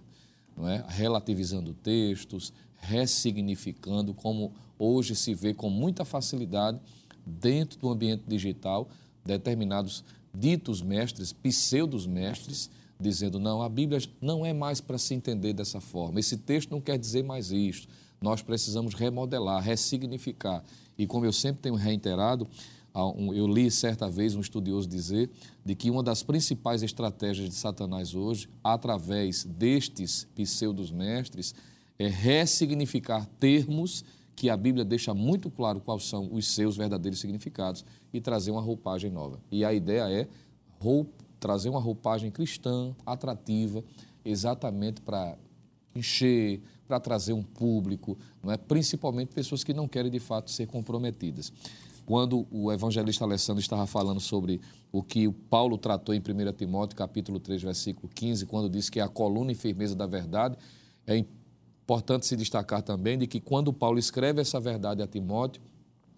Não 0.57 0.69
é? 0.69 0.85
Relativizando 0.89 1.75
textos, 1.75 2.53
ressignificando, 2.79 4.15
como 4.15 4.53
hoje 4.79 5.15
se 5.15 5.35
vê 5.35 5.53
com 5.53 5.69
muita 5.69 6.05
facilidade 6.05 6.81
dentro 7.27 7.79
do 7.79 7.89
ambiente 7.89 8.25
digital, 8.27 8.89
determinados 9.25 10.05
ditos 10.35 10.83
mestres, 10.83 11.33
pseudos 11.33 12.07
mestres, 12.07 12.71
dizendo: 13.01 13.39
não, 13.39 13.63
a 13.63 13.69
Bíblia 13.69 14.01
não 14.21 14.45
é 14.45 14.53
mais 14.53 14.81
para 14.81 14.99
se 14.99 15.15
entender 15.15 15.53
dessa 15.53 15.81
forma. 15.81 16.21
Esse 16.21 16.37
texto 16.37 16.71
não 16.71 16.81
quer 16.81 16.99
dizer 16.99 17.23
mais 17.23 17.51
isto. 17.51 17.89
Nós 18.21 18.43
precisamos 18.43 18.95
remodelar, 18.95 19.63
ressignificar. 19.63 20.65
E 20.97 21.07
como 21.07 21.27
eu 21.27 21.33
sempre 21.33 21.63
tenho 21.63 21.75
reiterado, 21.75 22.47
eu 22.95 23.47
li 23.47 23.71
certa 23.71 24.09
vez 24.09 24.37
um 24.37 24.41
estudioso 24.41 24.89
dizer 24.89 25.29
de 25.65 25.75
que 25.75 25.91
uma 25.91 26.03
das 26.03 26.23
principais 26.23 26.83
estratégias 26.83 27.49
de 27.49 27.55
Satanás 27.55 28.15
hoje, 28.15 28.49
através 28.63 29.45
destes 29.45 30.29
pseudos 30.35 30.93
mestres, 30.93 31.55
é 31.99 32.07
ressignificar 32.07 33.27
termos 33.39 34.05
que 34.37 34.49
a 34.49 34.57
Bíblia 34.57 34.85
deixa 34.85 35.13
muito 35.15 35.51
claro 35.51 35.81
quais 35.81 36.05
são 36.05 36.33
os 36.33 36.49
seus 36.49 36.77
verdadeiros 36.77 37.21
significados 37.21 37.85
e 38.13 38.21
trazer 38.21 38.51
uma 38.51 38.61
roupagem 38.61 39.11
nova. 39.11 39.41
E 39.51 39.65
a 39.65 39.73
ideia 39.73 40.09
é 40.11 40.29
trazer 41.41 41.69
uma 41.69 41.81
roupagem 41.81 42.31
cristã, 42.31 42.95
atrativa, 43.05 43.83
exatamente 44.25 45.01
para 45.01 45.37
encher, 45.95 46.61
para 46.87 47.01
trazer 47.01 47.33
um 47.33 47.43
público, 47.43 48.19
não 48.43 48.53
é? 48.53 48.57
principalmente 48.57 49.35
pessoas 49.35 49.65
que 49.65 49.73
não 49.73 49.89
querem 49.89 50.11
de 50.11 50.19
fato 50.19 50.51
ser 50.51 50.67
comprometidas. 50.67 51.53
Quando 52.07 52.47
o 52.51 52.71
evangelista 52.71 53.25
Alessandro 53.25 53.61
estava 53.61 53.87
falando 53.87 54.21
sobre 54.21 54.61
o 54.93 55.03
que 55.03 55.31
Paulo 55.31 55.79
tratou 55.79 56.15
em 56.15 56.19
1 56.19 56.53
Timóteo, 56.53 56.97
capítulo 56.97 57.41
3, 57.41 57.63
versículo 57.63 58.09
15, 58.15 58.47
quando 58.47 58.69
disse 58.69 58.91
que 58.91 59.01
é 59.01 59.03
a 59.03 59.09
coluna 59.09 59.53
e 59.53 59.55
firmeza 59.55 59.95
da 59.95 60.07
verdade, 60.07 60.57
é 61.07 61.25
Importante 61.85 62.25
se 62.25 62.35
destacar 62.35 62.81
também 62.81 63.19
de 63.19 63.27
que 63.27 63.39
quando 63.39 63.71
Paulo 63.71 63.99
escreve 63.99 64.41
essa 64.41 64.59
verdade 64.59 65.03
a 65.03 65.07
Timóteo, 65.07 65.61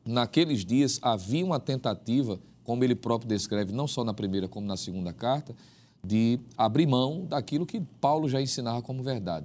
naqueles 0.04 0.64
dias 0.64 1.00
havia 1.02 1.44
uma 1.44 1.58
tentativa, 1.58 2.38
como 2.62 2.84
ele 2.84 2.94
próprio 2.94 3.28
descreve, 3.28 3.72
não 3.72 3.88
só 3.88 4.04
na 4.04 4.14
primeira 4.14 4.46
como 4.46 4.64
na 4.64 4.76
segunda 4.76 5.12
carta, 5.12 5.56
de 6.04 6.38
abrir 6.56 6.86
mão 6.86 7.26
daquilo 7.26 7.66
que 7.66 7.80
Paulo 8.00 8.28
já 8.28 8.40
ensinava 8.40 8.80
como 8.80 9.02
verdade. 9.02 9.44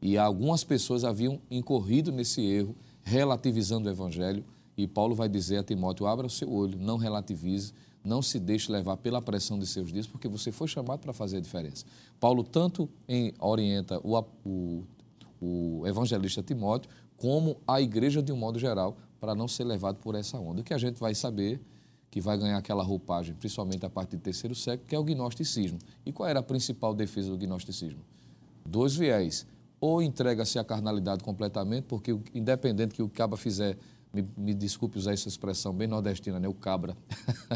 E 0.00 0.16
algumas 0.16 0.62
pessoas 0.62 1.02
haviam 1.02 1.40
incorrido 1.50 2.12
nesse 2.12 2.42
erro, 2.42 2.76
relativizando 3.02 3.88
o 3.88 3.90
evangelho, 3.90 4.44
e 4.76 4.86
Paulo 4.86 5.14
vai 5.14 5.28
dizer 5.28 5.58
a 5.58 5.62
Timóteo: 5.62 6.06
abra 6.06 6.26
o 6.26 6.30
seu 6.30 6.52
olho, 6.52 6.78
não 6.78 6.96
relativize, 6.96 7.72
não 8.04 8.22
se 8.22 8.38
deixe 8.38 8.70
levar 8.70 8.96
pela 8.96 9.20
pressão 9.20 9.58
de 9.58 9.66
seus 9.66 9.92
dias, 9.92 10.06
porque 10.06 10.28
você 10.28 10.52
foi 10.52 10.68
chamado 10.68 11.00
para 11.00 11.12
fazer 11.12 11.38
a 11.38 11.40
diferença. 11.40 11.84
Paulo 12.20 12.44
tanto 12.44 12.88
em, 13.08 13.32
orienta 13.38 14.00
o, 14.04 14.16
o 14.44 14.84
o 15.40 15.86
evangelista 15.86 16.42
Timóteo, 16.42 16.90
como 17.16 17.56
a 17.66 17.80
igreja 17.80 18.22
de 18.22 18.32
um 18.32 18.36
modo 18.36 18.58
geral, 18.58 18.96
para 19.20 19.34
não 19.34 19.48
ser 19.48 19.64
levado 19.64 19.96
por 19.96 20.14
essa 20.14 20.38
onda. 20.38 20.60
O 20.60 20.64
que 20.64 20.74
a 20.74 20.78
gente 20.78 20.98
vai 20.98 21.14
saber 21.14 21.60
que 22.10 22.20
vai 22.20 22.38
ganhar 22.38 22.56
aquela 22.56 22.82
roupagem, 22.82 23.34
principalmente 23.34 23.84
a 23.84 23.90
partir 23.90 24.16
do 24.16 24.22
terceiro 24.22 24.54
século, 24.54 24.88
que 24.88 24.94
é 24.94 24.98
o 24.98 25.04
gnosticismo. 25.04 25.78
E 26.04 26.12
qual 26.12 26.28
era 26.28 26.40
a 26.40 26.42
principal 26.42 26.94
defesa 26.94 27.30
do 27.30 27.36
gnosticismo? 27.36 28.00
Dois 28.64 28.94
viés. 28.94 29.46
Ou 29.78 30.00
entrega-se 30.00 30.58
à 30.58 30.64
carnalidade 30.64 31.22
completamente, 31.22 31.84
porque 31.84 32.18
independente 32.34 32.94
que 32.94 33.02
o 33.02 33.08
caba 33.08 33.36
fizer, 33.36 33.76
me, 34.16 34.28
me, 34.36 34.54
desculpe 34.54 34.98
usar 34.98 35.12
essa 35.12 35.28
expressão 35.28 35.72
bem 35.74 35.86
nordestina, 35.86 36.40
né? 36.40 36.48
o 36.48 36.54
cabra, 36.54 36.96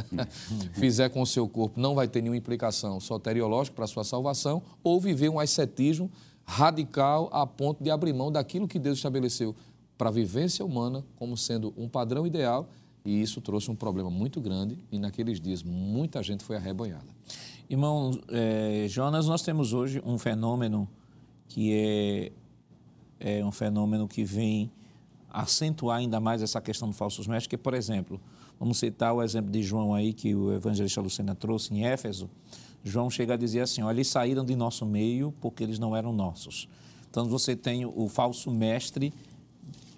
fizer 0.74 1.08
com 1.08 1.22
o 1.22 1.26
seu 1.26 1.48
corpo, 1.48 1.80
não 1.80 1.94
vai 1.94 2.06
ter 2.06 2.20
nenhuma 2.20 2.36
implicação 2.36 3.00
soteriológica 3.00 3.74
para 3.74 3.84
a 3.84 3.88
sua 3.88 4.04
salvação, 4.04 4.62
ou 4.84 5.00
viver 5.00 5.28
um 5.28 5.40
ascetismo 5.40 6.10
radical 6.44 7.28
a 7.32 7.46
ponto 7.46 7.82
de 7.82 7.90
abrir 7.90 8.12
mão 8.12 8.30
daquilo 8.30 8.68
que 8.68 8.78
Deus 8.78 8.98
estabeleceu 8.98 9.54
para 9.96 10.08
a 10.08 10.12
vivência 10.12 10.64
humana 10.64 11.04
como 11.16 11.36
sendo 11.36 11.72
um 11.76 11.88
padrão 11.88 12.26
ideal 12.26 12.68
e 13.04 13.20
isso 13.20 13.40
trouxe 13.40 13.70
um 13.70 13.76
problema 13.76 14.10
muito 14.10 14.40
grande 14.40 14.78
e 14.90 14.98
naqueles 14.98 15.40
dias 15.40 15.62
muita 15.62 16.22
gente 16.22 16.44
foi 16.44 16.56
arrebanhada. 16.56 17.08
Irmão 17.68 18.18
é, 18.28 18.86
Jonas, 18.88 19.26
nós 19.26 19.42
temos 19.42 19.72
hoje 19.72 20.02
um 20.04 20.18
fenômeno 20.18 20.88
que 21.48 21.72
é, 21.72 23.38
é 23.38 23.44
um 23.44 23.52
fenômeno 23.52 24.08
que 24.08 24.24
vem 24.24 24.70
acentuar 25.30 25.98
ainda 25.98 26.20
mais 26.20 26.42
essa 26.42 26.60
questão 26.60 26.88
dos 26.88 26.98
falsos 26.98 27.26
mestres, 27.26 27.46
que, 27.46 27.56
por 27.56 27.74
exemplo, 27.74 28.20
vamos 28.58 28.78
citar 28.78 29.14
o 29.14 29.22
exemplo 29.22 29.50
de 29.50 29.62
João 29.62 29.94
aí, 29.94 30.12
que 30.12 30.34
o 30.34 30.52
evangelista 30.52 31.00
Lucena 31.00 31.34
trouxe 31.34 31.72
em 31.72 31.84
Éfeso, 31.84 32.28
João 32.82 33.10
chega 33.10 33.34
a 33.34 33.36
dizer 33.36 33.60
assim: 33.60 33.82
olha, 33.82 33.96
eles 33.96 34.08
saíram 34.08 34.44
de 34.44 34.56
nosso 34.56 34.86
meio 34.86 35.32
porque 35.40 35.62
eles 35.62 35.78
não 35.78 35.94
eram 35.94 36.12
nossos. 36.12 36.68
Então 37.10 37.28
você 37.28 37.56
tem 37.56 37.84
o 37.84 38.08
falso 38.08 38.50
mestre 38.50 39.12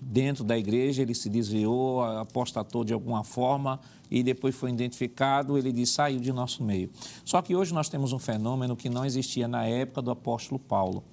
dentro 0.01 0.43
da 0.43 0.59
igreja, 0.59 1.03
ele 1.03 1.15
se 1.15 1.29
desviou, 1.29 2.03
apostatou 2.03 2.85
de 2.85 2.93
alguma 2.93 3.23
forma 3.23 3.79
e 4.11 4.23
depois 4.23 4.55
foi 4.55 4.71
identificado, 4.71 5.57
ele 5.57 5.73
diz: 5.73 5.91
saiu 5.91 6.19
de 6.19 6.33
nosso 6.33 6.65
meio. 6.65 6.91
Só 7.25 7.41
que 7.41 7.55
hoje 7.55 7.73
nós 7.73 7.89
temos 7.89 8.13
um 8.13 8.19
fenômeno 8.19 8.77
que 8.77 8.89
não 8.89 9.05
existia 9.05 9.47
na 9.47 9.65
época 9.65 10.03
do 10.03 10.11
apóstolo 10.11 10.59
Paulo. 10.59 11.05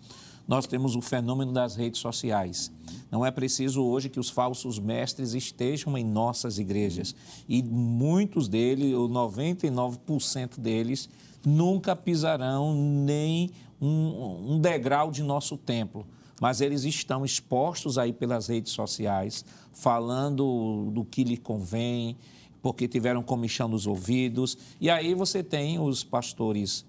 Nós 0.50 0.66
temos 0.66 0.95
o 0.95 1.02
fenômeno 1.02 1.54
das 1.54 1.76
redes 1.76 2.02
sociais. 2.02 2.72
Não 3.12 3.24
é 3.24 3.30
preciso 3.30 3.84
hoje 3.84 4.10
que 4.10 4.20
os 4.20 4.32
falsos 4.32 4.80
mestres 4.80 5.36
estejam 5.36 5.95
em 5.95 6.04
nossas 6.04 6.58
igrejas. 6.58 7.14
E 7.47 7.62
muitos 7.62 8.50
deles, 8.50 8.95
ou 8.95 9.08
99% 9.08 10.60
deles, 10.60 11.08
nunca 11.45 11.95
pisarão 11.95 12.74
nem 12.74 13.52
um, 13.80 14.56
um 14.56 14.60
degrau 14.60 15.12
de 15.12 15.22
nosso 15.22 15.56
templo 15.56 16.04
mas 16.41 16.62
eles 16.62 16.86
estão 16.86 17.26
expostos 17.26 17.97
aí 17.97 18.14
pelas 18.14 18.47
redes 18.47 18.72
sociais, 18.72 19.43
falando 19.74 20.89
do 20.89 21.04
que 21.04 21.26
lhe 21.26 21.36
convém, 21.36 22.16
porque 22.62 22.88
tiveram 22.88 23.22
comichão 23.22 23.68
nos 23.68 23.86
ouvidos. 23.86 24.58
E 24.80 24.89
aí 24.89 25.14
você 25.14 25.43
tem 25.43 25.80
os 25.80 26.02
pastores 26.02 26.86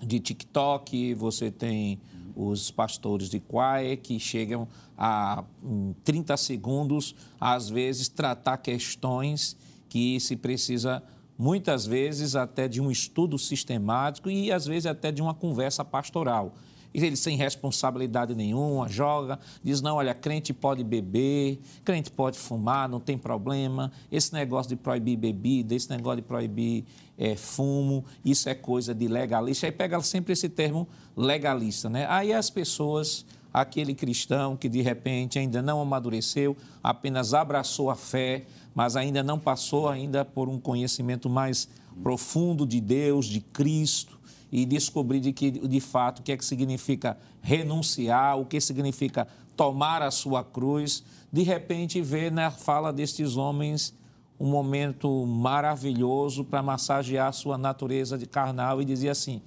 de 0.00 0.20
TikTok, 0.20 1.14
você 1.14 1.50
tem 1.50 1.98
os 2.34 2.70
pastores 2.70 3.28
de 3.28 3.40
quae 3.40 3.96
que 3.96 4.18
chegam 4.18 4.68
a 4.96 5.44
em 5.62 5.94
30 6.04 6.36
segundos, 6.36 7.14
às 7.40 7.68
vezes, 7.68 8.08
tratar 8.08 8.58
questões 8.58 9.56
que 9.88 10.20
se 10.20 10.36
precisa 10.36 11.02
muitas 11.36 11.86
vezes 11.86 12.36
até 12.36 12.68
de 12.68 12.80
um 12.80 12.90
estudo 12.90 13.38
sistemático 13.38 14.30
e 14.30 14.52
às 14.52 14.66
vezes 14.66 14.86
até 14.86 15.10
de 15.10 15.22
uma 15.22 15.34
conversa 15.34 15.84
pastoral 15.84 16.54
ele 16.92 17.16
sem 17.16 17.36
responsabilidade 17.36 18.34
nenhuma, 18.34 18.88
joga, 18.88 19.38
diz: 19.62 19.80
não, 19.80 19.96
olha, 19.96 20.14
crente 20.14 20.52
pode 20.52 20.82
beber, 20.82 21.60
crente 21.84 22.10
pode 22.10 22.38
fumar, 22.38 22.88
não 22.88 23.00
tem 23.00 23.16
problema. 23.16 23.92
Esse 24.10 24.32
negócio 24.32 24.70
de 24.70 24.76
proibir 24.76 25.16
bebida, 25.16 25.74
esse 25.74 25.88
negócio 25.90 26.16
de 26.16 26.28
proibir 26.28 26.84
é, 27.16 27.36
fumo, 27.36 28.04
isso 28.24 28.48
é 28.48 28.54
coisa 28.54 28.94
de 28.94 29.06
legalista. 29.06 29.66
Aí 29.66 29.72
pega 29.72 30.00
sempre 30.02 30.32
esse 30.32 30.48
termo 30.48 30.88
legalista, 31.16 31.88
né? 31.88 32.06
Aí 32.08 32.32
as 32.32 32.50
pessoas 32.50 33.24
aquele 33.52 33.94
cristão 33.94 34.56
que 34.56 34.68
de 34.68 34.80
repente 34.80 35.38
ainda 35.38 35.60
não 35.60 35.80
amadureceu, 35.80 36.56
apenas 36.82 37.34
abraçou 37.34 37.90
a 37.90 37.96
fé, 37.96 38.44
mas 38.74 38.96
ainda 38.96 39.22
não 39.22 39.38
passou 39.38 39.88
ainda 39.88 40.24
por 40.24 40.48
um 40.48 40.58
conhecimento 40.58 41.28
mais 41.28 41.68
profundo 42.02 42.66
de 42.66 42.80
Deus, 42.80 43.26
de 43.26 43.40
Cristo, 43.40 44.19
e 44.52 44.64
descobrir 44.64 45.20
de 45.20 45.32
que 45.32 45.50
de 45.50 45.80
fato 45.80 46.20
o 46.20 46.22
que 46.22 46.32
é 46.32 46.36
que 46.36 46.44
significa 46.44 47.16
renunciar, 47.40 48.38
o 48.38 48.44
que 48.44 48.60
significa 48.60 49.26
tomar 49.56 50.02
a 50.02 50.10
sua 50.10 50.42
cruz, 50.42 51.04
de 51.32 51.42
repente 51.42 52.00
vê 52.00 52.30
na 52.30 52.50
fala 52.50 52.92
destes 52.92 53.36
homens 53.36 53.94
um 54.38 54.46
momento 54.46 55.26
maravilhoso 55.26 56.44
para 56.44 56.62
massagear 56.62 57.28
a 57.28 57.32
sua 57.32 57.58
natureza 57.58 58.16
de 58.16 58.26
carnal 58.26 58.80
e 58.80 58.84
dizer 58.84 59.10
assim: 59.10 59.42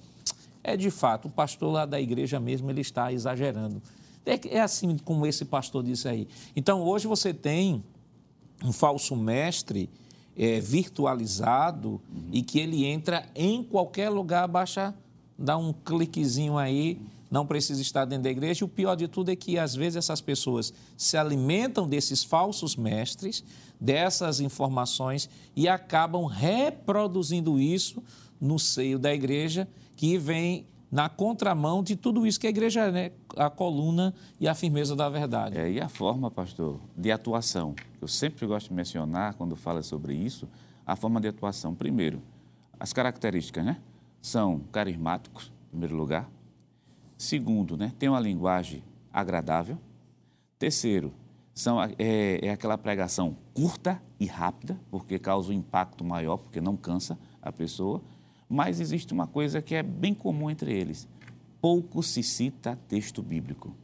é 0.62 0.76
de 0.76 0.90
fato, 0.90 1.26
o 1.26 1.30
pastor 1.30 1.72
lá 1.72 1.84
da 1.84 2.00
igreja 2.00 2.38
mesmo 2.38 2.70
ele 2.70 2.80
está 2.80 3.12
exagerando. 3.12 3.82
É, 4.24 4.56
é 4.56 4.60
assim 4.60 4.96
como 4.96 5.26
esse 5.26 5.44
pastor 5.44 5.82
disse 5.82 6.08
aí. 6.08 6.28
Então 6.56 6.80
hoje 6.82 7.06
você 7.06 7.34
tem 7.34 7.84
um 8.64 8.72
falso 8.72 9.14
mestre 9.14 9.90
é, 10.36 10.60
virtualizado 10.60 12.00
uhum. 12.12 12.28
e 12.32 12.42
que 12.42 12.58
ele 12.58 12.84
entra 12.84 13.26
em 13.34 13.62
qualquer 13.62 14.08
lugar, 14.08 14.46
basta 14.48 14.94
dar 15.38 15.56
um 15.56 15.72
cliquezinho 15.72 16.56
aí, 16.58 17.00
não 17.30 17.46
precisa 17.46 17.82
estar 17.82 18.04
dentro 18.04 18.24
da 18.24 18.30
igreja. 18.30 18.64
O 18.64 18.68
pior 18.68 18.94
de 18.94 19.08
tudo 19.08 19.30
é 19.30 19.36
que, 19.36 19.58
às 19.58 19.74
vezes, 19.74 19.96
essas 19.96 20.20
pessoas 20.20 20.72
se 20.96 21.16
alimentam 21.16 21.88
desses 21.88 22.22
falsos 22.22 22.76
mestres, 22.76 23.42
dessas 23.80 24.38
informações 24.40 25.28
e 25.56 25.66
acabam 25.66 26.26
reproduzindo 26.26 27.58
isso 27.58 28.02
no 28.40 28.58
seio 28.58 28.98
da 28.98 29.12
igreja, 29.12 29.66
que 29.96 30.16
vem 30.16 30.66
na 30.94 31.08
contramão 31.08 31.82
de 31.82 31.96
tudo 31.96 32.24
isso 32.24 32.38
que 32.38 32.46
a 32.46 32.50
igreja 32.50 32.82
é, 32.82 32.92
né? 32.92 33.10
a 33.36 33.50
coluna 33.50 34.14
e 34.38 34.46
a 34.46 34.54
firmeza 34.54 34.94
da 34.94 35.08
verdade. 35.08 35.58
É, 35.58 35.68
e 35.68 35.80
a 35.80 35.88
forma, 35.88 36.30
pastor, 36.30 36.78
de 36.96 37.10
atuação. 37.10 37.74
Eu 38.00 38.06
sempre 38.06 38.46
gosto 38.46 38.68
de 38.68 38.74
mencionar, 38.74 39.34
quando 39.34 39.56
fala 39.56 39.82
sobre 39.82 40.14
isso, 40.14 40.48
a 40.86 40.94
forma 40.94 41.20
de 41.20 41.26
atuação. 41.26 41.74
Primeiro, 41.74 42.22
as 42.78 42.92
características, 42.92 43.64
né? 43.64 43.78
São 44.22 44.60
carismáticos, 44.70 45.50
em 45.66 45.70
primeiro 45.70 45.96
lugar. 45.96 46.30
Segundo, 47.18 47.76
né? 47.76 47.92
Tem 47.98 48.08
uma 48.08 48.20
linguagem 48.20 48.84
agradável. 49.12 49.76
Terceiro, 50.60 51.12
são, 51.52 51.82
é, 51.82 52.38
é 52.40 52.50
aquela 52.50 52.78
pregação 52.78 53.36
curta 53.52 54.00
e 54.20 54.26
rápida, 54.26 54.78
porque 54.92 55.18
causa 55.18 55.50
um 55.50 55.54
impacto 55.54 56.04
maior, 56.04 56.36
porque 56.36 56.60
não 56.60 56.76
cansa 56.76 57.18
a 57.42 57.50
pessoa. 57.50 58.00
Mas 58.54 58.78
existe 58.78 59.12
uma 59.12 59.26
coisa 59.26 59.60
que 59.60 59.74
é 59.74 59.82
bem 59.82 60.14
comum 60.14 60.48
entre 60.48 60.72
eles: 60.72 61.08
pouco 61.60 62.04
se 62.04 62.22
cita 62.22 62.78
texto 62.86 63.20
bíblico. 63.20 63.74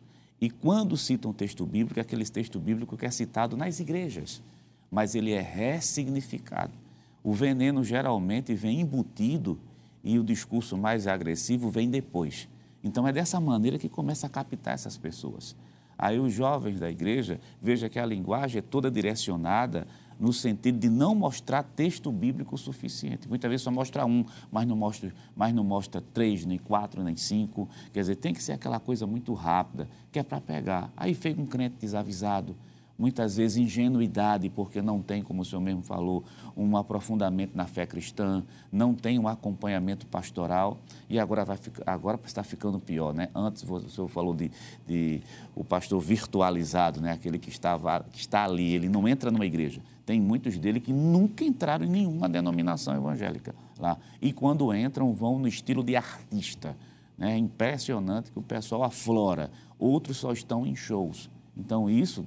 E 0.41 0.49
quando 0.49 0.97
citam 0.97 1.33
texto 1.33 1.67
bíblico, 1.67 1.99
é 1.99 2.03
aquele 2.03 2.25
texto 2.25 2.61
bíblico 2.61 2.97
que 2.97 3.05
é 3.05 3.11
citado 3.11 3.57
nas 3.57 3.81
igrejas, 3.81 4.41
mas 4.89 5.17
ele 5.17 5.33
é 5.33 5.41
ressignificado. 5.41 6.73
O 7.21 7.33
veneno 7.33 7.83
geralmente 7.83 8.55
vem 8.55 8.81
embutido 8.81 9.59
e 10.05 10.21
o 10.21 10.23
discurso 10.23 10.79
mais 10.79 11.09
agressivo 11.09 11.69
vem 11.69 11.91
depois. 11.91 12.49
Então 12.85 13.09
é 13.09 13.13
dessa 13.13 13.41
maneira 13.41 13.77
que 13.77 13.89
começa 13.89 14.29
a 14.29 14.31
captar 14.31 14.75
essas 14.75 14.97
pessoas. 14.97 15.57
Aí 15.99 16.21
os 16.21 16.33
jovens 16.33 16.79
da 16.79 16.89
igreja, 16.89 17.41
veja 17.61 17.89
que 17.89 17.99
a 17.99 18.07
linguagem 18.07 18.61
é 18.61 18.63
toda 18.63 18.89
direcionada 18.89 19.85
no 20.21 20.33
sentido 20.33 20.79
de 20.79 20.91
não 20.91 21.15
mostrar 21.15 21.63
texto 21.63 22.13
bíblico 22.13 22.57
suficiente. 22.59 23.27
Muitas 23.27 23.49
vezes 23.51 23.65
só 23.65 23.71
mostra 23.71 24.05
um, 24.05 24.25
mas 24.53 24.69
não 24.69 24.77
mostra, 24.77 25.13
mas 25.35 25.55
não 25.55 25.65
mostra 25.65 26.03
três, 26.13 26.45
nem 26.45 26.59
quatro, 26.59 27.03
nem 27.03 27.17
cinco. 27.17 27.67
Quer 27.93 28.01
dizer, 28.01 28.17
tem 28.17 28.35
que 28.35 28.43
ser 28.43 28.53
aquela 28.53 28.79
coisa 28.79 29.07
muito 29.07 29.33
rápida, 29.33 29.89
que 30.13 30.19
é 30.19 30.23
para 30.23 30.41
pegar. 30.41 30.93
Aí 30.95 31.15
fica 31.15 31.41
um 31.41 31.47
crente 31.47 31.77
desavisado, 31.81 32.55
muitas 33.01 33.39
vezes 33.39 33.57
ingenuidade, 33.57 34.51
porque 34.51 34.83
não 34.83 35.01
tem, 35.01 35.23
como 35.23 35.41
o 35.41 35.45
senhor 35.45 35.63
mesmo 35.63 35.83
falou, 35.83 36.23
um 36.55 36.77
aprofundamento 36.77 37.57
na 37.57 37.67
fé 37.67 37.87
cristã, 37.87 38.45
não 38.71 38.95
tem 38.95 39.19
um 39.19 39.27
acompanhamento 39.27 40.07
pastoral 40.07 40.79
e 41.09 41.19
agora, 41.19 41.43
vai, 41.43 41.59
agora 41.87 42.21
está 42.27 42.43
ficando 42.43 42.79
pior. 42.79 43.15
Né? 43.15 43.31
Antes 43.35 43.65
o 43.65 43.89
senhor 43.89 44.09
falou 44.09 44.35
de, 44.35 44.51
de 44.87 45.23
o 45.57 45.65
pastor 45.65 45.99
virtualizado, 45.99 47.01
né? 47.01 47.13
aquele 47.13 47.39
que, 47.39 47.49
estava, 47.49 48.05
que 48.13 48.21
está 48.21 48.45
ali, 48.45 48.75
ele 48.75 48.91
não 48.91 49.09
entra 49.09 49.31
numa 49.31 49.47
igreja. 49.47 49.81
Tem 50.05 50.21
muitos 50.21 50.59
dele 50.59 50.79
que 50.79 50.93
nunca 50.93 51.43
entraram 51.43 51.87
em 51.87 51.89
nenhuma 51.89 52.29
denominação 52.29 52.95
evangélica 52.95 53.55
lá. 53.79 53.97
E 54.21 54.31
quando 54.31 54.75
entram, 54.75 55.15
vão 55.15 55.39
no 55.39 55.49
estilo 55.49 55.83
de 55.83 55.97
artista. 55.97 56.77
Né? 57.17 57.33
É 57.33 57.39
impressionante 57.39 58.31
que 58.31 58.39
o 58.39 58.43
pessoal 58.43 58.83
aflora. 58.83 59.51
Outros 59.79 60.19
só 60.19 60.33
estão 60.33 60.67
em 60.67 60.77
shows. 60.77 61.31
Então, 61.57 61.89
isso 61.89 62.27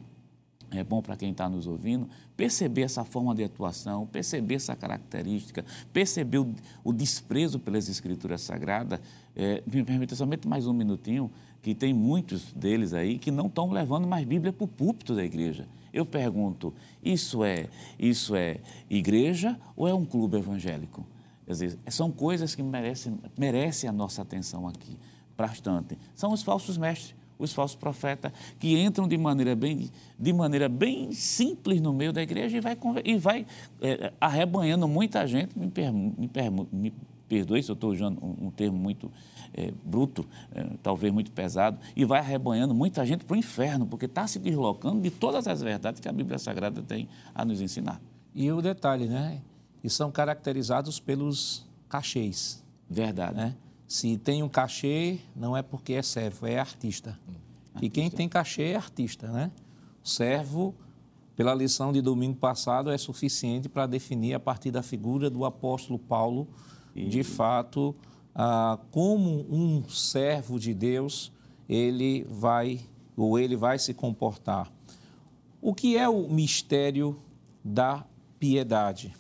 é 0.78 0.84
bom 0.84 1.02
para 1.02 1.16
quem 1.16 1.32
está 1.32 1.50
nos 1.50 1.68
ouvindo 1.68 2.08
perceber 2.36 2.82
essa 2.84 3.04
forma 3.04 3.34
de 3.36 3.44
atuação, 3.44 4.08
perceber 4.08 4.56
essa 4.56 4.76
característica, 4.76 5.64
perceber 5.92 6.40
o, 6.40 6.54
o 6.84 6.92
desprezo 6.92 7.60
pelas 7.60 7.88
escrituras 7.88 8.42
sagradas. 8.42 9.00
É, 9.36 9.64
me 9.66 9.84
permita 9.84 10.16
somente 10.16 10.48
mais 10.48 10.68
um 10.68 10.74
minutinho, 10.74 11.32
que 11.62 11.74
tem 11.74 11.94
muitos 11.94 12.52
deles 12.54 12.94
aí 12.94 13.18
que 13.18 13.32
não 13.32 13.48
estão 13.48 13.72
levando 13.72 14.08
mais 14.08 14.26
Bíblia 14.26 14.52
para 14.52 14.66
o 14.66 14.68
púlpito 14.68 15.16
da 15.16 15.24
igreja. 15.24 15.68
Eu 15.94 16.06
pergunto, 16.06 16.74
isso 17.04 17.44
é, 17.44 17.70
isso 17.98 18.36
é 18.36 18.60
igreja 18.90 19.58
ou 19.76 19.88
é 19.88 19.94
um 19.94 20.06
clube 20.06 20.38
evangélico? 20.38 21.06
Dizer, 21.48 21.78
são 21.88 22.12
coisas 22.12 22.56
que 22.56 22.64
merecem, 22.64 23.20
merecem 23.38 23.90
a 23.90 23.94
nossa 23.94 24.22
atenção 24.22 24.68
aqui, 24.68 24.98
bastante. 25.38 25.98
São 26.16 26.32
os 26.32 26.42
falsos 26.42 26.78
mestres 26.78 27.16
os 27.38 27.54
falsos 27.54 27.76
profetas, 27.76 28.32
que 28.60 28.78
entram 28.80 29.08
de 29.08 29.18
maneira 29.18 29.56
bem, 29.56 29.90
de 30.18 30.34
maneira 30.34 30.70
bem 30.70 31.12
simples 31.12 31.82
no 31.82 31.94
meio 31.94 32.14
da 32.14 32.22
igreja 32.22 32.58
e 32.58 32.62
vai, 32.62 32.78
e 33.04 33.16
vai 33.18 33.46
é, 33.82 34.14
arrebanhando 34.20 34.88
muita 34.88 35.28
gente. 35.28 35.58
Me, 35.58 35.70
per, 35.70 35.92
me, 35.92 36.28
per, 36.28 36.52
me 36.52 36.94
perdoe 37.28 37.64
se 37.64 37.72
eu 37.72 37.74
estou 37.74 37.92
usando 37.92 38.24
um, 38.24 38.48
um, 38.48 38.52
termo 38.52 38.78
muito 38.78 39.12
é, 39.54 39.74
bruto, 39.84 40.26
é, 40.54 40.66
talvez 40.82 41.12
muito 41.12 41.32
pesado, 41.32 41.80
e 41.96 42.06
vai 42.06 42.20
arrebanhando 42.20 42.74
muita 42.74 43.06
gente 43.06 43.26
para 43.26 43.34
o 43.34 43.38
inferno, 43.38 43.86
porque 43.86 44.06
está 44.06 44.28
se 44.28 44.40
deslocando 44.40 45.02
de 45.02 45.10
todas 45.10 45.48
as 45.48 45.62
verdades 45.62 46.00
que 46.00 46.08
a 46.08 46.14
Bíblia 46.14 46.38
Sagrada 46.38 46.82
tem 46.82 47.08
a 47.34 47.44
nos 47.44 47.62
ensinar. 47.62 48.00
E 48.36 48.52
o 48.52 48.62
detalhe, 48.62 49.08
né? 49.08 49.42
E 49.84 49.90
são 49.90 50.12
caracterizados 50.12 51.00
pelos 51.00 51.66
cachês. 51.90 52.64
Verdade. 52.90 53.36
Né? 53.36 53.56
Se 53.94 54.18
tem 54.18 54.42
um 54.42 54.50
cachê, 54.50 55.20
não 55.36 55.56
é 55.56 55.62
porque 55.62 55.94
é 55.94 56.02
servo, 56.02 56.48
é 56.48 56.58
artista. 56.58 57.12
artista. 57.12 57.80
E 57.80 57.92
quem 57.92 58.10
tem 58.10 58.28
cachê 58.28 58.64
é 58.70 58.76
artista, 58.76 59.32
né? 59.32 59.52
O 60.04 60.10
servo, 60.10 60.74
pela 61.36 61.54
lição 61.54 61.94
de 61.94 62.02
domingo 62.02 62.36
passado, 62.36 62.90
é 62.90 62.98
suficiente 62.98 63.70
para 63.70 63.86
definir 63.86 64.34
a 64.34 64.40
partir 64.40 64.72
da 64.72 64.82
figura 64.82 65.30
do 65.30 65.46
apóstolo 65.46 66.00
Paulo, 66.00 66.48
e... 66.96 67.06
de 67.06 67.22
fato, 67.22 67.96
ah, 68.34 68.80
como 68.90 69.46
um 69.48 69.88
servo 69.88 70.60
de 70.60 70.74
Deus 70.74 71.32
ele 71.70 72.26
vai 72.28 72.80
ou 73.16 73.38
ele 73.38 73.56
vai 73.56 73.78
se 73.78 73.94
comportar. 73.94 74.72
O 75.62 75.72
que 75.72 75.96
é 76.00 76.10
o 76.10 76.28
mistério 76.28 77.16
da 77.64 78.04
piedade? 78.40 79.14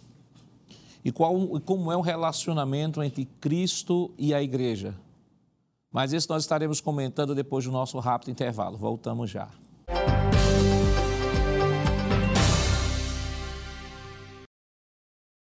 E, 1.03 1.11
qual, 1.11 1.35
como 1.59 1.91
é 1.91 1.97
o 1.97 2.01
relacionamento 2.01 3.03
entre 3.03 3.25
Cristo 3.25 4.11
e 4.17 4.33
a 4.33 4.41
igreja. 4.41 4.95
Mas 5.91 6.11
isso 6.11 6.27
nós 6.29 6.43
estaremos 6.43 6.81
comentando 6.81 7.35
depois 7.35 7.65
do 7.65 7.71
nosso 7.71 7.99
rápido 7.99 8.31
intervalo. 8.31 8.77
Voltamos 8.77 9.29
já. 9.29 9.49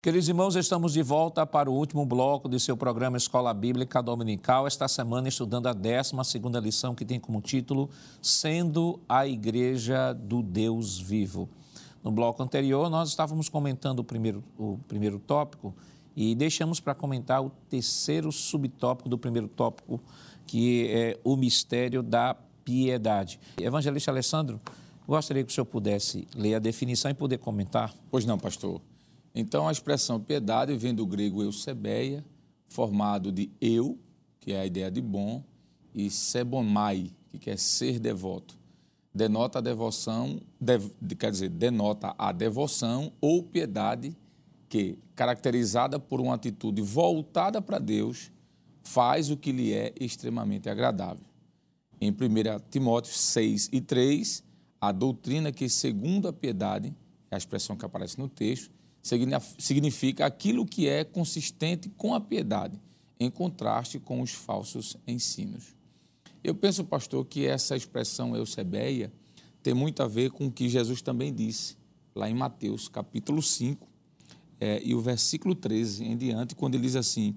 Queridos 0.07 0.29
irmãos, 0.29 0.55
estamos 0.55 0.93
de 0.93 1.03
volta 1.03 1.45
para 1.45 1.69
o 1.69 1.75
último 1.75 2.07
bloco 2.07 2.49
de 2.49 2.61
seu 2.61 2.77
programa 2.77 3.17
Escola 3.17 3.53
Bíblica 3.53 4.01
Dominical, 4.01 4.65
esta 4.65 4.87
semana 4.87 5.27
estudando 5.29 5.67
a 5.67 5.73
12 5.73 6.15
lição 6.63 6.95
que 6.95 7.05
tem 7.05 7.19
como 7.19 7.41
título 7.41 7.91
Sendo 8.23 9.01
a 9.09 9.27
Igreja 9.27 10.13
do 10.13 10.45
Deus 10.45 10.97
Vivo. 10.97 11.49
No 12.07 12.13
bloco 12.13 12.41
anterior, 12.41 12.89
nós 12.89 13.09
estávamos 13.09 13.49
comentando 13.49 13.99
o 13.99 14.05
primeiro, 14.05 14.45
o 14.57 14.79
primeiro 14.87 15.19
tópico 15.19 15.75
e 16.15 16.37
deixamos 16.37 16.79
para 16.79 16.95
comentar 16.95 17.45
o 17.45 17.51
terceiro 17.69 18.31
subtópico 18.31 19.09
do 19.09 19.19
primeiro 19.19 19.49
tópico, 19.49 20.01
que 20.47 20.87
é 20.87 21.19
o 21.25 21.37
mistério 21.37 22.05
da 22.05 22.37
piedade. 22.65 23.41
Evangelista 23.61 24.13
Alessandro, 24.13 24.61
gostaria 25.05 25.43
que 25.43 25.51
o 25.51 25.53
senhor 25.53 25.65
pudesse 25.65 26.29
ler 26.37 26.55
a 26.55 26.59
definição 26.61 27.11
e 27.11 27.15
poder 27.15 27.39
comentar. 27.39 27.93
Pois 28.09 28.25
não, 28.25 28.39
pastor. 28.39 28.81
Então, 29.35 29.67
a 29.67 29.73
expressão 29.73 30.21
piedade 30.21 30.77
vem 30.77 30.95
do 30.95 31.05
grego 31.05 31.43
eusebeia, 31.43 32.25
formado 32.69 33.33
de 33.33 33.51
eu, 33.61 33.99
que 34.39 34.53
é 34.53 34.61
a 34.61 34.65
ideia 34.65 34.93
de 34.93 35.01
bom, 35.01 35.43
e 35.93 36.09
sebomai, 36.09 37.11
que 37.31 37.37
quer 37.41 37.59
ser 37.59 37.99
devoto. 37.99 38.57
Denota 39.17 39.61
a 39.61 39.63
devoção, 39.63 40.39
quer 41.19 41.31
dizer, 41.31 41.49
denota 41.49 42.15
a 42.19 42.33
devoção 42.33 43.11
ou 43.19 43.43
piedade 43.43 44.15
que, 44.69 44.99
caracterizada 45.15 45.99
por 45.99 46.21
uma 46.21 46.35
atitude 46.35 46.83
voltada 46.83 47.63
para 47.63 47.79
Deus, 47.79 48.31
faz 48.83 49.31
o 49.31 49.37
que 49.39 49.53
lhe 49.53 49.73
é 49.73 49.95
extremamente 49.99 50.69
agradável. 50.69 51.25
Em 51.99 52.11
1 52.11 52.15
Timóteo 52.71 53.15
6 53.15 53.71
e 53.73 53.81
3, 53.81 54.45
a 54.79 54.93
doutrina 54.93 55.51
que, 55.51 55.67
segundo 55.67 56.29
a 56.29 56.33
piedade, 56.33 56.95
é 57.31 57.37
a 57.37 57.39
expressão 57.39 57.75
que 57.75 57.87
aparece 57.87 58.19
no 58.19 58.29
texto, 58.29 58.71
significa 59.57 60.27
aquilo 60.27 60.67
que 60.67 60.87
é 60.89 61.05
consistente 61.05 61.89
com 61.89 62.13
a 62.13 62.21
piedade, 62.21 62.79
em 63.19 63.31
contraste 63.31 63.99
com 63.99 64.21
os 64.21 64.33
falsos 64.33 64.95
ensinos. 65.07 65.75
Eu 66.47 66.55
penso, 66.55 66.85
pastor, 66.85 67.27
que 67.27 67.45
essa 67.45 67.75
expressão 67.75 68.37
eusebeia 68.37 69.13
tem 69.65 69.75
muito 69.75 70.01
a 70.01 70.07
ver 70.07 70.31
com 70.31 70.47
o 70.47 70.53
que 70.53 70.69
Jesus 70.69 71.03
também 71.03 71.35
disse, 71.35 71.77
lá 72.15 72.31
em 72.31 72.35
Mateus, 72.35 72.87
capítulo 72.87 73.43
5, 73.43 73.85
é, 74.61 74.81
e 74.81 74.95
o 74.95 75.01
versículo 75.01 75.57
13 75.57 76.05
em 76.05 76.17
diante, 76.17 76.55
quando 76.55 76.77
ele 76.77 76.85
diz 76.85 76.95
assim: 76.95 77.35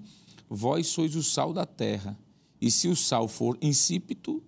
Vós 0.48 0.86
sois 0.86 1.16
o 1.16 1.24
sal 1.24 1.52
da 1.52 1.66
terra, 1.66 2.16
e 2.60 2.70
se 2.70 2.86
o 2.86 2.94
sal 2.94 3.26
for 3.26 3.58
insípido, 3.60 4.44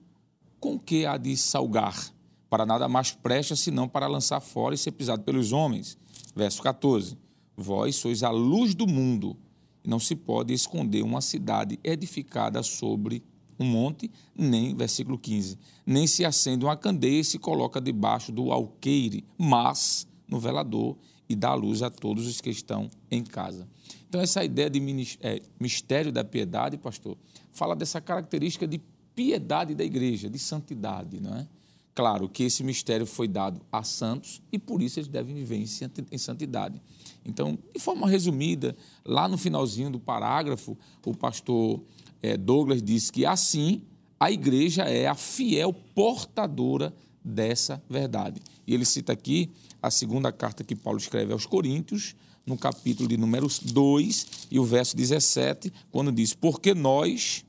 com 0.61 0.79
que 0.79 1.05
há 1.07 1.17
de 1.17 1.37
salgar? 1.37 2.15
Para 2.49 2.65
nada 2.65 2.89
mais 2.89 3.11
presta 3.11 3.57
senão 3.57 3.89
para 3.89 4.07
lançar 4.07 4.39
fora 4.39 4.77
e 4.77 4.79
ser 4.79 4.93
pisado 4.93 5.25
pelos 5.25 5.51
homens. 5.51 5.99
Verso 6.37 6.63
14: 6.63 7.19
Vós 7.57 7.97
sois 7.97 8.23
a 8.23 8.31
luz 8.31 8.77
do 8.77 8.87
mundo, 8.87 9.37
e 9.83 9.89
não 9.89 9.99
se 9.99 10.15
pode 10.15 10.55
esconder 10.55 11.03
uma 11.03 11.21
cidade 11.21 11.81
edificada 11.83 12.63
sobre 12.63 13.25
um 13.63 13.67
monte, 13.67 14.11
nem, 14.37 14.75
versículo 14.75 15.19
15, 15.19 15.59
nem 15.87 16.07
se 16.07 16.25
acende 16.25 16.65
uma 16.65 16.77
candeia 16.77 17.21
e 17.21 17.25
se 17.25 17.39
coloca 17.39 17.81
debaixo 17.81 18.31
do 18.33 18.53
alqueire, 18.53 19.25
mas 19.39 20.07
no 20.29 20.39
velador 20.39 20.97
e 21.29 21.35
dá 21.35 21.55
luz 21.55 21.83
a 21.83 21.91
todos 21.91 22.27
os 22.27 22.41
que 22.41 22.51
estão 22.51 22.91
em 23.11 23.23
casa. 23.23 23.67
Então, 24.09 24.21
essa 24.21 24.45
ideia 24.45 24.69
de 24.69 24.81
é, 25.23 25.41
mistério 25.59 26.13
da 26.13 26.23
piedade, 26.23 26.77
pastor, 26.77 27.17
fala 27.53 27.75
dessa 27.75 28.01
característica 28.01 28.67
de 28.67 28.81
piedade 29.15 29.75
da 29.75 29.85
igreja, 29.85 30.29
de 30.29 30.39
santidade, 30.39 31.21
não 31.21 31.35
é? 31.37 31.47
Claro 31.95 32.27
que 32.29 32.45
esse 32.45 32.65
mistério 32.65 33.07
foi 33.07 33.29
dado 33.29 33.61
a 33.71 33.83
santos 33.83 34.41
e 34.51 34.59
por 34.59 34.81
isso 34.81 34.99
eles 34.99 35.09
devem 35.09 35.35
viver 35.35 35.63
em 36.11 36.19
santidade. 36.19 36.81
Então, 37.25 37.59
de 37.75 37.79
forma 37.79 38.09
resumida, 38.09 38.75
lá 39.05 39.29
no 39.29 39.37
finalzinho 39.37 39.91
do 39.91 40.01
parágrafo, 40.01 40.77
o 41.05 41.15
pastor 41.15 41.83
é, 42.23 42.37
Douglas 42.37 42.83
diz 42.83 43.11
que 43.11 43.27
assim 43.27 43.83
a 44.19 44.31
igreja 44.31 44.85
é 44.85 45.09
a 45.09 45.15
fiel 45.15 45.73
portadora 45.73 46.95
dessa 47.25 47.83
verdade. 47.91 48.41
E 48.67 48.73
ele 48.73 48.85
cita 48.85 49.13
aqui 49.13 49.51
a 49.83 49.91
segunda 49.91 50.31
carta 50.31 50.63
que 50.63 50.77
Paulo 50.77 50.99
escreve 50.99 51.33
aos 51.33 51.45
Coríntios, 51.45 52.15
no 52.47 52.57
capítulo 52.57 53.09
de 53.09 53.17
número 53.17 53.47
2 53.63 54.27
e 54.51 54.59
o 54.59 54.65
verso 54.65 54.97
17, 54.97 55.73
quando 55.91 56.13
diz: 56.13 56.35
Porque 56.35 56.75
nós 56.75 57.45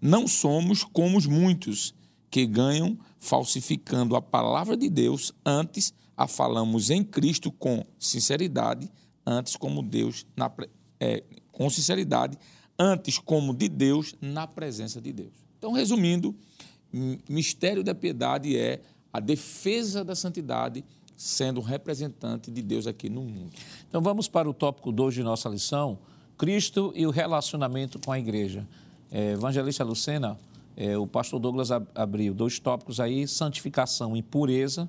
não 0.00 0.26
somos 0.26 0.84
como 0.84 1.18
os 1.18 1.26
muitos 1.26 1.94
que 2.30 2.46
ganham 2.46 2.98
falsificando 3.18 4.16
a 4.16 4.22
palavra 4.22 4.76
de 4.76 4.88
Deus, 4.88 5.32
antes 5.44 5.92
a 6.16 6.26
falamos 6.26 6.90
em 6.90 7.02
Cristo 7.02 7.50
com 7.50 7.84
sinceridade, 7.98 8.90
antes 9.26 9.56
como 9.56 9.82
Deus 9.82 10.26
na, 10.36 10.50
é, 11.00 11.22
com 11.52 11.68
sinceridade, 11.70 12.38
antes 12.78 13.18
como 13.18 13.52
de 13.52 13.68
Deus 13.68 14.14
na 14.20 14.46
presença 14.46 15.00
de 15.00 15.12
Deus. 15.12 15.32
Então, 15.58 15.72
resumindo, 15.72 16.34
mistério 17.28 17.82
da 17.82 17.94
piedade 17.94 18.56
é 18.56 18.80
a 19.12 19.20
defesa 19.20 20.04
da 20.04 20.14
santidade 20.14 20.84
sendo 21.16 21.60
representante 21.60 22.50
de 22.50 22.62
Deus 22.62 22.86
aqui 22.86 23.08
no 23.08 23.22
mundo. 23.22 23.50
Então 23.88 24.00
vamos 24.00 24.28
para 24.28 24.48
o 24.48 24.54
tópico 24.54 24.92
2 24.92 25.14
de 25.14 25.22
nossa 25.24 25.48
lição, 25.48 25.98
Cristo 26.38 26.92
e 26.94 27.04
o 27.04 27.10
relacionamento 27.10 27.98
com 27.98 28.12
a 28.12 28.18
igreja. 28.18 28.64
É, 29.10 29.32
Evangelista 29.32 29.82
Lucena, 29.82 30.38
é, 30.76 30.96
o 30.96 31.08
pastor 31.08 31.40
Douglas 31.40 31.70
abriu 31.72 32.32
dois 32.32 32.60
tópicos 32.60 33.00
aí, 33.00 33.26
santificação 33.26 34.16
e 34.16 34.22
pureza. 34.22 34.88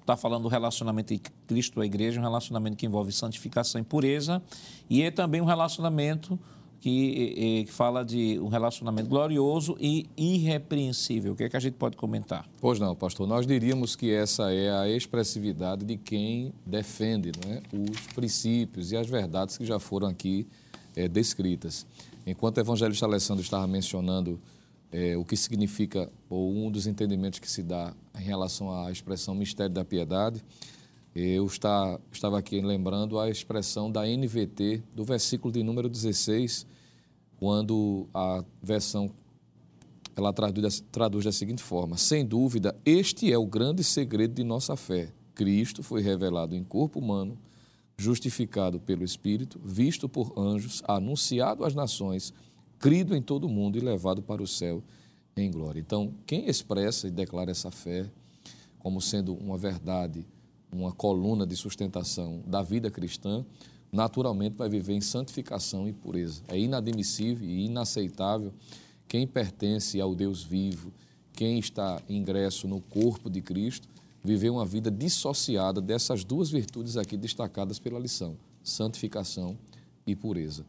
Está 0.00 0.16
falando 0.16 0.44
do 0.44 0.48
relacionamento 0.48 1.12
entre 1.12 1.32
Cristo 1.48 1.80
e 1.80 1.82
a 1.82 1.86
igreja, 1.86 2.20
um 2.20 2.22
relacionamento 2.22 2.76
que 2.76 2.86
envolve 2.86 3.10
santificação 3.10 3.80
e 3.80 3.84
pureza, 3.84 4.40
e 4.88 5.02
é 5.02 5.10
também 5.10 5.40
um 5.40 5.46
relacionamento 5.46 6.38
que, 6.84 7.64
que, 7.64 7.72
fala 7.72 8.04
de 8.04 8.38
um 8.40 8.48
relacionamento 8.48 9.08
glorioso 9.08 9.74
e 9.80 10.06
irrepreensível. 10.18 11.32
O 11.32 11.34
que 11.34 11.44
é 11.44 11.48
que 11.48 11.56
a 11.56 11.60
gente 11.60 11.78
pode 11.78 11.96
comentar? 11.96 12.46
Pois 12.60 12.78
não, 12.78 12.94
pastor. 12.94 13.26
Nós 13.26 13.46
diríamos 13.46 13.96
que 13.96 14.12
essa 14.12 14.52
é 14.52 14.70
a 14.70 14.86
expressividade 14.86 15.82
de 15.82 15.96
quem 15.96 16.52
defende 16.66 17.32
é, 17.48 17.62
os 17.74 18.06
princípios 18.08 18.92
e 18.92 18.98
as 18.98 19.08
verdades 19.08 19.56
que 19.56 19.64
já 19.64 19.78
foram 19.78 20.08
aqui 20.08 20.46
é, 20.94 21.08
descritas. 21.08 21.86
Enquanto 22.26 22.58
o 22.58 22.60
evangelista 22.60 23.06
Alessandro 23.06 23.42
estava 23.42 23.66
mencionando 23.66 24.38
é, 24.92 25.16
o 25.16 25.24
que 25.24 25.38
significa, 25.38 26.12
ou 26.28 26.54
um 26.54 26.70
dos 26.70 26.86
entendimentos 26.86 27.38
que 27.38 27.50
se 27.50 27.62
dá 27.62 27.94
em 28.14 28.22
relação 28.22 28.70
à 28.70 28.92
expressão 28.92 29.34
mistério 29.34 29.72
da 29.72 29.86
piedade, 29.86 30.44
eu 31.14 31.46
está, 31.46 32.00
estava 32.10 32.38
aqui 32.38 32.60
lembrando 32.60 33.20
a 33.20 33.30
expressão 33.30 33.90
da 33.90 34.04
NVT, 34.04 34.82
do 34.94 35.04
versículo 35.04 35.52
de 35.52 35.62
número 35.62 35.88
16, 35.88 36.66
quando 37.38 38.08
a 38.12 38.44
versão 38.60 39.08
ela 40.16 40.32
traduz, 40.32 40.84
traduz 40.90 41.24
da 41.24 41.30
seguinte 41.30 41.62
forma: 41.62 41.96
Sem 41.96 42.26
dúvida, 42.26 42.74
este 42.84 43.32
é 43.32 43.38
o 43.38 43.46
grande 43.46 43.84
segredo 43.84 44.34
de 44.34 44.42
nossa 44.42 44.76
fé. 44.76 45.12
Cristo 45.34 45.82
foi 45.82 46.02
revelado 46.02 46.56
em 46.56 46.64
corpo 46.64 46.98
humano, 46.98 47.38
justificado 47.96 48.80
pelo 48.80 49.04
Espírito, 49.04 49.60
visto 49.64 50.08
por 50.08 50.32
anjos, 50.36 50.82
anunciado 50.86 51.64
às 51.64 51.74
nações, 51.74 52.32
crido 52.78 53.14
em 53.14 53.22
todo 53.22 53.44
o 53.44 53.48
mundo 53.48 53.78
e 53.78 53.80
levado 53.80 54.20
para 54.20 54.42
o 54.42 54.46
céu 54.46 54.82
em 55.36 55.50
glória. 55.50 55.80
Então, 55.80 56.12
quem 56.26 56.48
expressa 56.48 57.06
e 57.06 57.10
declara 57.10 57.50
essa 57.50 57.70
fé 57.70 58.10
como 58.78 59.00
sendo 59.00 59.34
uma 59.34 59.56
verdade, 59.56 60.26
uma 60.74 60.92
coluna 60.92 61.46
de 61.46 61.54
sustentação 61.56 62.42
da 62.46 62.62
vida 62.62 62.90
cristã, 62.90 63.44
naturalmente 63.92 64.56
vai 64.56 64.68
viver 64.68 64.94
em 64.94 65.00
santificação 65.00 65.88
e 65.88 65.92
pureza. 65.92 66.42
É 66.48 66.58
inadmissível 66.58 67.48
e 67.48 67.66
inaceitável 67.66 68.52
quem 69.06 69.26
pertence 69.26 70.00
ao 70.00 70.14
Deus 70.14 70.42
vivo, 70.42 70.92
quem 71.32 71.58
está 71.58 72.02
ingresso 72.08 72.66
no 72.66 72.80
corpo 72.80 73.30
de 73.30 73.40
Cristo, 73.40 73.88
viver 74.22 74.50
uma 74.50 74.64
vida 74.64 74.90
dissociada 74.90 75.80
dessas 75.80 76.24
duas 76.24 76.50
virtudes 76.50 76.96
aqui 76.96 77.16
destacadas 77.16 77.78
pela 77.78 77.98
lição: 77.98 78.36
santificação 78.62 79.56
e 80.06 80.16
pureza. 80.16 80.64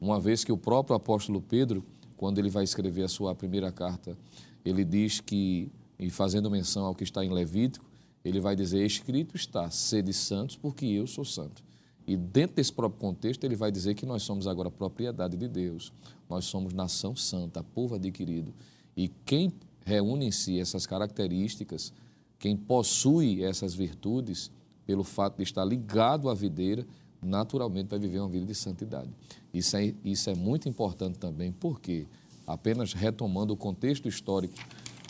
Uma 0.00 0.20
vez 0.20 0.44
que 0.44 0.52
o 0.52 0.56
próprio 0.56 0.94
apóstolo 0.94 1.40
Pedro, 1.40 1.84
quando 2.16 2.38
ele 2.38 2.50
vai 2.50 2.62
escrever 2.62 3.02
a 3.02 3.08
sua 3.08 3.34
primeira 3.34 3.72
carta, 3.72 4.16
ele 4.64 4.84
diz 4.84 5.18
que, 5.18 5.68
e 5.98 6.10
fazendo 6.10 6.50
menção 6.50 6.84
ao 6.84 6.94
que 6.94 7.02
está 7.02 7.24
em 7.24 7.30
Levítico, 7.30 7.87
ele 8.28 8.40
vai 8.40 8.54
dizer: 8.54 8.84
Escrito 8.84 9.36
está, 9.36 9.70
sede 9.70 10.12
santos, 10.12 10.56
porque 10.56 10.86
eu 10.86 11.06
sou 11.06 11.24
santo. 11.24 11.62
E 12.06 12.16
dentro 12.16 12.56
desse 12.56 12.72
próprio 12.72 13.00
contexto, 13.00 13.44
ele 13.44 13.54
vai 13.54 13.70
dizer 13.70 13.94
que 13.94 14.06
nós 14.06 14.22
somos 14.22 14.46
agora 14.46 14.70
propriedade 14.70 15.36
de 15.36 15.46
Deus, 15.46 15.92
nós 16.28 16.46
somos 16.46 16.72
nação 16.72 17.14
santa, 17.14 17.62
povo 17.62 17.96
adquirido. 17.96 18.54
E 18.96 19.08
quem 19.26 19.52
reúne 19.84 20.26
em 20.26 20.30
si 20.30 20.58
essas 20.58 20.86
características, 20.86 21.92
quem 22.38 22.56
possui 22.56 23.42
essas 23.42 23.74
virtudes, 23.74 24.50
pelo 24.86 25.04
fato 25.04 25.36
de 25.36 25.42
estar 25.42 25.64
ligado 25.64 26.30
à 26.30 26.34
videira, 26.34 26.86
naturalmente 27.20 27.88
vai 27.88 27.98
viver 27.98 28.20
uma 28.20 28.28
vida 28.28 28.46
de 28.46 28.54
santidade. 28.54 29.10
Isso 29.52 29.76
é, 29.76 29.94
isso 30.04 30.30
é 30.30 30.34
muito 30.34 30.68
importante 30.68 31.18
também, 31.18 31.52
porque, 31.52 32.06
apenas 32.46 32.92
retomando 32.92 33.52
o 33.52 33.56
contexto 33.56 34.08
histórico 34.08 34.54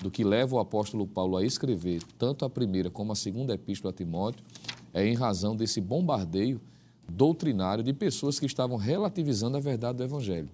do 0.03 0.11
que 0.11 0.23
leva 0.25 0.57
o 0.57 0.59
apóstolo 0.59 1.07
Paulo 1.07 1.37
a 1.37 1.45
escrever 1.45 2.03
tanto 2.19 2.45
a 2.45 2.51
primeira 2.51 2.91
como 2.91 3.13
a 3.13 3.17
segunda 3.17 3.55
epístola 3.55 3.93
a 3.93 3.97
Timóteo, 3.97 4.45
é 4.95 5.07
em 5.07 5.15
razão 5.15 5.57
desse 5.57 5.81
bombardeio 5.81 6.61
doutrinário 7.09 7.83
de 7.83 7.93
pessoas 7.93 8.39
que 8.39 8.47
estavam 8.47 8.77
relativizando 8.77 9.57
a 9.57 9.61
verdade 9.61 9.99
do 9.99 10.05
Evangelho. 10.05 10.51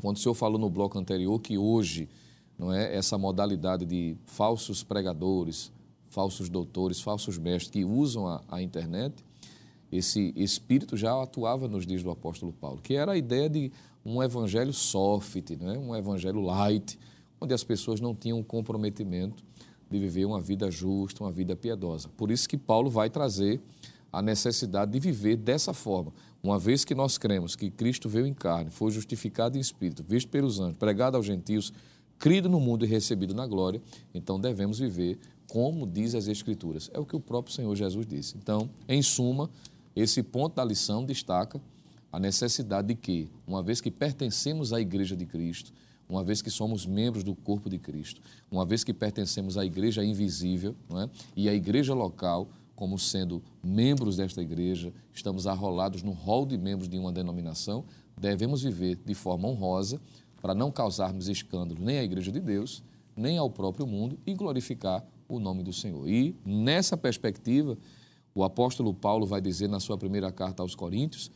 Quando 0.00 0.16
o 0.16 0.20
senhor 0.20 0.34
falou 0.34 0.58
no 0.58 0.70
bloco 0.70 0.98
anterior 0.98 1.38
que 1.40 1.58
hoje 1.58 2.08
não 2.58 2.72
é 2.72 2.94
essa 2.94 3.18
modalidade 3.18 3.84
de 3.84 4.16
falsos 4.26 4.82
pregadores, 4.82 5.70
falsos 6.08 6.48
doutores, 6.48 7.00
falsos 7.00 7.38
mestres 7.38 7.70
que 7.70 7.84
usam 7.84 8.26
a, 8.26 8.42
a 8.48 8.62
internet, 8.62 9.24
esse 9.90 10.32
espírito 10.36 10.96
já 10.96 11.22
atuava 11.22 11.68
nos 11.68 11.86
dias 11.86 12.02
do 12.02 12.10
apóstolo 12.10 12.52
Paulo, 12.52 12.80
que 12.82 12.94
era 12.94 13.12
a 13.12 13.16
ideia 13.16 13.48
de 13.48 13.70
um 14.04 14.22
evangelho 14.22 14.72
soft, 14.72 15.50
não 15.60 15.70
é? 15.70 15.78
um 15.78 15.94
evangelho 15.94 16.40
light, 16.40 16.98
onde 17.42 17.54
as 17.54 17.64
pessoas 17.64 18.00
não 18.00 18.14
tinham 18.14 18.38
o 18.38 18.44
comprometimento 18.44 19.44
de 19.90 19.98
viver 19.98 20.24
uma 20.24 20.40
vida 20.40 20.70
justa, 20.70 21.22
uma 21.22 21.30
vida 21.30 21.54
piedosa. 21.54 22.08
Por 22.16 22.30
isso 22.30 22.48
que 22.48 22.56
Paulo 22.56 22.88
vai 22.88 23.10
trazer 23.10 23.60
a 24.12 24.22
necessidade 24.22 24.92
de 24.92 25.00
viver 25.00 25.36
dessa 25.36 25.72
forma. 25.72 26.12
Uma 26.42 26.58
vez 26.58 26.84
que 26.84 26.94
nós 26.94 27.18
cremos 27.18 27.54
que 27.54 27.70
Cristo 27.70 28.08
veio 28.08 28.26
em 28.26 28.34
carne, 28.34 28.70
foi 28.70 28.90
justificado 28.90 29.56
em 29.56 29.60
espírito, 29.60 30.04
visto 30.06 30.28
pelos 30.28 30.60
anjos, 30.60 30.76
pregado 30.76 31.16
aos 31.16 31.26
gentios, 31.26 31.72
crido 32.18 32.48
no 32.48 32.60
mundo 32.60 32.84
e 32.84 32.88
recebido 32.88 33.34
na 33.34 33.46
glória, 33.46 33.82
então 34.14 34.40
devemos 34.40 34.78
viver 34.78 35.18
como 35.48 35.86
diz 35.86 36.14
as 36.14 36.28
Escrituras. 36.28 36.90
É 36.94 36.98
o 36.98 37.04
que 37.04 37.14
o 37.14 37.20
próprio 37.20 37.54
Senhor 37.54 37.74
Jesus 37.76 38.06
disse. 38.06 38.38
Então, 38.38 38.70
em 38.88 39.02
suma, 39.02 39.50
esse 39.94 40.22
ponto 40.22 40.54
da 40.54 40.64
lição 40.64 41.04
destaca 41.04 41.60
a 42.10 42.18
necessidade 42.18 42.88
de 42.88 42.94
que, 42.94 43.28
uma 43.46 43.62
vez 43.62 43.78
que 43.78 43.90
pertencemos 43.90 44.72
à 44.72 44.80
Igreja 44.80 45.14
de 45.14 45.26
Cristo, 45.26 45.70
uma 46.12 46.22
vez 46.22 46.42
que 46.42 46.50
somos 46.50 46.84
membros 46.84 47.24
do 47.24 47.34
corpo 47.34 47.70
de 47.70 47.78
Cristo, 47.78 48.20
uma 48.50 48.66
vez 48.66 48.84
que 48.84 48.92
pertencemos 48.92 49.56
à 49.56 49.64
igreja 49.64 50.04
invisível 50.04 50.76
é? 50.90 51.08
e 51.34 51.48
à 51.48 51.54
igreja 51.54 51.94
local, 51.94 52.50
como 52.76 52.98
sendo 52.98 53.42
membros 53.62 54.16
desta 54.16 54.42
igreja, 54.42 54.92
estamos 55.14 55.46
arrolados 55.46 56.02
no 56.02 56.12
rol 56.12 56.44
de 56.44 56.58
membros 56.58 56.86
de 56.86 56.98
uma 56.98 57.10
denominação, 57.10 57.84
devemos 58.20 58.62
viver 58.62 58.96
de 58.96 59.14
forma 59.14 59.48
honrosa 59.48 59.98
para 60.42 60.54
não 60.54 60.70
causarmos 60.70 61.28
escândalo 61.28 61.80
nem 61.82 61.98
à 61.98 62.04
igreja 62.04 62.30
de 62.30 62.40
Deus, 62.40 62.82
nem 63.16 63.38
ao 63.38 63.48
próprio 63.48 63.86
mundo 63.86 64.18
e 64.26 64.34
glorificar 64.34 65.02
o 65.26 65.40
nome 65.40 65.62
do 65.62 65.72
Senhor. 65.72 66.06
E 66.06 66.36
nessa 66.44 66.94
perspectiva, 66.94 67.78
o 68.34 68.44
apóstolo 68.44 68.92
Paulo 68.92 69.24
vai 69.24 69.40
dizer 69.40 69.68
na 69.68 69.80
sua 69.80 69.96
primeira 69.96 70.30
carta 70.30 70.62
aos 70.62 70.74
Coríntios 70.74 71.30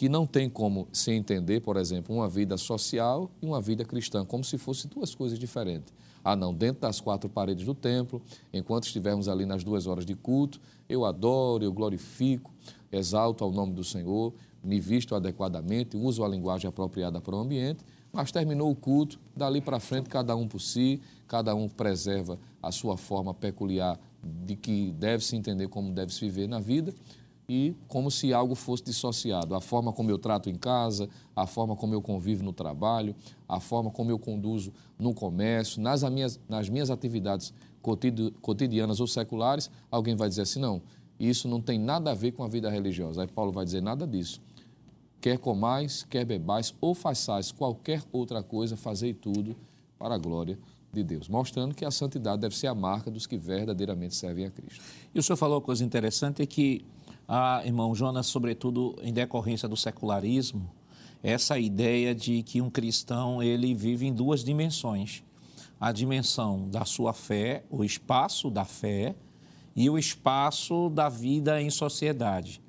que 0.00 0.08
não 0.08 0.26
tem 0.26 0.48
como 0.48 0.88
se 0.90 1.12
entender, 1.12 1.60
por 1.60 1.76
exemplo, 1.76 2.16
uma 2.16 2.26
vida 2.26 2.56
social 2.56 3.30
e 3.42 3.44
uma 3.44 3.60
vida 3.60 3.84
cristã, 3.84 4.24
como 4.24 4.42
se 4.42 4.56
fossem 4.56 4.90
duas 4.90 5.14
coisas 5.14 5.38
diferentes. 5.38 5.92
Ah, 6.24 6.34
não, 6.34 6.54
dentro 6.54 6.80
das 6.80 7.02
quatro 7.02 7.28
paredes 7.28 7.66
do 7.66 7.74
templo, 7.74 8.22
enquanto 8.50 8.84
estivermos 8.84 9.28
ali 9.28 9.44
nas 9.44 9.62
duas 9.62 9.86
horas 9.86 10.06
de 10.06 10.14
culto, 10.14 10.58
eu 10.88 11.04
adoro, 11.04 11.62
eu 11.62 11.70
glorifico, 11.70 12.50
exalto 12.90 13.44
ao 13.44 13.52
nome 13.52 13.74
do 13.74 13.84
Senhor, 13.84 14.32
me 14.64 14.80
visto 14.80 15.14
adequadamente, 15.14 15.98
uso 15.98 16.24
a 16.24 16.28
linguagem 16.28 16.66
apropriada 16.66 17.20
para 17.20 17.36
o 17.36 17.38
ambiente, 17.38 17.84
mas 18.10 18.32
terminou 18.32 18.70
o 18.70 18.74
culto, 18.74 19.20
dali 19.36 19.60
para 19.60 19.78
frente, 19.78 20.08
cada 20.08 20.34
um 20.34 20.48
por 20.48 20.62
si, 20.62 20.98
cada 21.28 21.54
um 21.54 21.68
preserva 21.68 22.38
a 22.62 22.72
sua 22.72 22.96
forma 22.96 23.34
peculiar 23.34 24.00
de 24.22 24.56
que 24.56 24.94
deve 24.98 25.22
se 25.22 25.36
entender 25.36 25.68
como 25.68 25.92
deve 25.92 26.10
se 26.14 26.20
viver 26.20 26.48
na 26.48 26.58
vida 26.58 26.94
e 27.52 27.74
como 27.88 28.12
se 28.12 28.32
algo 28.32 28.54
fosse 28.54 28.84
dissociado. 28.84 29.56
A 29.56 29.60
forma 29.60 29.92
como 29.92 30.08
eu 30.08 30.16
trato 30.16 30.48
em 30.48 30.54
casa, 30.54 31.08
a 31.34 31.48
forma 31.48 31.74
como 31.74 31.92
eu 31.92 32.00
convivo 32.00 32.44
no 32.44 32.52
trabalho, 32.52 33.12
a 33.48 33.58
forma 33.58 33.90
como 33.90 34.08
eu 34.08 34.20
conduzo 34.20 34.72
no 34.96 35.12
comércio, 35.12 35.82
nas 35.82 36.04
minhas, 36.04 36.38
nas 36.48 36.68
minhas 36.68 36.90
atividades 36.90 37.52
cotidianas 38.40 39.00
ou 39.00 39.06
seculares, 39.08 39.68
alguém 39.90 40.14
vai 40.14 40.28
dizer 40.28 40.42
assim: 40.42 40.60
não, 40.60 40.80
isso 41.18 41.48
não 41.48 41.60
tem 41.60 41.76
nada 41.76 42.12
a 42.12 42.14
ver 42.14 42.30
com 42.30 42.44
a 42.44 42.48
vida 42.48 42.70
religiosa. 42.70 43.22
Aí 43.22 43.26
Paulo 43.26 43.50
vai 43.50 43.64
dizer: 43.64 43.82
nada 43.82 44.06
disso. 44.06 44.40
Quer 45.20 45.36
comais, 45.36 46.06
quer 46.08 46.24
bebais 46.24 46.72
ou 46.80 46.94
façais 46.94 47.50
qualquer 47.50 48.00
outra 48.12 48.44
coisa, 48.44 48.76
fazei 48.76 49.12
tudo 49.12 49.56
para 49.98 50.14
a 50.14 50.18
glória 50.18 50.56
de 50.92 51.02
Deus, 51.02 51.28
mostrando 51.28 51.74
que 51.74 51.84
a 51.84 51.90
santidade 51.90 52.42
deve 52.42 52.56
ser 52.56 52.68
a 52.68 52.74
marca 52.76 53.10
dos 53.10 53.26
que 53.26 53.36
verdadeiramente 53.36 54.14
servem 54.14 54.46
a 54.46 54.50
Cristo. 54.50 54.80
E 55.12 55.18
o 55.18 55.22
senhor 55.22 55.36
falou 55.36 55.56
uma 55.56 55.60
coisa 55.60 55.84
interessante, 55.84 56.42
é 56.42 56.46
que 56.46 56.84
ah, 57.32 57.62
irmão 57.64 57.94
Jonas, 57.94 58.26
sobretudo 58.26 58.96
em 59.02 59.12
decorrência 59.12 59.68
do 59.68 59.76
secularismo, 59.76 60.68
essa 61.22 61.56
ideia 61.56 62.12
de 62.12 62.42
que 62.42 62.60
um 62.60 62.68
cristão 62.68 63.40
ele 63.40 63.72
vive 63.72 64.04
em 64.04 64.12
duas 64.12 64.42
dimensões. 64.42 65.22
A 65.78 65.92
dimensão 65.92 66.68
da 66.68 66.84
sua 66.84 67.12
fé, 67.12 67.62
o 67.70 67.84
espaço 67.84 68.50
da 68.50 68.64
fé 68.64 69.14
e 69.76 69.88
o 69.88 69.96
espaço 69.96 70.90
da 70.90 71.08
vida 71.08 71.62
em 71.62 71.70
sociedade. 71.70 72.60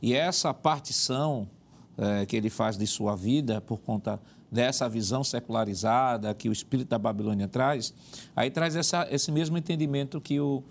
E 0.00 0.14
essa 0.14 0.54
partição 0.54 1.50
é, 1.98 2.24
que 2.24 2.36
ele 2.36 2.50
faz 2.50 2.78
de 2.78 2.86
sua 2.86 3.16
vida 3.16 3.60
por 3.60 3.80
conta 3.80 4.20
dessa 4.48 4.88
visão 4.88 5.24
secularizada 5.24 6.32
que 6.34 6.48
o 6.48 6.52
espírito 6.52 6.90
da 6.90 7.00
Babilônia 7.00 7.48
traz, 7.48 7.92
aí 8.36 8.48
traz 8.48 8.76
essa, 8.76 9.08
esse 9.10 9.32
mesmo 9.32 9.58
entendimento 9.58 10.20
que 10.20 10.38
o, 10.38 10.62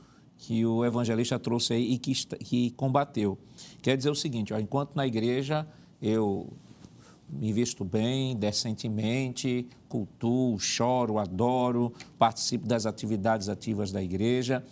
que 0.43 0.65
o 0.65 0.83
evangelista 0.83 1.39
trouxe 1.39 1.73
aí 1.73 1.93
e 1.93 1.97
que, 1.97 2.13
que 2.35 2.71
combateu. 2.71 3.37
Quer 3.81 3.95
dizer 3.95 4.09
o 4.09 4.15
seguinte, 4.15 4.53
ó, 4.53 4.59
enquanto 4.59 4.93
na 4.93 5.07
igreja 5.07 5.65
eu 6.01 6.51
me 7.29 7.53
visto 7.53 7.85
bem, 7.85 8.35
decentemente, 8.35 9.65
cultuo, 9.87 10.59
choro, 10.59 11.17
adoro, 11.17 11.93
participo 12.19 12.67
das 12.67 12.85
atividades 12.85 13.47
ativas 13.47 13.89
da 13.89 14.03
igreja, 14.03 14.65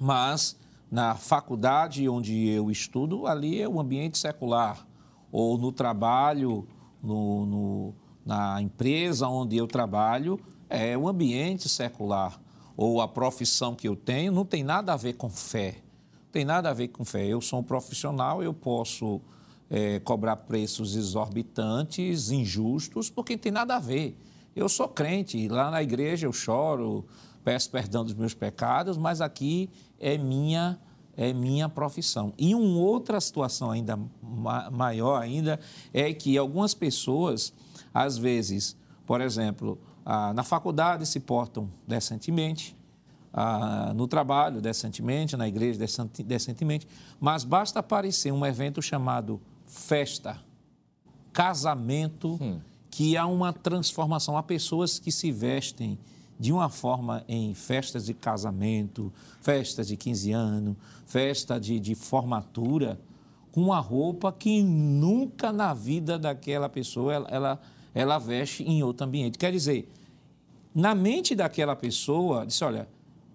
mas 0.00 0.58
na 0.90 1.14
faculdade 1.14 2.08
onde 2.08 2.48
eu 2.48 2.70
estudo, 2.70 3.26
ali 3.26 3.60
é 3.60 3.68
o 3.68 3.78
ambiente 3.78 4.16
secular, 4.16 4.88
ou 5.30 5.58
no 5.58 5.70
trabalho, 5.70 6.66
no, 7.02 7.44
no, 7.44 7.94
na 8.24 8.62
empresa 8.62 9.28
onde 9.28 9.54
eu 9.54 9.66
trabalho, 9.66 10.40
é 10.66 10.96
o 10.96 11.06
ambiente 11.06 11.68
secular 11.68 12.40
ou 12.78 13.00
a 13.00 13.08
profissão 13.08 13.74
que 13.74 13.88
eu 13.88 13.96
tenho 13.96 14.30
não 14.30 14.44
tem 14.44 14.62
nada 14.62 14.92
a 14.92 14.96
ver 14.96 15.14
com 15.14 15.28
fé. 15.28 15.78
Não 16.12 16.30
tem 16.30 16.44
nada 16.44 16.70
a 16.70 16.72
ver 16.72 16.86
com 16.86 17.04
fé. 17.04 17.26
Eu 17.26 17.40
sou 17.40 17.58
um 17.58 17.62
profissional, 17.62 18.40
eu 18.40 18.54
posso 18.54 19.20
é, 19.68 19.98
cobrar 19.98 20.36
preços 20.36 20.94
exorbitantes, 20.94 22.30
injustos, 22.30 23.10
porque 23.10 23.32
não 23.34 23.40
tem 23.40 23.50
nada 23.50 23.74
a 23.74 23.80
ver. 23.80 24.16
Eu 24.54 24.68
sou 24.68 24.86
crente, 24.86 25.48
lá 25.48 25.72
na 25.72 25.82
igreja 25.82 26.28
eu 26.28 26.32
choro, 26.32 27.04
peço 27.42 27.68
perdão 27.68 28.04
dos 28.04 28.14
meus 28.14 28.32
pecados, 28.32 28.96
mas 28.96 29.20
aqui 29.20 29.68
é 29.98 30.16
minha 30.16 30.78
é 31.16 31.32
minha 31.32 31.68
profissão. 31.68 32.32
E 32.38 32.54
uma 32.54 32.78
outra 32.78 33.20
situação 33.20 33.72
ainda 33.72 33.98
maior 34.70 35.20
ainda 35.20 35.58
é 35.92 36.14
que 36.14 36.38
algumas 36.38 36.74
pessoas, 36.74 37.52
às 37.92 38.16
vezes, 38.16 38.76
por 39.04 39.20
exemplo, 39.20 39.80
ah, 40.04 40.32
na 40.32 40.42
faculdade 40.42 41.06
se 41.06 41.20
portam 41.20 41.70
decentemente, 41.86 42.76
ah, 43.32 43.92
no 43.94 44.08
trabalho 44.08 44.60
decentemente, 44.60 45.36
na 45.36 45.46
igreja 45.46 45.78
decentemente, 46.24 46.88
mas 47.20 47.44
basta 47.44 47.80
aparecer 47.80 48.32
um 48.32 48.44
evento 48.44 48.80
chamado 48.80 49.40
festa, 49.66 50.40
casamento, 51.32 52.38
hum. 52.40 52.60
que 52.90 53.16
há 53.16 53.26
uma 53.26 53.52
transformação. 53.52 54.36
Há 54.36 54.42
pessoas 54.42 54.98
que 54.98 55.12
se 55.12 55.30
vestem 55.30 55.98
de 56.38 56.52
uma 56.52 56.68
forma 56.68 57.24
em 57.28 57.52
festas 57.52 58.06
de 58.06 58.14
casamento, 58.14 59.12
festas 59.40 59.88
de 59.88 59.96
15 59.96 60.32
anos, 60.32 60.76
festa 61.04 61.58
de, 61.58 61.80
de 61.80 61.94
formatura, 61.94 62.98
com 63.50 63.62
uma 63.62 63.80
roupa 63.80 64.32
que 64.32 64.62
nunca 64.62 65.52
na 65.52 65.74
vida 65.74 66.18
daquela 66.18 66.68
pessoa 66.68 67.12
ela, 67.12 67.28
ela, 67.28 67.60
ela 67.98 68.16
veste 68.16 68.62
em 68.62 68.80
outro 68.80 69.04
ambiente. 69.04 69.36
Quer 69.36 69.50
dizer, 69.50 69.88
na 70.72 70.94
mente 70.94 71.34
daquela 71.34 71.74
pessoa, 71.74 72.46
disse: 72.46 72.62
olha, 72.62 72.88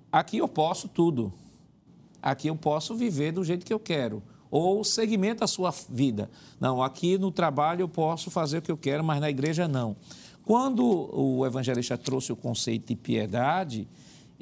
aqui 0.10 0.38
eu 0.38 0.48
posso 0.48 0.88
tudo, 0.88 1.34
aqui 2.22 2.48
eu 2.48 2.56
posso 2.56 2.96
viver 2.96 3.34
do 3.34 3.44
jeito 3.44 3.66
que 3.66 3.74
eu 3.74 3.80
quero. 3.80 4.24
Ou 4.50 4.82
segmenta 4.86 5.44
a 5.44 5.48
sua 5.48 5.74
vida. 5.90 6.30
Não, 6.62 6.82
aqui 6.82 7.18
no 7.18 7.30
trabalho 7.30 7.82
eu 7.82 7.90
posso 7.90 8.32
fazer 8.32 8.60
o 8.60 8.62
que 8.62 8.72
eu 8.72 8.78
quero, 8.78 9.04
mas 9.04 9.20
na 9.20 9.30
igreja 9.30 9.68
não. 9.68 9.98
Quando 10.46 11.10
o 11.14 11.46
evangelista 11.46 11.98
trouxe 11.98 12.32
o 12.32 12.36
conceito 12.36 12.88
de 12.88 12.96
piedade, 12.96 13.86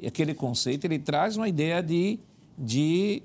aquele 0.06 0.34
conceito 0.34 0.84
ele 0.84 1.00
traz 1.00 1.36
uma 1.36 1.48
ideia 1.48 1.82
de, 1.82 2.20
de, 2.56 3.24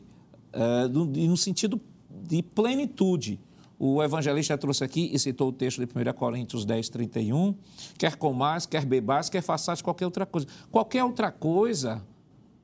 uh, 0.52 1.06
de, 1.08 1.28
no 1.28 1.38
sentido 1.38 1.80
de 2.10 2.42
plenitude. 2.42 3.40
O 3.80 4.02
evangelista 4.02 4.58
trouxe 4.58 4.84
aqui 4.84 5.12
e 5.14 5.20
citou 5.20 5.50
o 5.50 5.52
texto 5.52 5.86
de 5.86 5.86
1 5.86 6.14
Coríntios 6.14 6.66
10, 6.66 6.90
31. 6.90 7.56
Quer 7.98 8.16
comais, 8.16 8.66
quer 8.66 8.84
bebais, 8.84 9.30
quer 9.30 9.42
façais 9.44 9.82
qualquer 9.82 10.06
outra 10.06 10.26
coisa. 10.26 10.48
Qualquer 10.72 11.04
outra 11.04 11.32
coisa, 11.32 12.04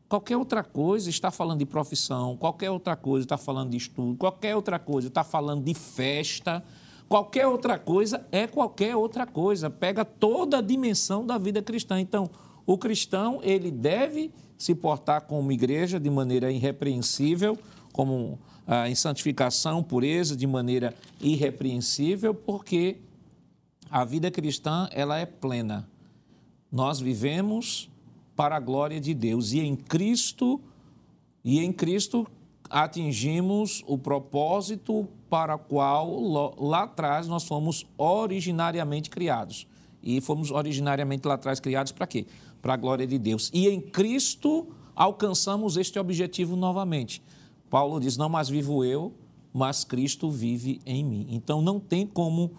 qualquer 0.10 0.38
outra 0.38 0.64
coisa 0.64 1.12
está 1.12 1.30
falando 1.30 1.60
de 1.60 1.68
profissão, 1.68 2.36
qualquer 2.36 2.72
outra 2.72 2.96
coisa 2.96 3.26
está 3.26 3.38
falando 3.38 3.70
de 3.70 3.78
estudo, 3.78 4.18
qualquer 4.18 4.56
outra 4.56 4.80
coisa 4.80 5.08
está 5.08 5.24
falando 5.24 5.64
de 5.64 5.76
festa, 5.76 6.64
qualquer 7.08 7.46
outra 7.46 7.78
coisa 7.78 8.26
é 8.32 8.48
qualquer 8.48 8.96
outra 8.96 9.28
coisa. 9.28 9.70
Pega 9.70 10.04
toda 10.04 10.58
a 10.58 10.62
dimensão 10.62 11.24
da 11.24 11.38
vida 11.38 11.62
cristã. 11.62 12.00
Então, 12.00 12.28
o 12.66 12.76
cristão, 12.76 13.40
ele 13.44 13.70
deve 13.70 14.32
se 14.58 14.74
portar 14.74 15.22
como 15.22 15.52
igreja 15.52 16.00
de 16.00 16.10
maneira 16.10 16.52
irrepreensível, 16.52 17.56
como 17.92 18.40
ah, 18.68 18.90
em 18.90 18.96
santificação, 18.96 19.84
pureza, 19.84 20.36
de 20.36 20.48
maneira 20.48 20.94
irrepreensível, 21.22 22.34
porque 22.34 22.98
a 23.90 24.04
vida 24.04 24.32
cristã 24.32 24.88
ela 24.92 25.18
é 25.18 25.26
plena. 25.26 25.88
Nós 26.72 27.00
vivemos 27.00 27.90
para 28.36 28.56
a 28.56 28.60
glória 28.60 29.00
de 29.00 29.14
Deus 29.14 29.52
e 29.54 29.60
em 29.60 29.76
Cristo 29.76 30.60
e 31.44 31.60
em 31.60 31.72
Cristo 31.72 32.26
atingimos 32.70 33.84
o 33.86 33.98
propósito 33.98 35.08
para 35.30 35.56
o 35.56 35.60
qual 35.60 36.56
lá 36.58 36.84
atrás 36.84 37.28
nós 37.28 37.44
fomos 37.44 37.86
originariamente 37.98 39.10
criados. 39.10 39.68
E 40.02 40.20
fomos 40.20 40.52
originariamente 40.52 41.28
lá 41.28 41.36
atrás 41.36 41.60
criados 41.60 41.92
para 41.92 42.08
quê? 42.08 42.26
Para 42.62 42.74
a 42.74 42.78
glória 42.78 43.06
de 43.06 43.18
Deus. 43.18 43.52
E 43.54 43.68
em 43.68 43.80
Cristo 43.80 44.68
alcançamos 44.96 45.78
este 45.78 46.00
objetivo 46.00 46.56
novamente. 46.56 47.22
Paulo 47.74 48.00
diz: 48.00 48.18
Não 48.18 48.30
mais 48.30 48.50
vivo 48.50 48.86
eu, 48.86 49.12
mas 49.52 49.84
Cristo 49.84 50.30
vive 50.30 50.80
em 50.86 51.04
mim. 51.04 51.26
Então 51.32 51.60
não 51.60 51.80
tem 51.80 52.06
como 52.06 52.52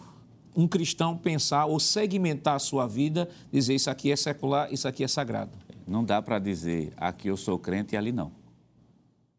um 0.56 0.66
cristão 0.66 1.16
pensar 1.16 1.66
ou 1.66 1.78
segmentar 1.78 2.56
a 2.56 2.58
sua 2.58 2.88
vida, 2.88 3.28
dizer 3.52 3.76
isso 3.76 3.88
aqui 3.88 4.10
é 4.10 4.16
secular, 4.16 4.72
isso 4.72 4.88
aqui 4.88 5.04
é 5.04 5.08
sagrado. 5.08 5.52
Não 5.86 6.04
dá 6.04 6.20
para 6.20 6.40
dizer 6.40 6.92
aqui 6.96 7.28
eu 7.28 7.36
sou 7.36 7.56
crente 7.60 7.94
e 7.94 7.96
ali 7.96 8.10
não. 8.10 8.32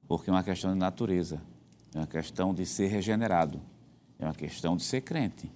Porque 0.07 0.30
é 0.30 0.34
uma 0.34 0.43
questão 0.43 0.71
de 0.71 0.80
natureza, 0.80 1.41
é 1.93 1.97
uma 1.97 2.07
questão 2.07 2.53
de 2.53 2.65
ser 2.65 2.88
regenerado, 2.88 3.59
é 4.17 4.23
uma 4.23 4.34
questão 4.34 4.78
de 4.78 4.84
ser 4.84 5.01
crente. 5.01 5.51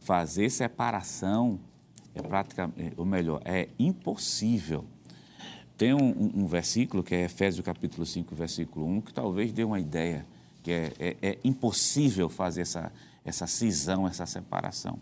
Fazer 0.00 0.50
separação 0.50 1.60
é 2.12 2.20
praticamente, 2.20 2.94
ou 2.96 3.04
melhor, 3.04 3.40
é 3.44 3.68
impossível. 3.78 4.84
Tem 5.76 5.92
um, 5.92 6.42
um, 6.42 6.46
versículo, 6.46 7.02
que 7.02 7.14
é 7.14 7.24
Efésios 7.24 7.64
capítulo 7.64 8.06
5, 8.06 8.32
versículo 8.34 8.86
1, 8.86 9.00
que 9.00 9.12
talvez 9.12 9.52
dê 9.52 9.64
uma 9.64 9.80
ideia, 9.80 10.24
que 10.62 10.70
é, 10.70 10.92
é, 11.00 11.16
é 11.20 11.38
impossível 11.42 12.28
fazer 12.28 12.60
essa, 12.60 12.92
essa 13.24 13.46
cisão, 13.48 14.06
essa 14.06 14.24
separação. 14.24 15.00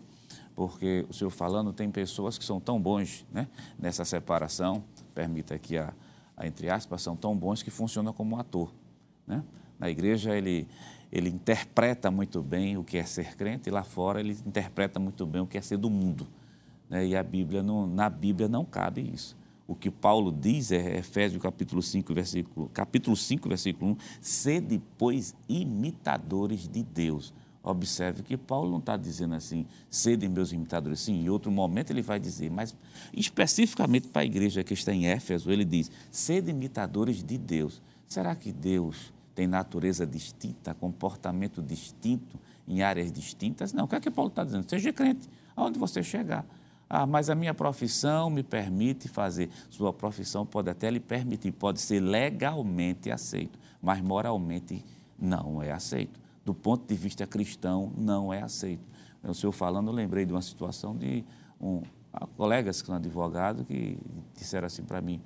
Porque 0.55 1.05
o 1.07 1.13
senhor 1.13 1.29
falando, 1.29 1.71
tem 1.71 1.91
pessoas 1.91 2.39
que 2.39 2.45
são 2.45 2.59
tão 2.59 2.81
bons 2.81 3.23
né, 3.31 3.47
nessa 3.77 4.03
separação, 4.03 4.83
permita 5.13 5.53
aqui 5.53 5.77
a, 5.77 5.93
a, 6.35 6.47
entre 6.47 6.69
aspas, 6.69 7.03
são 7.03 7.15
tão 7.15 7.37
bons 7.37 7.61
que 7.61 7.69
funcionam 7.69 8.11
como 8.11 8.39
ator. 8.39 8.73
Né? 9.27 9.43
Na 9.77 9.91
igreja 9.91 10.35
ele, 10.35 10.67
ele 11.11 11.29
interpreta 11.29 12.09
muito 12.09 12.41
bem 12.41 12.77
o 12.77 12.83
que 12.83 12.97
é 12.97 13.05
ser 13.05 13.35
crente, 13.35 13.69
e 13.69 13.71
lá 13.71 13.83
fora 13.83 14.19
ele 14.19 14.35
interpreta 14.45 14.99
muito 14.99 15.23
bem 15.27 15.41
o 15.41 15.47
que 15.47 15.57
é 15.57 15.61
ser 15.61 15.77
do 15.77 15.89
mundo. 15.89 16.27
Né? 16.89 17.05
E 17.05 17.15
a 17.15 17.21
Bíblia 17.21 17.61
não, 17.61 17.85
na 17.85 18.09
Bíblia 18.09 18.47
não 18.47 18.65
cabe 18.65 19.07
isso. 19.13 19.37
O 19.65 19.75
que 19.75 19.89
Paulo 19.89 20.31
diz 20.31 20.71
é 20.71 20.97
Efésios 20.97 21.41
capítulo 21.41 21.81
5, 21.81 22.13
versículo, 22.13 22.69
capítulo 22.73 23.15
5, 23.15 23.47
versículo 23.47 23.91
1, 23.91 23.97
sede, 24.21 24.81
pois, 24.97 25.33
imitadores 25.47 26.67
de 26.67 26.83
Deus 26.83 27.33
Observe 27.65 28.23
que 28.23 28.35
Paulo 28.35 28.69
não 28.69 28.79
está 28.79 28.97
dizendo 28.97 29.35
assim, 29.35 29.65
sede 29.89 30.27
meus 30.27 30.51
imitadores. 30.51 30.99
Sim, 30.99 31.23
em 31.23 31.29
outro 31.29 31.49
momento 31.49 31.91
ele 31.91 32.01
vai 32.01 32.19
dizer, 32.19 32.51
mas 32.51 32.75
especificamente 33.13 34.09
para 34.09 34.23
a 34.23 34.25
igreja 34.25 34.65
que 34.65 34.73
está 34.73 34.91
em 34.91 35.07
Éfeso, 35.07 35.49
ele 35.49 35.63
diz, 35.63 35.89
sede 36.11 36.51
imitadores 36.51 37.23
de 37.23 37.37
Deus. 37.37 37.81
Será 38.05 38.35
que 38.35 38.51
Deus 38.51 39.13
tem 39.33 39.47
natureza 39.47 40.05
distinta, 40.05 40.73
comportamento 40.73 41.61
distinto 41.61 42.37
em 42.67 42.81
áreas 42.81 43.09
distintas? 43.13 43.71
Não. 43.71 43.85
O 43.85 43.87
que 43.87 43.95
é 43.95 44.01
que 44.01 44.11
Paulo 44.11 44.29
está 44.29 44.43
dizendo? 44.43 44.69
Seja 44.69 44.91
crente, 44.91 45.29
aonde 45.55 45.79
você 45.79 46.03
chegar. 46.03 46.45
Ah, 46.89 47.05
mas 47.05 47.29
a 47.29 47.35
minha 47.35 47.53
profissão 47.53 48.29
me 48.29 48.43
permite 48.43 49.07
fazer. 49.07 49.49
Sua 49.69 49.91
profissão 49.91 50.45
pode 50.45 50.69
até 50.69 50.91
lhe 50.91 50.99
permitir, 50.99 51.51
pode 51.51 51.81
ser 51.81 51.99
legalmente 51.99 53.09
aceito, 53.09 53.57
mas 53.81 54.01
moralmente 54.01 54.85
não 55.17 55.61
é 55.61 55.71
aceito 55.71 56.23
do 56.45 56.53
ponto 56.53 56.87
de 56.87 56.95
vista 56.95 57.25
cristão, 57.25 57.91
não 57.97 58.33
é 58.33 58.41
aceito. 58.41 58.83
O 59.23 59.33
senhor 59.33 59.51
falando, 59.51 59.87
eu 59.87 59.93
lembrei 59.93 60.25
de 60.25 60.33
uma 60.33 60.41
situação 60.41 60.95
de 60.95 61.23
um, 61.59 61.81
colegas 62.35 62.81
que 62.81 62.87
são 62.87 62.95
advogados 62.95 63.65
que 63.65 63.97
disseram 64.35 64.67
assim 64.67 64.83
para 64.83 64.99
mim, 64.99 65.21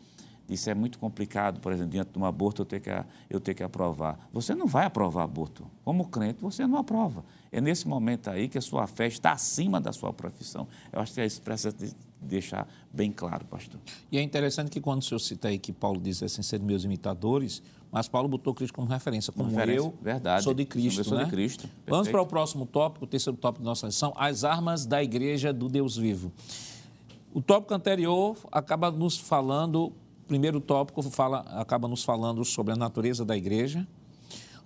disse, 0.48 0.70
é 0.70 0.76
muito 0.76 1.00
complicado, 1.00 1.60
por 1.60 1.72
exemplo, 1.72 1.92
diante 1.92 2.12
de 2.12 2.20
um 2.20 2.26
aborto 2.26 2.62
eu 2.62 2.66
ter, 2.66 2.80
que, 2.80 2.90
eu 3.30 3.40
ter 3.40 3.54
que 3.54 3.64
aprovar. 3.64 4.30
Você 4.32 4.54
não 4.54 4.68
vai 4.68 4.86
aprovar 4.86 5.24
aborto. 5.24 5.70
Como 5.84 6.08
crente, 6.08 6.42
você 6.42 6.68
não 6.68 6.78
aprova. 6.78 7.26
É 7.52 7.62
nesse 7.62 7.88
momento 7.88 8.30
aí 8.30 8.48
que 8.48 8.58
a 8.58 8.62
sua 8.62 8.88
fé 8.88 9.08
está 9.08 9.32
acima 9.32 9.80
da 9.80 9.92
sua 9.92 10.12
profissão. 10.14 10.68
Eu 10.92 11.00
acho 11.00 11.14
que 11.14 11.22
é 11.22 11.26
isso 11.26 11.42
precisa 11.42 11.76
deixar 12.22 12.68
bem 12.92 13.12
claro, 13.12 13.46
pastor. 13.46 13.80
E 14.12 14.18
é 14.18 14.22
interessante 14.22 14.70
que 14.70 14.82
quando 14.82 15.02
o 15.02 15.06
senhor 15.06 15.20
cita 15.20 15.48
aí 15.48 15.58
que 15.58 15.72
Paulo 15.72 16.00
diz 16.00 16.22
assim, 16.24 16.42
ser 16.42 16.60
meus 16.60 16.84
imitadores, 16.84 17.62
mas 17.92 18.08
Paulo 18.08 18.28
botou 18.28 18.54
Cristo 18.54 18.74
como 18.74 18.88
referência, 18.88 19.32
como 19.32 19.50
referência, 19.50 19.88
eu 19.88 19.94
verdade. 20.02 20.44
sou 20.44 20.54
de 20.54 20.66
Cristo. 20.66 21.00
Eu 21.00 21.04
sou 21.04 21.18
né? 21.18 21.24
de 21.24 21.30
Cristo. 21.30 21.62
Perfeito. 21.62 21.90
Vamos 21.90 22.10
para 22.10 22.22
o 22.22 22.26
próximo 22.26 22.66
tópico, 22.66 23.06
o 23.06 23.08
terceiro 23.08 23.38
tópico 23.38 23.64
da 23.64 23.70
nossa 23.70 23.88
lição, 23.88 24.14
as 24.18 24.44
armas 24.44 24.86
da 24.86 25.02
igreja 25.02 25.54
do 25.54 25.70
Deus 25.70 25.96
vivo. 25.96 26.32
O 27.34 27.42
tópico 27.42 27.74
anterior 27.74 28.36
acaba 28.52 28.92
nos 28.92 29.18
falando, 29.18 29.86
o 29.86 29.94
primeiro 30.28 30.60
tópico 30.60 31.02
fala, 31.04 31.40
acaba 31.60 31.88
nos 31.88 32.04
falando 32.04 32.44
sobre 32.44 32.74
a 32.74 32.76
natureza 32.76 33.24
da 33.24 33.38
igreja. 33.38 33.88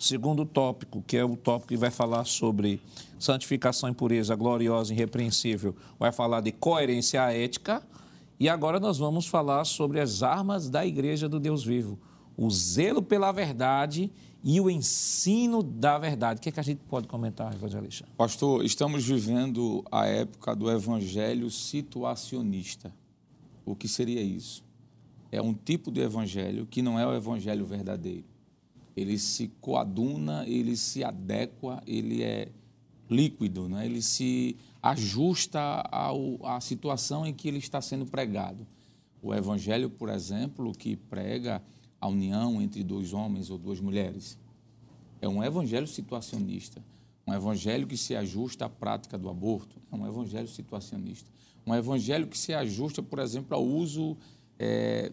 Segundo 0.02 0.46
tópico, 0.48 1.04
que 1.06 1.16
é 1.16 1.24
o 1.24 1.36
tópico 1.36 1.68
que 1.68 1.78
vai 1.78 1.92
falar 1.92 2.26
sobre 2.26 2.82
santificação 3.20 3.88
e 3.88 3.94
pureza 3.94 4.36
gloriosa 4.36 4.92
e 4.92 4.96
irrepreensível, 4.96 5.76
vai 6.00 6.12
falar 6.12 6.42
de 6.42 6.52
coerência 6.52 7.22
ética. 7.32 7.84
E 8.40 8.50
agora 8.50 8.80
nós 8.80 8.98
vamos 8.98 9.28
falar 9.28 9.64
sobre 9.64 10.00
as 10.00 10.24
armas 10.24 10.72
da 10.72 10.84
igreja 10.84 11.30
do 11.30 11.40
Deus 11.40 11.64
vivo 11.64 12.00
o 12.36 12.50
zelo 12.50 13.04
pela 13.04 13.32
verdade 13.32 14.12
e 14.44 14.60
o 14.60 14.72
ensino 14.72 15.62
da 15.62 16.00
verdade. 16.00 16.40
O 16.40 16.42
que, 16.42 16.50
é 16.50 16.52
que 16.52 16.60
a 16.60 16.64
gente 16.64 16.82
pode 16.90 17.08
comentar, 17.08 17.54
evangelista? 17.54 18.08
Pastor, 18.18 18.66
estamos 18.66 19.06
vivendo 19.06 19.84
a 19.92 20.08
época 20.08 20.56
do 20.56 20.72
evangelho 20.72 21.52
situacionista. 21.52 22.92
O 23.64 23.76
que 23.76 23.88
seria 23.88 24.24
isso? 24.24 24.64
É 25.32 25.40
um 25.40 25.54
tipo 25.54 25.92
de 25.92 26.02
evangelho 26.02 26.66
que 26.66 26.82
não 26.82 27.00
é 27.00 27.06
o 27.06 27.14
evangelho 27.14 27.64
verdadeiro. 27.64 28.31
Ele 28.96 29.18
se 29.18 29.48
coaduna, 29.62 30.46
ele 30.48 30.76
se 30.76 31.04
adequa, 31.04 31.82
ele 31.88 32.24
é 32.24 32.50
líquido, 33.10 33.68
né? 33.68 33.86
ele 33.86 34.02
se 34.02 34.56
ajusta 34.82 35.60
ao, 35.92 36.46
à 36.46 36.60
situação 36.62 37.26
em 37.26 37.34
que 37.34 37.48
ele 37.48 37.58
está 37.58 37.82
sendo 37.82 38.06
pregado. 38.06 38.66
O 39.22 39.34
evangelho, 39.34 39.90
por 39.90 40.10
exemplo, 40.10 40.72
que 40.74 40.96
prega 40.96 41.62
a 42.00 42.08
união 42.08 42.62
entre 42.62 42.84
dois 42.84 43.14
homens 43.14 43.50
ou 43.50 43.58
duas 43.58 43.80
mulheres. 43.80 44.38
É 45.22 45.28
um 45.28 45.44
evangelho 45.44 45.86
situacionista, 45.86 46.84
um 47.28 47.34
evangelho 47.34 47.86
que 47.86 47.96
se 47.96 48.16
ajusta 48.16 48.66
à 48.66 48.70
prática 48.70 49.18
do 49.18 49.30
aborto, 49.30 49.76
é 49.92 49.96
um 49.96 50.08
evangelho 50.08 50.48
situacionista. 50.48 51.30
Um 51.66 51.76
evangelho 51.76 52.26
que 52.26 52.38
se 52.38 52.54
ajusta, 52.54 53.04
por 53.04 53.20
exemplo, 53.20 53.56
ao 53.56 53.64
uso 53.64 54.18
é, 54.58 55.12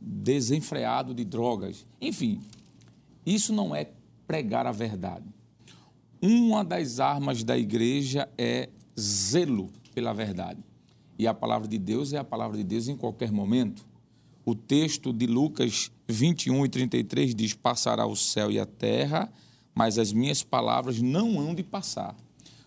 desenfreado 0.00 1.14
de 1.14 1.24
drogas. 1.24 1.86
Enfim, 2.00 2.40
isso 3.24 3.52
não 3.52 3.74
é 3.74 3.90
pregar 4.26 4.66
a 4.66 4.72
verdade. 4.72 5.24
Uma 6.20 6.64
das 6.64 7.00
armas 7.00 7.42
da 7.42 7.56
igreja 7.56 8.28
é 8.38 8.68
zelo 8.98 9.70
pela 9.94 10.12
verdade. 10.12 10.62
E 11.18 11.26
a 11.26 11.34
palavra 11.34 11.68
de 11.68 11.78
Deus 11.78 12.12
é 12.12 12.18
a 12.18 12.24
palavra 12.24 12.56
de 12.56 12.64
Deus 12.64 12.88
em 12.88 12.96
qualquer 12.96 13.30
momento. 13.30 13.86
O 14.44 14.54
texto 14.54 15.12
de 15.12 15.26
Lucas 15.26 15.90
21 16.08 16.66
e 16.66 16.68
33 16.68 17.34
diz: 17.34 17.54
Passará 17.54 18.06
o 18.06 18.16
céu 18.16 18.50
e 18.50 18.58
a 18.58 18.66
terra, 18.66 19.32
mas 19.74 19.98
as 19.98 20.12
minhas 20.12 20.42
palavras 20.42 21.00
não 21.00 21.38
hão 21.40 21.54
de 21.54 21.62
passar. 21.62 22.16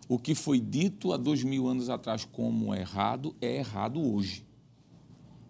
O 0.09 0.17
que 0.17 0.33
foi 0.33 0.59
dito 0.59 1.11
há 1.11 1.17
dois 1.17 1.43
mil 1.43 1.67
anos 1.67 1.89
atrás 1.89 2.25
como 2.25 2.73
errado, 2.73 3.35
é 3.41 3.57
errado 3.57 4.01
hoje. 4.01 4.45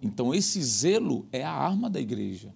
Então, 0.01 0.33
esse 0.33 0.61
zelo 0.61 1.27
é 1.31 1.43
a 1.43 1.51
arma 1.51 1.89
da 1.89 1.99
igreja. 1.99 2.53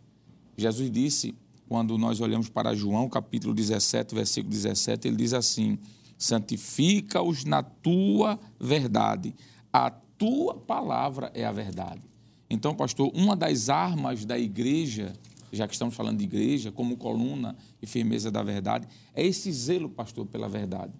Jesus 0.57 0.91
disse, 0.91 1.35
quando 1.71 1.97
nós 1.97 2.19
olhamos 2.19 2.49
para 2.49 2.75
João, 2.75 3.07
capítulo 3.07 3.53
17, 3.53 4.13
versículo 4.13 4.51
17, 4.51 5.07
ele 5.07 5.15
diz 5.15 5.31
assim: 5.31 5.79
Santifica-os 6.17 7.45
na 7.45 7.63
tua 7.63 8.37
verdade, 8.59 9.33
a 9.71 9.89
tua 9.89 10.53
palavra 10.53 11.31
é 11.33 11.45
a 11.45 11.51
verdade. 11.53 12.01
Então, 12.49 12.75
pastor, 12.75 13.09
uma 13.15 13.37
das 13.37 13.69
armas 13.69 14.25
da 14.25 14.37
igreja, 14.37 15.13
já 15.49 15.65
que 15.65 15.71
estamos 15.71 15.95
falando 15.95 16.17
de 16.17 16.25
igreja, 16.25 16.73
como 16.73 16.97
coluna 16.97 17.55
e 17.81 17.87
firmeza 17.87 18.29
da 18.29 18.43
verdade, 18.43 18.85
é 19.15 19.25
esse 19.25 19.49
zelo, 19.53 19.87
pastor, 19.87 20.25
pela 20.25 20.49
verdade. 20.49 20.91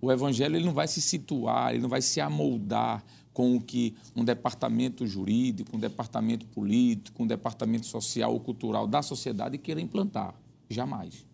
O 0.00 0.10
evangelho 0.10 0.56
ele 0.56 0.66
não 0.66 0.74
vai 0.74 0.88
se 0.88 1.00
situar, 1.00 1.74
ele 1.74 1.82
não 1.82 1.88
vai 1.88 2.02
se 2.02 2.20
amoldar 2.20 3.04
com 3.32 3.56
o 3.56 3.60
que 3.60 3.94
um 4.14 4.24
departamento 4.24 5.06
jurídico, 5.06 5.76
um 5.76 5.80
departamento 5.80 6.46
político, 6.46 7.22
um 7.22 7.26
departamento 7.26 7.86
social 7.86 8.32
ou 8.32 8.40
cultural 8.40 8.86
da 8.86 9.02
sociedade 9.02 9.58
queira 9.58 9.80
implantar. 9.80 10.34
Jamais. 10.68 11.26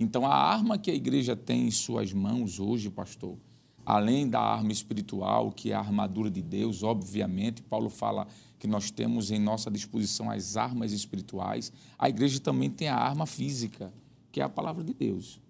Então, 0.00 0.26
a 0.26 0.34
arma 0.34 0.78
que 0.78 0.90
a 0.90 0.94
igreja 0.94 1.34
tem 1.34 1.66
em 1.66 1.70
suas 1.70 2.12
mãos 2.12 2.60
hoje, 2.60 2.88
pastor, 2.88 3.36
além 3.84 4.28
da 4.28 4.40
arma 4.40 4.70
espiritual, 4.70 5.50
que 5.50 5.72
é 5.72 5.74
a 5.74 5.80
armadura 5.80 6.30
de 6.30 6.42
Deus, 6.42 6.82
obviamente, 6.82 7.62
Paulo 7.62 7.88
fala 7.88 8.26
que 8.58 8.66
nós 8.66 8.90
temos 8.90 9.30
em 9.30 9.38
nossa 9.38 9.70
disposição 9.70 10.30
as 10.30 10.56
armas 10.56 10.92
espirituais, 10.92 11.72
a 11.98 12.08
igreja 12.08 12.38
também 12.38 12.70
tem 12.70 12.88
a 12.88 12.96
arma 12.96 13.26
física, 13.26 13.92
que 14.30 14.40
é 14.40 14.44
a 14.44 14.48
palavra 14.48 14.84
de 14.84 14.92
Deus. 14.92 15.40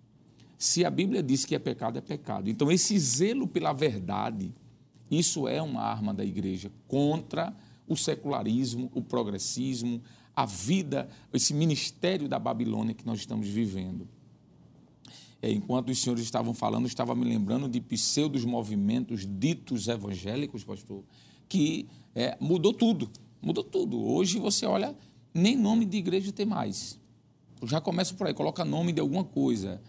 Se 0.58 0.84
a 0.84 0.90
Bíblia 0.90 1.22
diz 1.22 1.44
que 1.44 1.54
é 1.54 1.58
pecado, 1.58 1.98
é 1.98 2.00
pecado. 2.00 2.48
Então, 2.48 2.70
esse 2.70 2.98
zelo 2.98 3.46
pela 3.46 3.72
verdade, 3.72 4.54
isso 5.10 5.48
é 5.48 5.60
uma 5.62 5.82
arma 5.82 6.12
da 6.12 6.24
igreja 6.24 6.70
contra 6.86 7.54
o 7.86 7.96
secularismo, 7.96 8.90
o 8.94 9.02
progressismo, 9.02 10.02
a 10.36 10.44
vida, 10.44 11.08
esse 11.32 11.52
ministério 11.52 12.28
da 12.28 12.38
Babilônia 12.38 12.94
que 12.94 13.06
nós 13.06 13.18
estamos 13.18 13.48
vivendo. 13.48 14.06
É, 15.40 15.50
enquanto 15.50 15.90
os 15.90 16.00
senhores 16.00 16.24
estavam 16.24 16.52
falando, 16.52 16.84
eu 16.84 16.88
estava 16.88 17.14
me 17.14 17.24
lembrando 17.24 17.68
de 17.68 17.80
pseudos 17.80 18.44
movimentos 18.44 19.26
ditos 19.26 19.88
evangélicos, 19.88 20.64
pastor, 20.64 21.02
que 21.48 21.88
é, 22.14 22.36
mudou 22.40 22.72
tudo. 22.74 23.08
Mudou 23.40 23.62
tudo. 23.62 24.00
Hoje 24.00 24.38
você 24.38 24.66
olha, 24.66 24.96
nem 25.32 25.56
nome 25.56 25.84
de 25.84 25.96
igreja 25.96 26.32
tem 26.32 26.44
mais. 26.44 26.98
Já 27.64 27.80
começa 27.80 28.14
por 28.14 28.26
aí, 28.26 28.34
coloca 28.34 28.64
nome 28.64 28.92
de 28.92 29.00
alguma 29.00 29.24
coisa. 29.24 29.80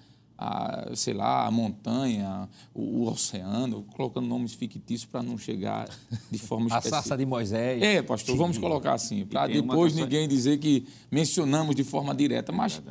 A, 0.42 0.92
sei 0.96 1.14
lá, 1.14 1.46
a 1.46 1.52
montanha, 1.52 2.48
o, 2.74 3.02
o 3.02 3.10
oceano, 3.10 3.84
colocando 3.94 4.26
nomes 4.26 4.54
fictícios 4.54 5.04
para 5.04 5.22
não 5.22 5.38
chegar 5.38 5.90
de 6.32 6.38
forma 6.38 6.68
específica. 6.72 6.98
A 6.98 7.02
sarça 7.02 7.18
de 7.18 7.26
Moisés. 7.26 7.82
É, 7.82 8.02
pastor, 8.02 8.38
vamos 8.38 8.58
colocar 8.58 8.94
assim, 8.94 9.26
para 9.26 9.48
depois 9.48 9.94
ninguém 9.94 10.30
dizer 10.30 10.58
que 10.58 10.88
mencionamos 11.12 11.76
de 11.76 11.84
forma 11.84 12.16
direta, 12.16 12.54
mas 12.54 12.82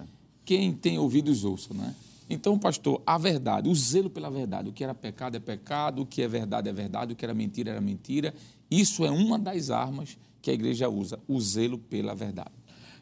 quem 0.44 0.72
tem 0.72 0.98
ouvidos 0.98 1.44
ouça, 1.44 1.72
né? 1.72 1.94
Então, 2.30 2.58
pastor, 2.58 3.00
a 3.06 3.16
verdade, 3.16 3.70
o 3.70 3.74
zelo 3.74 4.10
pela 4.10 4.30
verdade, 4.30 4.68
o 4.68 4.72
que 4.72 4.84
era 4.84 4.94
pecado 4.94 5.36
é 5.36 5.40
pecado, 5.40 6.02
o 6.02 6.06
que 6.06 6.20
é 6.20 6.28
verdade 6.28 6.68
é 6.68 6.72
verdade, 6.72 7.14
o 7.14 7.16
que 7.16 7.24
era 7.24 7.32
mentira 7.32 7.70
era 7.70 7.80
mentira. 7.80 8.34
Isso 8.70 9.06
é 9.06 9.10
uma 9.10 9.38
das 9.38 9.70
armas 9.70 10.18
que 10.42 10.50
a 10.50 10.54
igreja 10.54 10.88
usa, 10.88 11.18
o 11.26 11.40
zelo 11.40 11.78
pela 11.78 12.14
verdade. 12.14 12.57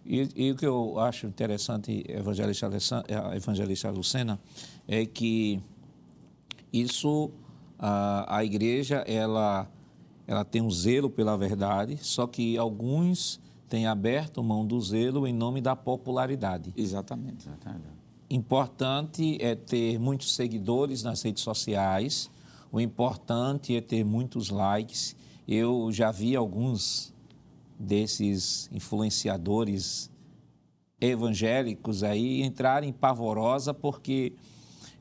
E, 0.07 0.29
e 0.37 0.53
o 0.53 0.57
que 0.57 0.67
eu 0.67 0.99
acho 1.01 1.27
interessante, 1.27 2.05
evangelista, 2.09 2.71
eh, 3.09 3.37
evangelista 3.37 3.91
Lucena, 3.91 4.39
é 4.87 5.05
que 5.05 5.61
isso, 6.73 7.31
a, 7.79 8.37
a 8.37 8.45
igreja, 8.45 8.99
ela, 9.07 9.69
ela 10.27 10.45
tem 10.45 10.63
um 10.63 10.71
zelo 10.71 11.11
pela 11.11 11.37
verdade, 11.37 11.99
só 12.01 12.27
que 12.27 12.57
alguns 12.57 13.41
têm 13.69 13.87
aberto 13.87 14.43
mão 14.45 14.65
do 14.65 14.81
zelo 14.81 15.27
em 15.27 15.33
nome 15.33 15.61
da 15.61 15.75
popularidade. 15.75 16.73
Exatamente. 16.77 17.49
Importante 18.31 19.39
é 19.41 19.55
ter 19.55 19.99
muitos 19.99 20.35
seguidores 20.35 21.03
nas 21.03 21.23
redes 21.23 21.43
sociais, 21.43 22.31
o 22.71 22.81
importante 22.81 23.75
é 23.77 23.81
ter 23.81 24.05
muitos 24.05 24.51
likes. 24.51 25.17
Eu 25.49 25.91
já 25.93 26.11
vi 26.11 26.35
alguns 26.35 27.15
desses 27.79 28.71
influenciadores 28.73 30.11
evangélicos 31.01 32.03
aí 32.03 32.43
entrarem 32.43 32.93
pavorosa 32.93 33.75
porque 33.75 34.33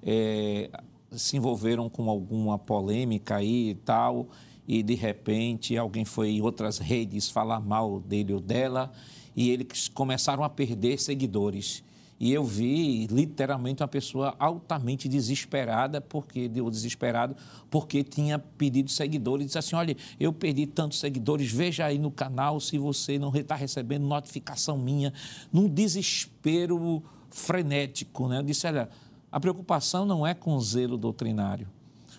é, 0.03 0.69
se 1.11 1.37
envolveram 1.37 1.89
com 1.89 2.09
alguma 2.09 2.59
polêmica 2.59 3.37
aí 3.37 3.69
e 3.69 3.75
tal, 3.75 4.27
e 4.67 4.83
de 4.83 4.95
repente 4.95 5.77
alguém 5.77 6.05
foi 6.05 6.31
em 6.31 6.41
outras 6.41 6.77
redes 6.77 7.29
falar 7.29 7.59
mal 7.59 7.99
dele 7.99 8.33
ou 8.33 8.39
dela, 8.39 8.91
e 9.35 9.49
eles 9.49 9.87
começaram 9.87 10.43
a 10.43 10.49
perder 10.49 10.99
seguidores. 10.99 11.83
E 12.17 12.31
eu 12.31 12.43
vi 12.43 13.07
literalmente 13.07 13.83
uma 13.83 13.89
pessoa 13.89 14.35
altamente 14.39 15.09
desesperada, 15.09 15.99
porque 15.99 16.47
deu 16.47 16.69
desesperado, 16.69 17.35
porque 17.69 18.03
tinha 18.03 18.39
pedido 18.39 18.89
seguidores. 18.89 19.47
Disse 19.47 19.57
assim: 19.57 19.75
olha, 19.75 19.97
eu 20.17 20.31
perdi 20.31 20.65
tantos 20.65 20.99
seguidores, 20.99 21.51
veja 21.51 21.85
aí 21.85 21.99
no 21.99 22.09
canal 22.09 22.59
se 22.59 22.77
você 22.77 23.19
não 23.19 23.35
está 23.35 23.55
recebendo 23.55 24.07
notificação 24.07 24.77
minha, 24.77 25.13
num 25.51 25.67
desespero 25.67 27.03
frenético. 27.29 28.29
Né? 28.29 28.39
Eu 28.39 28.43
disse: 28.43 28.65
olha, 28.65 28.89
a 29.29 29.39
preocupação 29.39 30.05
não 30.05 30.25
é 30.25 30.33
com 30.33 30.57
zelo 30.61 30.97
doutrinário. 30.97 31.67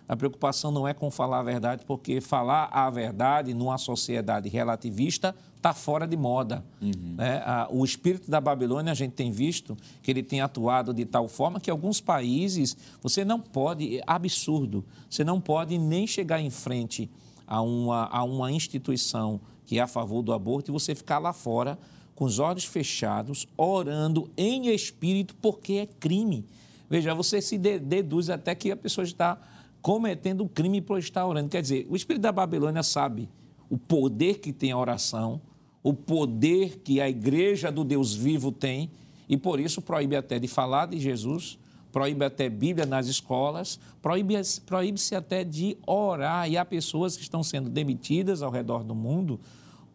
A 0.08 0.14
preocupação 0.14 0.70
não 0.70 0.86
é 0.86 0.94
com 0.94 1.10
falar 1.10 1.40
a 1.40 1.42
verdade, 1.42 1.84
porque 1.84 2.20
falar 2.20 2.68
a 2.70 2.88
verdade 2.90 3.52
numa 3.54 3.76
sociedade 3.76 4.48
relativista 4.48 5.34
está 5.66 5.74
fora 5.74 6.06
de 6.06 6.16
moda. 6.16 6.64
Uhum. 6.80 7.16
Né? 7.16 7.42
O 7.70 7.84
espírito 7.84 8.30
da 8.30 8.40
Babilônia, 8.40 8.92
a 8.92 8.94
gente 8.94 9.12
tem 9.12 9.32
visto 9.32 9.76
que 10.00 10.10
ele 10.10 10.22
tem 10.22 10.40
atuado 10.40 10.94
de 10.94 11.04
tal 11.04 11.26
forma 11.26 11.58
que 11.58 11.70
alguns 11.70 12.00
países 12.00 12.76
você 13.02 13.24
não 13.24 13.40
pode, 13.40 13.98
é 13.98 14.02
absurdo, 14.06 14.84
você 15.10 15.24
não 15.24 15.40
pode 15.40 15.76
nem 15.76 16.06
chegar 16.06 16.40
em 16.40 16.50
frente 16.50 17.10
a 17.46 17.60
uma, 17.60 18.06
a 18.06 18.22
uma 18.22 18.52
instituição 18.52 19.40
que 19.64 19.78
é 19.78 19.82
a 19.82 19.88
favor 19.88 20.22
do 20.22 20.32
aborto 20.32 20.70
e 20.70 20.72
você 20.72 20.94
ficar 20.94 21.18
lá 21.18 21.32
fora 21.32 21.76
com 22.14 22.24
os 22.24 22.38
olhos 22.38 22.64
fechados, 22.64 23.46
orando 23.56 24.30
em 24.36 24.68
espírito, 24.68 25.34
porque 25.42 25.74
é 25.74 25.86
crime. 25.86 26.46
Veja, 26.88 27.12
você 27.12 27.42
se 27.42 27.58
deduz 27.58 28.30
até 28.30 28.54
que 28.54 28.70
a 28.70 28.76
pessoa 28.76 29.04
está 29.04 29.38
cometendo 29.82 30.44
um 30.44 30.48
crime 30.48 30.80
por 30.80 30.98
estar 30.98 31.26
orando. 31.26 31.48
Quer 31.48 31.60
dizer, 31.60 31.86
o 31.90 31.96
espírito 31.96 32.22
da 32.22 32.32
Babilônia 32.32 32.82
sabe 32.84 33.28
o 33.68 33.76
poder 33.76 34.38
que 34.38 34.52
tem 34.52 34.70
a 34.70 34.78
oração, 34.78 35.40
o 35.86 35.94
poder 35.94 36.80
que 36.80 37.00
a 37.00 37.08
igreja 37.08 37.70
do 37.70 37.84
Deus 37.84 38.12
vivo 38.12 38.50
tem, 38.50 38.90
e 39.28 39.36
por 39.36 39.60
isso 39.60 39.80
proíbe 39.80 40.16
até 40.16 40.36
de 40.36 40.48
falar 40.48 40.86
de 40.86 40.98
Jesus, 40.98 41.60
proíbe 41.92 42.24
até 42.24 42.48
Bíblia 42.48 42.84
nas 42.84 43.06
escolas, 43.06 43.78
proíbe-se 44.02 44.62
proíbe 44.62 44.98
até 45.14 45.44
de 45.44 45.78
orar. 45.86 46.50
E 46.50 46.56
há 46.56 46.64
pessoas 46.64 47.16
que 47.16 47.22
estão 47.22 47.40
sendo 47.40 47.70
demitidas 47.70 48.42
ao 48.42 48.50
redor 48.50 48.82
do 48.82 48.96
mundo 48.96 49.38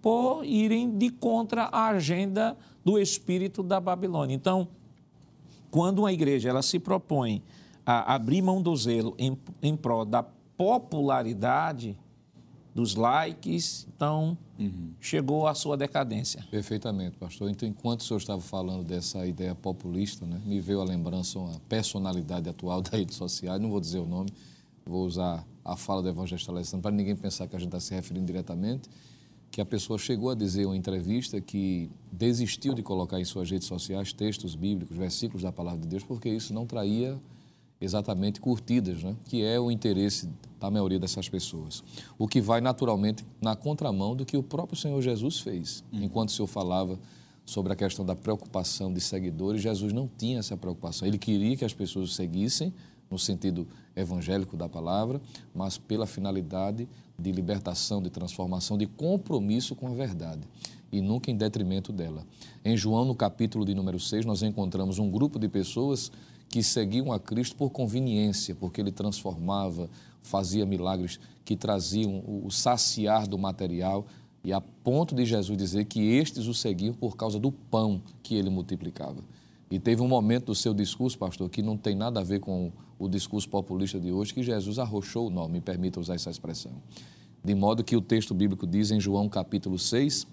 por 0.02 0.46
irem 0.46 0.98
de 0.98 1.10
contra 1.10 1.64
a 1.64 1.90
agenda 1.90 2.58
do 2.86 2.98
espírito 2.98 3.62
da 3.62 3.82
Babilônia. 3.82 4.34
Então, 4.34 4.70
quando 5.70 6.00
uma 6.00 6.14
igreja 6.14 6.48
ela 6.48 6.62
se 6.62 6.80
propõe 6.80 7.44
a 7.86 8.16
abrir 8.16 8.42
mão 8.42 8.62
do 8.62 8.74
zelo 8.78 9.14
em, 9.18 9.38
em 9.62 9.76
prol 9.76 10.06
da 10.06 10.24
popularidade, 10.24 11.98
dos 12.74 12.96
likes, 12.96 13.86
então 13.94 14.38
uhum. 14.58 14.92
chegou 15.00 15.48
a 15.48 15.54
sua 15.54 15.76
decadência. 15.76 16.46
Perfeitamente, 16.50 17.18
pastor. 17.18 17.50
Então, 17.50 17.68
enquanto 17.68 18.02
o 18.02 18.04
senhor 18.04 18.18
estava 18.18 18.42
falando 18.42 18.84
dessa 18.84 19.26
ideia 19.26 19.54
populista, 19.54 20.26
né, 20.26 20.42
me 20.46 20.62
veio 20.62 20.80
a 20.80 20.86
lembrança, 20.86 21.38
uma 21.38 21.60
personalidade 21.68 22.50
atual 22.50 22.82
da 22.82 22.92
rede 22.98 23.14
social, 23.14 23.60
não 23.60 23.70
vou 23.70 23.82
dizer 23.82 24.00
o 24.00 24.06
nome, 24.06 24.30
vou 24.86 25.06
usar 25.06 25.46
a 25.64 25.76
fala 25.76 26.02
do 26.02 26.10
evangelista 26.10 26.52
Alessandro 26.52 26.84
para 26.84 26.92
ninguém 26.92 27.16
pensar 27.16 27.48
que 27.48 27.56
a 27.56 27.60
gente 27.60 27.68
está 27.68 27.80
se 27.80 27.94
referindo 27.94 28.26
diretamente, 28.26 28.90
que 29.52 29.60
a 29.60 29.66
pessoa 29.66 30.00
chegou 30.00 30.30
a 30.30 30.36
dizer 30.36 30.62
em 30.62 30.66
uma 30.66 30.78
entrevista 30.78 31.42
que 31.42 31.92
desistiu 32.10 32.74
de 32.74 32.82
colocar 32.82 33.20
em 33.20 33.26
suas 33.26 33.52
redes 33.52 33.68
sociais 33.68 34.14
textos 34.14 34.56
bíblicos, 34.56 34.96
versículos 34.96 35.44
da 35.44 35.52
palavra 35.52 35.82
de 35.82 35.88
Deus, 35.88 36.04
porque 36.04 36.30
isso 36.30 36.54
não 36.54 36.66
traía 36.66 37.20
exatamente 37.82 38.40
curtidas, 38.40 39.02
né? 39.02 39.16
que 39.26 39.44
é 39.44 39.60
o 39.60 39.72
interesse 39.72 40.30
da 40.60 40.70
maioria 40.70 41.00
dessas 41.00 41.28
pessoas. 41.28 41.84
O 42.18 42.28
que 42.28 42.40
vai 42.40 42.62
naturalmente 42.62 43.26
na 43.42 43.56
contramão 43.56 44.16
do 44.16 44.24
que 44.24 44.38
o 44.38 44.44
próprio 44.44 44.78
Senhor 44.78 45.02
Jesus 45.02 45.40
fez. 45.40 45.84
Uhum. 45.92 46.04
Enquanto 46.04 46.30
o 46.30 46.32
Senhor 46.32 46.48
falava 46.48 47.00
sobre 47.44 47.74
a 47.74 47.76
questão 47.76 48.06
da 48.06 48.16
preocupação 48.16 48.94
de 48.94 49.02
seguidores, 49.02 49.62
Jesus 49.62 49.92
não 49.92 50.08
tinha 50.18 50.40
essa 50.40 50.56
preocupação. 50.56 51.08
Ele 51.08 51.18
queria 51.18 51.58
que 51.58 51.66
as 51.66 51.74
pessoas 51.74 52.14
seguissem, 52.14 52.72
no 53.10 53.18
sentido 53.18 53.68
evangélico 53.96 54.56
da 54.56 54.70
palavra, 54.70 55.20
mas 55.54 55.78
pela 55.78 56.06
finalidade 56.06 56.88
de 57.20 57.32
libertação, 57.32 58.02
de 58.02 58.10
transformação, 58.10 58.78
de 58.78 58.86
compromisso 58.86 59.76
com 59.76 59.88
a 59.88 59.94
verdade 59.94 60.48
e 60.92 61.02
nunca 61.02 61.32
em 61.32 61.36
detrimento 61.36 61.92
dela. 61.92 62.26
Em 62.64 62.76
João, 62.76 63.06
no 63.06 63.16
capítulo 63.16 63.66
de 63.66 63.74
número 63.74 64.00
6, 64.00 64.26
nós 64.26 64.44
encontramos 64.44 65.00
um 65.00 65.10
grupo 65.10 65.40
de 65.40 65.48
pessoas 65.48 66.12
que 66.52 66.62
seguiam 66.62 67.14
a 67.14 67.20
Cristo 67.20 67.56
por 67.56 67.70
conveniência, 67.70 68.54
porque 68.54 68.82
ele 68.82 68.92
transformava, 68.92 69.90
fazia 70.22 70.66
milagres 70.66 71.20
que 71.46 71.56
traziam 71.56 72.22
o 72.28 72.52
saciar 72.52 73.26
do 73.26 73.38
material, 73.38 74.06
e 74.44 74.52
a 74.52 74.60
ponto 74.60 75.16
de 75.16 75.24
Jesus 75.24 75.58
dizer 75.58 75.86
que 75.86 76.02
estes 76.02 76.48
o 76.48 76.54
seguiam 76.54 76.94
por 76.94 77.16
causa 77.16 77.40
do 77.40 77.52
pão 77.52 78.02
que 78.22 78.36
ele 78.36 78.50
multiplicava. 78.50 79.24
E 79.70 79.80
teve 79.80 80.02
um 80.02 80.08
momento 80.08 80.48
do 80.48 80.56
seu 80.56 80.74
discurso, 80.74 81.18
pastor, 81.18 81.50
que 81.50 81.62
não 81.62 81.78
tem 81.78 81.96
nada 81.96 82.20
a 82.20 82.24
ver 82.24 82.40
com 82.40 82.72
o 83.00 83.08
discurso 83.08 83.48
populista 83.48 84.00
de 84.00 84.12
hoje, 84.12 84.34
que 84.34 84.44
Jesus 84.44 84.78
arrochou 84.78 85.28
o 85.28 85.30
nome, 85.30 85.54
me 85.54 85.62
permita 85.62 86.00
usar 86.00 86.16
essa 86.16 86.30
expressão. 86.30 86.74
De 87.44 87.56
modo 87.56 87.84
que 87.84 87.96
o 87.96 88.02
texto 88.02 88.34
bíblico 88.34 88.68
diz 88.68 88.92
em 88.92 89.00
João 89.00 89.30
capítulo 89.30 89.80
6, 89.80 90.28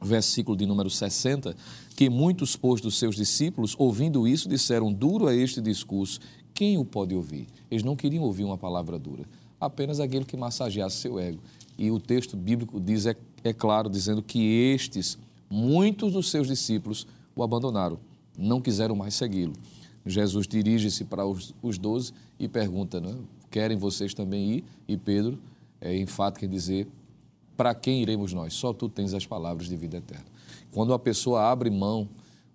versículo 0.00 0.56
de 0.56 0.66
número 0.66 0.90
60, 0.90 1.54
que 1.96 2.08
muitos, 2.08 2.56
pois, 2.56 2.80
dos 2.80 2.98
seus 2.98 3.16
discípulos, 3.16 3.74
ouvindo 3.78 4.26
isso, 4.26 4.48
disseram: 4.48 4.92
Duro 4.92 5.28
é 5.28 5.36
este 5.36 5.60
discurso, 5.60 6.20
quem 6.54 6.78
o 6.78 6.84
pode 6.84 7.14
ouvir? 7.14 7.46
Eles 7.70 7.82
não 7.82 7.96
queriam 7.96 8.24
ouvir 8.24 8.44
uma 8.44 8.58
palavra 8.58 8.98
dura, 8.98 9.24
apenas 9.60 10.00
aquele 10.00 10.24
que 10.24 10.36
massageasse 10.36 10.96
seu 10.96 11.18
ego. 11.18 11.40
E 11.78 11.90
o 11.90 11.98
texto 11.98 12.36
bíblico 12.36 12.78
diz, 12.78 13.06
é, 13.06 13.16
é 13.42 13.52
claro, 13.52 13.88
dizendo 13.88 14.22
que 14.22 14.38
estes, 14.74 15.18
muitos 15.48 16.12
dos 16.12 16.30
seus 16.30 16.46
discípulos, 16.46 17.06
o 17.34 17.42
abandonaram, 17.42 17.98
não 18.36 18.60
quiseram 18.60 18.94
mais 18.94 19.14
segui-lo. 19.14 19.54
Jesus 20.04 20.46
dirige-se 20.46 21.04
para 21.04 21.24
os, 21.24 21.54
os 21.62 21.78
doze 21.78 22.12
e 22.38 22.48
pergunta: 22.48 23.00
né, 23.00 23.14
Querem 23.50 23.76
vocês 23.76 24.14
também 24.14 24.56
ir? 24.56 24.64
E 24.86 24.96
Pedro 24.96 25.38
é 25.80 25.96
enfático 25.96 26.44
em 26.44 26.48
dizer: 26.48 26.86
para 27.60 27.74
quem 27.74 28.00
iremos 28.00 28.32
nós? 28.32 28.54
Só 28.54 28.72
tu 28.72 28.88
tens 28.88 29.12
as 29.12 29.26
palavras 29.26 29.68
de 29.68 29.76
vida 29.76 29.98
eterna. 29.98 30.24
Quando 30.72 30.94
a 30.94 30.98
pessoa 30.98 31.42
abre 31.42 31.68
mão 31.68 32.08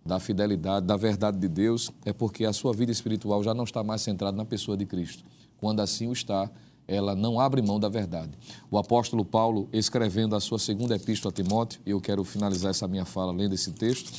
da 0.03 0.19
fidelidade, 0.19 0.87
da 0.87 0.97
verdade 0.97 1.37
de 1.37 1.47
Deus, 1.47 1.91
é 2.03 2.11
porque 2.11 2.43
a 2.43 2.51
sua 2.51 2.73
vida 2.73 2.91
espiritual 2.91 3.43
já 3.43 3.53
não 3.53 3.65
está 3.65 3.83
mais 3.83 4.01
centrada 4.01 4.35
na 4.35 4.43
pessoa 4.43 4.75
de 4.75 4.83
Cristo. 4.83 5.23
Quando 5.57 5.79
assim 5.81 6.07
o 6.07 6.11
está, 6.11 6.49
ela 6.87 7.15
não 7.15 7.39
abre 7.39 7.61
mão 7.61 7.79
da 7.79 7.87
verdade. 7.87 8.31
O 8.71 8.79
apóstolo 8.79 9.23
Paulo, 9.23 9.69
escrevendo 9.71 10.35
a 10.35 10.39
sua 10.39 10.57
segunda 10.57 10.95
epístola 10.95 11.31
a 11.31 11.35
Timóteo, 11.35 11.79
e 11.85 11.91
eu 11.91 12.01
quero 12.01 12.23
finalizar 12.23 12.71
essa 12.71 12.87
minha 12.87 13.05
fala 13.05 13.31
lendo 13.31 13.53
esse 13.53 13.73
texto, 13.73 14.11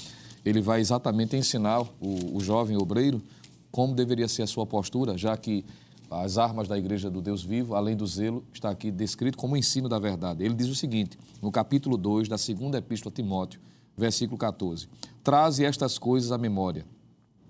ele 0.45 0.61
vai 0.61 0.81
exatamente 0.81 1.37
ensinar 1.37 1.81
o, 2.01 2.37
o 2.37 2.41
jovem 2.41 2.77
obreiro 2.77 3.21
como 3.73 3.93
deveria 3.93 4.29
ser 4.29 4.43
a 4.43 4.47
sua 4.47 4.65
postura, 4.65 5.19
já 5.19 5.37
que 5.37 5.65
as 6.11 6.39
armas 6.39 6.69
da 6.69 6.78
igreja 6.78 7.11
do 7.11 7.20
Deus 7.20 7.43
vivo, 7.43 7.74
além 7.74 7.97
do 7.97 8.07
zelo, 8.07 8.45
está 8.53 8.70
aqui 8.70 8.91
descrito 8.91 9.37
como 9.37 9.57
ensino 9.57 9.89
da 9.89 9.99
verdade. 9.99 10.45
Ele 10.45 10.55
diz 10.55 10.69
o 10.69 10.74
seguinte, 10.74 11.19
no 11.43 11.51
capítulo 11.51 11.97
2 11.97 12.28
da 12.28 12.39
segunda 12.39 12.78
epístola 12.78 13.12
a 13.12 13.16
Timóteo, 13.16 13.61
versículo 13.97 14.39
14: 14.39 14.89
Traze 15.23 15.65
estas 15.65 15.99
coisas 15.99 16.31
à 16.31 16.39
memória, 16.39 16.87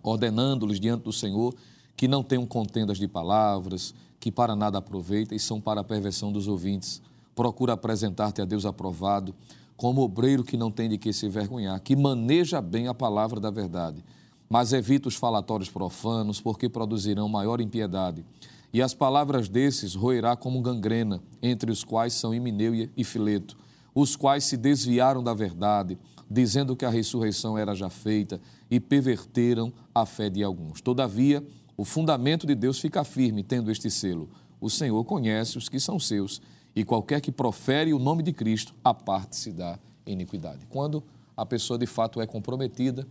ordenando-lhes 0.02 0.80
diante 0.80 1.04
do 1.04 1.12
Senhor 1.12 1.54
que 1.96 2.06
não 2.06 2.22
tenham 2.22 2.46
contendas 2.46 2.98
de 2.98 3.08
palavras, 3.08 3.94
que 4.20 4.30
para 4.30 4.54
nada 4.54 4.78
aproveita 4.78 5.34
e 5.34 5.38
são 5.38 5.60
para 5.60 5.80
a 5.80 5.84
perversão 5.84 6.30
dos 6.30 6.46
ouvintes. 6.46 7.00
Procura 7.34 7.72
apresentar-te 7.72 8.42
a 8.42 8.44
Deus 8.44 8.66
aprovado, 8.66 9.34
como 9.76 10.02
obreiro 10.02 10.44
que 10.44 10.56
não 10.56 10.70
tem 10.70 10.88
de 10.88 10.98
que 10.98 11.12
se 11.12 11.28
vergonhar, 11.28 11.80
que 11.80 11.94
maneja 11.94 12.60
bem 12.60 12.88
a 12.88 12.94
palavra 12.94 13.40
da 13.40 13.50
verdade. 13.50 14.02
Mas 14.48 14.72
evita 14.72 15.08
os 15.08 15.16
falatórios 15.16 15.68
profanos, 15.68 16.40
porque 16.40 16.68
produzirão 16.68 17.28
maior 17.28 17.60
impiedade. 17.60 18.24
E 18.72 18.82
as 18.82 18.94
palavras 18.94 19.48
desses 19.48 19.94
roerá 19.94 20.36
como 20.36 20.60
gangrena, 20.60 21.22
entre 21.42 21.70
os 21.70 21.82
quais 21.82 22.12
são 22.12 22.34
Himeneu 22.34 22.74
e 22.96 23.04
Fileto, 23.04 23.56
os 23.94 24.14
quais 24.14 24.44
se 24.44 24.56
desviaram 24.56 25.22
da 25.22 25.32
verdade, 25.32 25.98
dizendo 26.30 26.76
que 26.76 26.84
a 26.84 26.90
ressurreição 26.90 27.56
era 27.56 27.74
já 27.74 27.88
feita, 27.88 28.40
e 28.70 28.78
perverteram 28.78 29.72
a 29.94 30.04
fé 30.04 30.28
de 30.28 30.42
alguns. 30.42 30.80
Todavia, 30.80 31.42
o 31.76 31.84
fundamento 31.84 32.46
de 32.46 32.54
Deus 32.54 32.78
fica 32.78 33.04
firme, 33.04 33.42
tendo 33.42 33.70
este 33.70 33.90
selo. 33.90 34.28
O 34.60 34.68
Senhor 34.68 35.02
conhece 35.04 35.56
os 35.56 35.68
que 35.68 35.80
são 35.80 35.98
seus, 35.98 36.42
e 36.74 36.84
qualquer 36.84 37.20
que 37.20 37.32
profere 37.32 37.94
o 37.94 37.98
nome 37.98 38.22
de 38.22 38.32
Cristo, 38.32 38.74
a 38.84 38.92
parte 38.92 39.36
se 39.36 39.52
dá 39.52 39.78
iniquidade. 40.06 40.66
Quando 40.66 41.02
a 41.36 41.46
pessoa 41.46 41.78
de 41.78 41.86
fato 41.86 42.20
é 42.20 42.26
comprometida, 42.26 43.06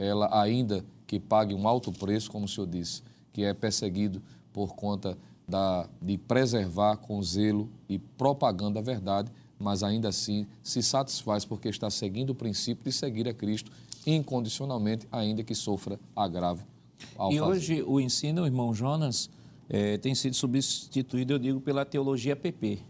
ela 0.00 0.28
ainda 0.40 0.84
que 1.06 1.18
pague 1.20 1.54
um 1.54 1.66
alto 1.66 1.92
preço, 1.92 2.30
como 2.30 2.46
o 2.46 2.48
senhor 2.48 2.66
disse, 2.66 3.02
que 3.32 3.44
é 3.44 3.52
perseguido 3.52 4.22
por 4.52 4.74
conta 4.74 5.16
da, 5.46 5.88
de 6.00 6.16
preservar 6.16 6.96
com 6.96 7.22
zelo 7.22 7.68
e 7.88 7.98
propaganda 7.98 8.78
a 8.78 8.82
verdade, 8.82 9.30
mas 9.58 9.82
ainda 9.82 10.08
assim 10.08 10.46
se 10.62 10.82
satisfaz 10.82 11.44
porque 11.44 11.68
está 11.68 11.90
seguindo 11.90 12.30
o 12.30 12.34
princípio 12.34 12.84
de 12.84 12.92
seguir 12.92 13.28
a 13.28 13.34
Cristo 13.34 13.70
incondicionalmente, 14.06 15.06
ainda 15.12 15.44
que 15.44 15.54
sofra 15.54 16.00
agravo 16.16 16.64
e 17.00 17.04
fazer. 17.16 17.40
hoje 17.40 17.82
o 17.82 18.00
ensino, 18.00 18.46
irmão 18.46 18.74
Jonas, 18.74 19.30
é, 19.68 19.98
tem 19.98 20.14
sido 20.14 20.34
substituído, 20.34 21.34
eu 21.34 21.38
digo, 21.38 21.60
pela 21.60 21.84
teologia 21.84 22.34
PP. 22.34 22.80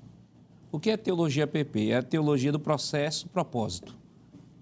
O 0.72 0.78
que 0.78 0.90
é 0.90 0.96
teologia 0.96 1.46
PP? 1.46 1.90
É 1.90 1.96
a 1.96 2.02
teologia 2.02 2.52
do 2.52 2.60
processo, 2.60 3.28
propósito. 3.28 3.96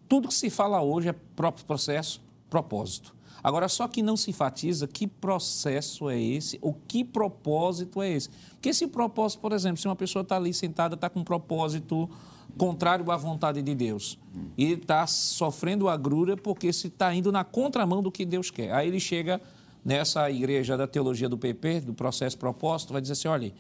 Tudo 0.09 0.29
que 0.29 0.35
se 0.35 0.49
fala 0.49 0.83
hoje 0.83 1.09
é 1.09 1.13
próprio 1.13 1.65
processo, 1.67 2.21
propósito. 2.51 3.15
Agora, 3.43 3.69
só 3.69 3.87
que 3.87 4.03
não 4.03 4.17
se 4.17 4.31
enfatiza 4.31 4.87
que 4.87 5.07
processo 5.07 6.11
é 6.11 6.21
esse, 6.21 6.59
ou 6.61 6.77
que 6.87 7.05
propósito 7.05 8.03
é 8.03 8.11
esse. 8.11 8.29
Porque 8.51 8.71
esse 8.71 8.87
propósito, 8.89 9.41
por 9.41 9.53
exemplo, 9.53 9.77
se 9.79 9.87
uma 9.87 9.97
pessoa 9.97 10.23
está 10.23 10.37
ali 10.37 10.53
sentada, 10.53 10.95
está 10.95 11.09
com 11.09 11.21
um 11.21 11.25
propósito 11.25 12.11
contrário 12.57 13.11
à 13.11 13.17
vontade 13.17 13.63
de 13.63 13.75
Deus. 13.75 14.19
E 14.57 14.73
está 14.73 15.07
sofrendo 15.07 15.89
agrura 15.89 16.37
porque 16.37 16.73
se 16.73 16.89
está 16.89 17.15
indo 17.15 17.31
na 17.31 17.45
contramão 17.45 18.03
do 18.03 18.11
que 18.11 18.25
Deus 18.25 18.51
quer. 18.51 18.73
Aí 18.73 18.89
ele 18.89 19.01
chega 19.01 19.41
nessa 19.85 20.29
igreja 20.31 20.77
da 20.77 20.87
teologia 20.87 21.29
do 21.29 21.39
PP, 21.39 21.83
do 21.83 21.95
processo 21.95 22.37
propósito, 22.37 22.93
vai 22.93 23.01
dizer 23.01 23.13
assim: 23.13 23.29
olha, 23.29 23.53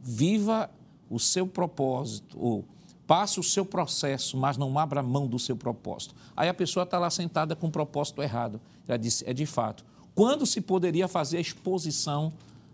viva 0.00 0.70
o 1.10 1.20
seu 1.20 1.46
propósito, 1.46 2.38
ou 2.40 2.64
passe 3.06 3.40
o 3.40 3.42
seu 3.42 3.64
processo, 3.64 4.36
mas 4.36 4.56
não 4.56 4.78
abra 4.78 5.02
mão 5.02 5.26
do 5.26 5.38
seu 5.38 5.56
propósito. 5.56 6.14
Aí 6.36 6.48
a 6.48 6.54
pessoa 6.54 6.84
está 6.84 6.98
lá 6.98 7.10
sentada 7.10 7.54
com 7.54 7.66
o 7.66 7.70
propósito 7.70 8.22
errado. 8.22 8.60
Ela 8.86 8.98
disse: 8.98 9.28
é 9.28 9.32
de 9.32 9.46
fato. 9.46 9.84
Quando 10.14 10.44
se 10.44 10.60
poderia 10.60 11.08
fazer 11.08 11.38
a 11.38 11.40
exposição 11.40 12.32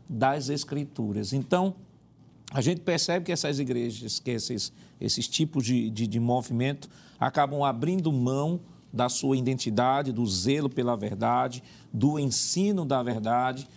das 0.08 0.48
Escrituras? 0.48 1.32
Então, 1.32 1.74
a 2.50 2.60
gente 2.60 2.80
percebe 2.80 3.26
que 3.26 3.32
essas 3.32 3.58
igrejas, 3.58 4.18
que 4.18 4.30
esses, 4.30 4.72
esses 5.00 5.28
tipos 5.28 5.64
de, 5.64 5.90
de, 5.90 6.06
de 6.06 6.18
movimento 6.18 6.88
acabam 7.20 7.62
abrindo 7.62 8.10
mão 8.12 8.60
da 8.92 9.08
sua 9.08 9.36
identidade, 9.36 10.12
do 10.12 10.26
zelo 10.26 10.68
pela 10.68 10.96
verdade, 10.96 11.62
do 11.92 12.18
ensino 12.18 12.84
da 12.86 13.02
verdade, 13.02 13.68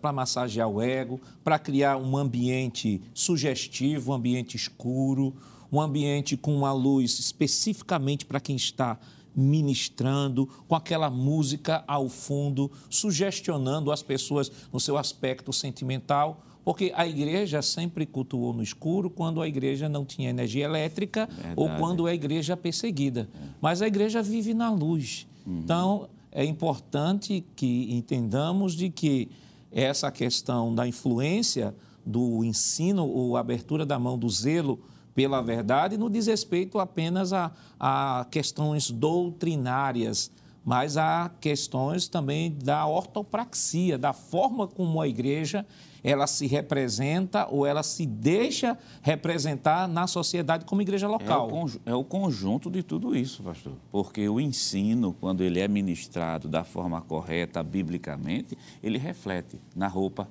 para 0.00 0.12
massagear 0.12 0.68
o 0.68 0.80
ego, 0.80 1.20
para 1.42 1.58
criar 1.58 1.98
um 1.98 2.16
ambiente 2.16 3.00
sugestivo, 3.12 4.10
um 4.10 4.14
ambiente 4.14 4.56
escuro, 4.56 5.34
um 5.72 5.80
ambiente 5.80 6.36
com 6.36 6.54
uma 6.54 6.72
luz 6.72 7.18
especificamente 7.18 8.24
para 8.24 8.40
quem 8.40 8.56
está 8.56 8.98
ministrando, 9.36 10.48
com 10.68 10.74
aquela 10.74 11.10
música 11.10 11.82
ao 11.88 12.08
fundo, 12.08 12.70
sugestionando 12.88 13.90
as 13.90 14.02
pessoas 14.02 14.50
no 14.72 14.78
seu 14.78 14.96
aspecto 14.96 15.52
sentimental 15.52 16.44
porque 16.64 16.92
a 16.96 17.06
igreja 17.06 17.60
sempre 17.60 18.06
cultuou 18.06 18.52
no 18.54 18.62
escuro 18.62 19.10
quando 19.10 19.42
a 19.42 19.46
igreja 19.46 19.88
não 19.88 20.04
tinha 20.04 20.30
energia 20.30 20.64
elétrica 20.64 21.26
Verdade. 21.26 21.54
ou 21.56 21.68
quando 21.76 22.06
a 22.06 22.14
igreja 22.14 22.54
é 22.54 22.56
perseguida. 22.56 23.28
É. 23.34 23.48
Mas 23.60 23.82
a 23.82 23.86
igreja 23.86 24.22
vive 24.22 24.54
na 24.54 24.70
luz. 24.70 25.26
Uhum. 25.46 25.60
Então, 25.62 26.08
é 26.32 26.44
importante 26.44 27.44
que 27.54 27.94
entendamos 27.94 28.74
de 28.74 28.88
que 28.88 29.28
essa 29.70 30.10
questão 30.10 30.74
da 30.74 30.88
influência 30.88 31.74
do 32.04 32.42
ensino 32.42 33.06
ou 33.06 33.36
abertura 33.36 33.84
da 33.84 33.98
mão 33.98 34.18
do 34.18 34.28
zelo 34.28 34.80
pela 35.14 35.40
verdade 35.40 35.96
não 35.96 36.10
diz 36.10 36.26
respeito 36.26 36.78
apenas 36.78 37.32
a, 37.32 37.52
a 37.78 38.26
questões 38.30 38.90
doutrinárias, 38.90 40.30
mas 40.64 40.96
a 40.96 41.30
questões 41.40 42.08
também 42.08 42.50
da 42.50 42.86
ortopraxia, 42.86 43.96
da 43.96 44.12
forma 44.12 44.66
como 44.66 45.00
a 45.00 45.06
igreja 45.06 45.64
ela 46.04 46.26
se 46.26 46.46
representa 46.46 47.48
ou 47.50 47.64
ela 47.64 47.82
se 47.82 48.04
deixa 48.04 48.76
representar 49.00 49.88
na 49.88 50.06
sociedade 50.06 50.66
como 50.66 50.82
igreja 50.82 51.08
local. 51.08 51.48
É 51.50 51.54
o, 51.54 51.92
é 51.92 51.94
o 51.94 52.04
conjunto 52.04 52.70
de 52.70 52.82
tudo 52.82 53.16
isso, 53.16 53.42
pastor. 53.42 53.72
Porque 53.90 54.28
o 54.28 54.38
ensino, 54.38 55.14
quando 55.14 55.42
ele 55.42 55.60
é 55.60 55.66
ministrado 55.66 56.46
da 56.46 56.62
forma 56.62 57.00
correta, 57.00 57.62
biblicamente, 57.62 58.56
ele 58.82 58.98
reflete 58.98 59.58
na 59.74 59.88
roupa. 59.88 60.28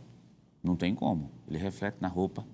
Não 0.61 0.75
tem 0.75 0.93
como. 0.93 1.31
Ele 1.47 1.57
reflete 1.57 1.97
na 1.99 2.07
roupa, 2.07 2.45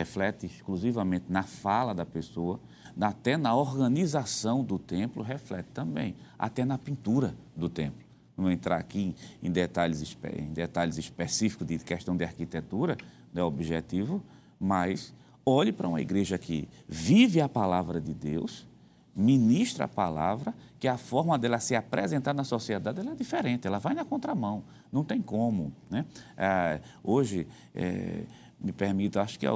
reflete 0.00 0.46
exclusivamente 0.46 1.26
na 1.28 1.42
fala 1.42 1.94
da 1.94 2.06
pessoa, 2.06 2.60
até 3.00 3.36
na 3.36 3.54
organização 3.54 4.64
do 4.64 4.78
templo, 4.78 5.22
reflete 5.22 5.68
também, 5.72 6.16
até 6.38 6.64
na 6.64 6.76
pintura 6.76 7.34
do 7.56 7.68
templo 7.68 8.10
não 8.40 8.44
vou 8.44 8.50
entrar 8.50 8.78
aqui 8.78 9.14
em 9.42 9.50
detalhes, 9.50 10.16
em 10.36 10.52
detalhes 10.52 10.96
específicos 10.96 11.66
de 11.66 11.78
questão 11.78 12.16
de 12.16 12.24
arquitetura, 12.24 12.96
é 13.34 13.42
objetivo, 13.42 14.22
mas 14.58 15.14
olhe 15.44 15.72
para 15.72 15.86
uma 15.86 16.00
igreja 16.00 16.38
que 16.38 16.68
vive 16.88 17.40
a 17.40 17.48
palavra 17.48 18.00
de 18.00 18.14
Deus, 18.14 18.66
ministra 19.14 19.84
a 19.84 19.88
palavra, 19.88 20.54
que 20.78 20.88
a 20.88 20.96
forma 20.96 21.38
dela 21.38 21.60
se 21.60 21.76
apresentar 21.76 22.32
na 22.32 22.42
sociedade 22.42 23.06
é 23.06 23.14
diferente, 23.14 23.66
ela 23.66 23.78
vai 23.78 23.94
na 23.94 24.04
contramão, 24.04 24.64
não 24.90 25.04
tem 25.04 25.20
como. 25.20 25.72
Né? 25.90 26.06
É, 26.36 26.80
hoje, 27.04 27.46
é, 27.74 28.24
me 28.58 28.72
permito, 28.72 29.20
acho 29.20 29.38
que 29.38 29.46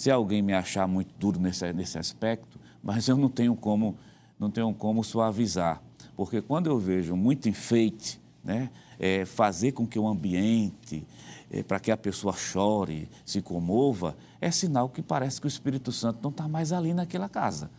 se 0.00 0.10
alguém 0.10 0.40
me 0.40 0.54
achar 0.54 0.88
muito 0.88 1.12
duro 1.18 1.38
nesse, 1.38 1.70
nesse 1.74 1.98
aspecto, 1.98 2.58
mas 2.82 3.06
eu 3.06 3.18
não 3.18 3.28
tenho 3.28 3.54
como, 3.54 3.98
não 4.38 4.50
tenho 4.50 4.72
como 4.72 5.04
suavizar, 5.04 5.82
porque 6.16 6.40
quando 6.40 6.68
eu 6.68 6.78
vejo 6.78 7.14
muito 7.14 7.50
enfeite, 7.50 8.18
né? 8.42 8.70
É, 8.98 9.26
fazer 9.26 9.72
com 9.72 9.86
que 9.86 9.98
o 9.98 10.08
ambiente, 10.08 11.06
é, 11.50 11.62
para 11.62 11.78
que 11.78 11.90
a 11.90 11.98
pessoa 11.98 12.32
chore, 12.32 13.10
se 13.26 13.42
comova, 13.42 14.16
é 14.40 14.50
sinal 14.50 14.88
que 14.88 15.02
parece 15.02 15.38
que 15.38 15.46
o 15.46 15.48
Espírito 15.48 15.92
Santo 15.92 16.20
não 16.22 16.30
está 16.30 16.48
mais 16.48 16.72
ali 16.72 16.94
naquela 16.94 17.28
casa 17.28 17.70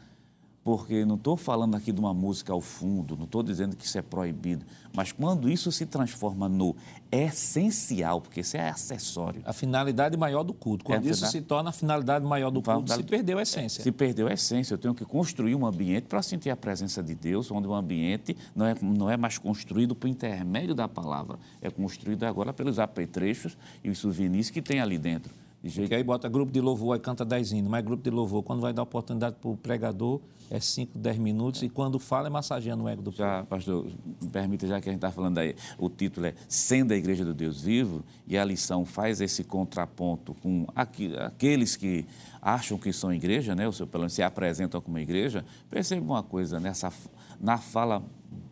porque 0.64 1.04
não 1.06 1.16
estou 1.16 1.36
falando 1.36 1.76
aqui 1.76 1.92
de 1.92 2.00
uma 2.00 2.14
música 2.14 2.54
ao 2.54 2.62
fundo, 2.62 3.18
não 3.18 3.26
estou 3.26 3.42
dizendo 3.42 3.76
que 3.76 3.86
isso 3.86 3.98
é 3.98 4.02
proibido, 4.02 4.66
mas 4.94 5.12
quando 5.12 5.50
isso 5.50 5.72
se 5.72 5.86
transforma 5.86 6.48
no 6.48 6.76
essencial, 7.12 8.22
porque 8.22 8.42
isso 8.42 8.56
é 8.58 8.70
acessório. 8.70 9.42
A 9.46 9.54
finalidade 9.54 10.16
maior 10.16 10.44
do 10.44 10.54
culto. 10.54 10.86
Quando 10.86 11.08
é 11.08 11.12
isso 11.12 11.26
se 11.26 11.42
torna 11.42 11.72
a 11.72 11.74
finalidade 11.74 12.26
maior 12.26 12.52
do 12.52 12.62
culto, 12.62 12.94
se 12.94 13.04
perdeu 13.04 13.40
a 13.40 13.42
essência. 13.42 13.84
Se 13.84 13.92
perdeu 13.92 14.28
a 14.28 14.34
essência. 14.34 14.74
Eu 14.74 14.78
tenho 14.78 14.94
que 14.94 15.04
construir 15.04 15.56
um 15.56 15.66
ambiente 15.66 16.04
para 16.04 16.22
sentir 16.22 16.50
a 16.50 16.56
presença 16.56 17.02
de 17.02 17.16
Deus, 17.16 17.50
onde 17.50 17.68
o 17.68 17.74
ambiente 17.74 18.38
não 18.56 18.66
é, 18.66 18.76
não 18.82 19.10
é 19.10 19.18
mais 19.18 19.38
construído 19.38 19.96
por 19.96 20.08
intermédio 20.08 20.76
da 20.76 20.88
palavra, 20.88 21.40
é 21.62 21.70
construído 21.70 22.24
agora 22.24 22.54
pelos 22.54 22.78
apetrechos 22.78 23.58
e 23.84 23.90
os 23.90 23.98
souvenirs 23.98 24.50
que 24.50 24.62
tem 24.62 24.80
ali 24.80 24.98
dentro. 24.98 25.34
De 25.64 25.70
jeito... 25.70 25.94
Aí 25.94 26.04
bota 26.04 26.28
grupo 26.28 26.52
de 26.52 26.60
louvor, 26.60 26.94
aí 26.94 27.00
canta 27.00 27.24
10 27.24 27.52
hinos, 27.52 27.70
mas 27.70 27.84
grupo 27.86 28.04
de 28.04 28.10
louvor, 28.10 28.42
quando 28.42 28.62
vai 28.62 28.74
dar 28.74 28.82
oportunidade 28.82 29.36
para 29.40 29.50
o 29.50 29.56
pregador, 29.56 30.20
é 30.50 30.60
5, 30.60 30.98
10 30.98 31.18
minutos, 31.18 31.62
e 31.62 31.70
quando 31.70 31.98
fala, 32.00 32.28
é 32.28 32.30
massageando 32.30 32.84
o 32.84 32.90
ego 32.90 33.02
do 33.02 33.12
povo. 33.12 33.18
Já, 33.18 33.44
pastor, 33.44 33.86
me 34.22 34.30
permita, 34.30 34.68
já 34.68 34.82
que 34.82 34.90
a 34.90 34.92
gente 34.92 34.98
está 34.98 35.12
falando 35.12 35.38
aí, 35.38 35.56
o 35.78 35.90
título 35.90 36.26
é 36.26 36.34
Sendo 36.50 36.94
a 36.94 36.98
Igreja 36.98 37.24
do 37.24 37.34
Deus 37.34 37.62
Vivo, 37.62 38.04
e 38.28 38.38
a 38.38 38.44
lição 38.44 38.84
faz 38.84 39.22
esse 39.22 39.44
contraponto 39.44 40.34
com 40.36 40.66
aqui, 40.76 41.16
aqueles 41.16 41.76
que 41.76 42.06
acham 42.42 42.78
que 42.78 42.92
são 42.92 43.14
igreja, 43.14 43.56
né, 43.56 43.68
ou 43.68 43.74
pelo 43.88 44.02
menos 44.02 44.14
se 44.14 44.24
apresentam 44.24 44.82
como 44.82 44.98
igreja, 45.00 45.46
perceba 45.70 46.02
uma 46.02 46.24
coisa 46.24 46.60
nessa, 46.60 46.92
na 47.40 47.58
fala 47.58 48.04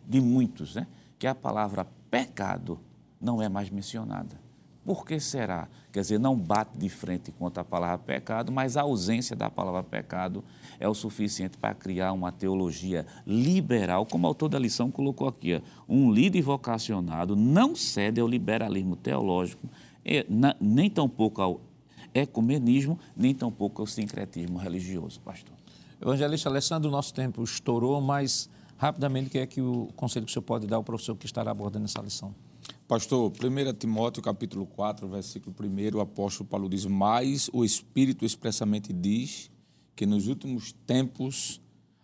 de 0.08 0.20
muitos, 0.20 0.76
né, 0.76 0.86
que 1.18 1.26
a 1.26 1.34
palavra 1.34 1.86
pecado 2.10 2.78
não 3.20 3.42
é 3.42 3.48
mais 3.48 3.68
mencionada. 3.68 4.39
Por 4.84 5.04
que 5.04 5.20
será? 5.20 5.68
Quer 5.92 6.00
dizer, 6.00 6.18
não 6.18 6.34
bate 6.36 6.76
de 6.78 6.88
frente 6.88 7.30
contra 7.32 7.60
a 7.60 7.64
palavra 7.64 7.98
pecado, 7.98 8.50
mas 8.50 8.76
a 8.76 8.82
ausência 8.82 9.36
da 9.36 9.50
palavra 9.50 9.82
pecado 9.82 10.42
é 10.78 10.88
o 10.88 10.94
suficiente 10.94 11.58
para 11.58 11.74
criar 11.74 12.12
uma 12.12 12.32
teologia 12.32 13.06
liberal, 13.26 14.06
como 14.06 14.26
o 14.26 14.28
autor 14.28 14.48
da 14.48 14.58
lição 14.58 14.90
colocou 14.90 15.28
aqui. 15.28 15.62
Um 15.88 16.10
líder 16.10 16.40
vocacionado 16.42 17.36
não 17.36 17.76
cede 17.76 18.20
ao 18.20 18.26
liberalismo 18.26 18.96
teológico, 18.96 19.68
nem 20.58 20.88
tampouco 20.88 21.42
ao 21.42 21.60
ecumenismo, 22.14 22.98
nem 23.14 23.34
tampouco 23.34 23.82
ao 23.82 23.86
sincretismo 23.86 24.58
religioso, 24.58 25.20
pastor. 25.20 25.54
Evangelista 26.00 26.48
Alessandro, 26.48 26.90
nosso 26.90 27.12
tempo 27.12 27.42
estourou, 27.44 28.00
mas 28.00 28.48
rapidamente, 28.78 29.28
o 29.28 29.30
que 29.30 29.38
é 29.38 29.46
que 29.46 29.60
o 29.60 29.88
conselho 29.94 30.24
que 30.24 30.30
o 30.30 30.32
senhor 30.32 30.42
pode 30.42 30.66
dar 30.66 30.76
ao 30.76 30.82
professor 30.82 31.14
que 31.14 31.26
estará 31.26 31.50
abordando 31.50 31.84
essa 31.84 32.00
lição? 32.00 32.34
Pastor, 32.90 33.30
1 33.30 33.72
Timóteo 33.74 34.20
capítulo 34.20 34.66
4, 34.66 35.06
versículo 35.06 35.54
1, 35.56 35.96
o 35.96 36.00
apóstolo 36.00 36.48
Paulo 36.48 36.68
diz, 36.68 36.84
mas 36.86 37.48
o 37.52 37.64
Espírito 37.64 38.24
expressamente 38.24 38.92
diz 38.92 39.48
que 39.94 40.04
nos 40.04 40.26
últimos 40.26 40.72
tempos 40.88 41.60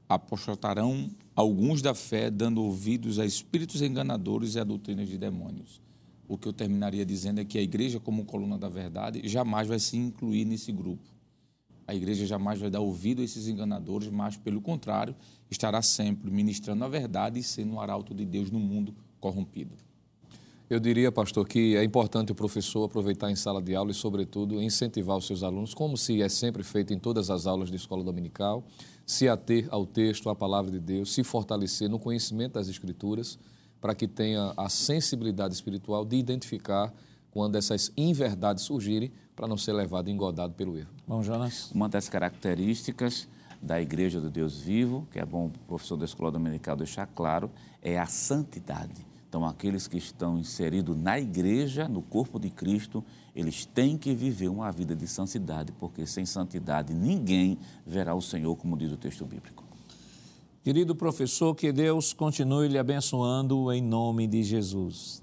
apostatarão 0.09 1.11
alguns 1.35 1.83
da 1.83 1.93
fé, 1.93 2.31
dando 2.31 2.63
ouvidos 2.63 3.19
a 3.19 3.27
espíritos 3.27 3.83
enganadores 3.83 4.55
e 4.55 4.61
a 4.61 4.63
doutrinas 4.63 5.09
de 5.09 5.19
demônios. 5.19 5.83
O 6.29 6.39
que 6.39 6.47
eu 6.47 6.53
terminaria 6.53 7.05
dizendo 7.05 7.41
é 7.41 7.45
que 7.45 7.59
a 7.59 7.63
igreja, 7.63 7.99
como 7.99 8.25
coluna 8.25 8.57
da 8.57 8.69
verdade, 8.69 9.27
jamais 9.29 9.67
vai 9.67 9.81
se 9.81 9.97
incluir 9.97 10.45
nesse 10.45 10.71
grupo. 10.71 11.03
A 11.85 11.97
igreja 11.97 12.25
jamais 12.27 12.61
vai 12.61 12.71
dar 12.71 12.79
ouvido 12.79 13.23
a 13.23 13.25
esses 13.25 13.49
enganadores, 13.49 14.09
mas, 14.09 14.37
pelo 14.37 14.61
contrário, 14.61 15.17
estará 15.51 15.83
sempre 15.83 16.31
ministrando 16.31 16.85
a 16.85 16.89
verdade 16.89 17.41
e 17.41 17.43
sendo 17.43 17.73
um 17.73 17.81
arauto 17.81 18.15
de 18.15 18.25
Deus 18.25 18.53
no 18.53 18.61
mundo 18.61 18.95
corrompido. 19.19 19.75
Eu 20.69 20.81
diria, 20.81 21.13
pastor, 21.13 21.47
que 21.47 21.77
é 21.77 21.85
importante 21.85 22.33
o 22.33 22.35
professor 22.35 22.87
aproveitar 22.87 23.31
em 23.31 23.37
sala 23.37 23.63
de 23.63 23.77
aula 23.77 23.93
e, 23.93 23.95
sobretudo, 23.95 24.61
incentivar 24.61 25.17
os 25.17 25.25
seus 25.25 25.45
alunos, 25.45 25.73
como 25.73 25.97
se 25.97 26.21
é 26.21 26.29
sempre 26.29 26.65
feito 26.65 26.93
em 26.93 26.99
todas 26.99 27.31
as 27.31 27.47
aulas 27.47 27.71
de 27.71 27.77
escola 27.77 28.03
dominical, 28.03 28.65
se 29.07 29.29
ater 29.29 29.69
ao 29.71 29.87
texto, 29.87 30.29
à 30.29 30.35
palavra 30.35 30.69
de 30.69 30.81
Deus, 30.81 31.15
se 31.15 31.23
fortalecer 31.23 31.89
no 31.89 32.01
conhecimento 32.01 32.55
das 32.55 32.67
Escrituras, 32.67 33.39
para 33.81 33.95
que 33.95 34.09
tenha 34.09 34.53
a 34.57 34.69
sensibilidade 34.69 35.55
espiritual 35.55 36.05
de 36.05 36.17
identificar 36.17 36.93
quando 37.31 37.55
essas 37.55 37.93
inverdades 37.97 38.65
surgirem, 38.65 39.13
para 39.37 39.47
não 39.47 39.57
ser 39.57 39.73
levado 39.73 40.11
engodado 40.11 40.55
pelo 40.55 40.77
erro. 40.77 40.91
Bom, 41.07 41.23
Jonas. 41.23 41.71
Uma 41.71 41.89
das 41.89 42.09
características 42.09 43.29
da 43.63 43.81
Igreja 43.81 44.21
do 44.21 44.29
Deus 44.29 44.59
Vivo, 44.59 45.07
que 45.13 45.21
é 45.21 45.25
bom 45.25 45.47
o 45.47 45.51
professor 45.69 45.97
da 45.97 46.07
escola 46.07 46.33
dominical 46.33 46.75
deixar 46.75 47.07
claro, 47.07 47.53
é 47.81 47.97
a 47.97 48.07
santidade 48.07 49.07
então, 49.37 49.47
aqueles 49.47 49.87
que 49.87 49.99
estão 49.99 50.39
inseridos 50.39 50.97
na 50.97 51.21
igreja, 51.21 51.87
no 51.87 52.01
corpo 52.01 52.39
de 52.39 52.49
Cristo, 52.49 53.05
eles 53.35 53.67
têm 53.67 53.99
que 53.99 54.15
viver 54.15 54.49
uma 54.49 54.73
vida 54.73 54.97
de 54.97 55.07
santidade, 55.07 55.73
porque 55.73 56.07
sem 56.07 56.25
santidade 56.25 56.95
ninguém 56.95 57.59
verá 57.87 58.15
o 58.15 58.23
Senhor, 58.23 58.57
como 58.57 58.79
diz 58.79 58.91
o 58.91 58.97
texto 58.97 59.27
bíblico. 59.27 59.63
Querido 60.65 60.97
professor, 60.97 61.55
que 61.55 61.71
Deus 61.71 62.15
continue 62.15 62.67
lhe 62.67 62.79
abençoando 62.79 63.71
em 63.71 63.83
nome 63.83 64.27
de 64.27 64.43
Jesus. 64.43 65.23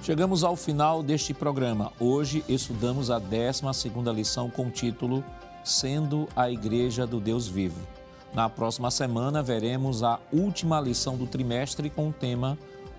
Chegamos 0.00 0.42
ao 0.42 0.56
final 0.56 1.02
deste 1.02 1.34
programa. 1.34 1.92
Hoje 2.00 2.42
estudamos 2.48 3.10
a 3.10 3.18
12 3.18 3.62
lição 4.14 4.48
com 4.48 4.68
o 4.68 4.70
título 4.70 5.22
Sendo 5.62 6.26
a 6.34 6.50
Igreja 6.50 7.06
do 7.06 7.20
Deus 7.20 7.46
Vivo. 7.46 7.99
Na 8.32 8.48
próxima 8.48 8.90
semana 8.90 9.42
veremos 9.42 10.02
a 10.02 10.20
última 10.32 10.80
lição 10.80 11.16
do 11.16 11.26
trimestre 11.26 11.90
com 11.90 12.08
o 12.08 12.12
tema 12.12 12.56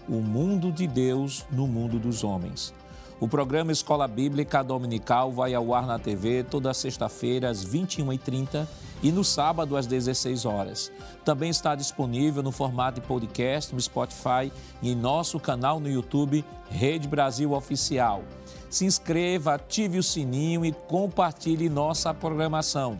O 0.07 0.15
Mundo 0.15 0.71
de 0.71 0.85
Deus 0.85 1.45
no 1.49 1.67
Mundo 1.67 1.97
dos 1.97 2.23
Homens. 2.23 2.73
O 3.21 3.27
programa 3.27 3.71
Escola 3.71 4.07
Bíblica 4.07 4.63
Dominical 4.63 5.31
vai 5.31 5.53
ao 5.53 5.73
ar 5.73 5.85
na 5.85 5.99
TV 5.99 6.43
toda 6.43 6.73
sexta-feira 6.73 7.49
às 7.49 7.63
21h30 7.63 8.67
e 9.03 9.11
no 9.11 9.23
sábado 9.23 9.77
às 9.77 9.85
16 9.85 10.43
horas. 10.43 10.91
Também 11.23 11.51
está 11.51 11.75
disponível 11.75 12.41
no 12.41 12.51
formato 12.51 12.99
de 12.99 13.07
podcast 13.07 13.73
no 13.73 13.79
Spotify 13.79 14.51
e 14.81 14.91
em 14.91 14.95
nosso 14.95 15.39
canal 15.39 15.79
no 15.79 15.87
YouTube 15.87 16.43
Rede 16.69 17.07
Brasil 17.07 17.53
Oficial. 17.53 18.23
Se 18.69 18.85
inscreva, 18.85 19.53
ative 19.53 19.99
o 19.99 20.03
sininho 20.03 20.65
e 20.65 20.71
compartilhe 20.71 21.69
nossa 21.69 22.13
programação. 22.13 22.99